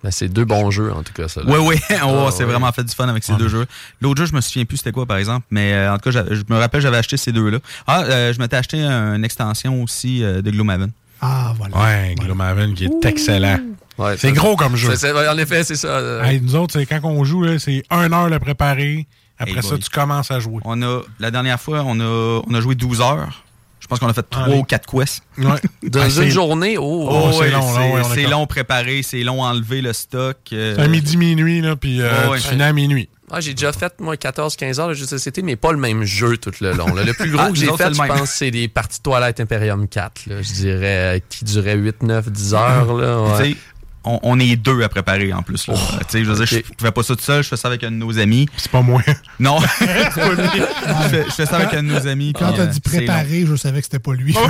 Ben, 0.04 0.10
c'est 0.12 0.30
deux 0.30 0.46
bons 0.46 0.72
jeux, 0.72 0.92
en 0.92 1.04
tout 1.04 1.14
cas. 1.14 1.28
Ça, 1.28 1.42
là. 1.44 1.48
Oui, 1.52 1.60
oui. 1.62 1.76
Ah, 1.92 2.08
Oh, 2.08 2.30
c'est 2.32 2.40
ouais. 2.44 2.50
vraiment 2.52 2.72
fait 2.72 2.84
du 2.84 2.94
fun 2.96 3.08
avec 3.08 3.24
ces 3.24 3.34
deux 3.34 3.50
jeux. 3.50 3.68
L'autre 4.02 4.20
jeu, 4.22 4.26
je 4.26 4.34
me 4.34 4.42
souviens 4.42 4.66
plus 4.66 4.78
c'était 4.78 4.92
quoi, 4.92 5.06
par 5.06 5.18
exemple. 5.18 5.46
Mais 5.52 5.74
euh, 5.74 5.94
en 5.94 5.98
tout 6.00 6.10
cas, 6.12 6.24
je 6.32 6.42
me 6.50 6.58
rappelle, 6.58 6.82
j'avais 6.82 6.98
acheté 6.98 7.18
ces 7.18 7.32
deux-là. 7.32 7.60
Ah, 7.86 8.04
euh, 8.04 8.34
je 8.34 8.40
m'étais 8.40 8.56
acheté 8.56 8.82
un- 8.82 9.16
une 9.16 9.26
extension 9.26 9.84
aussi 9.84 10.24
euh, 10.24 10.42
de 10.42 10.50
Gloomhaven. 10.50 10.92
Ah, 11.20 11.54
voilà. 11.56 11.78
Ouais, 11.78 12.16
Gloomhaven 12.18 12.74
qui 12.74 12.86
est 12.86 13.06
excellent. 13.06 13.60
Ouais, 14.00 14.16
c'est 14.18 14.32
gros 14.32 14.56
comme 14.56 14.76
jeu. 14.76 14.90
en 14.92 15.38
effet, 15.38 15.64
c'est 15.64 15.76
ça. 15.76 15.90
euh, 15.90 16.24
Hey, 16.24 16.42
nous 16.42 16.56
autres, 16.56 16.74
c'est 16.80 16.86
quand 16.88 17.00
on 17.04 17.24
joue, 17.24 17.44
là, 17.44 17.60
c'est 17.60 17.84
une 17.92 18.14
heure 18.14 18.30
le 18.30 18.40
préparer. 18.40 19.06
Après 19.38 19.56
Hey 19.58 19.62
ça, 19.64 19.70
boy. 19.72 19.80
tu 19.80 19.90
commences 19.92 20.32
à 20.32 20.40
jouer. 20.40 20.62
On 20.66 20.82
a, 20.82 21.02
la 21.20 21.30
dernière 21.30 21.60
fois, 21.60 21.84
on 21.86 22.00
a, 22.00 22.42
on 22.48 22.54
a 22.56 22.62
joué 22.62 22.74
12 22.74 23.02
heures. 23.02 23.44
Je 23.82 23.88
pense 23.88 24.00
qu'on 24.00 24.08
a 24.08 24.14
fait 24.14 24.26
Ah, 24.32 24.44
3 24.44 24.48
oui. 24.50 24.60
ou 24.60 24.64
4 24.64 24.86
quests. 24.90 25.24
Ouais. 25.38 25.46
Dans 25.90 26.02
Ah, 26.02 26.24
une 26.24 26.30
journée, 26.30 26.78
oh, 26.78 27.08
Oh, 27.12 27.30
c'est 27.34 27.40
ouais, 27.40 27.50
long, 27.52 27.62
c'est 27.74 27.80
là, 27.80 28.26
ouais, 28.28 28.30
long 28.30 28.46
préparé, 28.48 29.02
c'est 29.04 29.24
long 29.24 29.42
enlever 29.44 29.82
le 29.82 29.92
stock. 29.92 30.38
euh, 30.54 30.76
C'est 30.76 30.82
à 30.84 30.88
midi, 30.88 31.18
minuit, 31.18 31.62
là, 31.62 31.76
puis 31.76 32.00
euh, 32.02 32.26
Ouais, 32.26 32.30
ouais. 32.34 32.40
tu 32.40 32.48
finis 32.48 32.64
à 32.64 32.72
minuit. 32.74 33.10
Ah, 33.34 33.40
j'ai 33.40 33.54
déjà 33.54 33.72
fait, 33.72 33.94
moi, 34.02 34.16
14-15 34.18 34.80
heures 34.82 34.90
de 34.90 34.94
jeu 34.94 35.06
de 35.06 35.10
société, 35.10 35.42
mais 35.42 35.56
pas 35.56 35.72
le 35.72 35.78
même 35.78 36.04
jeu 36.04 36.38
tout 36.38 36.52
le 36.60 36.74
long. 36.74 36.94
là. 36.94 37.04
Le 37.06 37.14
plus 37.14 37.32
gros 37.32 37.42
Ah, 37.46 37.50
que 37.50 37.56
j'ai 37.56 37.68
fait, 37.78 37.94
je 37.94 38.02
pense, 38.06 38.30
c'est 38.30 38.52
des 38.52 38.68
parties 38.68 38.98
de 39.00 39.04
toilette 39.04 39.40
Imperium 39.40 39.88
4. 39.88 40.26
là. 40.28 40.42
je 40.42 40.52
dirais, 40.54 41.16
euh, 41.16 41.20
qui 41.30 41.46
durait 41.46 41.76
8, 41.78 42.04
9, 42.04 42.30
10 42.30 42.54
heures. 42.54 42.94
Là, 42.94 43.36
Tu 43.38 43.42
ouais. 43.44 43.56
On, 44.04 44.20
on 44.24 44.40
est 44.40 44.56
deux 44.56 44.82
à 44.84 44.90
préparer 44.90 45.32
en 45.34 45.42
plus. 45.44 45.68
là. 45.68 45.74
Oh, 45.78 45.80
Tu 46.02 46.06
sais, 46.10 46.24
je 46.26 46.32
veux 46.32 46.46
dire, 46.46 46.58
ok. 46.60 46.64
je 46.80 46.86
fais 46.86 46.92
pas 46.92 47.04
ça 47.04 47.16
tout 47.16 47.22
seul, 47.24 47.44
je 47.44 47.50
fais 47.50 47.58
ça 47.58 47.68
avec 47.68 47.84
un 47.84 47.92
de 47.92 47.96
nos 47.98 48.18
amis. 48.20 48.48
C'est 48.58 48.72
pas 48.72 48.82
moi. 48.82 49.02
Non, 49.40 49.58
c'est 49.80 49.86
pas 50.16 50.34
lui. 50.34 50.44
Je 51.04 51.10
fais, 51.10 51.24
je 51.26 51.32
fais 51.32 51.46
ça 51.46 51.58
avec 51.58 51.74
un 51.74 51.84
de 51.84 51.88
nos 51.90 52.08
amis. 52.08 52.34
Quand 52.38 52.52
t'as 52.54 52.64
euh, 52.64 52.66
dit 52.68 52.80
préparer, 52.80 53.46
je 53.46 53.56
savais 53.56 53.80
que 53.80 53.86
c'était 53.86 54.00
pas 54.00 54.14
lui. 54.14 54.36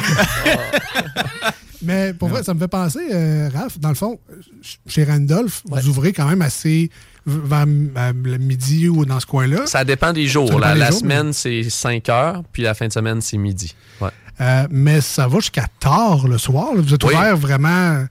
Mais 1.83 2.13
pour 2.13 2.29
vrai, 2.29 2.43
ça 2.43 2.53
me 2.53 2.59
fait 2.59 2.67
penser, 2.67 2.99
euh, 3.11 3.49
Raph, 3.51 3.79
dans 3.79 3.89
le 3.89 3.95
fond, 3.95 4.19
ch- 4.61 4.79
chez 4.87 5.03
Randolph, 5.03 5.63
vous 5.65 5.87
ouvrez 5.89 6.13
quand 6.13 6.27
même 6.27 6.43
assez 6.43 6.91
vers 7.25 7.65
euh, 7.67 8.13
le 8.23 8.37
midi 8.37 8.87
ou 8.87 9.03
dans 9.03 9.19
ce 9.19 9.25
coin-là. 9.25 9.65
Ça 9.65 9.83
dépend 9.83 10.13
des 10.13 10.27
Ça 10.27 10.33
jours. 10.33 10.45
dépend 10.45 10.59
La, 10.59 10.73
des 10.75 10.79
la 10.79 10.91
jours, 10.91 10.99
semaine, 10.99 11.33
c'est 11.33 11.63
5 11.67 12.07
heures, 12.09 12.43
puis 12.53 12.61
la 12.63 12.75
fin 12.75 12.87
de 12.87 12.93
semaine, 12.93 13.19
c'est 13.21 13.37
midi. 13.37 13.73
Ouais. 13.99 14.09
Euh, 14.41 14.67
mais 14.69 15.01
ça 15.01 15.27
va 15.27 15.39
jusqu'à 15.39 15.65
tard 15.79 16.27
le 16.27 16.37
soir. 16.37 16.75
là. 16.75 16.81
Vous 16.81 16.93
êtes 16.93 17.03
Oui. 17.03 17.15
ouvert 17.15 17.35
vraiment, 17.35 18.05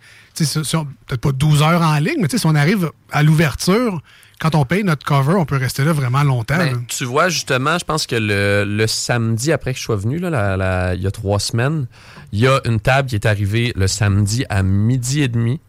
peut-être 0.45 1.21
pas 1.21 1.33
12 1.33 1.62
heures 1.62 1.83
en 1.83 1.99
ligne, 1.99 2.19
mais 2.21 2.29
si 2.29 2.45
on 2.47 2.55
arrive 2.55 2.91
à 3.12 3.23
l'ouverture, 3.23 4.01
quand 4.41 4.55
on 4.55 4.65
paye 4.65 4.85
notre 4.85 5.05
cover, 5.05 5.35
on 5.35 5.45
peut 5.45 5.57
rester 5.57 5.85
là 5.85 5.93
vraiment 5.93 6.23
longtemps. 6.23 6.57
Ben, 6.57 6.73
là. 6.73 6.79
tu 6.89 7.05
vois, 7.05 7.29
justement, 7.29 7.79
je 7.79 7.85
pense 7.85 8.07
que 8.07 8.17
le, 8.17 8.65
le 8.65 8.87
samedi 8.87 9.53
après 9.53 9.73
que 9.73 9.79
je 9.79 9.85
sois 9.85 9.97
venu, 9.97 10.19
là, 10.19 10.31
la- 10.31 10.57
la- 10.57 10.95
il 10.95 11.03
y 11.03 11.07
a 11.07 11.11
trois 11.11 11.39
semaines, 11.39 11.87
il 12.33 12.41
y 12.41 12.47
a 12.47 12.61
une 12.65 12.81
table 12.81 13.09
qui 13.09 13.15
est 13.17 13.27
arrivée 13.27 13.73
le 13.77 13.87
samedi 13.87 14.45
à 14.49 14.62
midi 14.62 15.21
et 15.23 15.29
demi, 15.29 15.61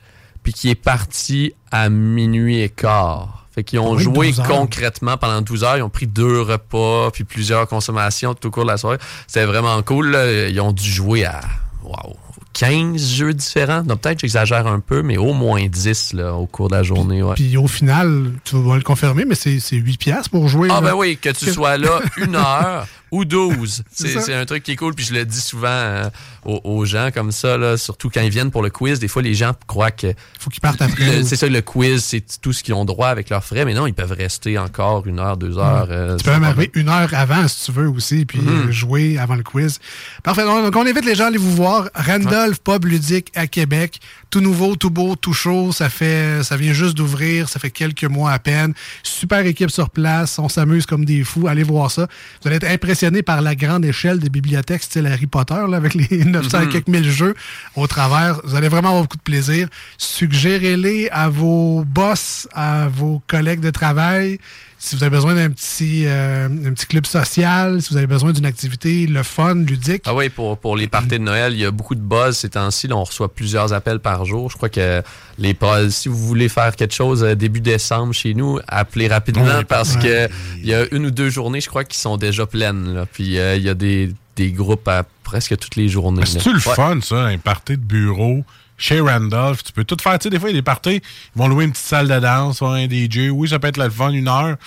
puis 0.44 0.54
qui 0.54 0.70
est 0.70 0.76
partie 0.76 1.54
à 1.72 1.90
minuit 1.90 2.62
et 2.62 2.70
quart. 2.70 3.46
Fait 3.54 3.66
qu'ils 3.66 3.80
ont 3.80 3.96
Oui, 3.96 4.04
joué 4.04 4.28
12 4.32 4.40
heures. 4.40 4.48
concrètement 4.48 5.18
pendant 5.18 5.42
12 5.42 5.66
heures. 5.66 5.76
Ils 5.78 5.82
ont 5.84 5.90
pris 5.90 6.08
deux 6.08 6.40
repas, 6.42 7.12
puis 7.12 7.26
plusieurs 7.26 7.68
consommations 7.68 8.34
tout 8.34 8.48
au 8.48 8.52
cours 8.52 8.64
de 8.64 8.70
la 8.70 8.78
soirée. 8.78 8.98
C'était 9.28 9.44
vraiment 9.46 9.82
cool. 9.84 10.12
là. 10.12 10.48
Ils 10.48 10.62
ont 10.62 10.72
dû 10.72 10.90
jouer 10.90 11.26
à 11.26 11.42
wow, 11.84 12.16
15 12.54 13.14
jeux 13.14 13.34
différents. 13.34 13.82
Donc 13.84 14.02
peut-être 14.02 14.20
j'exagère 14.20 14.68
un 14.68 14.80
peu, 14.80 15.02
mais 15.02 15.18
au 15.18 15.34
moins 15.34 15.66
10 15.68 16.14
là, 16.14 16.34
au 16.34 16.46
cours 16.46 16.70
de 16.70 16.76
la 16.76 16.84
journée. 16.84 17.24
ouais. 17.24 17.36
Puis 17.36 17.58
au 17.58 17.68
final, 17.68 18.34
tu 18.44 18.62
vas 18.62 18.76
le 18.76 18.84
confirmer, 18.84 19.26
mais 19.26 19.36
c'est 19.36 19.60
c'est 19.60 19.78
8 19.78 19.98
piastres 19.98 20.30
pour 20.30 20.48
jouer. 20.48 20.70
Ah 20.72 20.76
là. 20.76 20.92
ben 20.92 20.94
oui, 20.96 21.18
que 21.18 21.30
tu 21.30 21.52
sois 21.52 21.78
là 21.78 22.00
une 22.18 22.36
heure 22.36 22.88
ou 23.12 23.26
12. 23.26 23.84
C'est 23.92 24.34
un 24.34 24.46
truc 24.46 24.64
qui 24.64 24.72
est 24.72 24.76
cool, 24.76 24.94
puis 24.96 25.06
je 25.06 25.14
le 25.14 25.26
dis 25.26 25.40
souvent 25.42 25.68
euh, 25.68 26.10
aux, 26.46 26.62
aux 26.64 26.86
gens 26.86 27.10
comme 27.14 27.32
ça, 27.32 27.58
là, 27.58 27.78
surtout 27.78 28.10
quand 28.10 28.22
ils 28.22 28.30
viennent 28.30 28.52
pour 28.52 28.64
le 28.64 28.70
quiz. 28.70 29.00
Des 29.00 29.08
fois, 29.08 29.22
les 29.22 29.34
gens 29.34 29.52
croient 29.68 29.92
que... 29.92 30.14
Faut 30.40 30.50
qu'ils 30.50 30.62
partent 30.62 30.82
après. 30.82 31.18
Le- 31.18 31.24
C'est 31.24 31.36
ça, 31.36 31.48
le 31.48 31.62
quiz, 31.62 32.04
c'est 32.04 32.24
tout 32.42 32.54
ce 32.54 32.64
qu'ils 32.64 32.74
ont 32.74 32.86
droit 32.86 33.10
avec 33.10 33.30
leurs 33.30 33.44
frais, 33.44 33.66
mais 33.66 33.74
non, 33.74 33.86
ils 33.88 33.94
peuvent 33.94 34.12
rester 34.14 34.58
encore 34.58 35.06
une 35.08 35.20
heure, 35.20 35.38
deux 35.38 35.58
heures. 35.58 35.88
euh, 35.90 36.18
Tu 36.18 36.24
peux 36.24 36.32
même 36.32 36.44
arriver 36.44 36.72
une 36.74 36.90
heure 36.90 37.10
avant 37.14 37.48
si 37.48 37.66
tu 37.66 37.72
veux 37.72 37.90
aussi, 37.90 38.26
puis 38.26 38.40
euh, 38.40 38.72
jouer 38.72 39.18
avant 39.18 39.36
le 39.36 39.44
quiz. 39.44 39.80
Parfait. 40.24 40.44
Donc, 40.44 40.76
on 40.76 40.82
invite 40.86 41.06
les 41.06 41.16
gens 41.16 41.26
à 41.26 41.28
aller 41.28 41.38
vous 41.38 41.56
voir. 41.56 41.90
Randolph 41.96 42.60
Pub 42.64 42.86
Ludique 42.86 43.32
à 43.36 43.48
Québec. 43.48 44.00
Tout 44.30 44.40
nouveau, 44.40 44.76
tout 44.78 44.90
beau, 44.90 45.16
tout 45.18 45.34
chaud. 45.34 45.72
Ça 45.74 45.90
fait, 45.90 46.42
ça 46.44 46.56
vient 46.56 46.72
juste 46.74 46.96
d'ouvrir. 46.96 47.50
Ça 47.50 47.60
fait 47.60 47.70
quelques 47.72 48.06
mois 48.06 48.32
à 48.32 48.40
peine. 48.40 48.74
Super 49.04 49.46
équipe 49.46 49.70
sur 49.72 49.90
place. 49.90 50.40
On 50.40 50.48
s'amuse 50.48 50.86
comme 50.86 51.04
des 51.04 51.24
fous. 51.26 51.48
Allez 51.48 51.64
voir 51.64 51.92
ça. 51.92 52.08
Vous 52.42 52.48
allez 52.48 52.56
être 52.56 52.64
impressionné 53.02 53.24
par 53.24 53.42
la 53.42 53.56
grande 53.56 53.84
échelle 53.86 54.20
des 54.20 54.30
bibliothèques 54.30 54.84
style 54.84 55.08
Harry 55.08 55.26
Potter, 55.26 55.56
là, 55.70 55.78
avec 55.78 55.94
les 55.96 56.24
900 56.26 56.62
et 56.62 56.66
Mhm. 56.66 56.72
quelques 56.72 56.88
mille 56.88 57.10
jeux 57.10 57.34
au 57.76 57.88
travers. 57.88 58.40
Vous 58.44 58.56
allez 58.56 58.68
vraiment 58.68 58.90
avoir 58.90 59.04
beaucoup 59.04 59.18
de 59.18 59.22
plaisir. 59.24 59.68
Suggérez-les 59.98 61.10
à 61.12 61.30
vos 61.30 61.84
boss, 61.84 62.48
à 62.54 62.88
vos 62.90 63.22
collègues 63.28 63.60
de 63.62 63.72
travail. 63.72 64.40
Si 64.84 64.96
vous 64.96 65.04
avez 65.04 65.16
besoin 65.16 65.36
d'un 65.36 65.52
petit, 65.52 66.06
euh, 66.08 66.48
un 66.48 66.74
petit 66.74 66.88
club 66.88 67.06
social, 67.06 67.84
si 67.84 67.92
vous 67.92 67.98
avez 67.98 68.08
besoin 68.08 68.32
d'une 68.34 68.48
activité, 68.48 69.06
le 69.06 69.22
fun, 69.22 69.54
ludique. 69.54 70.02
Ah 70.08 70.16
oui, 70.16 70.30
pour, 70.30 70.58
pour 70.58 70.76
les 70.76 70.88
parties 70.88 71.10
de 71.10 71.18
Noël, 71.20 71.54
il 71.54 71.60
y 71.60 71.66
a 71.66 71.70
beaucoup 71.70 71.94
de 71.94 72.00
buzz 72.02 72.36
ces 72.36 72.50
temps-ci. 72.50 72.88
Là, 72.88 72.96
on 72.98 73.04
reçoit 73.04 73.32
plusieurs 73.32 73.74
appels 73.74 74.00
par 74.00 74.26
jour. 74.26 74.50
Je 74.50 74.58
crois 74.58 74.70
que 74.70 75.04
les 75.38 75.54
buzz, 75.54 75.94
si 75.94 76.10
vous 76.10 76.18
voulez 76.18 76.50
faire 76.50 76.76
quelque 76.76 76.96
chose 76.96 77.24
euh, 77.24 77.36
début 77.36 77.62
décembre 77.62 78.12
chez 78.14 78.34
nous, 78.34 78.58
appelez 78.68 79.08
rapidement 79.08 79.46
Oui, 79.60 79.66
parce 79.68 79.98
ouais. 79.98 80.02
que 80.02 80.30
il 80.58 80.66
y 80.66 80.74
a 80.74 80.86
une 80.92 81.06
ou 81.06 81.12
deux 81.12 81.30
journées, 81.30 81.62
je 81.62 81.70
crois, 81.70 81.84
qui 81.84 82.00
sont 82.00 82.18
déjà 82.18 82.48
pleines. 82.48 82.92
Là. 82.96 83.06
Puis 83.06 83.38
euh, 83.38 83.58
il 83.58 83.62
y 83.64 83.70
a 83.70 83.76
des, 83.76 84.12
des 84.36 84.52
groupes 84.52 84.88
à 84.88 85.04
presque 85.24 85.56
toutes 85.60 85.76
les 85.76 85.90
journées. 85.90 86.26
C'est-tu 86.26 86.50
le 86.50 86.56
Ouais. 86.56 86.76
fun, 86.76 87.00
ça, 87.04 87.26
un 87.26 87.38
party 87.38 87.74
de 87.74 87.84
bureau 87.84 88.44
chez 88.82 89.00
Randolph? 89.00 89.64
Tu 89.64 89.72
peux 89.72 89.84
tout 89.84 89.98
faire. 90.02 90.18
Tu 90.20 90.24
sais, 90.24 90.30
des 90.30 90.40
fois, 90.40 90.50
il 90.50 90.54
des 90.54 90.62
parties, 90.62 91.02
ils 91.36 91.40
vont 91.40 91.48
louer 91.48 91.66
une 91.66 91.72
petite 91.72 91.86
salle 91.86 92.08
de 92.08 92.20
danse, 92.20 92.60
faire 92.60 92.70
un 92.70 92.90
DJ. 92.90 93.30
Oui, 93.32 93.48
ça 93.48 93.60
peut 93.60 93.68
être 93.68 93.78
le 93.78 93.90
fun, 93.90 94.12
une 94.12 94.28
heure. 94.28 94.58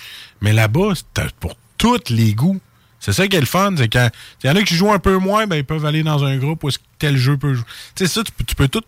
Mais 0.40 0.52
là-bas, 0.52 0.92
c'est 0.94 1.34
pour 1.34 1.56
tous 1.76 2.08
les 2.08 2.34
goûts. 2.34 2.60
C'est 3.00 3.12
ça 3.12 3.28
qui 3.28 3.36
est 3.36 3.40
le 3.40 3.44
fun, 3.46 3.74
c'est 3.76 3.88
quand 3.88 4.08
il 4.42 4.46
y 4.46 4.50
en 4.50 4.56
a 4.56 4.62
qui 4.62 4.74
jouent 4.74 4.92
un 4.92 4.98
peu 4.98 5.18
moins, 5.18 5.46
ben 5.46 5.56
ils 5.56 5.64
peuvent 5.64 5.84
aller 5.84 6.02
dans 6.02 6.24
un 6.24 6.38
groupe 6.38 6.64
où 6.64 6.70
tel 6.98 7.18
jeu 7.18 7.36
peut 7.36 7.52
jouer. 7.52 7.64
Tu 7.94 8.06
sais, 8.06 8.10
ça, 8.10 8.24
tu 8.24 8.32
peux, 8.32 8.44
tu 8.44 8.54
peux 8.54 8.66
tout 8.66 8.82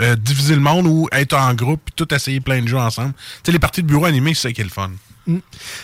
euh, 0.00 0.14
diviser 0.14 0.54
le 0.54 0.60
monde 0.60 0.86
ou 0.86 1.08
être 1.10 1.36
en 1.36 1.54
groupe 1.54 1.80
puis 1.84 1.94
tout 1.96 2.14
essayer 2.14 2.38
plein 2.38 2.62
de 2.62 2.68
jeux 2.68 2.78
ensemble. 2.78 3.14
Tu 3.14 3.46
sais, 3.46 3.52
les 3.52 3.58
parties 3.58 3.82
de 3.82 3.88
bureau 3.88 4.04
animées, 4.04 4.34
c'est 4.34 4.42
ça 4.42 4.52
qui 4.52 4.60
est 4.60 4.64
le 4.64 4.70
fun. 4.70 4.90
Mm. 5.28 5.38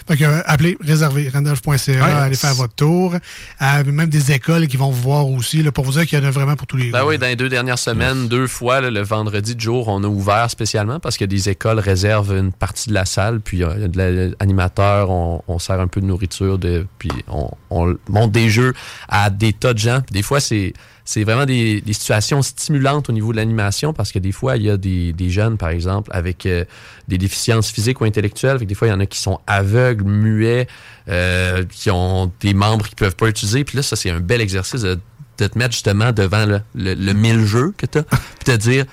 Fait 0.08 0.16
que, 0.16 0.24
euh, 0.24 0.40
appelez, 0.46 0.76
réservez, 0.80 1.28
randolph.ca, 1.28 1.92
Ouais. 1.92 2.00
allez 2.00 2.34
faire 2.34 2.54
votre 2.54 2.74
tour. 2.74 3.14
Euh, 3.14 3.84
même 3.84 4.08
des 4.08 4.32
écoles 4.32 4.66
qui 4.66 4.76
vont 4.76 4.90
vous 4.90 5.02
voir 5.02 5.28
aussi, 5.28 5.62
là, 5.62 5.70
pour 5.70 5.84
vous 5.84 5.92
dire 5.92 6.06
qu'il 6.06 6.18
y 6.18 6.22
en 6.22 6.24
a 6.24 6.30
vraiment 6.30 6.56
pour 6.56 6.66
tous 6.66 6.78
les 6.78 6.90
Ben 6.90 7.04
oui, 7.04 7.18
dans 7.18 7.26
les 7.26 7.36
deux 7.36 7.48
dernières 7.50 7.78
semaines, 7.78 8.26
deux 8.28 8.46
fois, 8.46 8.80
là, 8.80 8.90
le 8.90 9.02
vendredi 9.02 9.54
de 9.54 9.60
jour, 9.60 9.88
on 9.88 10.02
a 10.02 10.06
ouvert 10.06 10.50
spécialement 10.50 10.98
parce 10.98 11.18
que 11.18 11.24
des 11.26 11.48
écoles 11.50 11.78
réservent 11.78 12.34
une 12.36 12.52
partie 12.52 12.88
de 12.88 12.94
la 12.94 13.04
salle, 13.04 13.40
puis 13.40 13.58
il 13.58 13.60
y 13.60 13.64
a 13.64 13.74
de 13.88 14.34
l'animateur, 14.40 15.10
on, 15.10 15.42
on 15.46 15.58
sert 15.58 15.78
un 15.78 15.88
peu 15.88 16.00
de 16.00 16.06
nourriture, 16.06 16.58
de, 16.58 16.86
puis 16.98 17.10
on, 17.28 17.50
on 17.70 17.94
monte 18.08 18.32
des 18.32 18.48
jeux 18.48 18.72
à 19.08 19.28
des 19.30 19.52
tas 19.52 19.74
de 19.74 19.78
gens. 19.78 20.00
Puis 20.00 20.14
des 20.14 20.22
fois, 20.22 20.40
c'est 20.40 20.72
c'est 21.04 21.22
vraiment 21.22 21.44
des, 21.44 21.82
des 21.82 21.92
situations 21.92 22.40
stimulantes 22.40 23.10
au 23.10 23.12
niveau 23.12 23.32
de 23.32 23.36
l'animation 23.36 23.92
parce 23.92 24.10
que 24.10 24.18
des 24.18 24.32
fois, 24.32 24.56
il 24.56 24.62
y 24.62 24.70
a 24.70 24.76
des, 24.78 25.12
des 25.12 25.28
jeunes, 25.28 25.58
par 25.58 25.68
exemple, 25.68 26.10
avec 26.14 26.46
euh, 26.46 26.64
des 27.08 27.18
déficiences 27.18 27.70
physiques 27.70 28.00
ou 28.00 28.04
intellectuelles. 28.04 28.58
Fait 28.58 28.64
que 28.64 28.68
des 28.68 28.74
fois, 28.74 28.88
il 28.88 28.90
y 28.90 28.94
en 28.94 29.00
a 29.00 29.06
qui 29.06 29.18
sont 29.18 29.38
aveugles, 29.46 30.04
muets, 30.04 30.66
euh, 31.08 31.64
qui 31.70 31.90
ont 31.90 32.32
des 32.40 32.54
membres 32.54 32.88
qui 32.88 32.94
peuvent 32.94 33.16
pas 33.16 33.28
utiliser. 33.28 33.64
Puis 33.64 33.76
là, 33.76 33.82
ça, 33.82 33.96
c'est 33.96 34.10
un 34.10 34.20
bel 34.20 34.40
exercice 34.40 34.80
de, 34.80 34.98
de 35.38 35.46
te 35.46 35.58
mettre 35.58 35.72
justement 35.72 36.12
devant 36.12 36.46
le, 36.46 36.60
le, 36.74 36.94
le 36.94 37.12
mille 37.12 37.44
jeux 37.44 37.74
que 37.76 37.84
tu 37.84 37.98
as, 37.98 38.02
puis 38.04 38.44
te 38.44 38.56
dire 38.56 38.86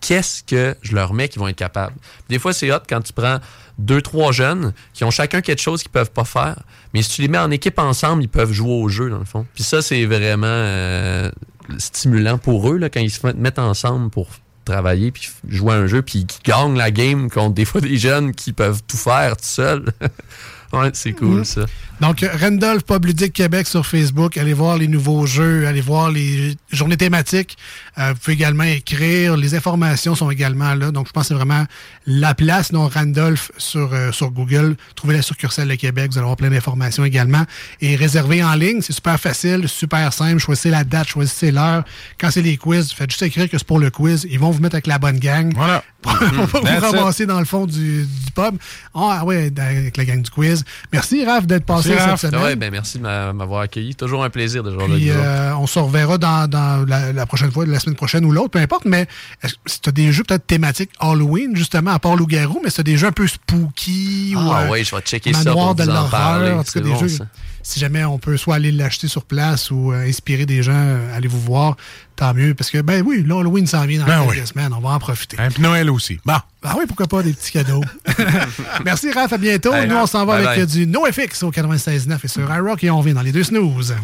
qu'est-ce 0.00 0.44
que 0.44 0.76
je 0.82 0.94
leur 0.94 1.14
mets 1.14 1.28
qui 1.28 1.38
vont 1.38 1.48
être 1.48 1.56
capables? 1.56 1.96
Des 2.28 2.38
fois, 2.38 2.52
c'est 2.52 2.70
hot 2.70 2.80
quand 2.88 3.00
tu 3.00 3.12
prends 3.12 3.38
deux, 3.78 4.00
trois 4.00 4.32
jeunes 4.32 4.72
qui 4.94 5.04
ont 5.04 5.10
chacun 5.10 5.40
quelque 5.40 5.60
chose 5.60 5.82
qu'ils 5.82 5.90
peuvent 5.90 6.10
pas 6.10 6.24
faire, 6.24 6.56
mais 6.94 7.02
si 7.02 7.10
tu 7.10 7.22
les 7.22 7.28
mets 7.28 7.38
en 7.38 7.50
équipe 7.50 7.78
ensemble, 7.78 8.22
ils 8.22 8.28
peuvent 8.28 8.52
jouer 8.52 8.72
au 8.72 8.88
jeu, 8.88 9.10
dans 9.10 9.18
le 9.18 9.24
fond. 9.24 9.46
Puis 9.54 9.64
ça, 9.64 9.82
c'est 9.82 10.04
vraiment 10.06 10.46
euh, 10.46 11.30
stimulant 11.78 12.38
pour 12.38 12.70
eux, 12.70 12.76
là, 12.78 12.88
quand 12.88 13.00
ils 13.00 13.10
se 13.10 13.26
mettent 13.36 13.58
ensemble 13.58 14.10
pour 14.10 14.28
travailler, 14.64 15.12
puis 15.12 15.28
jouer 15.48 15.74
à 15.74 15.76
un 15.76 15.86
jeu, 15.86 16.02
puis 16.02 16.26
qu'ils 16.26 16.42
gagnent 16.52 16.76
la 16.76 16.90
game 16.90 17.30
contre 17.30 17.54
des 17.54 17.64
fois 17.64 17.80
des 17.80 17.96
jeunes 17.98 18.34
qui 18.34 18.52
peuvent 18.52 18.82
tout 18.88 18.96
faire 18.96 19.36
tout 19.36 19.44
seuls. 19.44 19.84
ouais, 20.72 20.90
c'est 20.92 21.12
cool, 21.12 21.38
Mhm. 21.38 21.44
ça. 21.44 21.66
Donc, 22.00 22.26
Randolph 22.40 22.82
Pub 22.82 23.04
Ludique 23.06 23.32
Québec 23.32 23.66
sur 23.66 23.86
Facebook. 23.86 24.36
Allez 24.36 24.52
voir 24.52 24.76
les 24.76 24.88
nouveaux 24.88 25.24
jeux, 25.24 25.66
allez 25.66 25.80
voir 25.80 26.10
les 26.10 26.56
journées 26.70 26.96
thématiques. 26.98 27.56
Euh, 27.98 28.12
vous 28.12 28.18
pouvez 28.18 28.34
également 28.34 28.64
écrire. 28.64 29.36
Les 29.36 29.54
informations 29.54 30.14
sont 30.14 30.30
également 30.30 30.74
là. 30.74 30.90
Donc, 30.90 31.06
je 31.06 31.12
pense 31.12 31.22
que 31.22 31.28
c'est 31.28 31.34
vraiment 31.34 31.64
la 32.06 32.34
place. 32.34 32.72
Non, 32.72 32.88
Randolph 32.88 33.50
sur, 33.58 33.92
euh, 33.92 34.12
sur 34.12 34.30
Google. 34.30 34.76
Trouvez 34.94 35.16
la 35.16 35.22
succursale 35.22 35.68
de 35.68 35.74
Québec. 35.74 36.10
Vous 36.12 36.18
allez 36.18 36.24
avoir 36.24 36.36
plein 36.36 36.50
d'informations 36.50 37.04
également. 37.04 37.44
Et 37.80 37.96
réserver 37.96 38.42
en 38.44 38.54
ligne, 38.54 38.80
c'est 38.80 38.92
super 38.92 39.18
facile, 39.18 39.68
super 39.68 40.12
simple. 40.12 40.38
Choisissez 40.38 40.70
la 40.70 40.84
date, 40.84 41.08
choisissez 41.08 41.50
l'heure. 41.50 41.84
Quand 42.20 42.30
c'est 42.30 42.42
les 42.42 42.56
quiz, 42.56 42.92
faites 42.92 43.10
juste 43.10 43.22
écrire 43.22 43.48
que 43.50 43.58
c'est 43.58 43.66
pour 43.66 43.78
le 43.80 43.90
quiz. 43.90 44.26
Ils 44.30 44.38
vont 44.38 44.50
vous 44.50 44.60
mettre 44.60 44.76
avec 44.76 44.86
la 44.86 44.98
bonne 44.98 45.18
gang. 45.18 45.52
Voilà. 45.54 45.82
On 46.06 46.10
va 46.12 46.26
vous 46.46 46.60
That's 46.60 46.76
it. 46.76 46.96
ramasser 46.96 47.26
dans 47.26 47.40
le 47.40 47.44
fond 47.44 47.66
du, 47.66 48.04
du 48.06 48.30
pub. 48.32 48.56
Ah 48.94 49.24
ouais, 49.24 49.52
avec 49.58 49.96
la 49.96 50.04
gang 50.04 50.22
du 50.22 50.30
quiz. 50.30 50.64
Merci, 50.92 51.24
Raph, 51.24 51.46
d'être 51.46 51.64
passé 51.66 51.88
Merci, 51.88 52.02
cette 52.02 52.10
Raph. 52.10 52.20
semaine. 52.20 52.42
Ouais, 52.42 52.54
ben, 52.56 52.70
merci 52.70 52.98
de 52.98 53.02
m'a- 53.02 53.32
m'avoir 53.32 53.62
accueilli. 53.62 53.96
Toujours 53.96 54.22
un 54.22 54.30
plaisir 54.30 54.62
de 54.62 54.70
jouer 54.72 54.84
Puis 54.86 55.10
vous. 55.10 55.18
euh, 55.18 55.52
on 55.58 55.66
se 55.66 55.80
reverra 55.80 56.16
dans, 56.18 56.46
dans 56.48 56.84
la, 56.86 57.12
la 57.12 57.26
prochaine 57.26 57.50
fois, 57.50 57.66
la 57.66 57.80
semaine 57.80 57.96
prochaine 57.96 58.24
ou 58.24 58.30
l'autre, 58.30 58.50
peu 58.50 58.60
importe. 58.60 58.84
Mais 58.84 59.08
est-ce 59.42 59.54
que 59.54 59.58
si 59.66 59.80
tu 59.80 59.88
as 59.88 59.92
des 59.92 60.12
jeux 60.12 60.22
peut-être 60.22 60.46
thématiques 60.46 60.90
Halloween, 61.00 61.56
justement, 61.56 61.95
à 61.96 61.98
part 61.98 62.14
Loup-Garou, 62.16 62.60
mais 62.62 62.68
as 62.78 62.82
des 62.82 62.96
jeux 62.96 63.08
un 63.08 63.12
peu 63.12 63.26
spooky 63.26 64.34
ou 64.36 64.38
Ah 64.52 64.62
euh, 64.62 64.68
ouais, 64.70 64.84
je 64.84 64.94
vais 64.94 65.00
checker 65.02 65.32
ça 65.32 65.50
pour 65.52 65.74
de 65.74 65.82
vous 65.84 65.90
en 65.90 66.08
parler. 66.08 66.46
l'horreur, 66.50 66.60
en 66.60 66.64
tout 66.64 66.66
cas 66.66 66.70
C'est 66.74 66.80
des 66.82 66.90
bon, 66.90 66.98
jeux. 67.00 67.08
ça. 67.08 67.26
Si 67.62 67.80
jamais 67.80 68.04
on 68.04 68.18
peut 68.18 68.36
soit 68.36 68.54
aller 68.56 68.70
l'acheter 68.70 69.08
sur 69.08 69.24
place 69.24 69.70
ou 69.72 69.92
euh, 69.92 70.06
inspirer 70.08 70.46
des 70.46 70.62
gens, 70.62 70.72
euh, 70.74 71.16
allez 71.16 71.26
vous 71.26 71.40
voir, 71.40 71.76
tant 72.14 72.32
mieux. 72.32 72.54
Parce 72.54 72.70
que, 72.70 72.78
ben 72.80 73.02
oui, 73.04 73.24
là, 73.26 73.40
Halloween 73.40 73.66
s'en 73.66 73.84
vient 73.86 74.00
dans 74.00 74.06
Ben 74.06 74.24
quelques 74.28 74.40
oui. 74.42 74.46
semaines, 74.46 74.72
on 74.72 74.80
va 74.80 74.90
en 74.90 74.98
profiter. 75.00 75.36
Puis 75.52 75.62
Noël 75.62 75.90
aussi. 75.90 76.20
Bon. 76.24 76.34
Ah 76.62 76.74
oui, 76.78 76.84
pourquoi 76.86 77.06
pas 77.08 77.22
des 77.22 77.32
petits 77.32 77.50
cadeaux. 77.52 77.82
Merci 78.84 79.10
Raph, 79.12 79.32
à 79.32 79.38
bientôt. 79.38 79.72
Hey, 79.72 79.88
Nous, 79.88 79.96
on 79.96 80.06
s'en 80.06 80.24
va 80.26 80.36
bye 80.36 80.46
avec 80.46 80.58
bye. 80.58 80.62
euh, 80.62 80.66
du 80.66 80.86
NoFX 80.86 81.42
au 81.42 81.50
96.9 81.50 82.18
et 82.22 82.28
sur 82.28 82.54
iRock 82.54 82.84
et 82.84 82.90
on 82.90 83.00
vient 83.00 83.14
dans 83.14 83.22
les 83.22 83.32
deux 83.32 83.42
snooze. 83.44 83.94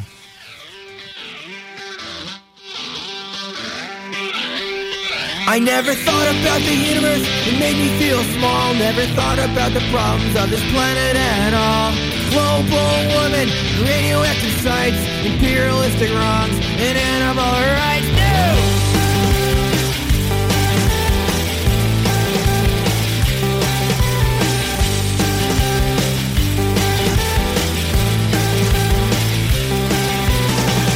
I 5.44 5.58
never 5.58 5.92
thought 5.92 6.28
about 6.28 6.60
the 6.62 6.74
universe, 6.74 7.26
it 7.48 7.58
made 7.58 7.76
me 7.76 7.98
feel 7.98 8.22
small. 8.38 8.74
Never 8.74 9.02
thought 9.14 9.38
about 9.38 9.72
the 9.74 9.82
problems 9.90 10.36
of 10.36 10.48
this 10.50 10.62
planet 10.70 11.16
at 11.16 11.52
all. 11.52 11.90
Global 12.30 12.88
warming, 13.10 13.50
radioactive 13.82 14.54
sites, 14.62 14.96
imperialistic 15.26 16.10
wrongs, 16.14 16.54
and 16.78 16.96
animal 16.96 17.42
rights. 17.42 18.06
No! 18.16 18.82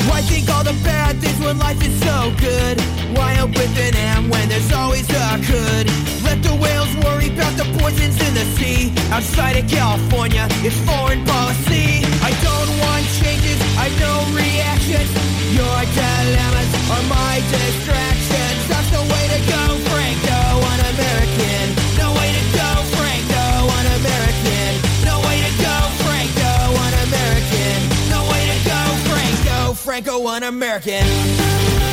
Why 0.08 0.20
think 0.22 0.48
all 0.48 0.62
the 0.64 0.78
bad 0.84 1.16
things 1.20 1.44
when 1.44 1.58
life 1.58 1.82
is 1.84 2.00
so 2.00 2.32
good? 2.38 2.80
Why 3.16 3.36
with 3.46 3.78
an 3.78 3.94
M 3.94 4.30
there's 4.56 4.72
always 4.72 5.08
a 5.10 5.36
could? 5.44 5.86
Let 6.24 6.40
the 6.40 6.56
whales 6.56 6.88
worry 7.04 7.28
about 7.28 7.52
the 7.60 7.68
poisons 7.76 8.16
in 8.16 8.32
the 8.32 8.46
sea. 8.56 8.88
Outside 9.12 9.56
of 9.60 9.68
California, 9.68 10.48
it's 10.64 10.80
foreign 10.88 11.24
policy. 11.28 12.00
I 12.24 12.32
don't 12.40 12.70
want 12.80 13.04
changes, 13.20 13.60
I 13.76 13.92
know 14.00 14.16
reactions. 14.32 15.12
Your 15.52 15.78
dilemmas 15.92 16.70
are 16.88 17.04
my 17.04 17.36
distractions. 17.52 18.60
That's 18.72 18.90
the 18.96 19.04
way 19.04 19.24
to 19.36 19.40
go, 19.44 19.62
Franco, 19.92 20.40
un-American. 20.72 21.64
No 22.00 22.16
way 22.16 22.28
to 22.32 22.44
go, 22.56 22.70
Franco, 22.96 23.44
un-American. 23.76 24.72
No 25.04 25.20
way 25.20 25.36
to 25.44 25.52
go, 25.60 25.76
Franco, 26.00 26.52
un-American. 26.80 27.76
No 28.08 28.20
way 28.32 28.42
to 28.48 28.58
go, 28.64 28.80
Franco, 29.04 29.74
Franco, 29.76 30.14
un-American. 30.32 31.04
I 31.04 31.85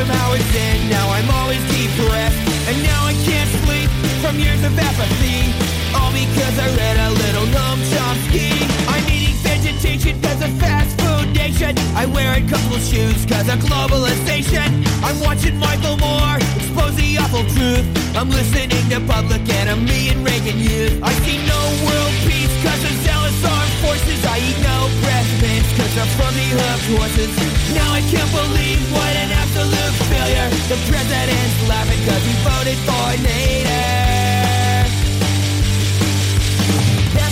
somehow 0.00 0.32
it's 0.32 0.54
in. 0.56 0.88
Now 0.88 1.06
I'm 1.12 1.28
always 1.28 1.60
depressed, 1.68 2.40
and 2.68 2.76
now 2.82 3.00
I 3.04 3.14
can't 3.28 3.50
sleep 3.64 3.90
from 4.24 4.40
years 4.40 4.62
of 4.64 4.72
apathy. 4.72 5.52
All 5.92 6.12
because 6.12 6.56
I 6.56 6.68
read 6.80 6.96
a 6.96 7.10
little 7.22 7.46
Noam 7.52 7.80
Chomsky. 7.92 8.50
I'm 8.88 9.04
eating 9.12 9.36
vegetation 9.44 10.14
cause 10.22 10.40
of 10.40 10.52
fast 10.62 10.92
food 11.00 11.28
nation. 11.36 11.76
I 11.94 12.06
wear 12.06 12.32
of 12.32 12.82
shoes 12.90 13.26
cause 13.26 13.48
of 13.52 13.60
globalization. 13.68 14.68
I'm 15.04 15.20
watching 15.20 15.58
Michael 15.58 15.96
Moore 15.98 16.38
expose 16.56 16.96
the 16.96 17.18
awful 17.18 17.44
truth. 17.54 17.84
I'm 18.16 18.30
listening 18.30 18.84
to 18.92 18.98
Public 19.04 19.44
Enemy 19.60 20.08
and 20.12 20.24
Reagan 20.24 20.58
Youth. 20.58 20.96
I 21.02 21.12
see 21.24 21.38
no 21.44 21.60
world 21.84 22.14
peace 22.24 22.54
cause 22.64 22.84
of 22.88 22.96
forces. 23.90 24.24
I 24.24 24.38
eat 24.38 24.58
no 24.62 24.78
breast 25.02 25.32
mints 25.42 25.70
cause 25.74 25.94
I'm 25.98 26.10
from 26.14 26.32
the 26.38 26.46
hoofed 26.54 26.88
horses. 26.94 27.32
Now 27.74 27.90
I 27.92 28.02
can't 28.12 28.30
believe 28.30 28.80
what 28.92 29.12
an 29.22 29.30
absolute 29.42 29.94
failure. 30.10 30.48
The 30.70 30.78
president's 30.86 31.58
laughing 31.68 32.00
cause 32.06 32.24
he 32.28 32.34
voted 32.46 32.78
for 32.86 33.08
Nader. 33.26 34.09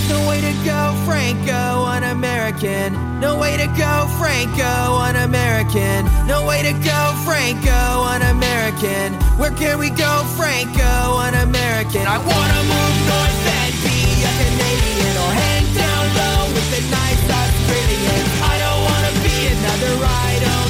The 0.09 0.25
way 0.27 0.41
to 0.41 0.53
go, 0.65 0.97
Franco, 1.05 1.85
un-American. 1.85 3.21
No 3.21 3.37
way 3.37 3.57
to 3.57 3.67
go, 3.77 4.09
Franco, 4.19 4.97
un-American. 5.05 6.07
No 6.27 6.47
way 6.47 6.63
to 6.63 6.73
go, 6.73 7.01
Franco, 7.25 7.81
un-American. 8.15 9.13
Where 9.39 9.51
can 9.53 9.79
we 9.79 9.91
go, 9.91 10.25
Franco, 10.37 11.21
un-American? 11.29 12.07
I 12.07 12.19
wanna 12.19 12.61
move 12.73 12.97
north 13.05 13.47
and 13.61 13.75
be 13.85 13.99
a 14.25 14.33
Canadian 14.41 15.15
or 15.25 15.31
hang 15.45 15.67
down 15.77 16.05
low 16.17 16.41
with 16.57 16.69
the 16.73 16.83
nice 16.89 17.25
Australians. 17.29 18.29
I 18.49 18.55
don't 18.65 18.83
wanna 18.89 19.13
be 19.21 19.37
another 19.53 19.93
I 20.05 20.39
don't. 20.41 20.69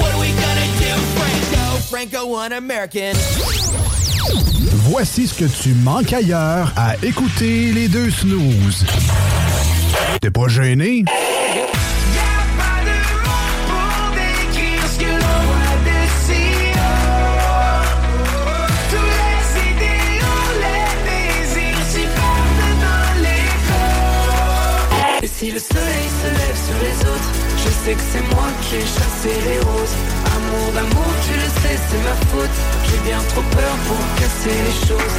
What 0.00 0.14
are 0.14 0.20
we 0.20 0.30
gonna 0.30 0.68
do, 0.78 0.92
Franco, 1.18 1.64
Franco, 1.90 2.36
un-American? 2.36 3.16
Voici 4.72 5.26
ce 5.26 5.34
que 5.34 5.44
tu 5.44 5.74
manques 5.74 6.12
ailleurs 6.12 6.72
à 6.76 6.94
écouter 7.02 7.72
les 7.72 7.88
deux 7.88 8.10
snooze. 8.10 8.84
T'es 10.20 10.30
pas 10.30 10.48
gêné? 10.48 11.04
Si 25.38 25.50
le 25.50 25.58
soleil 25.58 26.08
se 26.22 26.28
lève 26.28 26.56
sur 26.66 26.78
les 26.82 26.98
autres, 27.10 27.30
je 27.58 27.68
sais 27.68 27.92
que 27.92 28.00
c'est 28.10 28.34
moi 28.34 28.48
qui 28.62 28.76
ai 28.76 28.80
chassé 28.80 29.32
les 29.44 29.60
roses. 29.60 30.15
Amour 30.46 30.72
d'amour, 30.72 31.12
tu 31.26 31.32
le 31.34 31.48
sais, 31.60 31.78
c'est 31.88 32.02
ma 32.04 32.16
faute. 32.30 32.56
J'ai 32.84 33.00
bien 33.08 33.18
trop 33.30 33.42
peur 33.42 33.76
pour 33.86 34.00
casser 34.18 34.56
les 34.66 34.86
choses. 34.86 35.16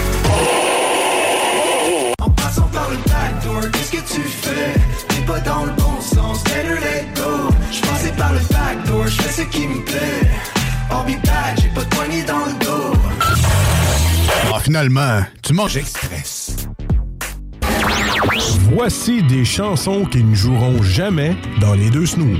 En 2.21 2.29
passant 2.29 2.69
par 2.73 2.89
le 2.89 2.97
backdoor, 2.97 3.71
qu'est-ce 3.71 3.91
que 3.91 4.13
tu 4.13 4.21
fais? 4.21 4.73
T'es 5.09 5.21
pas 5.25 5.39
dans 5.41 5.65
le 5.65 5.71
bon 5.71 6.01
sens, 6.01 6.43
better 6.45 6.79
let 6.81 7.05
go. 7.15 7.49
Je 7.71 7.81
passais 7.81 8.13
par 8.13 8.31
le 8.33 8.39
backdoor, 8.39 9.07
je 9.07 9.21
fais 9.21 9.41
ce 9.41 9.47
qui 9.49 9.67
me 9.67 9.83
plaît. 9.83 10.31
I'll 10.89 11.03
be 11.05 11.21
back, 11.25 11.59
j'ai 11.61 11.69
pas 11.69 11.81
de 11.83 11.89
poignée 11.89 12.23
dans 12.23 12.45
le 12.45 12.53
dos. 12.65 12.93
Ah, 14.53 14.59
finalement, 14.61 15.21
tu 15.43 15.53
manges 15.53 15.75
express. 15.75 16.55
Voici 18.73 19.23
des 19.23 19.43
chansons 19.43 20.05
qui 20.05 20.23
ne 20.23 20.35
joueront 20.35 20.81
jamais 20.81 21.35
dans 21.59 21.73
les 21.73 21.89
deux 21.89 22.05
snooze. 22.05 22.39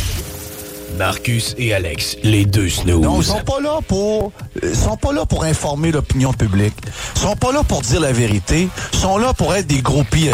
Marcus 0.97 1.55
et 1.57 1.73
Alex, 1.73 2.17
les 2.23 2.45
deux 2.45 2.69
snooze. 2.69 3.01
Non, 3.01 3.21
ils 3.21 3.25
sont 3.25 3.43
pas 3.43 3.59
là 3.59 3.79
pour 3.87 4.31
ils 4.61 4.75
sont 4.75 4.97
pas 4.97 5.11
là 5.11 5.25
pour 5.25 5.43
informer 5.43 5.91
l'opinion 5.91 6.33
publique. 6.33 6.75
Ils 7.15 7.21
sont 7.21 7.35
pas 7.35 7.51
là 7.51 7.63
pour 7.63 7.81
dire 7.81 8.01
la 8.01 8.11
vérité. 8.11 8.67
Ils 8.93 8.99
sont 8.99 9.17
là 9.17 9.33
pour 9.33 9.53
être 9.55 9.67
des 9.67 9.81
gros 9.81 10.03
pires. 10.03 10.33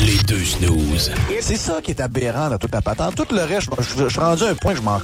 Les 0.00 0.18
deux 0.26 0.44
snooze. 0.44 1.12
C'est 1.40 1.56
ça 1.56 1.80
qui 1.82 1.90
est 1.90 2.00
aberrant 2.00 2.48
dans 2.48 2.58
toute 2.58 2.72
la 2.72 2.82
patente. 2.82 3.14
Tout 3.16 3.34
le 3.34 3.42
reste, 3.42 3.68
je, 3.78 4.08
suis 4.08 4.20
rendu 4.20 4.44
à 4.44 4.48
un 4.48 4.54
point 4.54 4.72
que 4.72 4.78
je 4.78 4.82
m'en 4.82 5.00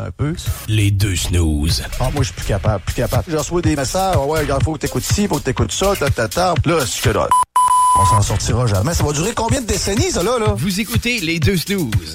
un 0.00 0.10
peu. 0.10 0.34
Les 0.68 0.90
deux 0.90 1.16
snooze. 1.16 1.82
Ah, 2.00 2.10
moi, 2.12 2.22
je 2.22 2.24
suis 2.24 2.34
plus 2.34 2.46
capable, 2.46 2.82
plus 2.84 2.94
capable. 2.94 3.24
Je 3.28 3.36
reçois 3.36 3.60
des 3.60 3.76
messages, 3.76 4.16
Ah 4.16 4.24
ouais, 4.24 4.40
regarde, 4.40 4.62
faut 4.62 4.72
que 4.72 4.78
t'écoutes 4.78 5.04
ci, 5.04 5.28
faut 5.28 5.36
que 5.36 5.42
t'écoutes 5.42 5.72
ça, 5.72 5.94
ta, 5.98 6.08
ta, 6.08 6.28
ta. 6.28 6.54
Là, 6.64 6.78
c'est 6.86 7.02
que 7.02 7.10
là, 7.10 7.28
on 8.00 8.06
s'en 8.06 8.22
sortira 8.22 8.66
jamais. 8.66 8.94
Ça 8.94 9.04
va 9.04 9.12
durer 9.12 9.32
combien 9.34 9.60
de 9.60 9.66
décennies, 9.66 10.10
ça, 10.10 10.22
là, 10.22 10.38
là? 10.38 10.54
Vous 10.56 10.80
écoutez 10.80 11.20
les 11.20 11.38
deux 11.38 11.56
snooze. 11.56 12.14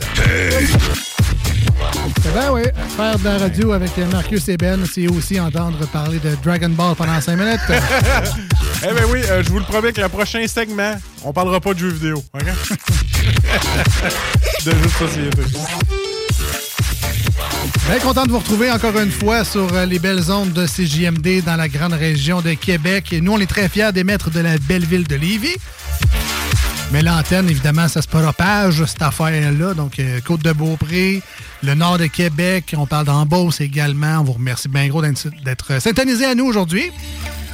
Ben 2.34 2.52
oui, 2.52 2.64
faire 2.96 3.18
de 3.18 3.24
la 3.24 3.38
radio 3.38 3.72
avec 3.72 3.98
Marcus 4.12 4.48
et 4.50 4.58
Ben, 4.58 4.86
c'est 4.92 5.08
aussi 5.08 5.40
entendre 5.40 5.86
parler 5.88 6.20
de 6.20 6.36
Dragon 6.44 6.70
Ball 6.70 6.96
pendant 6.96 7.20
5 7.20 7.38
minutes. 7.38 7.60
Eh 8.84 8.94
ben 8.94 9.06
oui, 9.12 9.22
euh, 9.28 9.42
je 9.44 9.50
vous 9.50 9.58
le 9.58 9.66
promets 9.66 9.92
que 9.92 10.02
le 10.02 10.08
prochain 10.08 10.46
segment, 10.48 10.96
on 11.24 11.34
parlera 11.34 11.60
pas 11.60 11.74
de 11.74 11.80
jeux 11.80 11.90
vidéo, 11.90 12.24
OK? 12.36 12.44
de 14.66 14.72
jeux 14.72 14.78
de 14.78 14.88
société. 14.88 15.42
Bien 17.90 18.00
content 18.00 18.26
de 18.26 18.32
vous 18.32 18.38
retrouver 18.38 18.72
encore 18.72 19.00
une 19.00 19.12
fois 19.12 19.44
sur 19.44 19.74
euh, 19.74 19.86
les 19.86 19.98
belles 19.98 20.32
ondes 20.32 20.54
de 20.54 20.68
CJMD 20.68 21.44
dans 21.44 21.56
la 21.56 21.68
grande 21.68 21.94
région 21.94 22.42
de 22.42 22.54
Québec. 22.54 23.12
Et 23.14 23.22
nous, 23.22 23.32
on 23.32 23.40
est 23.40 23.50
très 23.50 23.68
fiers 23.68 23.92
d'émettre 23.92 24.30
de 24.30 24.42
la 24.42 24.60
belle 24.60 24.86
ville 24.86 25.08
de 25.08 25.16
Lévis. 25.16 25.56
Mais 26.92 27.02
l'antenne, 27.02 27.50
évidemment, 27.50 27.88
ça 27.90 28.02
se 28.02 28.08
propage, 28.08 28.84
cette 28.86 29.02
affaire-là. 29.02 29.74
Donc, 29.74 30.00
euh, 30.00 30.20
Côte-de-Beaupré, 30.26 31.22
le 31.62 31.74
nord 31.74 31.98
de 31.98 32.06
Québec, 32.08 32.74
on 32.78 32.86
parle 32.86 33.06
d'Embausse 33.06 33.60
également. 33.60 34.20
On 34.20 34.24
vous 34.24 34.34
remercie 34.34 34.70
bien 34.70 34.88
gros 34.88 35.02
d'être 35.02 35.82
syntonisés 35.82 36.26
à 36.26 36.34
nous 36.36 36.46
aujourd'hui. 36.46 36.92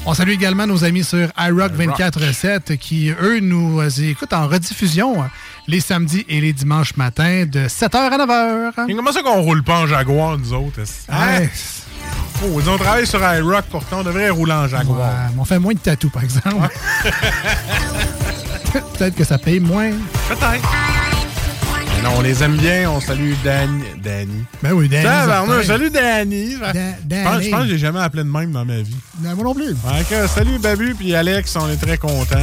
On 0.05 0.13
salue 0.13 0.31
également 0.31 0.67
nos 0.67 0.83
amis 0.83 1.03
sur 1.03 1.29
iRock 1.39 1.71
24-7 1.75 2.77
qui, 2.77 3.09
eux, 3.09 3.39
nous 3.39 3.81
écoutent 4.03 4.33
en 4.33 4.47
rediffusion 4.47 5.23
euh, 5.23 5.25
les 5.67 5.79
samedis 5.79 6.25
et 6.29 6.39
les 6.41 6.53
dimanches 6.53 6.95
matins 6.95 7.45
de 7.47 7.67
7h 7.67 7.95
à 7.95 8.17
9h. 8.17 8.89
Et 8.89 8.93
comment 8.95 9.11
ça 9.13 9.23
qu'on 9.23 9.41
roule 9.41 9.63
pas 9.63 9.79
en 9.79 9.87
Jaguar, 9.87 10.37
nous 10.37 10.53
autres? 10.53 10.79
est-ce- 10.81 11.11
Hein? 11.11 11.47
Oh, 12.45 12.59
on 12.67 12.77
travaille 12.77 13.07
sur 13.07 13.19
iRock, 13.21 13.65
pourtant, 13.71 13.99
on 14.01 14.03
devrait 14.03 14.29
rouler 14.29 14.51
en 14.53 14.67
Jaguar. 14.67 14.97
Ouais, 14.99 15.33
on 15.39 15.45
fait 15.45 15.57
moins 15.59 15.73
de 15.73 15.79
tatous, 15.79 16.11
par 16.11 16.23
exemple. 16.23 16.69
Peut-être 18.97 19.15
que 19.15 19.23
ça 19.23 19.37
paye 19.37 19.59
moins. 19.59 19.91
Peut-être. 20.27 20.69
Non, 22.03 22.09
on 22.17 22.21
les 22.21 22.43
aime 22.43 22.57
bien. 22.57 22.89
On 22.91 22.99
salue 22.99 23.31
Dan... 23.45 23.81
Danny. 24.03 24.43
Ben 24.61 24.73
oui, 24.73 24.89
Danny. 24.89 25.03
Certain. 25.05 25.63
salut 25.63 25.89
Danny. 25.89 26.51
Je 26.51 26.57
pense- 26.59 26.73
Danny. 27.05 27.45
Je 27.45 27.49
pense 27.49 27.61
que 27.61 27.67
j'ai 27.69 27.77
jamais 27.77 28.01
appelé 28.01 28.23
de 28.23 28.29
même 28.29 28.51
dans 28.51 28.65
ma 28.65 28.81
vie. 28.81 28.95
Ben, 29.19 29.35
moi 29.35 29.45
non 29.45 29.55
plus. 29.55 29.73
Que, 30.09 30.27
salut 30.27 30.59
Babu 30.59 30.95
puis 30.95 31.15
Alex, 31.15 31.55
on 31.55 31.69
est 31.69 31.77
très 31.77 31.97
contents 31.97 32.35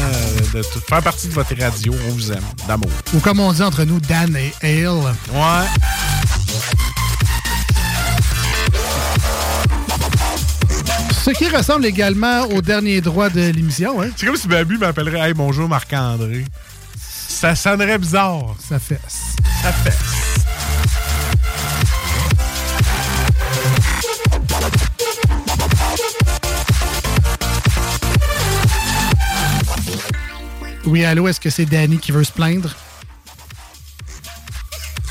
de 0.55 0.63
tout- 0.63 0.81
faire 0.89 1.03
partie 1.03 1.29
de 1.29 1.35
votre 1.35 1.55
radio. 1.61 1.95
On 2.09 2.13
vous 2.13 2.33
aime, 2.33 2.41
d'amour. 2.67 2.91
Ou 3.15 3.19
comme 3.19 3.41
on 3.41 3.53
dit 3.53 3.63
entre 3.63 3.85
nous, 3.85 4.01
Dan 4.01 4.35
et 4.35 4.87
Ale. 4.87 4.89
Ouais. 4.95 5.67
Ce 11.23 11.31
qui 11.33 11.51
ressemble 11.51 11.85
également 11.85 12.45
au 12.45 12.63
dernier 12.63 13.03
droit 13.03 13.29
de 13.29 13.51
l'émission. 13.51 14.01
Hein? 14.01 14.09
C'est 14.17 14.25
comme 14.25 14.37
si 14.37 14.49
Babu 14.49 14.79
m'appellerait 14.79 15.29
Hey, 15.29 15.35
bonjour 15.35 15.69
Marc-André. 15.69 16.47
Ça 16.99 17.55
sonnerait 17.55 17.99
bizarre. 17.99 18.57
Ça 18.67 18.79
fait. 18.79 19.01
Ça 19.63 19.71
fait. 19.71 19.97
Oui, 30.87 31.05
allô, 31.05 31.29
est-ce 31.29 31.39
que 31.39 31.51
c'est 31.51 31.67
Danny 31.67 31.99
qui 31.99 32.13
veut 32.13 32.25
se 32.25 32.33
plaindre? 32.33 32.75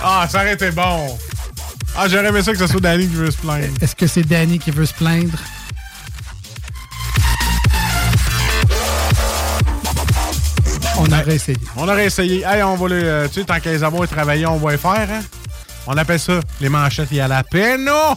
Ah, 0.02 0.28
ça 0.30 0.40
aurait 0.40 0.56
été 0.56 0.72
bon. 0.72 1.20
Ah, 1.96 2.08
j'aurais 2.08 2.30
aimé 2.30 2.42
ça 2.42 2.52
que 2.52 2.58
ce 2.58 2.66
soit 2.66 2.82
Danny 2.82 3.08
qui 3.08 3.16
veut 3.16 3.30
se 3.30 3.38
plaindre. 3.38 3.76
Est-ce 3.80 3.96
que 3.96 4.08
c'est 4.08 4.24
Danny 4.24 4.58
qui 4.58 4.72
veut 4.72 4.88
se 4.88 4.94
plaindre? 4.94 5.38
On 11.10 11.14
aurait 11.20 11.36
essayé. 11.36 11.58
On 11.76 11.88
aurait 11.88 12.06
essayé. 12.06 12.44
Hey, 12.46 12.62
on 12.64 12.76
va 12.76 12.88
le. 12.88 13.02
euh, 13.04 13.28
tu 13.28 13.40
sais, 13.40 13.44
tant 13.46 13.60
qu'à 13.60 13.72
les 13.72 13.84
avoir 13.84 14.08
travaillé, 14.08 14.46
on 14.46 14.58
va 14.58 14.72
les 14.72 14.78
faire, 14.78 15.08
hein? 15.12 15.22
On 15.88 15.98
appelle 15.98 16.20
ça 16.20 16.40
les 16.62 16.70
manchettes, 16.70 17.12
y 17.12 17.20
a 17.20 17.28
la 17.28 17.44
peine, 17.44 17.86
non? 17.86 18.16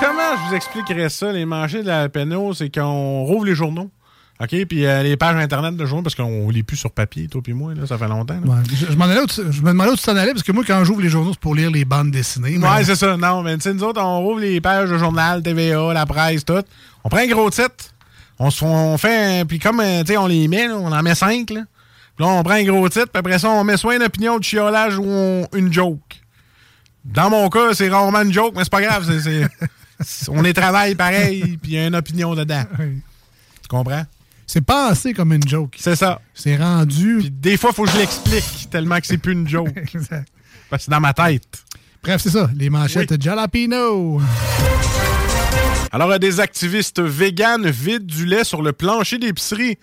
Comment? 0.00 0.36
Je 0.36 0.48
vous 0.48 0.54
expliquerais 0.54 1.08
ça, 1.08 1.32
les 1.32 1.44
manchettes 1.44 1.84
de 1.84 1.88
la 1.88 2.08
péno, 2.08 2.54
c'est 2.54 2.74
qu'on 2.74 3.24
rouvre 3.24 3.44
les 3.44 3.54
journaux. 3.54 3.90
OK? 4.40 4.64
Puis 4.66 4.84
euh, 4.84 5.02
les 5.02 5.16
pages 5.16 5.36
Internet 5.36 5.76
de 5.76 5.86
journaux, 5.86 6.02
parce 6.02 6.14
qu'on 6.16 6.48
lit 6.50 6.62
plus 6.64 6.76
sur 6.76 6.90
papier, 6.90 7.28
toi 7.28 7.40
puis 7.42 7.52
moi, 7.52 7.72
là, 7.74 7.86
ça 7.86 7.96
fait 7.96 8.08
longtemps. 8.08 8.34
Ouais, 8.44 8.56
je, 8.68 8.86
je 8.86 8.96
m'en 8.96 9.04
allais 9.04 9.20
où 9.20 9.26
tu- 9.26 9.40
je 9.50 9.62
me 9.62 9.68
demandais 9.68 9.90
où 9.92 9.96
tu 9.96 10.02
t'en 10.02 10.16
allais, 10.16 10.32
parce 10.32 10.42
que 10.42 10.50
moi, 10.52 10.64
quand 10.66 10.82
j'ouvre 10.84 11.00
les 11.02 11.08
journaux, 11.08 11.32
c'est 11.32 11.38
pour 11.40 11.54
lire 11.54 11.70
les 11.70 11.84
bandes 11.84 12.10
dessinées. 12.10 12.58
mais- 12.58 12.66
Ouais, 12.68 12.84
c'est 12.84 12.96
ça. 12.96 13.16
Non, 13.16 13.42
mais 13.42 13.54
tu 13.56 13.62
sais, 13.62 13.74
nous 13.74 13.84
autres, 13.84 14.00
on 14.02 14.20
rouvre 14.22 14.40
les 14.40 14.60
pages 14.60 14.90
de 14.90 14.98
journal, 14.98 15.40
TVA, 15.42 15.92
la 15.92 16.04
presse, 16.04 16.44
tout. 16.44 16.62
On 17.04 17.08
prend 17.08 17.20
un 17.20 17.26
gros 17.28 17.48
titre. 17.50 17.70
On, 18.40 18.50
se, 18.50 18.64
on 18.64 18.98
fait. 18.98 19.44
Puis 19.46 19.60
comme, 19.60 19.78
euh, 19.80 20.00
tu 20.02 20.08
sais, 20.12 20.16
on 20.16 20.26
les 20.26 20.48
met, 20.48 20.66
là, 20.66 20.76
on 20.76 20.90
en 20.90 21.02
met 21.02 21.14
cinq, 21.14 21.50
là. 21.50 21.60
Puis 22.16 22.24
là, 22.26 22.32
on 22.32 22.42
prend 22.42 22.54
un 22.54 22.64
gros 22.64 22.88
titre, 22.88 23.06
puis 23.12 23.18
après 23.20 23.38
ça, 23.38 23.48
on 23.50 23.62
met 23.62 23.76
soit 23.76 23.94
une 23.96 24.02
opinion 24.02 24.38
de 24.38 24.44
chiolage 24.44 24.98
ou 24.98 25.04
on- 25.06 25.46
une 25.54 25.72
joke. 25.72 26.00
Dans 27.04 27.30
mon 27.30 27.48
cas, 27.50 27.72
c'est 27.74 27.88
rarement 27.88 28.22
une 28.22 28.32
joke, 28.32 28.54
mais 28.56 28.64
c'est 28.64 28.70
pas 28.72 28.82
grave. 28.82 29.08
c'est- 29.20 30.28
on 30.28 30.42
les 30.42 30.52
travaille 30.54 30.96
pareil, 30.96 31.58
puis 31.62 31.72
il 31.72 31.74
y 31.74 31.78
a 31.78 31.86
une 31.86 31.94
opinion 31.94 32.34
dedans. 32.34 32.64
Tu 32.76 33.68
comprends? 33.68 34.02
C'est 34.46 34.60
pensé 34.60 35.14
comme 35.14 35.32
une 35.32 35.46
joke. 35.46 35.76
C'est 35.78 35.96
ça. 35.96 36.20
C'est 36.34 36.56
rendu. 36.56 37.18
Puis 37.20 37.30
des 37.30 37.56
fois, 37.56 37.70
il 37.72 37.76
faut 37.76 37.84
que 37.84 37.90
je 37.90 37.98
l'explique, 37.98 38.68
tellement 38.70 39.00
que 39.00 39.06
c'est 39.06 39.18
plus 39.18 39.32
une 39.32 39.48
joke. 39.48 39.76
Exact. 39.94 40.28
Parce 40.68 40.82
que 40.82 40.84
c'est 40.86 40.90
dans 40.90 41.00
ma 41.00 41.12
tête. 41.12 41.64
Bref, 42.02 42.20
c'est 42.22 42.30
ça. 42.30 42.50
Les 42.54 42.68
manchettes 42.68 43.20
Jalapino. 43.20 44.20
Alors, 45.90 46.18
des 46.18 46.40
activistes 46.40 47.00
véganes 47.00 47.70
vident 47.70 48.04
du 48.04 48.26
lait 48.26 48.44
sur 48.44 48.62
le 48.62 48.72
plancher 48.72 49.18
d'épicerie. 49.18 49.78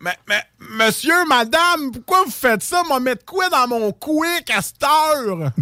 Mais, 0.00 0.16
mais, 0.28 0.42
monsieur, 0.78 1.24
madame, 1.28 1.92
pourquoi 1.92 2.24
vous 2.24 2.30
faites 2.30 2.62
ça? 2.62 2.82
M'a 2.88 3.00
mettre 3.00 3.24
quoi 3.24 3.48
dans 3.48 3.66
mon 3.66 3.90
quick 3.92 4.50
à 4.54 4.62
cette 4.62 4.82
heure? 4.82 5.50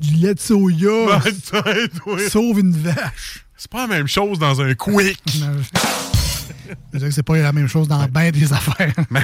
Du 0.00 0.16
lait 0.16 0.34
de 0.34 0.40
soya. 0.40 1.18
Ben. 1.18 2.28
Sauve 2.28 2.60
une 2.60 2.72
vache. 2.72 3.46
C'est 3.56 3.70
pas 3.70 3.86
la 3.86 3.86
même 3.86 4.06
chose 4.06 4.38
dans 4.38 4.60
un 4.60 4.74
quick. 4.74 5.22
C'est 7.10 7.22
pas 7.22 7.36
la 7.38 7.52
même 7.52 7.68
chose 7.68 7.88
dans 7.88 8.04
bien 8.06 8.30
des 8.30 8.52
affaires. 8.52 8.92
ma, 9.10 9.20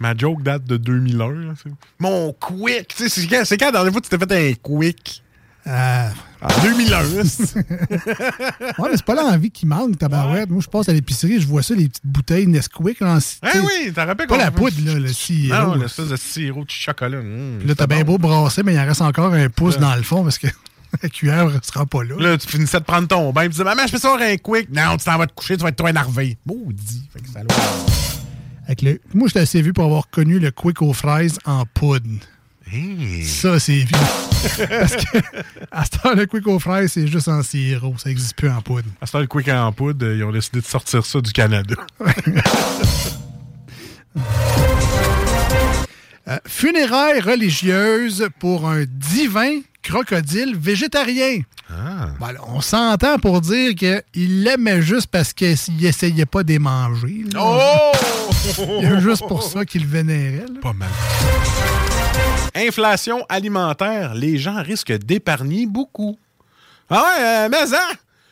ma 0.00 0.16
joke 0.16 0.42
date 0.42 0.64
de 0.64 0.76
2001. 0.76 1.28
là, 1.48 1.52
Mon 1.98 2.32
quick! 2.32 2.88
Tu 2.88 3.08
sais, 3.08 3.08
c'est 3.08 3.26
quand, 3.26 3.42
quand 3.58 3.66
la 3.66 3.72
dernière 3.72 3.92
fois 3.92 4.00
que 4.00 4.06
tu 4.08 4.16
t'es 4.16 4.26
fait 4.26 4.50
un 4.50 4.54
quick? 4.62 5.22
Euh, 5.68 6.08
En 6.42 6.62
2001. 6.62 7.02
Ouais, 8.78 8.88
mais 8.90 8.96
c'est 8.96 9.04
pas 9.04 9.14
l'envie 9.14 9.50
qui 9.50 9.66
manque, 9.66 9.98
tabarouette. 9.98 10.48
Moi, 10.50 10.60
je 10.62 10.68
passe 10.68 10.88
à 10.88 10.92
l'épicerie, 10.92 11.40
je 11.40 11.46
vois 11.46 11.62
ça, 11.62 11.74
les 11.74 11.88
petites 11.88 12.06
bouteilles 12.06 12.46
Nesquik. 12.46 13.00
Là, 13.00 13.14
en- 13.14 13.18
Ah 13.42 13.50
t'sais, 13.50 13.60
oui, 13.60 13.92
t'as 13.94 14.04
rappelé 14.04 14.26
Pas 14.28 14.36
la 14.36 14.50
poudre, 14.50 14.76
là, 14.84 14.94
le 14.94 15.08
sirop. 15.08 15.56
Non, 15.56 15.74
l'espèce 15.74 16.08
de 16.08 16.16
sirop 16.16 16.64
de 16.64 16.70
chocolat. 16.70 17.20
Mmh, 17.20 17.58
Puis 17.60 17.68
là, 17.68 17.74
t'as 17.74 17.86
bien 17.88 18.04
beau 18.04 18.18
brasser, 18.18 18.62
mais 18.62 18.74
il 18.74 18.78
en 18.78 18.84
reste 18.86 19.02
encore 19.02 19.32
un 19.34 19.48
pouce 19.48 19.78
dans 19.78 19.94
le 19.96 20.02
fond 20.02 20.22
parce 20.22 20.38
que 20.38 20.46
la 21.02 21.08
cuillère 21.08 21.46
ne 21.46 21.58
sera 21.62 21.86
pas 21.86 22.04
là. 22.04 22.14
Là, 22.18 22.38
tu 22.38 22.48
finissais 22.48 22.78
de 22.78 22.84
prendre 22.84 23.08
ton 23.08 23.32
bain. 23.32 23.44
Tu 23.44 23.50
dis, 23.50 23.62
maman, 23.64 23.86
je 23.86 23.92
peux 23.92 23.98
savoir 23.98 24.20
un 24.22 24.36
quick. 24.36 24.68
Non, 24.70 24.96
tu 24.96 25.04
t'en 25.04 25.18
vas 25.18 25.26
te 25.26 25.34
coucher, 25.34 25.56
tu 25.56 25.62
vas 25.62 25.68
être 25.70 25.76
trop 25.76 25.88
énervé. 25.88 26.38
Maudit. 26.46 27.08
Fait 27.12 27.20
que 27.20 27.28
ça 27.28 27.40
Avec 28.66 28.82
le... 28.82 29.00
Moi, 29.14 29.28
je 29.28 29.32
suis 29.32 29.40
assez 29.40 29.62
vu 29.62 29.72
pour 29.72 29.84
avoir 29.84 30.08
connu 30.10 30.38
le 30.38 30.50
Quick 30.50 30.82
aux 30.82 30.92
fraises 30.92 31.38
en 31.44 31.64
poudre. 31.66 32.08
Ça, 33.24 33.60
c'est 33.60 33.80
vu. 33.80 33.86
Parce 34.68 34.96
que 34.96 35.18
à 35.70 35.84
ce 35.84 35.90
temps, 35.90 36.14
le 36.14 36.26
Quick 36.26 36.46
aux 36.46 36.58
fraises, 36.58 36.92
c'est 36.92 37.06
juste 37.06 37.28
en 37.28 37.42
sirop. 37.42 37.94
Ça 37.98 38.08
n'existe 38.08 38.36
plus 38.36 38.50
en 38.50 38.60
poudre. 38.60 38.88
À 39.00 39.06
ce 39.06 39.12
temps, 39.12 39.20
le 39.20 39.26
quick 39.26 39.48
en 39.48 39.72
poudre, 39.72 40.12
ils 40.12 40.24
ont 40.24 40.32
décidé 40.32 40.60
de 40.60 40.66
sortir 40.66 41.04
ça 41.06 41.20
du 41.20 41.32
Canada. 41.32 41.76
Euh, 46.28 46.38
funérailles 46.44 47.20
religieuses 47.20 48.28
pour 48.40 48.68
un 48.68 48.84
divin 48.84 49.60
crocodile 49.86 50.56
végétarien. 50.56 51.40
Ben, 51.68 52.32
là, 52.32 52.40
on 52.48 52.60
s'entend 52.60 53.18
pour 53.18 53.40
dire 53.40 53.74
qu'il 53.74 54.42
l'aimait 54.42 54.82
juste 54.82 55.06
parce 55.08 55.32
qu'il 55.32 55.56
essayait 55.84 56.26
pas 56.26 56.42
de 56.42 56.48
les 56.48 56.58
manger. 56.58 57.24
là. 57.32 57.40
Oh! 57.42 57.92
Il 58.78 58.82
y 58.82 58.86
a 58.86 58.98
juste 59.00 59.26
pour 59.28 59.42
ça 59.42 59.64
qu'il 59.64 59.86
vénérait. 59.86 60.44
là. 60.52 60.60
Pas 60.60 60.72
mal. 60.72 60.88
Inflation 62.54 63.24
alimentaire, 63.28 64.14
les 64.14 64.38
gens 64.38 64.62
risquent 64.62 64.96
d'épargner 64.98 65.66
beaucoup. 65.66 66.18
Ah 66.90 67.02
ouais, 67.02 67.24
euh, 67.24 67.48
mais 67.50 67.66
ça, 67.66 67.82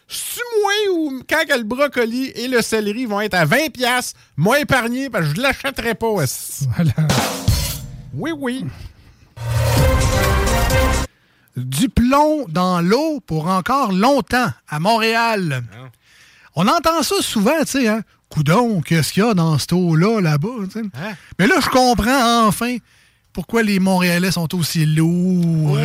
c'est 0.09 0.41
moi 0.61 0.73
ou 0.97 1.23
quand 1.29 1.45
que 1.49 1.57
le 1.57 1.65
brocoli 1.65 2.31
et 2.35 2.49
le 2.49 2.63
céleri 2.63 3.07
vont 3.07 3.21
être 3.21 3.35
à 3.35 3.45
20 3.45 3.71
pièces, 3.73 4.15
moi 4.37 4.61
épargné 4.61 5.11
parce 5.11 5.29
que 5.29 5.37
je 5.37 5.41
l'achèterai 5.41 5.95
pas. 5.95 6.23
esti. 6.23 6.67
Oui, 8.15 8.33
oui. 8.37 8.65
Plomb 12.15 12.47
dans 12.49 12.81
l'eau 12.81 13.19
pour 13.27 13.49
encore 13.49 13.91
longtemps 13.91 14.47
à 14.69 14.79
Montréal. 14.79 15.65
On 16.55 16.69
entend 16.69 17.03
ça 17.03 17.17
souvent, 17.21 17.59
tu 17.63 17.67
sais, 17.67 17.89
hein? 17.89 18.03
Coudon, 18.29 18.81
qu'est-ce 18.83 19.13
qu'il 19.13 19.25
y 19.25 19.27
a 19.27 19.35
dans 19.35 19.59
cette 19.59 19.73
eau-là, 19.73 20.21
là-bas, 20.21 20.49
sais. 20.73 20.83
Mais 21.41 21.49
là, 21.49 21.57
je 21.61 21.69
comprends 21.69 22.47
enfin 22.47 22.77
pourquoi 23.33 23.65
les 23.65 23.81
Montréalais 23.81 24.31
sont 24.31 24.55
aussi 24.55 24.87
lourds. 24.87 25.77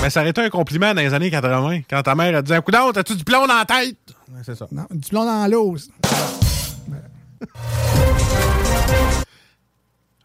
Mais 0.00 0.08
ça 0.08 0.20
aurait 0.20 0.30
été 0.30 0.40
un 0.40 0.48
compliment 0.48 0.94
dans 0.94 1.02
les 1.02 1.12
années 1.12 1.30
80, 1.30 1.80
quand 1.90 2.02
ta 2.02 2.14
mère 2.14 2.34
a 2.34 2.40
dit 2.40 2.54
Coudon, 2.64 2.92
t'as-tu 2.92 3.14
du 3.14 3.24
plomb 3.24 3.46
dans 3.46 3.58
la 3.58 3.66
tête? 3.66 3.98
Ouais, 4.32 4.40
c'est 4.42 4.56
ça. 4.56 4.66
Non, 4.72 4.86
du 4.90 5.06
plomb 5.06 5.26
dans 5.26 5.46
l'eau. 5.50 5.76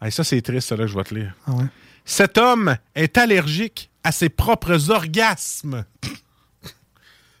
Hey, 0.02 0.12
ça, 0.12 0.22
c'est 0.22 0.42
triste, 0.42 0.68
ça, 0.68 0.76
là, 0.76 0.84
que 0.84 0.90
je 0.90 0.96
vais 0.98 1.04
te 1.04 1.14
lire. 1.14 1.32
Ah 1.46 1.52
ouais. 1.52 1.64
Cet 2.04 2.38
homme 2.38 2.76
est 2.94 3.16
allergique 3.16 3.90
à 4.02 4.12
ses 4.12 4.28
propres 4.28 4.90
orgasmes. 4.90 5.84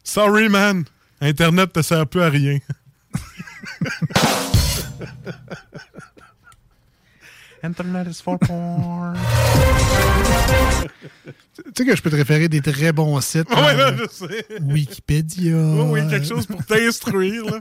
Sorry, 0.02 0.48
man. 0.48 0.84
Internet 1.20 1.72
te 1.72 1.82
sert 1.82 2.06
plus 2.06 2.22
à 2.22 2.28
rien. 2.30 2.58
Internet 7.62 8.08
is 8.08 8.20
for 8.22 8.38
porn. 8.38 9.16
Tu 11.56 11.62
sais 11.76 11.86
que 11.86 11.96
je 11.96 12.02
peux 12.02 12.10
te 12.10 12.16
référer 12.16 12.48
des 12.48 12.60
très 12.60 12.92
bons 12.92 13.18
sites. 13.22 13.50
Euh, 13.50 13.72
là, 13.72 13.94
je 13.96 14.04
sais. 14.10 14.46
Wikipédia. 14.60 15.56
Oui, 15.56 16.00
oui, 16.00 16.08
quelque 16.10 16.26
chose 16.26 16.46
pour 16.46 16.62
t'instruire, 16.64 17.44
là. 17.46 17.60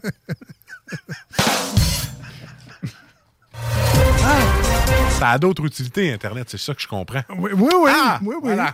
Ça 5.20 5.30
a 5.30 5.38
d'autres 5.38 5.66
utilités, 5.66 6.12
Internet, 6.12 6.48
c'est 6.50 6.60
ça 6.60 6.74
que 6.74 6.82
je 6.82 6.88
comprends. 6.88 7.24
Oui, 7.38 7.52
oui, 7.56 7.72
oui. 7.84 7.92
Ah, 7.94 8.20
oui, 8.22 8.36
oui. 8.42 8.54
voilà. 8.54 8.74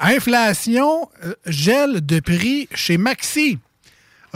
Inflation, 0.00 1.08
euh, 1.24 1.34
gel 1.46 2.04
de 2.04 2.20
prix 2.20 2.68
chez 2.74 2.98
Maxi. 2.98 3.58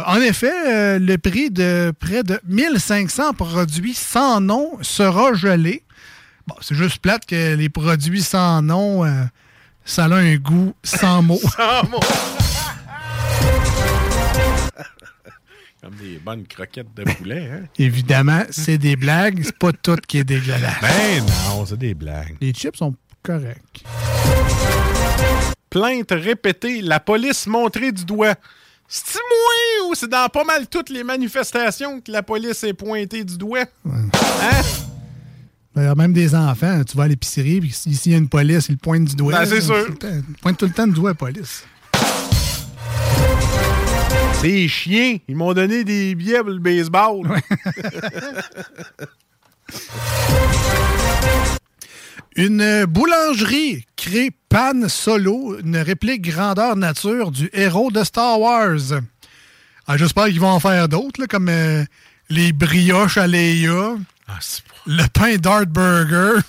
En 0.04 0.20
effet, 0.20 0.52
euh, 0.68 0.98
le 0.98 1.16
prix 1.18 1.50
de 1.50 1.92
près 1.98 2.22
de 2.22 2.38
1500 2.46 3.32
produits 3.32 3.94
sans 3.94 4.40
nom 4.40 4.72
sera 4.82 5.32
gelé 5.34 5.82
Bon, 6.46 6.54
c'est 6.60 6.76
juste 6.76 6.98
plate 6.98 7.26
que 7.26 7.56
les 7.56 7.68
produits 7.68 8.22
sans 8.22 8.62
nom, 8.62 9.04
euh, 9.04 9.24
ça 9.84 10.04
a 10.04 10.14
un 10.14 10.36
goût 10.36 10.74
sans 10.84 11.22
mots. 11.22 11.40
Sans 11.56 11.88
mots. 11.88 12.00
Comme 15.86 15.94
des 16.04 16.18
bonnes 16.18 16.44
croquettes 16.48 16.92
de 16.96 17.04
poulet, 17.04 17.48
hein? 17.48 17.60
Évidemment, 17.78 18.42
c'est 18.50 18.76
des 18.76 18.96
blagues, 18.96 19.40
c'est 19.44 19.56
pas 19.56 19.70
tout 19.70 19.94
qui 20.08 20.18
est 20.18 20.24
dégueulasse. 20.24 20.80
Ben 20.82 21.24
non, 21.24 21.64
c'est 21.64 21.78
des 21.78 21.94
blagues. 21.94 22.34
Les 22.40 22.52
chips 22.52 22.76
sont 22.76 22.96
corrects. 23.22 23.84
Plainte 25.70 26.10
répétée, 26.10 26.82
la 26.82 26.98
police 26.98 27.46
montrée 27.46 27.92
du 27.92 28.04
doigt. 28.04 28.34
C'est-tu 28.88 29.18
moi 29.18 29.88
ou 29.88 29.94
c'est 29.94 30.10
dans 30.10 30.28
pas 30.28 30.42
mal 30.42 30.66
toutes 30.66 30.90
les 30.90 31.04
manifestations 31.04 32.00
que 32.00 32.10
la 32.10 32.24
police 32.24 32.64
est 32.64 32.74
pointée 32.74 33.22
du 33.22 33.38
doigt? 33.38 33.66
Hein? 33.88 34.08
D'ailleurs, 35.72 35.94
même 35.94 36.12
des 36.12 36.34
enfants, 36.34 36.82
tu 36.82 36.96
vas 36.96 37.04
à 37.04 37.08
l'épicerie, 37.08 37.60
puis 37.60 37.70
s'il 37.70 38.10
y 38.10 38.14
a 38.16 38.18
une 38.18 38.28
police, 38.28 38.66
ils 38.70 38.78
pointent 38.78 39.04
du 39.04 39.14
doigt. 39.14 39.34
Ben, 39.34 39.46
c'est 39.46 39.60
sûr. 39.60 39.86
Ils 40.02 40.34
pointent 40.42 40.58
tout 40.58 40.66
le 40.66 40.72
temps 40.72 40.88
du 40.88 40.94
doigt, 40.94 41.10
la 41.10 41.14
police. 41.14 41.64
Chiens, 44.68 45.18
ils 45.28 45.36
m'ont 45.36 45.52
donné 45.54 45.84
des 45.84 46.14
billets 46.14 46.40
pour 46.40 46.50
le 46.50 46.58
baseball. 46.58 47.26
Une 52.36 52.84
boulangerie 52.84 53.86
crée 53.96 54.30
Pan 54.50 54.88
Solo, 54.88 55.58
une 55.58 55.78
réplique 55.78 56.22
grandeur 56.30 56.76
nature 56.76 57.30
du 57.30 57.48
héros 57.54 57.90
de 57.90 58.04
Star 58.04 58.38
Wars. 58.38 59.00
Ah, 59.86 59.96
J'espère 59.96 60.26
qu'ils 60.26 60.40
vont 60.40 60.50
en 60.50 60.60
faire 60.60 60.88
d'autres, 60.88 61.24
comme 61.26 61.48
euh, 61.48 61.84
les 62.28 62.52
brioches 62.52 63.16
à 63.16 63.26
Leia, 63.26 63.96
Ah, 64.28 64.38
le 64.86 65.04
pain 65.12 65.36
Dart 65.36 65.66
Burger. 65.66 66.40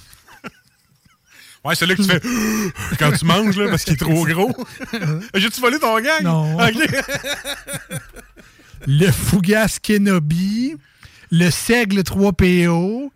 Ouais, 1.67 1.75
c'est 1.75 1.85
là 1.85 1.95
que 1.95 2.01
tu 2.01 2.07
fais 2.07 2.21
quand 2.97 3.11
tu 3.11 3.25
manges, 3.25 3.57
là, 3.57 3.69
parce 3.69 3.83
qu'il 3.83 3.93
est 3.93 3.97
trop 3.97 4.25
gros. 4.25 4.55
J'ai-tu 5.33 5.59
volé 5.59 5.77
ton 5.79 5.99
gang? 5.99 6.23
Non. 6.23 6.57
Le 8.87 9.11
Fougas 9.11 9.79
Kenobi, 9.83 10.77
le 11.31 11.49
Seigle 11.49 12.01
3PO, 12.01 13.09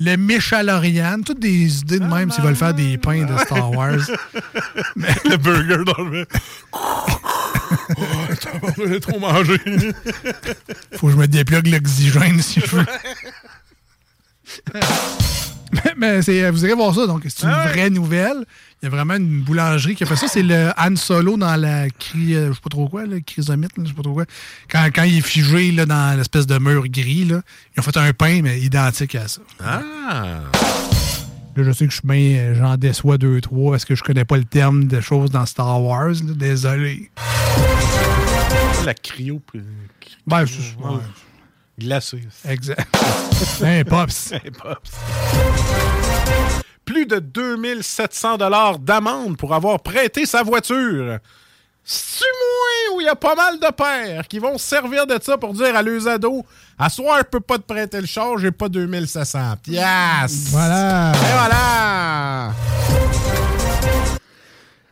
le 0.00 0.16
Michalorian, 0.16 1.20
toutes 1.22 1.40
des 1.40 1.80
idées 1.80 1.98
de 1.98 2.04
même 2.04 2.30
s'ils 2.30 2.44
veulent 2.44 2.56
faire 2.56 2.72
des 2.72 2.96
pains 2.96 3.24
de 3.24 3.36
Star 3.38 3.72
Wars. 3.72 3.98
le 4.96 5.36
burger 5.36 5.84
dans 5.84 6.04
le. 6.04 6.24
oh, 6.72 7.06
t'as 8.40 9.00
trop 9.00 9.18
mangé. 9.18 9.58
Faut 10.92 11.08
que 11.08 11.12
je 11.12 11.18
me 11.18 11.26
déplugue 11.26 11.66
l'oxygène 11.66 12.40
si 12.40 12.60
je 12.60 12.76
veux. 12.76 12.86
Mais 15.96 16.20
vous 16.50 16.64
irez 16.64 16.74
voir 16.74 16.94
ça, 16.94 17.06
donc 17.06 17.22
c'est 17.28 17.44
une 17.44 17.50
vraie 17.50 17.90
nouvelle. 17.90 18.44
Il 18.80 18.84
y 18.84 18.86
a 18.86 18.90
vraiment 18.90 19.14
une 19.14 19.42
boulangerie 19.42 19.94
qui 19.96 20.04
a 20.04 20.06
fait 20.06 20.16
ça. 20.16 20.28
C'est 20.28 20.42
le 20.42 20.70
Han 20.78 20.94
Solo 20.96 21.36
dans 21.36 21.56
la 21.56 21.90
cri, 21.90 22.34
euh, 22.34 22.48
je 22.48 22.52
sais 22.54 22.60
pas 22.62 22.68
trop 22.70 22.88
quoi, 22.88 23.04
le 23.06 23.20
chrysomite, 23.20 23.72
je 23.82 23.88
sais 23.88 23.92
pas 23.94 24.02
trop 24.02 24.14
quoi. 24.14 24.24
Quand, 24.70 24.86
quand 24.94 25.02
il 25.02 25.18
est 25.18 25.20
figé 25.26 25.72
là, 25.72 25.84
dans 25.86 26.16
l'espèce 26.16 26.46
de 26.46 26.58
mur 26.58 26.86
gris, 26.88 27.24
là, 27.24 27.40
ils 27.76 27.80
ont 27.80 27.82
fait 27.82 27.96
un 27.96 28.12
pain, 28.12 28.40
mais 28.42 28.60
identique 28.60 29.14
à 29.16 29.26
ça. 29.28 29.40
Ah! 29.60 30.40
Là, 31.56 31.64
je 31.64 31.72
sais 31.72 31.86
que 31.86 31.90
je 31.92 31.98
suis 31.98 32.06
bien, 32.06 32.38
euh, 32.38 32.54
j'en 32.54 32.76
déçois 32.76 33.18
deux, 33.18 33.40
trois, 33.40 33.72
parce 33.72 33.84
que 33.84 33.96
je 33.96 34.04
connais 34.04 34.24
pas 34.24 34.36
le 34.36 34.44
terme 34.44 34.84
de 34.86 35.00
choses 35.00 35.30
dans 35.32 35.44
Star 35.44 35.82
Wars. 35.82 36.10
là. 36.10 36.34
Désolé. 36.36 37.10
La 38.86 38.94
cryo. 38.94 39.42
Ben, 40.26 40.44
je- 40.44 40.54
ouais. 40.78 41.00
Glacée. 41.78 42.22
Exact. 42.48 42.86
Un 43.62 43.84
pops. 43.84 44.32
Un 44.32 44.50
pops. 44.50 44.90
Plus 46.84 47.06
de 47.06 47.18
2700 47.18 48.38
dollars 48.38 48.78
d'amende 48.78 49.36
pour 49.36 49.54
avoir 49.54 49.80
prêté 49.80 50.24
sa 50.26 50.42
voiture. 50.42 51.18
C'est-tu 51.84 52.24
moi 52.24 52.96
où 52.96 53.00
il 53.00 53.04
y 53.04 53.08
a 53.08 53.14
pas 53.14 53.34
mal 53.34 53.58
de 53.58 53.70
pères 53.72 54.26
qui 54.28 54.38
vont 54.38 54.58
se 54.58 54.66
servir 54.68 55.06
de 55.06 55.18
ça 55.22 55.38
pour 55.38 55.54
dire 55.54 55.74
à 55.76 55.82
leurs 55.82 56.06
ados 56.08 56.42
À 56.78 56.88
soir, 56.90 57.18
je 57.18 57.22
peux 57.24 57.40
pas 57.40 57.56
te 57.58 57.62
prêter 57.62 58.00
le 58.00 58.06
char, 58.06 58.36
j'ai 58.38 58.50
pas 58.50 58.68
2700 58.68 59.56
piastres. 59.62 60.50
Voilà. 60.50 61.12
Et 61.14 61.32
voilà. 61.32 62.52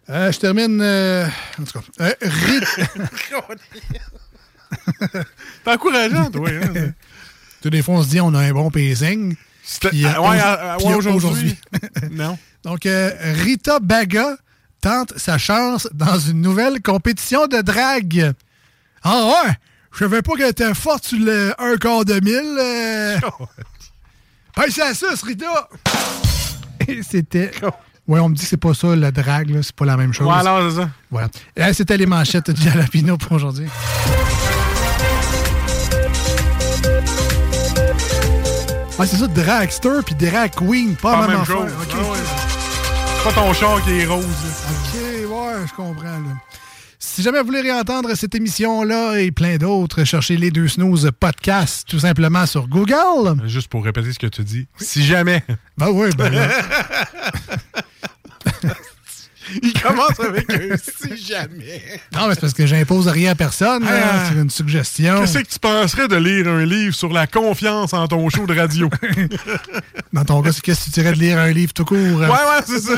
Euh, 0.08 0.30
je 0.32 0.38
termine. 0.38 0.80
euh, 0.80 1.26
en 1.60 1.64
tout 1.64 1.80
cas. 1.80 1.84
euh, 2.00 2.12
T'es 5.64 5.70
encourageant, 5.70 6.30
toi. 6.30 6.48
Hein? 6.50 6.92
Tous 7.62 7.70
les 7.70 7.82
fois, 7.82 7.96
on 7.96 8.02
se 8.02 8.08
dit 8.08 8.20
on 8.20 8.34
a 8.34 8.40
un 8.40 8.52
bon 8.52 8.70
pacing. 8.70 9.34
Puis, 9.80 10.04
euh, 10.04 10.20
ouais, 10.20 10.84
ouais, 10.84 10.94
aujourd'hui. 10.94 11.56
non. 12.12 12.38
Donc, 12.62 12.86
euh, 12.86 13.10
Rita 13.44 13.80
Baga 13.80 14.36
tente 14.80 15.18
sa 15.18 15.38
chance 15.38 15.88
dans 15.92 16.18
une 16.18 16.40
nouvelle 16.40 16.80
compétition 16.80 17.46
de 17.46 17.60
drague. 17.62 18.32
Ah 19.02 19.24
ouais? 19.26 19.52
Je 19.92 19.98
savais 20.00 20.22
pas 20.22 20.34
qu'elle 20.34 20.50
était 20.50 20.74
forte 20.74 21.06
sur 21.06 21.18
le 21.18 21.54
1 21.58 21.76
quart 21.78 22.04
de 22.04 22.14
mille. 22.20 22.58
Euh... 22.58 23.18
C'est 24.70 24.78
la 24.78 24.94
suce, 24.94 25.22
Rita! 25.22 25.68
Et 26.88 27.02
c'était. 27.02 27.50
Ouais, 28.08 28.20
on 28.20 28.28
me 28.28 28.34
dit 28.34 28.42
que 28.42 28.48
c'est 28.48 28.56
pas 28.56 28.72
ça, 28.72 28.94
la 28.94 29.10
drague, 29.10 29.60
c'est 29.62 29.74
pas 29.74 29.84
la 29.84 29.96
même 29.96 30.12
chose. 30.12 30.28
Ouais, 30.28 30.34
alors, 30.34 30.70
c'est 30.70 30.80
ça. 30.80 30.90
Voilà. 31.10 31.28
Là, 31.56 31.72
c'était 31.72 31.96
les 31.96 32.06
manchettes 32.06 32.50
de 32.50 32.56
Jalapino 32.56 33.18
pour 33.18 33.32
aujourd'hui. 33.32 33.66
Ah, 38.98 39.06
c'est 39.06 39.16
ça, 39.16 39.26
dragster 39.26 40.00
puis 40.04 40.14
drag 40.14 40.52
queen, 40.54 40.96
pas, 40.96 41.14
Pas 41.14 41.20
la 41.26 41.36
même, 41.36 41.44
chose. 41.44 41.70
Ah 41.92 41.96
ouais. 42.10 42.18
Pas 43.24 43.32
ton 43.32 43.52
char 43.52 43.82
qui 43.84 43.98
est 43.98 44.06
rose. 44.06 44.24
là. 44.24 44.70
OK, 44.70 44.94
ouais, 45.30 45.66
je 45.68 45.74
comprends. 45.74 46.02
là. 46.04 46.34
Si 46.98 47.22
jamais 47.22 47.40
vous 47.40 47.46
voulez 47.46 47.60
réentendre 47.60 48.14
cette 48.16 48.34
émission-là 48.34 49.18
et 49.20 49.30
plein 49.32 49.56
d'autres, 49.58 50.04
cherchez 50.04 50.36
les 50.38 50.50
deux 50.50 50.68
snooze 50.68 51.10
podcast 51.20 51.86
tout 51.88 51.98
simplement 51.98 52.46
sur 52.46 52.68
Google. 52.68 53.46
Juste 53.46 53.68
pour 53.68 53.84
répéter 53.84 54.12
ce 54.12 54.18
que 54.18 54.26
tu 54.26 54.42
dis. 54.44 54.66
Si 54.78 55.04
jamais. 55.04 55.42
Ben 55.76 55.90
oui, 55.90 56.08
ben 56.16 56.32
là. 56.32 56.46
Il 59.62 59.72
commence 59.74 60.18
avec 60.20 60.50
un 60.52 60.76
si 61.06 61.16
jamais. 61.24 61.82
Non, 62.12 62.28
mais 62.28 62.34
c'est 62.34 62.40
parce 62.40 62.52
que 62.54 62.66
j'impose 62.66 63.06
rien 63.08 63.32
à 63.32 63.34
personne. 63.34 63.84
là. 63.84 63.90
Ah. 64.12 64.24
C'est 64.28 64.40
une 64.40 64.50
suggestion. 64.50 65.20
Qu'est-ce 65.20 65.38
que 65.38 65.46
tu 65.52 65.58
penserais 65.58 66.08
de 66.08 66.16
lire 66.16 66.48
un 66.48 66.64
livre 66.64 66.94
sur 66.94 67.12
la 67.12 67.26
confiance 67.26 67.92
en 67.92 68.08
ton 68.08 68.28
show 68.28 68.46
de 68.46 68.54
radio? 68.58 68.90
Dans 70.12 70.24
ton 70.24 70.42
cas, 70.42 70.52
c'est 70.52 70.62
qu'est-ce 70.62 70.80
que 70.80 70.84
tu 70.86 70.90
dirais 71.00 71.12
de 71.12 71.18
lire 71.18 71.38
un 71.38 71.50
livre 71.52 71.72
tout 71.72 71.84
court? 71.84 71.96
ouais, 71.98 72.26
ouais, 72.26 72.62
c'est 72.66 72.80
ça. 72.80 72.94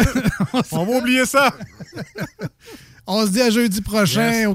On 0.73 0.85
va 0.85 0.93
oublier 0.99 1.27
ça. 1.27 1.53
On 3.07 3.25
se 3.27 3.31
dit 3.33 3.41
à 3.43 3.51
jeudi 3.51 3.81
prochain. 3.81 4.31
Yes. 4.31 4.47
au- 4.49 4.55